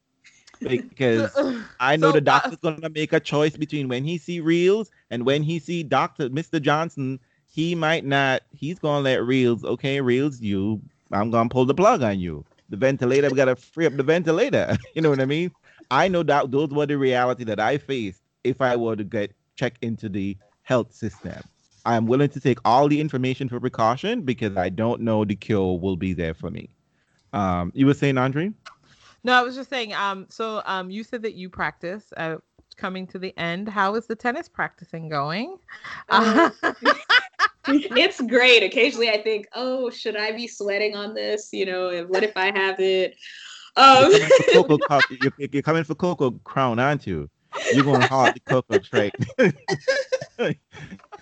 because 0.59 1.31
I 1.79 1.95
know 1.95 2.09
So, 2.09 2.13
the 2.13 2.17
uh, 2.17 2.21
doctor's 2.21 2.57
gonna 2.59 2.89
make 2.89 3.13
a 3.13 3.19
choice 3.19 3.55
between 3.55 3.87
when 3.87 4.03
he 4.03 4.17
see 4.17 4.39
reels 4.39 4.91
and 5.09 5.25
when 5.25 5.43
he 5.43 5.59
see 5.59 5.83
Doctor 5.83 6.29
Mr. 6.29 6.61
Johnson. 6.61 7.19
He 7.49 7.73
might 7.75 8.05
not. 8.05 8.43
He's 8.51 8.79
gonna 8.79 9.01
let 9.01 9.23
reels. 9.23 9.63
Okay, 9.63 10.01
reels. 10.01 10.41
You. 10.41 10.81
I'm 11.11 11.31
gonna 11.31 11.49
pull 11.49 11.65
the 11.65 11.73
plug 11.73 12.03
on 12.03 12.19
you. 12.19 12.45
The 12.69 12.77
ventilator. 12.77 13.29
We 13.29 13.35
gotta 13.35 13.55
free 13.55 13.85
up 13.85 13.95
the 13.95 14.03
ventilator. 14.03 14.77
you 14.93 15.01
know 15.01 15.09
what 15.09 15.21
I 15.21 15.25
mean? 15.25 15.51
I 15.89 16.07
know 16.07 16.23
that 16.23 16.51
those 16.51 16.69
were 16.69 16.85
the 16.85 16.97
reality 16.97 17.43
that 17.45 17.59
I 17.59 17.77
faced 17.77 18.21
if 18.43 18.61
I 18.61 18.75
were 18.75 18.95
to 18.95 19.03
get 19.03 19.33
checked 19.55 19.83
into 19.83 20.09
the 20.09 20.37
health 20.63 20.93
system. 20.93 21.41
I'm 21.85 22.05
willing 22.05 22.29
to 22.29 22.39
take 22.41 22.59
all 22.65 22.89
the 22.89 22.99
information 22.99 23.47
for 23.47 23.59
precaution 23.59 24.23
because 24.23 24.57
I 24.57 24.69
don't 24.69 25.01
know 25.01 25.23
the 25.23 25.35
cure 25.35 25.79
will 25.79 25.95
be 25.95 26.13
there 26.13 26.33
for 26.33 26.51
me. 26.51 26.69
Um, 27.31 27.71
you 27.73 27.85
were 27.85 27.93
saying, 27.93 28.17
Andre? 28.17 28.51
No, 29.23 29.33
I 29.33 29.41
was 29.41 29.55
just 29.55 29.69
saying. 29.69 29.93
Um, 29.93 30.27
so 30.29 30.61
um, 30.65 30.89
you 30.89 31.03
said 31.03 31.21
that 31.23 31.33
you 31.33 31.49
practice. 31.49 32.13
Uh, 32.15 32.37
coming 32.77 33.07
to 33.07 33.19
the 33.19 33.37
end. 33.37 33.67
How 33.67 33.95
is 33.95 34.05
the 34.05 34.15
tennis 34.15 34.47
practicing 34.47 35.09
going? 35.09 35.57
Uh, 36.09 36.51
it's 37.67 38.21
great. 38.21 38.63
Occasionally, 38.63 39.09
I 39.09 39.21
think, 39.21 39.47
oh, 39.53 39.89
should 39.89 40.15
I 40.15 40.31
be 40.31 40.47
sweating 40.47 40.95
on 40.95 41.13
this? 41.13 41.49
You 41.51 41.65
know, 41.65 42.05
what 42.07 42.23
if 42.23 42.37
I 42.37 42.57
have 42.57 42.79
it? 42.79 43.15
Um, 43.75 44.11
you're, 44.11 44.63
coming 44.63 44.79
Coco, 44.87 45.15
you're, 45.21 45.49
you're, 45.51 45.61
coming 45.61 45.83
for 45.83 45.95
Coco 45.95 46.31
Crown, 46.43 46.79
aren't 46.79 47.05
you? 47.05 47.29
You're 47.73 47.83
going 47.83 48.01
hard 48.01 48.35
to 48.35 48.41
Coco 48.41 48.79
straight. 48.81 49.13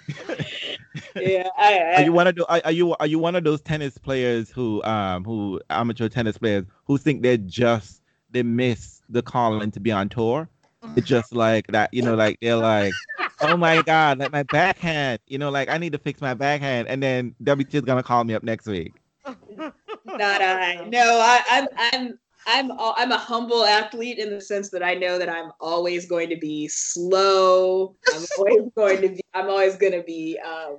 yeah, 1.15 1.49
I, 1.57 1.79
I, 1.79 1.93
are 1.95 2.01
you 2.03 2.13
one 2.13 2.27
of 2.27 2.35
the, 2.35 2.65
are, 2.65 2.71
you 2.71 2.95
are 2.95 3.07
you 3.07 3.19
one 3.19 3.35
of 3.35 3.43
those 3.43 3.61
tennis 3.61 3.97
players 3.97 4.49
who 4.49 4.83
um 4.83 5.23
who 5.23 5.59
amateur 5.69 6.07
tennis 6.09 6.37
players 6.37 6.65
who 6.85 6.97
think 6.97 7.21
they're 7.21 7.37
just 7.37 8.01
they 8.31 8.43
miss 8.43 9.01
the 9.09 9.21
calling 9.21 9.71
to 9.71 9.79
be 9.79 9.91
on 9.91 10.09
tour? 10.09 10.47
It's 10.95 11.07
just 11.07 11.33
like 11.33 11.67
that, 11.67 11.93
you 11.93 12.03
know, 12.03 12.15
like 12.15 12.37
they're 12.41 12.55
like, 12.55 12.93
oh 13.41 13.57
my 13.57 13.81
god, 13.81 14.19
like 14.19 14.31
my 14.31 14.43
backhand, 14.43 15.19
you 15.27 15.37
know, 15.37 15.49
like 15.49 15.69
I 15.69 15.77
need 15.77 15.93
to 15.93 15.97
fix 15.97 16.21
my 16.21 16.33
backhand, 16.33 16.87
and 16.87 17.01
then 17.01 17.35
WT 17.43 17.73
is 17.73 17.81
gonna 17.81 18.03
call 18.03 18.23
me 18.23 18.35
up 18.35 18.43
next 18.43 18.67
week. 18.67 18.93
Not 19.25 20.41
I. 20.41 20.87
No, 20.87 21.19
I, 21.19 21.41
I'm 21.49 21.67
I'm 21.77 22.19
I'm 22.45 22.71
I'm 22.79 23.11
a 23.11 23.17
humble 23.17 23.65
athlete 23.65 24.19
in 24.19 24.29
the 24.29 24.41
sense 24.41 24.69
that 24.69 24.83
I 24.83 24.93
know 24.93 25.17
that 25.17 25.29
I'm 25.29 25.51
always 25.59 26.07
going 26.07 26.29
to 26.29 26.37
be 26.37 26.67
slow. 26.67 27.95
I'm 28.13 28.25
always 28.37 28.71
going 28.75 29.01
to 29.01 29.09
be. 29.09 29.21
I'm 29.33 29.49
always 29.49 29.75
going 29.75 29.93
to 29.93 30.03
be 30.03 30.39
um, 30.39 30.77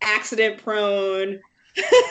accident 0.00 0.62
prone. 0.62 1.38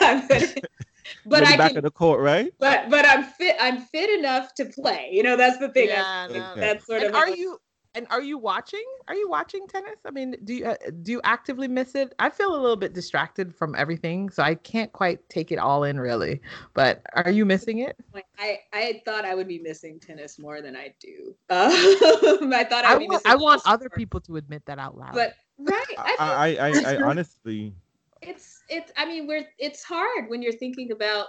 but 1.26 1.44
I 1.44 1.56
back 1.56 1.70
can, 1.70 1.78
of 1.78 1.82
the 1.82 1.90
court, 1.90 2.20
right? 2.20 2.52
But 2.58 2.90
but 2.90 3.04
I'm 3.06 3.24
fit. 3.24 3.56
I'm 3.60 3.80
fit 3.80 4.10
enough 4.18 4.54
to 4.54 4.66
play. 4.66 5.10
You 5.12 5.24
know, 5.24 5.36
that's 5.36 5.58
the 5.58 5.70
thing. 5.70 5.88
Yeah, 5.88 6.28
no. 6.30 6.54
that's 6.54 6.86
sort 6.86 7.02
and 7.02 7.10
of. 7.10 7.16
Are 7.16 7.28
you 7.28 7.58
and 7.96 8.06
are 8.10 8.20
you 8.20 8.36
watching? 8.36 8.84
Are 9.08 9.14
you 9.14 9.28
watching 9.28 9.66
tennis? 9.66 9.96
I 10.04 10.10
mean, 10.10 10.36
do 10.44 10.54
you 10.54 10.66
uh, 10.66 10.76
do 11.02 11.12
you 11.12 11.20
actively 11.24 11.66
miss 11.66 11.94
it? 11.94 12.14
I 12.18 12.28
feel 12.28 12.54
a 12.54 12.60
little 12.60 12.76
bit 12.76 12.92
distracted 12.92 13.54
from 13.54 13.74
everything, 13.74 14.28
so 14.28 14.42
I 14.42 14.54
can't 14.54 14.92
quite 14.92 15.26
take 15.30 15.50
it 15.50 15.58
all 15.58 15.84
in 15.84 15.98
really. 15.98 16.42
But 16.74 17.02
are 17.14 17.30
you 17.30 17.46
missing 17.46 17.78
it? 17.78 17.96
I 18.38 18.60
I 18.72 19.02
thought 19.06 19.24
I 19.24 19.34
would 19.34 19.48
be 19.48 19.58
missing 19.58 19.98
tennis 19.98 20.38
more 20.38 20.60
than 20.60 20.76
I 20.76 20.94
do. 21.00 21.34
Um, 21.56 22.52
I 22.52 22.64
thought 22.64 22.84
I'd 22.84 23.02
I, 23.02 23.06
want, 23.06 23.22
I 23.24 23.36
want 23.36 23.62
other 23.64 23.88
people 23.88 24.20
to 24.20 24.36
admit 24.36 24.62
that 24.66 24.78
out 24.78 24.96
loud. 24.96 25.14
But 25.14 25.34
right, 25.58 25.84
I 25.98 26.16
I, 26.18 26.56
I, 26.56 26.94
I 26.94 27.02
honestly. 27.02 27.72
It's 28.20 28.62
it's. 28.68 28.92
I 28.96 29.06
mean, 29.06 29.26
we're 29.26 29.46
it's 29.58 29.82
hard 29.82 30.28
when 30.28 30.42
you're 30.42 30.52
thinking 30.52 30.92
about. 30.92 31.28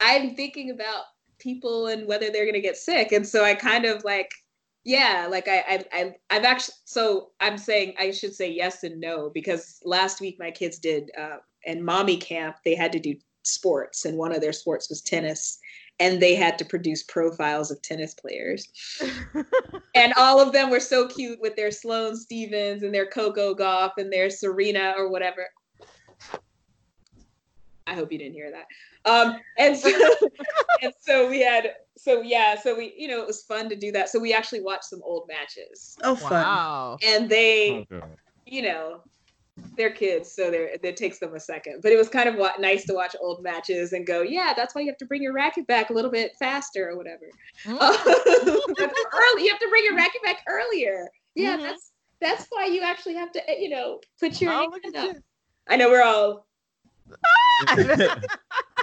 I'm 0.00 0.34
thinking 0.34 0.70
about 0.70 1.04
people 1.38 1.86
and 1.86 2.06
whether 2.06 2.30
they're 2.30 2.46
gonna 2.46 2.60
get 2.60 2.76
sick, 2.76 3.12
and 3.12 3.26
so 3.26 3.44
I 3.44 3.54
kind 3.54 3.84
of 3.84 4.02
like 4.04 4.32
yeah 4.88 5.28
like 5.30 5.46
I, 5.46 5.84
I 5.92 6.14
i 6.30 6.34
have 6.34 6.44
actually 6.44 6.74
so 6.86 7.28
i'm 7.40 7.58
saying 7.58 7.92
i 7.98 8.10
should 8.10 8.34
say 8.34 8.50
yes 8.50 8.84
and 8.84 8.98
no 8.98 9.30
because 9.34 9.80
last 9.84 10.18
week 10.18 10.36
my 10.38 10.50
kids 10.50 10.78
did 10.78 11.10
uh 11.18 11.36
in 11.64 11.84
mommy 11.84 12.16
camp 12.16 12.56
they 12.64 12.74
had 12.74 12.92
to 12.92 12.98
do 12.98 13.14
sports 13.42 14.06
and 14.06 14.16
one 14.16 14.32
of 14.32 14.40
their 14.40 14.54
sports 14.54 14.88
was 14.88 15.02
tennis 15.02 15.58
and 16.00 16.22
they 16.22 16.34
had 16.34 16.56
to 16.58 16.64
produce 16.64 17.02
profiles 17.02 17.70
of 17.70 17.82
tennis 17.82 18.14
players. 18.14 18.68
And 19.94 20.12
all 20.16 20.38
of 20.38 20.52
them 20.52 20.70
were 20.70 20.78
so 20.78 21.08
cute 21.08 21.40
with 21.40 21.56
their 21.56 21.72
sloane 21.72 22.14
stevens 22.14 22.84
and 22.84 22.94
their 22.94 23.06
coco 23.06 23.52
gauff 23.52 23.92
and 23.96 24.12
their 24.12 24.30
serena 24.30 24.94
or 24.96 25.10
whatever. 25.10 25.48
I 27.84 27.94
hope 27.94 28.12
you 28.12 28.18
didn't 28.18 28.34
hear 28.34 28.52
that 28.52 28.66
um 29.08 29.36
and 29.58 29.76
so 29.76 29.90
and 30.82 30.92
so 31.00 31.28
we 31.28 31.40
had 31.40 31.72
so 31.96 32.22
yeah, 32.22 32.58
so 32.58 32.76
we 32.76 32.94
you 32.96 33.08
know 33.08 33.20
it 33.20 33.26
was 33.26 33.42
fun 33.42 33.68
to 33.68 33.76
do 33.76 33.92
that. 33.92 34.08
So 34.08 34.18
we 34.18 34.32
actually 34.32 34.62
watched 34.62 34.84
some 34.84 35.00
old 35.04 35.28
matches. 35.28 35.96
Oh, 36.02 36.14
fun! 36.14 36.32
Wow. 36.32 36.98
And 37.04 37.28
they, 37.28 37.86
okay. 37.92 38.06
you 38.46 38.62
know, 38.62 39.00
they're 39.76 39.90
kids, 39.90 40.32
so 40.32 40.50
they're, 40.50 40.70
it 40.82 40.96
takes 40.96 41.18
them 41.18 41.34
a 41.34 41.40
second. 41.40 41.80
But 41.82 41.92
it 41.92 41.96
was 41.96 42.08
kind 42.08 42.28
of 42.28 42.36
what, 42.36 42.60
nice 42.60 42.84
to 42.86 42.94
watch 42.94 43.16
old 43.20 43.42
matches 43.42 43.92
and 43.92 44.06
go, 44.06 44.22
yeah, 44.22 44.52
that's 44.56 44.74
why 44.74 44.82
you 44.82 44.88
have 44.88 44.98
to 44.98 45.06
bring 45.06 45.22
your 45.22 45.32
racket 45.32 45.66
back 45.66 45.90
a 45.90 45.92
little 45.92 46.10
bit 46.10 46.32
faster 46.38 46.88
or 46.90 46.96
whatever. 46.96 47.26
Mm-hmm. 47.68 48.84
early, 48.84 49.44
you 49.44 49.50
have 49.50 49.58
to 49.58 49.68
bring 49.68 49.84
your 49.84 49.96
racket 49.96 50.22
back 50.22 50.38
earlier. 50.48 51.08
Yeah, 51.34 51.54
mm-hmm. 51.54 51.62
that's 51.62 51.90
that's 52.20 52.46
why 52.50 52.66
you 52.66 52.82
actually 52.82 53.14
have 53.14 53.32
to, 53.32 53.42
you 53.58 53.68
know, 53.68 54.00
put 54.20 54.40
your. 54.40 54.52
Oh, 54.52 54.70
I 55.68 55.76
know 55.76 55.90
we're 55.90 56.02
all 56.02 56.46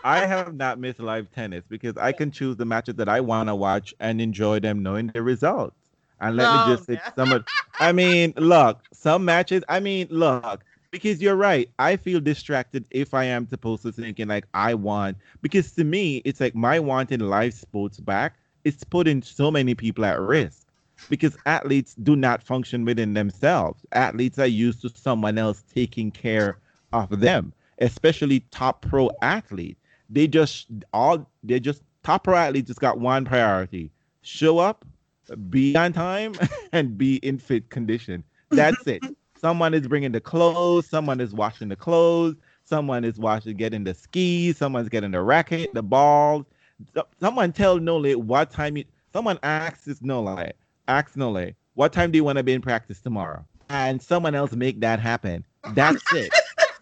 I 0.06 0.28
have 0.28 0.54
not 0.54 0.78
missed 0.78 1.00
live 1.00 1.32
tennis 1.32 1.64
because 1.68 1.98
I 1.98 2.12
can 2.12 2.30
choose 2.30 2.58
the 2.58 2.66
matches 2.66 2.94
that 2.96 3.10
I 3.10 3.22
want 3.22 3.50
to 3.50 3.56
watch 3.56 3.92
and 4.00 4.22
enjoy 4.22 4.60
them 4.60 4.84
knowing 4.84 5.08
the 5.08 5.24
results. 5.24 5.76
And 6.22 6.38
let 6.38 6.54
me 6.54 6.76
just 6.76 6.88
oh, 6.88 6.94
say 6.94 7.02
some 7.16 7.32
of 7.32 7.44
I 7.80 7.92
mean, 7.92 8.32
look, 8.38 8.82
some 8.94 9.26
matches, 9.26 9.64
I 9.68 9.80
mean, 9.80 10.08
look, 10.12 10.64
because 10.92 11.24
you're 11.24 11.36
right. 11.36 11.68
I 11.80 11.98
feel 11.98 12.20
distracted 12.20 12.86
if 12.92 13.16
I 13.16 13.24
am 13.24 13.48
supposed 13.48 13.82
to 13.82 13.92
thinking 13.92 14.28
like 14.28 14.46
I 14.54 14.76
want 14.76 15.18
because 15.42 15.72
to 15.72 15.84
me 15.84 16.18
it's 16.24 16.40
like 16.40 16.54
my 16.54 16.80
wanting 16.80 17.22
live 17.22 17.56
sports 17.56 18.00
back, 18.00 18.36
it's 18.64 18.84
putting 18.84 19.24
so 19.24 19.50
many 19.50 19.74
people 19.74 20.06
at 20.06 20.20
risk 20.20 20.68
because 21.10 21.36
athletes 21.48 21.96
do 21.96 22.16
not 22.16 22.44
function 22.44 22.86
within 22.86 23.16
themselves. 23.16 23.84
Athletes 23.92 24.38
are 24.38 24.46
used 24.46 24.82
to 24.84 24.90
someone 24.90 25.40
else 25.40 25.64
taking 25.74 26.12
care 26.12 26.60
of 26.94 27.22
them 27.22 27.54
especially 27.80 28.42
top 28.52 28.82
pro 28.82 29.10
athletes. 29.22 29.82
They 30.10 30.28
just 30.28 30.68
all 30.94 31.30
they 31.44 31.60
just 31.60 31.82
top 32.04 32.28
athletes 32.28 32.68
just 32.68 32.80
got 32.80 33.00
one 33.00 33.26
priority: 33.26 33.92
show 34.22 34.60
up, 34.60 34.86
be 35.50 35.76
on 35.76 35.94
time, 35.94 36.36
and 36.72 36.98
be 36.98 37.18
in 37.18 37.38
fit 37.38 37.70
condition. 37.70 38.24
That's 38.52 38.86
it. 38.88 39.04
Someone 39.40 39.74
is 39.74 39.88
bringing 39.88 40.12
the 40.12 40.22
clothes. 40.22 40.88
Someone 40.88 41.20
is 41.20 41.34
washing 41.34 41.70
the 41.70 41.76
clothes. 41.76 42.36
Someone 42.64 43.04
is 43.04 43.20
washing, 43.20 43.56
getting 43.58 43.84
the 43.84 43.94
skis. 43.94 44.58
Someone's 44.58 44.90
getting 44.90 45.12
the 45.12 45.22
racket, 45.22 45.72
the 45.74 45.84
balls. 45.84 46.46
Someone 47.20 47.52
tell 47.52 47.78
Nole 47.78 48.18
what 48.18 48.50
time 48.50 48.78
you. 48.78 48.86
Someone 49.14 49.38
asks 49.44 50.02
Nole, 50.02 50.52
asks 50.88 51.16
Nole, 51.16 51.52
what 51.76 51.94
time 51.94 52.12
do 52.12 52.18
you 52.18 52.24
want 52.24 52.38
to 52.38 52.44
be 52.44 52.54
in 52.54 52.62
practice 52.62 53.00
tomorrow? 53.00 53.46
And 53.70 54.02
someone 54.02 54.36
else 54.36 54.54
make 54.54 54.80
that 54.82 55.00
happen. 55.00 55.46
That's 55.74 56.04
it 56.14 56.34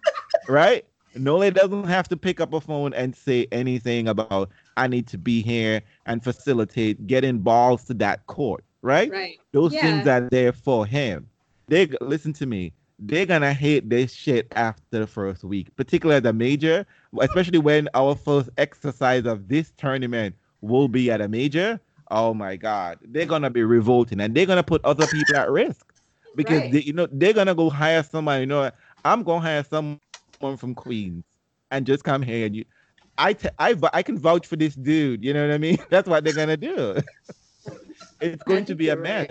right? 0.47 0.85
Nole 1.15 1.51
doesn't 1.51 1.85
have 1.85 2.07
to 2.09 2.17
pick 2.17 2.39
up 2.39 2.53
a 2.53 2.61
phone 2.61 2.93
and 2.93 3.15
say 3.15 3.47
anything 3.51 4.07
about 4.07 4.49
I 4.77 4.87
need 4.87 5.07
to 5.07 5.17
be 5.17 5.41
here 5.41 5.81
and 6.05 6.23
facilitate 6.23 7.05
getting 7.07 7.39
balls 7.39 7.83
to 7.85 7.93
that 7.95 8.25
court, 8.27 8.63
right? 8.81 9.11
Right. 9.11 9.39
Those 9.51 9.73
yeah. 9.73 9.81
things 9.81 10.07
are 10.07 10.29
there 10.29 10.51
for 10.51 10.85
him. 10.85 11.27
They 11.67 11.87
listen 12.01 12.33
to 12.33 12.45
me. 12.45 12.73
They're 12.99 13.25
gonna 13.25 13.53
hate 13.53 13.89
this 13.89 14.13
shit 14.13 14.47
after 14.55 14.99
the 14.99 15.07
first 15.07 15.43
week, 15.43 15.75
particularly 15.75 16.17
at 16.17 16.23
the 16.23 16.33
major, 16.33 16.85
especially 17.19 17.57
when 17.57 17.89
our 17.93 18.15
first 18.15 18.49
exercise 18.57 19.25
of 19.25 19.47
this 19.47 19.73
tournament 19.77 20.35
will 20.61 20.87
be 20.87 21.11
at 21.11 21.21
a 21.21 21.27
major. 21.27 21.79
Oh 22.11 22.33
my 22.33 22.55
god, 22.55 22.99
they're 23.01 23.25
gonna 23.25 23.49
be 23.49 23.63
revolting 23.63 24.19
and 24.21 24.35
they're 24.35 24.45
gonna 24.45 24.63
put 24.63 24.83
other 24.85 25.07
people 25.07 25.35
at 25.35 25.49
risk 25.49 25.93
because 26.35 26.61
right. 26.61 26.71
they, 26.71 26.81
you 26.81 26.93
know 26.93 27.07
they're 27.11 27.33
gonna 27.33 27.55
go 27.55 27.69
hire 27.69 28.03
somebody. 28.03 28.41
You 28.41 28.47
know, 28.47 28.71
I'm 29.03 29.23
gonna 29.23 29.41
hire 29.41 29.63
some 29.63 29.99
someone 30.43 30.57
from 30.57 30.75
Queens 30.75 31.23
and 31.71 31.85
just 31.85 32.03
come 32.03 32.21
here 32.21 32.45
and 32.45 32.55
you 32.55 32.65
I, 33.15 33.33
t- 33.33 33.49
I, 33.59 33.75
I 33.93 34.01
can 34.01 34.17
vouch 34.17 34.47
for 34.47 34.55
this 34.55 34.73
dude. 34.73 35.23
You 35.23 35.35
know 35.35 35.45
what 35.45 35.53
I 35.53 35.59
mean? 35.59 35.77
That's 35.91 36.09
what 36.09 36.23
they're 36.23 36.33
gonna 36.33 36.57
do. 36.57 36.97
it's 38.21 38.43
going 38.43 38.65
to 38.65 38.75
be 38.75 38.89
a 38.89 38.95
mess. 38.95 39.29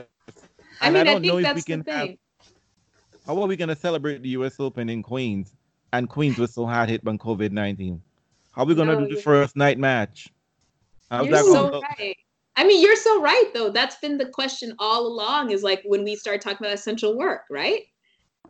I 0.80 0.90
mean, 0.90 1.01
I 1.01 1.05
don't 1.05 1.24
I 1.24 1.28
know 1.28 1.39
if 1.39 1.55
we 1.56 1.62
can 1.62 1.84
have. 1.89 2.10
How 3.26 3.40
are 3.40 3.48
we 3.48 3.56
gonna 3.56 3.74
celebrate 3.74 4.22
the 4.22 4.28
U.S. 4.30 4.60
Open 4.60 4.89
in 4.89 5.02
Queens? 5.02 5.52
And 5.93 6.09
Queens 6.09 6.39
was 6.39 6.55
so 6.55 6.64
hard 6.64 6.89
hit 6.90 7.02
by 7.05 7.16
COVID 7.16 7.51
nineteen. 7.51 8.01
How 8.52 8.62
are 8.62 8.66
we 8.66 8.76
gonna 8.76 8.94
no, 8.94 9.06
do 9.06 9.16
the 9.16 9.20
first 9.20 9.56
night 9.56 9.78
match? 9.78 10.28
How's 11.10 11.26
you're 11.26 11.43
so 11.43 11.82
right. 11.98 12.16
I 12.55 12.64
mean, 12.64 12.80
you're 12.80 12.97
so 12.97 13.20
right 13.20 13.51
though. 13.52 13.70
That's 13.70 13.97
been 13.97 14.16
the 14.16 14.26
question 14.26 14.74
all 14.78 15.09
along. 15.09 15.51
Is 15.51 15.64
like 15.64 15.82
when 15.84 16.05
we 16.05 16.14
start 16.14 16.40
talking 16.40 16.64
about 16.64 16.74
essential 16.74 17.18
work, 17.18 17.43
right? 17.51 17.82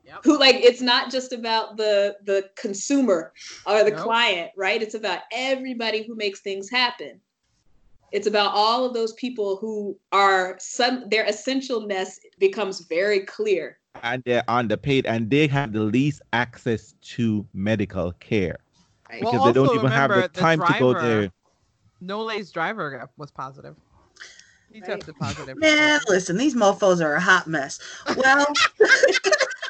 Yep. 0.04 0.20
Who 0.24 0.38
like 0.38 0.56
it's 0.56 0.80
not 0.80 1.10
just 1.10 1.32
about 1.32 1.76
the 1.76 2.16
the 2.24 2.50
consumer 2.56 3.32
or 3.66 3.84
the 3.84 3.90
nope. 3.90 4.00
client, 4.00 4.50
right? 4.56 4.82
It's 4.82 4.94
about 4.94 5.20
everybody 5.32 6.04
who 6.04 6.14
makes 6.16 6.40
things 6.40 6.68
happen. 6.68 7.20
It's 8.10 8.26
about 8.26 8.52
all 8.52 8.84
of 8.84 8.94
those 8.94 9.14
people 9.14 9.56
who 9.56 9.98
are 10.10 10.56
some 10.58 11.08
their 11.08 11.24
essentialness 11.24 12.18
becomes 12.38 12.80
very 12.80 13.20
clear. 13.20 13.78
And 14.02 14.22
they're 14.24 14.44
underpaid 14.48 15.06
and 15.06 15.30
they 15.30 15.46
have 15.46 15.72
the 15.72 15.80
least 15.80 16.20
access 16.32 16.94
to 17.02 17.46
medical 17.54 18.12
care. 18.12 18.58
Right. 19.08 19.20
Because 19.20 19.34
well, 19.34 19.44
they 19.44 19.52
don't 19.52 19.74
even 19.76 19.90
have 19.90 20.10
the 20.10 20.28
time 20.28 20.58
the 20.58 20.66
driver, 20.66 20.78
to 20.78 20.80
go 20.80 21.00
there. 21.00 21.32
Nole's 22.00 22.50
driver 22.50 23.08
was 23.16 23.30
positive. 23.30 23.76
He 24.72 24.80
right. 24.80 24.90
tested 24.90 25.14
positive. 25.18 25.58
Man, 25.58 26.00
listen, 26.08 26.36
these 26.36 26.54
mofos 26.54 27.04
are 27.04 27.14
a 27.14 27.20
hot 27.20 27.46
mess. 27.46 27.78
Well, 28.16 28.46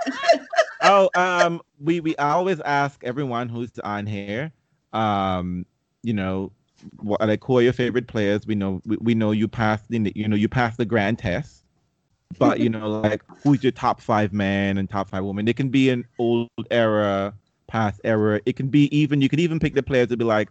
oh, 0.83 1.11
um, 1.15 1.61
we 1.81 2.01
we 2.01 2.17
always 2.17 2.61
ask 2.61 3.03
everyone 3.05 3.49
who's 3.49 3.79
on 3.81 4.07
here, 4.07 4.53
um, 4.93 5.67
you 6.03 6.13
know, 6.13 6.53
what 7.01 7.21
like 7.21 7.43
who 7.45 7.59
are 7.59 7.63
your 7.63 7.73
favorite 7.73 8.07
players? 8.07 8.47
We 8.47 8.55
know 8.55 8.81
we, 8.85 8.97
we 8.99 9.15
know 9.15 9.31
you 9.31 9.49
passed 9.49 9.89
the 9.89 10.13
you 10.15 10.29
know 10.29 10.37
you 10.37 10.49
passed 10.49 10.79
the 10.79 10.85
grand 10.85 11.19
test, 11.19 11.65
but 12.39 12.61
you 12.61 12.69
know 12.69 12.89
like 12.89 13.23
who's 13.43 13.63
your 13.63 13.73
top 13.73 14.01
five 14.01 14.33
man 14.33 14.79
and 14.79 14.89
top 14.89 15.09
five 15.09 15.25
woman? 15.25 15.49
It 15.49 15.57
can 15.57 15.69
be 15.69 15.91
an 15.91 16.07
old 16.19 16.49
era, 16.71 17.35
past 17.67 18.01
era. 18.05 18.41
It 18.47 18.57
can 18.57 18.69
be 18.69 18.95
even 18.97 19.21
you 19.21 19.29
could 19.29 19.41
even 19.41 19.59
pick 19.59 19.75
the 19.75 19.83
players 19.83 20.09
to 20.09 20.17
be 20.17 20.25
like, 20.25 20.51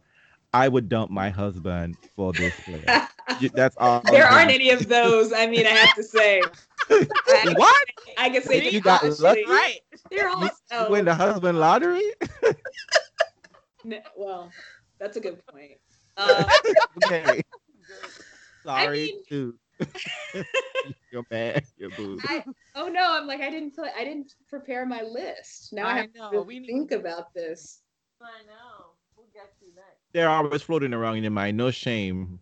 I 0.53 0.67
would 0.67 0.89
dump 0.89 1.11
my 1.11 1.29
husband 1.29 1.97
for 2.15 2.33
this 2.33 2.53
player. 2.61 3.07
That's 3.53 3.77
all. 3.77 4.01
there 4.11 4.25
aren't 4.25 4.51
any 4.51 4.69
of 4.71 4.87
those. 4.89 5.31
I 5.33 5.47
mean, 5.47 5.65
I 5.65 5.69
have 5.69 5.95
to 5.95 6.03
say. 6.03 6.41
I, 6.91 7.53
What? 7.57 7.87
I 8.17 8.29
can 8.29 8.41
say 8.43 8.69
You 8.69 8.81
got 8.81 9.03
opposite. 9.03 9.23
lucky. 9.23 9.45
right. 9.45 9.79
They're 10.09 10.29
all 10.29 10.43
You 10.43 10.49
so- 10.71 10.89
win 10.91 11.05
the 11.05 11.15
husband 11.15 11.59
lottery? 11.59 12.03
N- 13.85 14.01
well, 14.15 14.51
that's 14.99 15.17
a 15.17 15.19
good 15.19 15.41
point. 15.47 15.71
Uh, 16.17 16.43
Okay. 17.05 17.23
I 17.25 17.41
Sorry, 18.63 19.05
mean- 19.05 19.23
too. 19.29 19.55
You're 21.11 21.25
mad. 21.31 21.63
You're 21.77 21.89
boo. 21.91 22.19
Oh 22.75 22.87
no, 22.89 23.17
I'm 23.17 23.25
like 23.27 23.39
I 23.41 23.49
didn't 23.49 23.73
play. 23.73 23.89
I 23.97 24.03
didn't 24.03 24.33
prepare 24.49 24.85
my 24.85 25.01
list. 25.01 25.71
Now 25.73 25.87
I, 25.87 25.91
I 25.93 25.97
have 26.01 26.09
know, 26.13 26.31
to 26.31 26.41
we 26.43 26.59
need- 26.59 26.67
think 26.67 26.91
about 26.91 27.33
this. 27.33 27.81
I 28.21 28.25
know. 28.45 28.91
We'll 29.17 29.25
get 29.33 29.57
to 29.59 29.65
next. 29.73 29.87
They're 30.13 30.29
always 30.29 30.61
floating 30.61 30.93
around 30.93 31.15
in 31.15 31.23
your 31.23 31.31
mind. 31.31 31.55
No 31.57 31.71
shame, 31.71 32.39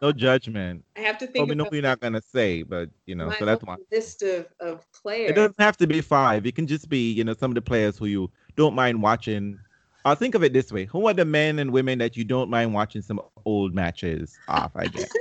no 0.00 0.12
judgment. 0.12 0.84
I 0.96 1.00
have 1.00 1.18
to 1.18 1.28
Well, 1.36 1.36
think 1.36 1.48
we 1.48 1.54
know 1.54 1.62
about 1.62 1.70
we're 1.70 1.82
not 1.82 2.00
gonna 2.00 2.20
say, 2.20 2.62
but 2.62 2.90
you 3.06 3.14
know, 3.14 3.30
so 3.38 3.44
that's 3.44 3.62
whole 3.62 3.64
one. 3.64 3.78
list 3.90 4.22
of, 4.22 4.46
of 4.60 4.84
players. 4.92 5.30
It 5.30 5.34
doesn't 5.34 5.60
have 5.60 5.76
to 5.78 5.86
be 5.86 6.00
five. 6.00 6.46
It 6.46 6.54
can 6.54 6.66
just 6.66 6.88
be, 6.88 7.12
you 7.12 7.24
know, 7.24 7.34
some 7.34 7.50
of 7.50 7.54
the 7.54 7.62
players 7.62 7.98
who 7.98 8.06
you 8.06 8.30
don't 8.56 8.74
mind 8.74 9.02
watching. 9.02 9.58
I'll 10.04 10.14
think 10.14 10.34
of 10.34 10.42
it 10.42 10.52
this 10.52 10.72
way: 10.72 10.84
Who 10.86 11.06
are 11.08 11.14
the 11.14 11.24
men 11.24 11.58
and 11.58 11.72
women 11.72 11.98
that 11.98 12.16
you 12.16 12.24
don't 12.24 12.50
mind 12.50 12.74
watching 12.74 13.02
some 13.02 13.20
old 13.44 13.74
matches 13.74 14.40
off? 14.48 14.72
I 14.76 14.88
guess. 14.88 15.12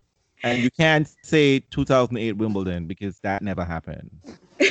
and 0.42 0.62
you 0.62 0.70
can't 0.70 1.08
say 1.22 1.60
2008 1.70 2.32
Wimbledon 2.32 2.86
because 2.86 3.18
that 3.20 3.42
never 3.42 3.64
happened. 3.64 4.10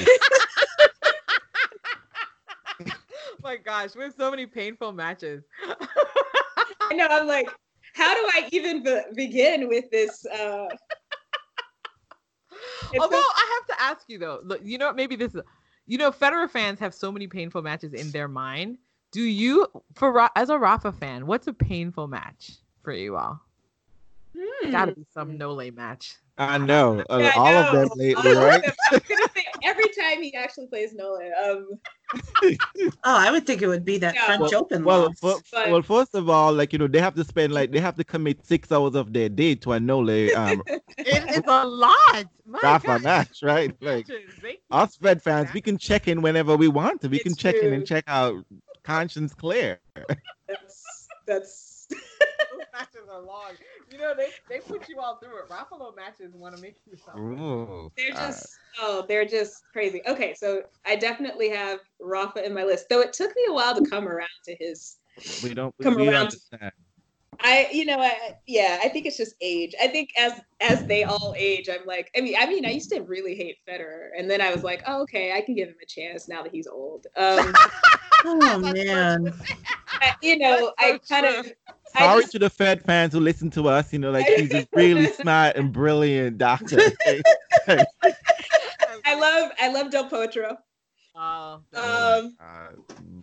my 3.44 3.56
gosh, 3.58 3.96
we 3.96 4.04
have 4.04 4.14
so 4.14 4.30
many 4.30 4.46
painful 4.46 4.92
matches. 4.92 5.44
I 6.92 6.96
know. 6.96 7.08
I'm 7.10 7.28
like, 7.28 7.50
how 7.96 8.14
do 8.14 8.20
I 8.34 8.50
even 8.52 8.84
be- 8.84 9.02
begin 9.16 9.70
with 9.70 9.90
this? 9.90 10.26
Uh, 10.26 10.68
Although 13.00 13.22
so- 13.22 13.34
I 13.36 13.60
have 13.60 13.78
to 13.78 13.84
ask 13.84 14.10
you 14.10 14.20
though, 14.20 14.42
look, 14.44 14.60
you 14.64 14.78
know, 14.78 14.88
what? 14.88 14.98
maybe 14.98 15.16
this 15.16 15.34
is, 15.34 15.42
you 15.88 15.98
know, 15.98 16.12
Federer 16.12 16.50
fans 16.50 16.80
have 16.80 16.94
so 16.94 17.12
many 17.12 17.28
painful 17.28 17.62
matches 17.62 17.94
in 17.94 18.12
their 18.12 18.28
mind. 18.28 18.78
Do 19.12 19.22
you, 19.22 19.68
for 19.94 20.30
as 20.36 20.50
a 20.50 20.58
Rafa 20.58 20.92
fan, 20.92 21.26
what's 21.26 21.48
a 21.48 21.54
painful 21.54 22.08
match 22.08 22.52
for 22.84 22.92
you 22.92 23.16
all? 23.16 23.40
Got 24.72 24.86
to 24.86 24.92
hmm. 24.92 25.00
be 25.00 25.06
some 25.14 25.38
Nole 25.38 25.72
match. 25.72 26.16
I 26.38 26.58
know 26.58 27.02
uh, 27.10 27.18
Yeah, 27.18 27.32
I 27.34 27.38
all 27.38 27.54
of 27.54 27.72
them 27.72 27.88
know. 27.88 27.94
lately, 27.96 28.32
All 28.32 28.38
of 28.38 28.44
right? 28.44 28.64
them. 28.92 29.02
I 29.66 29.74
was 29.74 29.76
gonna 29.78 29.94
say 29.94 30.02
every 30.04 30.16
time 30.16 30.24
he 30.24 30.36
actually 30.36 30.68
plays 30.68 30.94
Nolan. 30.94 31.32
Um, 31.44 31.68
Oh, 33.04 33.18
I 33.18 33.32
would 33.32 33.46
think 33.48 33.62
it 33.62 33.68
would 33.68 33.84
be 33.86 33.98
that 33.98 34.14
Yeah. 34.16 34.26
French 34.38 34.54
Open 34.54 34.84
Well, 34.84 35.08
loss. 35.08 35.20
for, 35.20 35.40
But- 35.52 35.72
well, 35.72 35.82
first 35.82 36.14
of 36.16 36.30
all, 36.30 36.54
like 36.54 36.72
you 36.74 36.80
know, 36.80 36.88
they 36.88 37.00
have 37.02 37.16
to 37.16 37.24
spend 37.24 37.54
like 37.54 37.72
they 37.72 37.80
have 37.80 37.96
to 37.96 38.04
commit 38.04 38.46
six 38.46 38.72
hours 38.72 38.96
of 38.96 39.12
their 39.14 39.30
day 39.30 39.56
to 39.56 39.74
a 39.74 39.80
Nole 39.80 40.10
um 40.36 40.64
It 40.98 41.30
is 41.30 41.44
a 41.48 41.66
lot. 41.66 42.26
My 42.46 42.60
Rafa 42.64 42.88
God. 42.88 43.04
match, 43.04 43.40
right? 43.44 43.76
Like 43.82 44.08
us 44.72 44.96
Fed 44.98 45.22
fans, 45.22 45.52
we 45.54 45.62
can 45.62 45.78
check 45.78 46.08
in 46.08 46.22
whenever 46.22 46.56
we 46.56 46.68
want 46.68 47.02
to. 47.02 47.10
We 47.10 47.20
can 47.20 47.32
It's 47.34 47.42
check 47.42 47.56
in 47.56 47.74
and 47.74 47.86
check 47.86 48.04
out 48.08 48.46
conscience 48.84 49.34
clear. 49.34 49.80
that's 50.48 51.08
that's. 51.26 51.72
Those 52.76 52.88
matches 52.96 53.10
are 53.12 53.22
long. 53.22 53.52
You 53.92 53.98
know, 54.00 54.14
they, 54.16 54.30
they 54.50 54.60
put 54.60 54.88
you 54.90 55.00
all 55.00 55.18
through 55.18 55.38
it. 55.40 55.50
Raffalo 55.50 55.96
matches 55.96 56.34
want 56.34 56.56
to 56.56 56.62
make 56.62 56.76
you 56.86 56.98
something. 56.98 57.40
Ooh, 57.40 57.92
They're 57.98 58.12
just 58.12 58.58
oh, 58.80 59.06
they're 59.08 59.26
just 59.26 59.64
crazy. 59.72 60.02
Okay, 60.08 60.34
so 60.34 60.64
I 60.86 60.96
definitely 60.96 61.50
have 61.50 61.80
Rafa 62.00 62.46
in 62.46 62.54
my 62.54 62.64
list, 62.64 62.88
though 62.90 63.02
it 63.02 63.14
took 63.14 63.36
me 63.36 63.44
a 63.50 63.54
while 63.54 63.76
to 63.76 63.90
come 63.90 64.08
around 64.08 64.28
to 64.46 64.56
his. 64.60 64.98
we 65.44 65.54
don't 65.54 65.74
we, 65.80 65.84
come 65.84 65.96
we 65.96 66.10
around. 66.10 66.26
understand. 66.26 66.72
I, 67.42 67.68
you 67.72 67.86
know, 67.86 68.00
I 68.00 68.36
yeah, 68.48 68.80
I 68.84 68.90
think 68.90 69.06
it's 69.06 69.18
just 69.18 69.36
age. 69.42 69.74
I 69.82 69.88
think 69.88 70.10
as 70.18 70.34
as 70.62 70.86
they 70.86 71.04
all 71.04 71.34
age, 71.38 71.70
I'm 71.70 71.86
like, 71.86 72.12
I 72.18 72.22
mean, 72.22 72.36
I 72.40 72.46
mean, 72.46 72.66
I 72.66 72.70
used 72.72 72.90
to 72.92 73.02
really 73.02 73.36
hate 73.36 73.58
Federer, 73.68 74.10
and 74.18 74.30
then 74.30 74.42
I 74.42 74.52
was 74.54 74.64
like, 74.64 74.84
oh, 74.88 75.02
okay, 75.04 75.34
I 75.34 75.42
can 75.42 75.56
give 75.56 75.70
him 75.70 75.76
a 75.82 75.86
chance 75.86 76.28
now 76.28 76.44
that 76.44 76.52
he's 76.52 76.68
old. 76.68 77.08
Um, 77.16 77.54
oh 78.26 78.60
man. 78.74 79.34
I- 80.02 80.16
you 80.22 80.38
know, 80.38 80.74
I 80.80 81.00
kind 81.08 81.26
of. 81.26 81.46
true. 81.46 81.54
I 81.96 82.00
Sorry 82.00 82.22
just- 82.24 82.32
to 82.34 82.40
the 82.40 82.50
Fed 82.50 82.84
fans 82.84 83.14
who 83.14 83.20
listen 83.20 83.50
to 83.52 83.70
us. 83.70 83.94
You 83.94 84.00
know, 84.00 84.12
like 84.12 84.26
he's 84.28 84.54
a 84.54 84.68
really 84.74 85.08
smart 85.08 85.56
and 85.56 85.72
brilliant 85.72 86.38
doctor. 86.38 86.80
I 87.68 89.16
love 89.16 89.52
I 89.60 89.70
love 89.70 89.92
Del 89.92 90.10
Potro. 90.10 90.58
Oh, 91.16 91.62
Um, 91.76 92.36
Uh, 92.40 92.68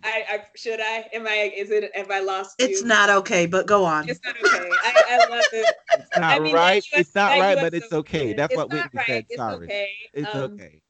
I, 0.03 0.23
I 0.29 0.43
should 0.55 0.79
I 0.81 1.05
am 1.13 1.27
I 1.27 1.53
is 1.55 1.69
it 1.71 1.95
have 1.95 2.11
I 2.11 2.19
lost 2.19 2.55
It's 2.59 2.81
you? 2.81 2.87
not 2.87 3.09
okay, 3.09 3.45
but 3.45 3.67
go 3.67 3.85
on. 3.85 4.09
It's 4.09 4.19
not 4.25 4.35
okay. 4.43 4.69
I, 4.83 4.93
I 5.11 5.29
love 5.29 5.43
it. 5.53 5.75
it's 5.99 6.09
not 6.17 6.35
I 6.35 6.39
mean, 6.39 6.53
right. 6.55 6.83
US 6.83 6.99
it's 6.99 7.15
not 7.15 7.39
right, 7.39 7.55
US 7.57 7.63
but 7.63 7.73
it's 7.73 7.93
okay. 7.93 8.33
That's 8.33 8.51
it's 8.51 8.57
what 8.57 8.69
not 8.69 8.73
Whitney 8.73 8.99
right. 8.99 9.07
said. 9.07 9.25
It's 9.29 9.37
Sorry. 9.39 9.65
okay. 9.65 9.89
It's 10.13 10.33
Um, 10.33 10.41
okay. 10.53 10.81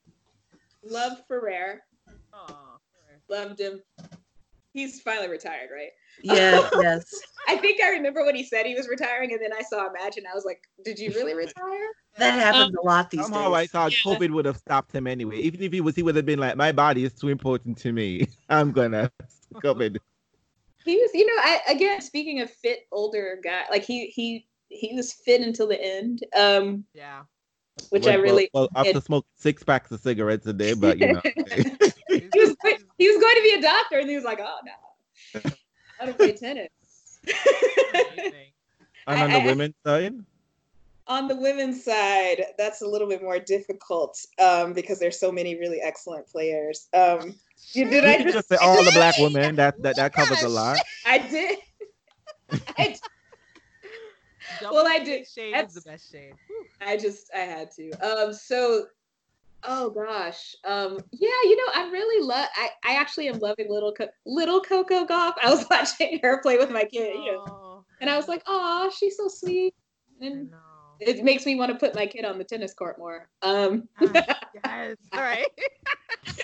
Love 0.83 1.17
Ferrer. 1.27 1.81
Aw, 2.33 2.77
Loved 3.29 3.59
him. 3.59 3.81
He's 4.73 5.01
finally 5.01 5.29
retired, 5.29 5.69
right? 5.73 5.91
Yes, 6.23 6.71
yes. 6.81 7.05
I 7.47 7.57
think 7.57 7.81
I 7.81 7.89
remember 7.91 8.25
when 8.25 8.35
he 8.35 8.43
said 8.43 8.65
he 8.65 8.75
was 8.75 8.87
retiring, 8.87 9.31
and 9.31 9.41
then 9.41 9.53
I 9.53 9.61
saw 9.61 9.87
Imagine. 9.87 10.23
I 10.29 10.33
was 10.35 10.45
like, 10.45 10.59
"Did 10.83 10.97
you 10.99 11.11
really 11.13 11.35
retire?" 11.35 11.87
That 12.17 12.31
happens 12.33 12.75
a 12.75 12.85
lot 12.85 13.09
these 13.09 13.21
Somehow 13.23 13.53
I 13.53 13.63
days. 13.63 13.71
thought 13.71 14.05
Yeah. 14.05 14.13
COVID 14.13 14.31
would 14.31 14.45
have 14.45 14.57
stopped 14.57 14.93
him 14.93 15.07
anyway. 15.07 15.37
Even 15.37 15.61
if 15.63 15.71
he 15.73 15.81
was, 15.81 15.95
he 15.95 16.03
would 16.03 16.15
have 16.15 16.25
been 16.25 16.39
like, 16.39 16.55
"My 16.55 16.71
body 16.71 17.03
is 17.05 17.13
too 17.13 17.29
important 17.29 17.77
to 17.79 17.91
me. 17.91 18.27
I'm 18.49 18.71
gonna 18.71 19.11
COVID." 19.55 19.97
He 20.85 20.97
was, 20.97 21.11
you 21.13 21.25
know, 21.25 21.41
I 21.41 21.61
again 21.69 22.01
speaking 22.01 22.41
of 22.41 22.49
fit 22.51 22.87
older 22.91 23.39
guy, 23.41 23.63
like 23.71 23.83
he 23.83 24.07
he 24.07 24.45
he 24.67 24.93
was 24.93 25.13
fit 25.13 25.39
until 25.41 25.65
the 25.65 25.81
end. 25.81 26.25
Um, 26.35 26.83
yeah. 26.93 27.21
which 27.89 28.03
well, 28.03 28.11
I 28.15 28.17
really 28.17 28.49
well, 28.53 28.67
well 28.73 28.85
after 28.85 28.97
it- 28.97 29.03
smoking 29.05 29.29
six 29.33 29.63
packs 29.63 29.91
of 29.91 30.01
cigarettes 30.01 30.45
a 30.45 30.51
day, 30.51 30.73
but 30.77 30.99
you 30.99 31.13
know. 31.13 31.21
he 31.23 32.29
was 32.35 32.55
he 32.97 33.07
was 33.07 33.17
going 33.21 33.35
to 33.35 33.41
be 33.43 33.55
a 33.57 33.61
doctor, 33.61 33.99
and 33.99 34.09
he 34.09 34.15
was 34.17 34.25
like, 34.25 34.41
"Oh 34.41 34.57
no, 34.65 35.41
I 36.01 36.05
don't 36.05 36.17
play 36.17 36.33
tennis." 36.33 36.67
Amazing. 37.93 38.51
and 39.07 39.19
I- 39.19 39.23
on 39.23 39.29
the 39.31 39.37
I- 39.39 39.45
women's 39.45 39.75
side, 39.85 40.13
On 41.07 41.27
the 41.27 41.35
women's 41.35 41.83
side, 41.83 42.43
that's 42.57 42.81
a 42.81 42.87
little 42.87 43.07
bit 43.09 43.21
more 43.21 43.37
difficult 43.39 44.17
um, 44.39 44.71
because 44.73 44.99
there's 44.99 45.19
so 45.19 45.31
many 45.31 45.55
really 45.59 45.81
excellent 45.81 46.25
players. 46.27 46.87
Um, 46.93 47.35
you, 47.73 47.89
did 47.89 48.03
you 48.05 48.09
I 48.09 48.17
can 48.17 48.31
just 48.31 48.47
say 48.47 48.55
all 48.61 48.81
the 48.83 48.91
black 48.91 49.17
women. 49.19 49.55
That 49.57 49.81
that 49.83 49.97
that 49.97 50.13
covers 50.13 50.41
a 50.43 50.49
lot. 50.49 50.77
I 51.05 51.17
did. 51.17 51.59
I, 52.77 52.95
Well, 54.61 54.87
I 54.87 54.99
did- 55.03 55.27
Shade 55.27 55.53
that's- 55.53 55.75
is 55.75 55.83
the 55.83 55.89
best 55.91 56.11
shade. 56.11 56.33
I 56.81 56.97
just 56.97 57.29
I 57.33 57.39
had 57.39 57.71
to. 57.71 57.91
Um, 58.01 58.33
so, 58.33 58.85
oh 59.63 59.89
gosh, 59.89 60.55
um, 60.65 60.99
yeah, 61.11 61.29
you 61.43 61.55
know, 61.57 61.71
I 61.75 61.89
really 61.91 62.25
love. 62.25 62.47
I 62.55 62.69
I 62.85 62.95
actually 62.95 63.27
am 63.29 63.39
loving 63.39 63.69
little 63.69 63.91
Co- 63.93 64.09
little 64.25 64.61
Coco 64.61 65.05
Gauff. 65.05 65.33
I 65.41 65.49
was 65.49 65.65
watching 65.69 66.19
her 66.23 66.41
play 66.41 66.57
with 66.57 66.71
my 66.71 66.83
kid, 66.85 67.15
you 67.15 67.33
know, 67.33 67.45
Oh, 67.47 67.85
and 68.01 68.09
I 68.09 68.15
was 68.17 68.27
like, 68.27 68.43
oh, 68.47 68.91
she's 68.97 69.17
so 69.17 69.27
sweet, 69.27 69.73
I 70.21 70.25
and 70.27 70.51
know. 70.51 70.57
It 70.99 71.23
makes 71.23 71.45
me 71.45 71.55
want 71.55 71.71
to 71.71 71.77
put 71.77 71.95
my 71.95 72.05
kid 72.05 72.25
on 72.25 72.37
the 72.37 72.43
tennis 72.43 72.73
court 72.73 72.97
more. 72.97 73.27
Um, 73.41 73.87
Ah, 74.01 74.39
yes. 74.65 74.97
All 75.11 75.21
right. 75.21 75.47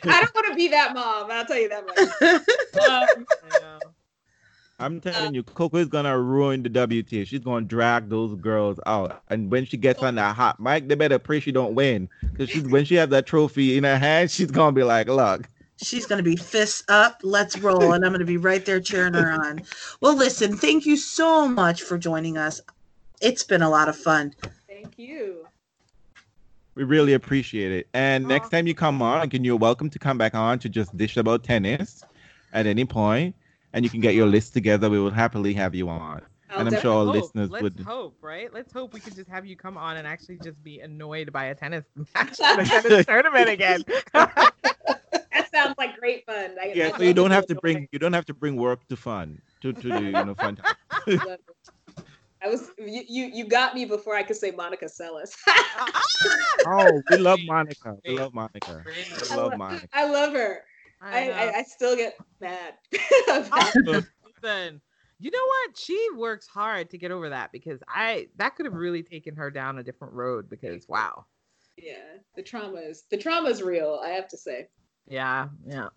I 0.08 0.22
don't 0.22 0.36
want 0.36 0.48
to 0.48 0.56
be 0.56 0.68
that 0.70 0.94
mom. 0.94 1.32
I'll 1.32 1.46
tell 1.46 1.60
you 1.60 1.70
that 1.70 1.86
much. 1.86 1.98
Um, 2.00 3.26
I 3.44 3.60
know. 3.62 3.80
I'm 4.82 5.02
telling 5.02 5.34
you, 5.34 5.44
Coco 5.44 5.78
is 5.78 5.90
gonna 5.90 6.18
ruin 6.18 6.64
the 6.64 6.70
WTA. 6.70 7.28
She's 7.28 7.42
gonna 7.42 7.66
drag 7.66 8.10
those 8.10 8.34
girls 8.36 8.80
out, 8.86 9.22
and 9.28 9.52
when 9.52 9.66
she 9.66 9.76
gets 9.76 10.02
on 10.02 10.16
that 10.16 10.38
hot 10.38 10.60
mic, 10.60 10.88
they 10.88 10.96
better 10.96 11.20
pray 11.20 11.42
she 11.42 11.52
don't 11.52 11.76
win, 11.76 12.08
because 12.32 12.50
she's 12.50 12.64
when 12.64 12.86
she 12.86 12.96
has 12.96 13.10
that 13.10 13.26
trophy 13.26 13.78
in 13.78 13.84
her 13.84 13.98
hand, 13.98 14.32
she's 14.32 14.52
gonna 14.52 14.72
be 14.72 14.84
like, 14.84 15.08
"Look, 15.08 15.50
She's 15.82 16.06
going 16.06 16.22
to 16.22 16.30
be 16.30 16.36
fists 16.36 16.84
up. 16.90 17.22
Let's 17.24 17.58
roll. 17.58 17.94
And 17.94 18.04
I'm 18.04 18.12
going 18.12 18.20
to 18.20 18.26
be 18.26 18.38
right 18.38 18.66
there 18.66 18.82
cheering 18.82 19.14
her 19.14 19.32
on. 19.32 19.62
Well, 20.02 20.16
listen, 20.16 20.58
thank 20.58 20.86
you 20.86 20.98
so 20.98 21.48
much 21.48 21.84
for 21.84 21.98
joining 21.98 22.38
us. 22.38 22.60
It's 23.22 23.44
been 23.44 23.62
a 23.62 23.70
lot 23.70 23.90
of 23.90 23.98
fun. 23.98 24.34
thank 24.68 24.98
you. 24.98 25.46
we 26.76 26.84
really 26.84 27.14
appreciate 27.14 27.72
it." 27.72 27.88
And 27.94 28.28
next 28.28 28.50
time 28.50 28.68
you 28.68 28.74
come 28.74 29.02
on, 29.02 29.22
again, 29.22 29.44
you're 29.44 29.58
welcome 29.58 29.90
to 29.90 30.00
come 30.00 30.18
back 30.18 30.36
on 30.36 30.60
to 30.60 30.70
just 30.70 30.96
dish 30.96 31.18
about 31.18 31.44
tennis 31.44 32.04
at 32.54 32.66
any 32.66 32.86
point, 32.86 33.36
and 33.74 33.84
you 33.84 33.90
can 33.90 34.00
get 34.00 34.16
your 34.16 34.28
list 34.28 34.54
together. 34.54 34.90
We 34.90 35.00
will 35.00 35.12
happily 35.12 35.54
have 35.54 35.76
you 35.76 35.90
on. 35.90 36.22
I'll 36.50 36.66
And 36.66 36.74
I'm 36.76 36.82
sure 36.82 36.94
our 36.94 37.06
Hope. 37.06 37.16
listeners 37.16 37.50
Let's 37.50 37.62
would. 37.62 37.80
hope, 37.82 38.18
right? 38.22 38.52
Let's 38.52 38.74
hope 38.74 38.94
we 38.94 39.00
could 39.00 39.16
just 39.16 39.30
have 39.30 39.46
you 39.46 39.56
come 39.56 39.78
on 39.78 39.98
and 39.98 40.08
actually 40.08 40.38
just 40.38 40.64
be 40.64 40.80
annoyed 40.80 41.32
by 41.32 41.46
a 41.46 41.56
tennis 41.56 41.86
match, 42.16 42.40
a 42.44 42.64
tennis 42.64 43.06
tournament 43.06 43.50
again. 43.50 43.84
That 45.32 45.52
sounds 45.54 45.76
like 45.78 45.98
great 45.98 46.26
fun. 46.26 46.56
I, 46.62 46.74
Yeah, 46.76 46.92
I 46.94 46.98
so 46.98 47.04
you 47.04 47.14
don't 47.14 47.32
have 47.32 47.46
to 47.48 47.56
bring 47.56 47.88
you 47.92 48.00
don't 48.00 48.14
have 48.14 48.26
to 48.26 48.34
bring 48.34 48.56
work 48.56 48.88
to 48.90 48.96
fun 48.96 49.42
to 49.62 49.74
to 49.74 49.88
the 49.88 50.02
you 50.02 50.12
know 50.12 50.36
fun 50.36 50.58
time. 50.58 51.28
I 52.42 52.48
love 52.48 52.62
it. 52.62 52.76
I 52.80 52.84
was 52.84 52.94
you, 52.94 53.04
you 53.08 53.32
you 53.34 53.46
got 53.48 53.76
me 53.76 53.86
before 53.86 54.16
I 54.16 54.24
could 54.24 54.38
say 54.38 54.52
Monica 54.52 54.86
Seles. 54.86 55.36
Oh, 56.66 57.02
we 57.10 57.18
love 57.18 57.40
Monica. 57.46 57.98
We 58.06 58.18
love 58.18 58.34
Monica. 58.34 58.84
We 58.86 59.28
I 59.32 59.36
love 59.36 59.58
Monica. 59.58 59.88
I 59.94 60.10
love 60.10 60.34
her. 60.34 60.62
I, 61.02 61.28
know. 61.28 61.34
I, 61.34 61.60
I 61.60 61.64
still 61.64 61.96
get 61.96 62.18
mad. 62.42 62.74
Listen, 63.86 64.82
you 65.20 65.32
know 65.32 65.46
what? 65.46 65.78
She 65.78 66.08
works 66.16 66.48
hard 66.48 66.90
to 66.90 66.98
get 66.98 67.12
over 67.12 67.30
that 67.30 67.52
because 67.52 67.80
I 67.88 68.28
that 68.38 68.56
could 68.56 68.66
have 68.66 68.76
really 68.76 69.04
taken 69.04 69.36
her 69.36 69.50
down 69.50 69.80
a 69.80 69.84
different 69.84 70.14
road 70.14 70.50
because 70.50 70.88
wow. 70.90 71.26
yeah, 71.78 72.18
the 72.36 72.44
trauma 72.44 72.78
is 72.78 73.04
the 73.10 73.18
trauma 73.18 73.50
is 73.50 73.62
real. 73.62 74.02
I 74.04 74.10
have 74.10 74.28
to 74.30 74.38
say. 74.38 74.68
Yeah, 75.08 75.48
yeah. 75.66 75.88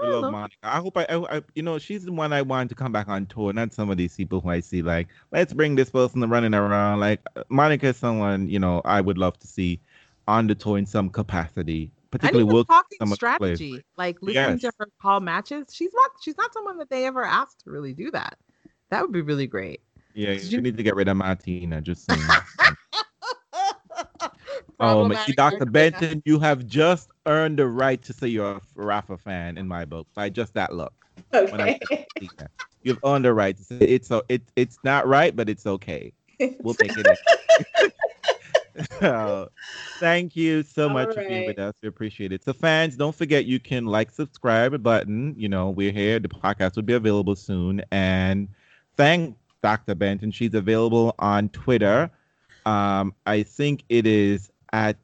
We 0.00 0.08
Oh, 0.08 0.20
love. 0.20 0.32
Monica. 0.32 0.56
I 0.62 0.78
hope 0.78 0.96
I, 0.96 1.04
I, 1.04 1.36
I- 1.38 1.42
you 1.54 1.62
know, 1.62 1.78
she's 1.78 2.04
the 2.04 2.12
one 2.12 2.32
I 2.32 2.42
want 2.42 2.70
to 2.70 2.74
come 2.74 2.92
back 2.92 3.08
on 3.08 3.26
tour. 3.26 3.52
Not 3.52 3.72
some 3.72 3.90
of 3.90 3.96
these 3.96 4.16
people 4.16 4.40
who 4.40 4.48
I 4.48 4.60
see 4.60 4.82
like, 4.82 5.08
let's 5.30 5.52
bring 5.52 5.74
this 5.74 5.90
person 5.90 6.22
running 6.28 6.54
around. 6.54 7.00
Like 7.00 7.20
uh, 7.36 7.44
Monica 7.48 7.88
is 7.88 7.96
someone, 7.96 8.48
you 8.48 8.58
know, 8.58 8.80
I 8.84 9.00
would 9.00 9.18
love 9.18 9.38
to 9.40 9.46
see 9.46 9.80
on 10.26 10.46
the 10.46 10.54
tour 10.54 10.78
in 10.78 10.86
some 10.86 11.10
capacity, 11.10 11.90
particularly 12.10 12.50
work 12.50 12.66
talking 12.68 12.98
some 12.98 13.08
of 13.08 13.10
the 13.10 13.16
strategy, 13.16 13.84
like 13.96 14.16
listening 14.22 14.58
to 14.60 14.72
her 14.78 14.88
call 15.00 15.20
matches. 15.20 15.66
She's 15.72 15.92
not 15.92 16.10
she's 16.22 16.36
not 16.36 16.52
someone 16.54 16.78
that 16.78 16.88
they 16.90 17.06
ever 17.06 17.24
asked 17.24 17.64
to 17.64 17.70
really 17.70 17.92
do 17.92 18.10
that. 18.12 18.38
That 18.90 19.02
would 19.02 19.12
be 19.12 19.20
really 19.22 19.46
great. 19.46 19.80
Yeah, 20.14 20.32
you 20.32 20.40
you- 20.48 20.60
need 20.60 20.76
to 20.76 20.82
get 20.82 20.94
rid 20.96 21.08
of 21.08 21.16
Martina. 21.16 21.80
Just 21.80 22.06
saying. 22.06 22.20
Um, 24.80 25.12
oh, 25.12 25.32
Dr. 25.36 25.66
Benton, 25.66 26.22
you 26.24 26.40
have 26.40 26.66
just 26.66 27.11
earned 27.26 27.58
the 27.58 27.66
right 27.66 28.02
to 28.02 28.12
say 28.12 28.28
you're 28.28 28.56
a 28.56 28.60
Rafa 28.74 29.16
fan 29.16 29.58
in 29.58 29.68
my 29.68 29.84
book 29.84 30.06
by 30.14 30.28
just 30.28 30.54
that 30.54 30.74
look. 30.74 30.94
Okay. 31.34 31.78
You've 32.82 32.98
earned 33.04 33.24
the 33.24 33.32
right 33.32 33.56
to 33.56 33.62
say 33.62 33.76
it's 33.76 34.08
so 34.08 34.22
it, 34.28 34.42
it's 34.56 34.78
not 34.84 35.06
right, 35.06 35.34
but 35.34 35.48
it's 35.48 35.66
okay. 35.66 36.12
We'll 36.60 36.74
take 36.74 36.92
it. 36.96 37.92
so, 39.00 39.50
thank 39.98 40.34
you 40.34 40.62
so 40.62 40.84
All 40.84 40.94
much 40.94 41.14
for 41.14 41.24
being 41.26 41.46
with 41.46 41.58
us. 41.58 41.74
We 41.82 41.88
appreciate 41.88 42.32
it. 42.32 42.44
So, 42.44 42.52
fans, 42.52 42.96
don't 42.96 43.14
forget 43.14 43.44
you 43.44 43.60
can 43.60 43.86
like, 43.86 44.10
subscribe 44.10 44.82
button. 44.82 45.34
You 45.36 45.48
know, 45.48 45.70
we're 45.70 45.92
here. 45.92 46.18
The 46.18 46.28
podcast 46.28 46.76
will 46.76 46.82
be 46.82 46.94
available 46.94 47.36
soon. 47.36 47.82
And 47.90 48.48
thank 48.96 49.36
Dr. 49.62 49.94
Benton. 49.94 50.30
She's 50.30 50.54
available 50.54 51.14
on 51.18 51.48
Twitter. 51.50 52.10
Um, 52.64 53.14
I 53.26 53.42
think 53.42 53.84
it 53.88 54.06
is 54.06 54.50
at 54.72 54.96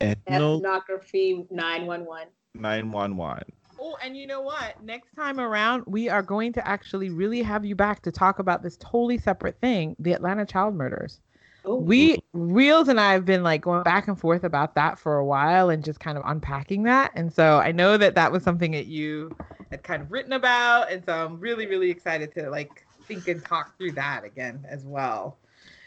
ethno 0.00 0.58
Ethnography 0.58 1.46
nine 1.50 1.86
one 1.86 2.04
one. 2.04 2.26
nine 2.54 2.90
one 2.90 3.16
one. 3.16 3.42
Oh, 3.78 3.96
and 4.02 4.16
you 4.16 4.26
know 4.26 4.40
what? 4.40 4.82
Next 4.82 5.14
time 5.14 5.38
around, 5.38 5.84
we 5.86 6.08
are 6.08 6.22
going 6.22 6.52
to 6.54 6.66
actually 6.66 7.10
really 7.10 7.42
have 7.42 7.64
you 7.64 7.74
back 7.74 8.00
to 8.02 8.10
talk 8.10 8.38
about 8.38 8.62
this 8.62 8.76
totally 8.78 9.18
separate 9.18 9.60
thing, 9.60 9.94
the 9.98 10.12
Atlanta 10.12 10.46
child 10.46 10.74
murders. 10.74 11.20
Oh, 11.64 11.76
We 11.76 12.18
Reels 12.32 12.88
and 12.88 12.98
I 12.98 13.12
have 13.12 13.24
been 13.24 13.42
like 13.42 13.60
going 13.62 13.82
back 13.82 14.08
and 14.08 14.18
forth 14.18 14.44
about 14.44 14.74
that 14.76 14.98
for 14.98 15.18
a 15.18 15.24
while 15.24 15.68
and 15.68 15.84
just 15.84 16.00
kind 16.00 16.16
of 16.16 16.24
unpacking 16.26 16.84
that. 16.84 17.10
And 17.14 17.32
so 17.32 17.58
I 17.58 17.72
know 17.72 17.96
that 17.98 18.14
that 18.14 18.32
was 18.32 18.42
something 18.42 18.72
that 18.72 18.86
you 18.86 19.36
had 19.70 19.82
kind 19.82 20.00
of 20.00 20.10
written 20.12 20.32
about, 20.32 20.90
and 20.90 21.04
so 21.04 21.12
I'm 21.12 21.38
really 21.40 21.66
really 21.66 21.90
excited 21.90 22.32
to 22.34 22.48
like 22.50 22.86
think 23.06 23.28
and 23.28 23.44
talk 23.44 23.76
through 23.76 23.92
that 23.92 24.24
again 24.24 24.64
as 24.68 24.84
well. 24.84 25.36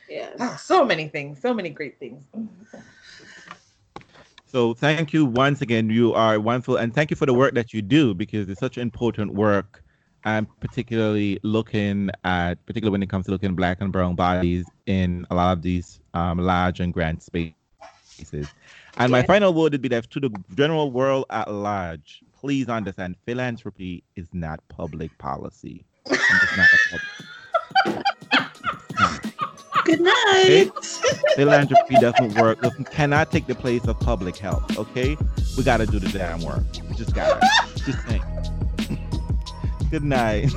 yeah. 0.10 0.30
Ah, 0.40 0.57
so 0.61 0.86
many 0.86 1.07
things, 1.07 1.41
so 1.41 1.53
many 1.53 1.69
great 1.69 1.98
things. 1.98 2.23
So 4.49 4.73
thank 4.73 5.13
you 5.13 5.26
once 5.26 5.61
again. 5.61 5.91
You 5.91 6.13
are 6.15 6.39
wonderful, 6.39 6.77
and 6.77 6.91
thank 6.93 7.11
you 7.11 7.15
for 7.15 7.27
the 7.27 7.34
work 7.35 7.53
that 7.53 7.71
you 7.71 7.84
do 7.84 8.15
because 8.15 8.49
it's 8.49 8.59
such 8.59 8.80
important 8.80 9.35
work, 9.35 9.84
and 10.26 10.47
particularly 10.59 11.39
looking 11.43 12.09
at, 12.23 12.55
particularly 12.65 12.91
when 12.93 13.03
it 13.03 13.09
comes 13.09 13.26
to 13.26 13.31
looking 13.31 13.49
at 13.51 13.55
black 13.55 13.80
and 13.80 13.91
brown 13.91 14.15
bodies 14.15 14.65
in 14.88 15.27
a 15.30 15.35
lot 15.35 15.53
of 15.55 15.61
these 15.61 15.99
um, 16.15 16.39
large 16.39 16.80
and 16.80 16.93
grand 16.93 17.21
spaces. 17.21 17.53
And 18.97 19.11
my 19.11 19.19
Yeah. 19.19 19.26
final 19.27 19.53
word 19.53 19.73
would 19.73 19.81
be 19.84 19.88
that 19.89 20.09
to 20.09 20.19
the 20.19 20.31
general 20.55 20.91
world 20.91 21.26
at 21.30 21.51
large, 21.53 22.23
please 22.41 22.69
understand 22.69 23.17
philanthropy 23.27 24.03
is 24.15 24.27
not 24.34 24.67
public 24.67 25.15
policy. 25.19 25.85
Good 29.90 30.02
night. 30.02 30.72
philanthropy 31.36 31.95
doesn't 31.95 32.36
work. 32.36 32.61
Doesn't, 32.61 32.91
cannot 32.91 33.32
take 33.32 33.48
the 33.48 33.56
place 33.56 33.88
of 33.88 33.99
public 33.99 34.38
health. 34.38 34.78
Okay, 34.78 35.18
we 35.57 35.64
got 35.64 35.78
to 35.78 35.88
do 35.88 35.98
the 35.98 36.10
damn 36.10 36.41
work. 36.41 36.61
We 36.88 36.95
just 36.95 37.16
gotta. 37.16 37.44
just 37.76 37.99
think. 38.06 38.24
Good 39.90 40.03
night. 40.03 40.53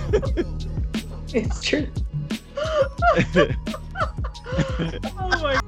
It's 1.32 1.62
true. 1.62 1.88
Oh 5.18 5.42
my 5.42 5.58